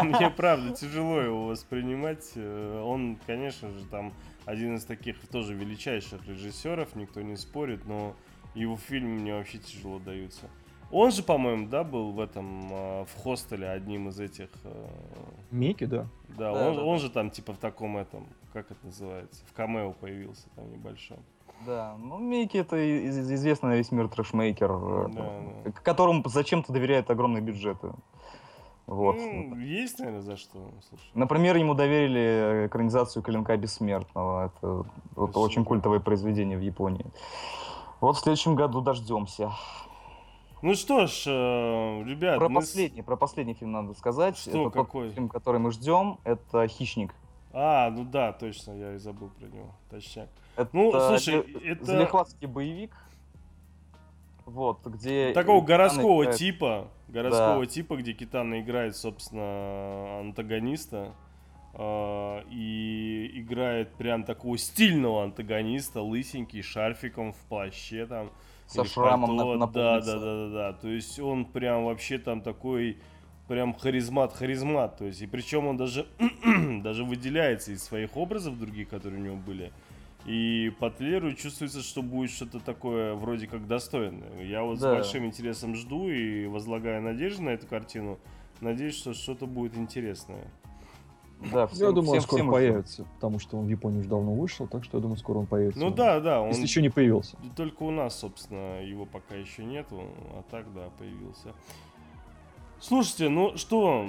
Мне 0.03 0.31
правда 0.31 0.75
тяжело 0.77 1.21
его 1.21 1.47
воспринимать. 1.47 2.33
Э, 2.37 2.83
Он, 2.85 3.19
конечно 3.27 3.71
же, 3.71 3.85
там 3.87 4.13
один 4.45 4.77
из 4.77 4.85
таких 4.85 5.17
тоже 5.29 5.55
величайших 5.55 6.27
режиссеров, 6.29 6.95
никто 6.95 7.23
не 7.23 7.37
спорит, 7.37 7.85
но 7.87 8.15
его 8.55 8.77
фильмы 8.77 9.19
мне 9.21 9.35
вообще 9.35 9.59
тяжело 9.59 9.99
даются. 9.99 10.49
Он 10.91 11.11
же, 11.11 11.23
по-моему, 11.25 11.67
да, 11.69 11.83
был 11.83 12.13
в 12.13 12.21
этом, 12.21 12.73
э, 12.73 13.05
в 13.07 13.15
хостеле 13.23 13.69
одним 13.69 14.11
из 14.11 14.21
этих. 14.21 14.51
э, 14.63 14.87
Микки, 15.51 15.87
да. 15.87 16.07
Да, 16.29 16.53
Да, 16.53 16.69
он, 16.69 16.77
да, 16.77 16.83
он 16.85 16.99
же 17.01 17.11
там 17.11 17.31
типа 17.31 17.55
в 17.55 17.59
таком 17.59 17.97
этом, 17.97 18.29
как 18.55 18.71
это 18.71 18.87
называется, 18.87 19.45
в 19.47 19.53
камео 19.53 19.93
появился 19.93 20.49
там 20.55 20.71
небольшом. 20.71 21.19
Да, 21.67 21.97
ну 21.99 22.19
Микки 22.19 22.57
это 22.57 22.77
известный 23.09 23.77
весь 23.77 23.91
мир 23.93 24.09
трэшмейкер, 24.09 24.71
э, 24.71 25.09
Да, 25.13 25.41
да. 25.65 25.73
которому 25.83 26.23
зачем-то 26.27 26.73
доверяют 26.73 27.11
огромные 27.11 27.43
бюджеты. 27.43 27.93
Вот. 28.87 29.17
Ну, 29.17 29.57
есть, 29.59 29.99
наверное, 29.99 30.21
за 30.21 30.37
что. 30.37 30.71
Слушай. 30.89 31.11
Например, 31.15 31.57
ему 31.57 31.75
доверили 31.75 32.67
экранизацию 32.67 33.23
Клинка 33.23 33.57
Бессмертного. 33.57 34.47
Это 34.47 34.85
вот 35.17 35.37
очень 35.37 35.65
культовое 35.65 36.01
произведение 36.01 36.59
в 36.59 36.61
Японии. 36.61 37.07
Вот 38.01 38.17
в 38.17 38.21
следующем 38.21 38.55
году 38.55 38.83
дождемся. 38.83 39.53
Ну 40.61 40.75
что 40.75 41.07
ж, 41.07 41.25
э, 41.27 42.03
ребят, 42.05 42.39
Про 42.39 42.49
мы 42.49 42.61
последний, 42.61 43.03
про 43.03 43.17
последний 43.17 43.55
фильм 43.55 43.73
надо 43.73 43.95
сказать. 43.95 44.37
Что, 44.37 44.51
это 44.51 44.59
тот 44.65 44.73
какой? 44.75 45.11
фильм, 45.11 45.29
который 45.29 45.61
мы 45.61 45.71
ждем. 45.73 46.19
Это 46.25 46.67
Хищник. 46.69 47.15
А, 47.57 47.89
ну 47.91 48.05
да, 48.05 48.33
точно, 48.33 48.73
я 48.73 48.95
и 48.95 48.99
забыл 48.99 49.31
про 49.31 49.47
него. 49.47 49.73
Точняк. 49.89 50.29
Это 50.57 50.69
Ну, 50.73 50.91
слушай, 50.93 51.41
это- 51.65 51.85
залихватский 51.85 52.49
боевик. 52.49 52.91
Вот, 54.45 54.85
где... 54.87 55.33
Такого 55.33 55.63
Китана 55.63 55.67
городского 55.79 56.23
играет- 56.25 56.39
типа, 56.39 56.89
городского 57.09 57.61
Да. 57.61 57.67
типа, 57.67 57.97
где 57.97 58.13
Китано 58.13 58.61
играет, 58.61 58.97
собственно, 58.97 60.21
антагониста. 60.21 61.13
э, 61.77 62.43
и 62.53 63.33
играет 63.41 63.95
прям 63.97 64.23
такого 64.23 64.57
стильного 64.59 65.25
антагониста, 65.25 66.03
лысенький, 66.03 66.63
шарфиком 66.63 67.33
в 67.33 67.37
плаще 67.49 68.07
там. 68.07 68.31
Со 68.69 68.85
шрамом 68.85 69.35
на, 69.35 69.43
пальто. 69.45 69.59
на 69.59 69.67
да, 69.67 70.01
да, 70.01 70.13
да, 70.13 70.21
да, 70.21 70.49
да. 70.53 70.73
То 70.75 70.87
есть 70.89 71.19
он 71.19 71.45
прям 71.45 71.87
вообще 71.87 72.19
там 72.19 72.43
такой 72.43 72.99
прям 73.49 73.75
харизмат-харизмат. 73.75 74.97
То 74.99 75.05
есть, 75.07 75.23
и 75.23 75.27
причем 75.27 75.67
он 75.67 75.77
даже, 75.77 76.07
даже 76.83 77.05
выделяется 77.05 77.73
из 77.73 77.83
своих 77.83 78.17
образов 78.17 78.59
других, 78.59 78.89
которые 78.89 79.21
у 79.21 79.25
него 79.25 79.37
были. 79.37 79.73
И 80.27 80.73
по 80.81 80.89
трейлеру 80.91 81.35
чувствуется, 81.35 81.83
что 81.83 82.03
будет 82.03 82.31
что-то 82.31 82.59
такое 82.59 83.15
вроде 83.15 83.47
как 83.47 83.67
достойное. 83.67 84.43
Я 84.43 84.63
вот 84.63 84.79
Да. 84.79 84.93
с 84.93 84.95
большим 84.95 85.27
интересом 85.27 85.75
жду 85.75 86.09
и 86.09 86.47
возлагаю 86.47 87.03
надежды 87.03 87.43
на 87.43 87.51
эту 87.51 87.67
картину. 87.67 88.19
Надеюсь, 88.61 88.95
что 88.97 89.13
что-то 89.13 89.47
будет 89.47 89.77
интересное. 89.77 90.51
Да, 91.53 91.63
Я 91.63 91.67
всем- 91.67 91.89
думаю, 91.95 92.13
он 92.13 92.19
всем- 92.19 92.23
скоро 92.23 92.41
всем 92.41 92.53
появится, 92.53 93.05
потому 93.17 93.39
что 93.39 93.59
он 93.59 93.67
в 93.67 93.69
Японии 93.69 93.99
уже 93.99 94.09
давно 94.09 94.33
вышел, 94.33 94.67
так 94.67 94.83
что 94.85 94.97
я 94.97 95.03
думаю, 95.03 95.19
скоро 95.19 95.39
он 95.39 95.47
появится. 95.47 95.79
Ну 95.79 95.91
да, 95.91 96.21
да, 96.21 96.41
он 96.41 96.49
Если 96.49 96.63
еще 96.63 96.81
не 96.81 96.89
появился. 96.89 97.37
только 97.55 97.83
у 97.83 97.91
нас, 97.91 98.19
собственно, 98.19 98.81
его 98.83 99.05
пока 99.05 99.35
еще 99.35 99.63
нету, 99.65 100.05
а 100.33 100.43
так, 100.51 100.73
да, 100.73 100.89
появился. 100.97 101.53
Слушайте, 102.81 103.29
ну 103.29 103.57
что, 103.57 104.07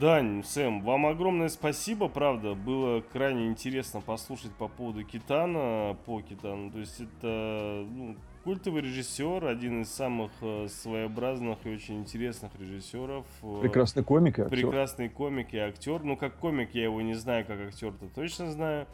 Дань, 0.00 0.42
Сэм, 0.44 0.82
вам 0.82 1.06
огромное 1.06 1.48
спасибо, 1.48 2.08
правда, 2.08 2.54
было 2.54 3.02
крайне 3.02 3.46
интересно 3.48 4.00
послушать 4.00 4.52
по 4.52 4.68
поводу 4.68 5.04
Китана, 5.04 5.96
по 6.06 6.22
Китану, 6.22 6.70
то 6.70 6.78
есть 6.78 7.00
это 7.00 7.86
ну, 7.86 8.16
культовый 8.42 8.80
режиссер, 8.80 9.44
один 9.44 9.82
из 9.82 9.92
самых 9.92 10.30
э, 10.40 10.68
своеобразных 10.68 11.58
и 11.64 11.74
очень 11.74 11.98
интересных 11.98 12.50
режиссеров. 12.58 13.26
э, 13.42 13.58
Прекрасный 13.60 14.02
комик 14.02 14.38
и 14.38 14.42
актер. 14.42 14.56
Прекрасный 14.56 15.08
комик 15.10 15.52
и 15.52 15.58
актер. 15.58 16.02
Ну, 16.02 16.16
как 16.16 16.38
комик 16.38 16.74
я 16.74 16.84
его 16.84 17.02
не 17.02 17.14
знаю, 17.14 17.44
как 17.44 17.60
актер-то 17.60 18.06
точно 18.14 18.50
знаю. 18.50 18.86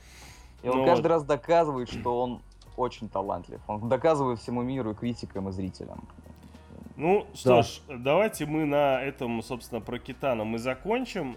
И 0.65 0.69
он 0.69 0.79
Ну 0.79 0.85
каждый 0.87 1.07
раз 1.07 1.23
доказывает, 1.23 1.89
что 1.89 2.21
он 2.21 2.43
очень 2.77 3.09
талантлив. 3.09 3.61
Он 3.69 3.89
доказывает 3.89 4.41
всему 4.41 4.63
миру 4.63 4.91
и 4.91 4.95
критикам, 4.95 5.49
и 5.49 5.53
зрителям. 5.53 6.09
Ну 6.97 7.27
что 7.35 7.57
Да. 7.57 7.63
ж, 7.63 7.81
давайте 7.89 8.47
мы 8.47 8.65
на 8.65 9.03
этом, 9.03 9.43
собственно, 9.43 9.81
про 9.81 9.99
Китана 9.99 10.45
мы 10.45 10.59
закончим. 10.59 11.35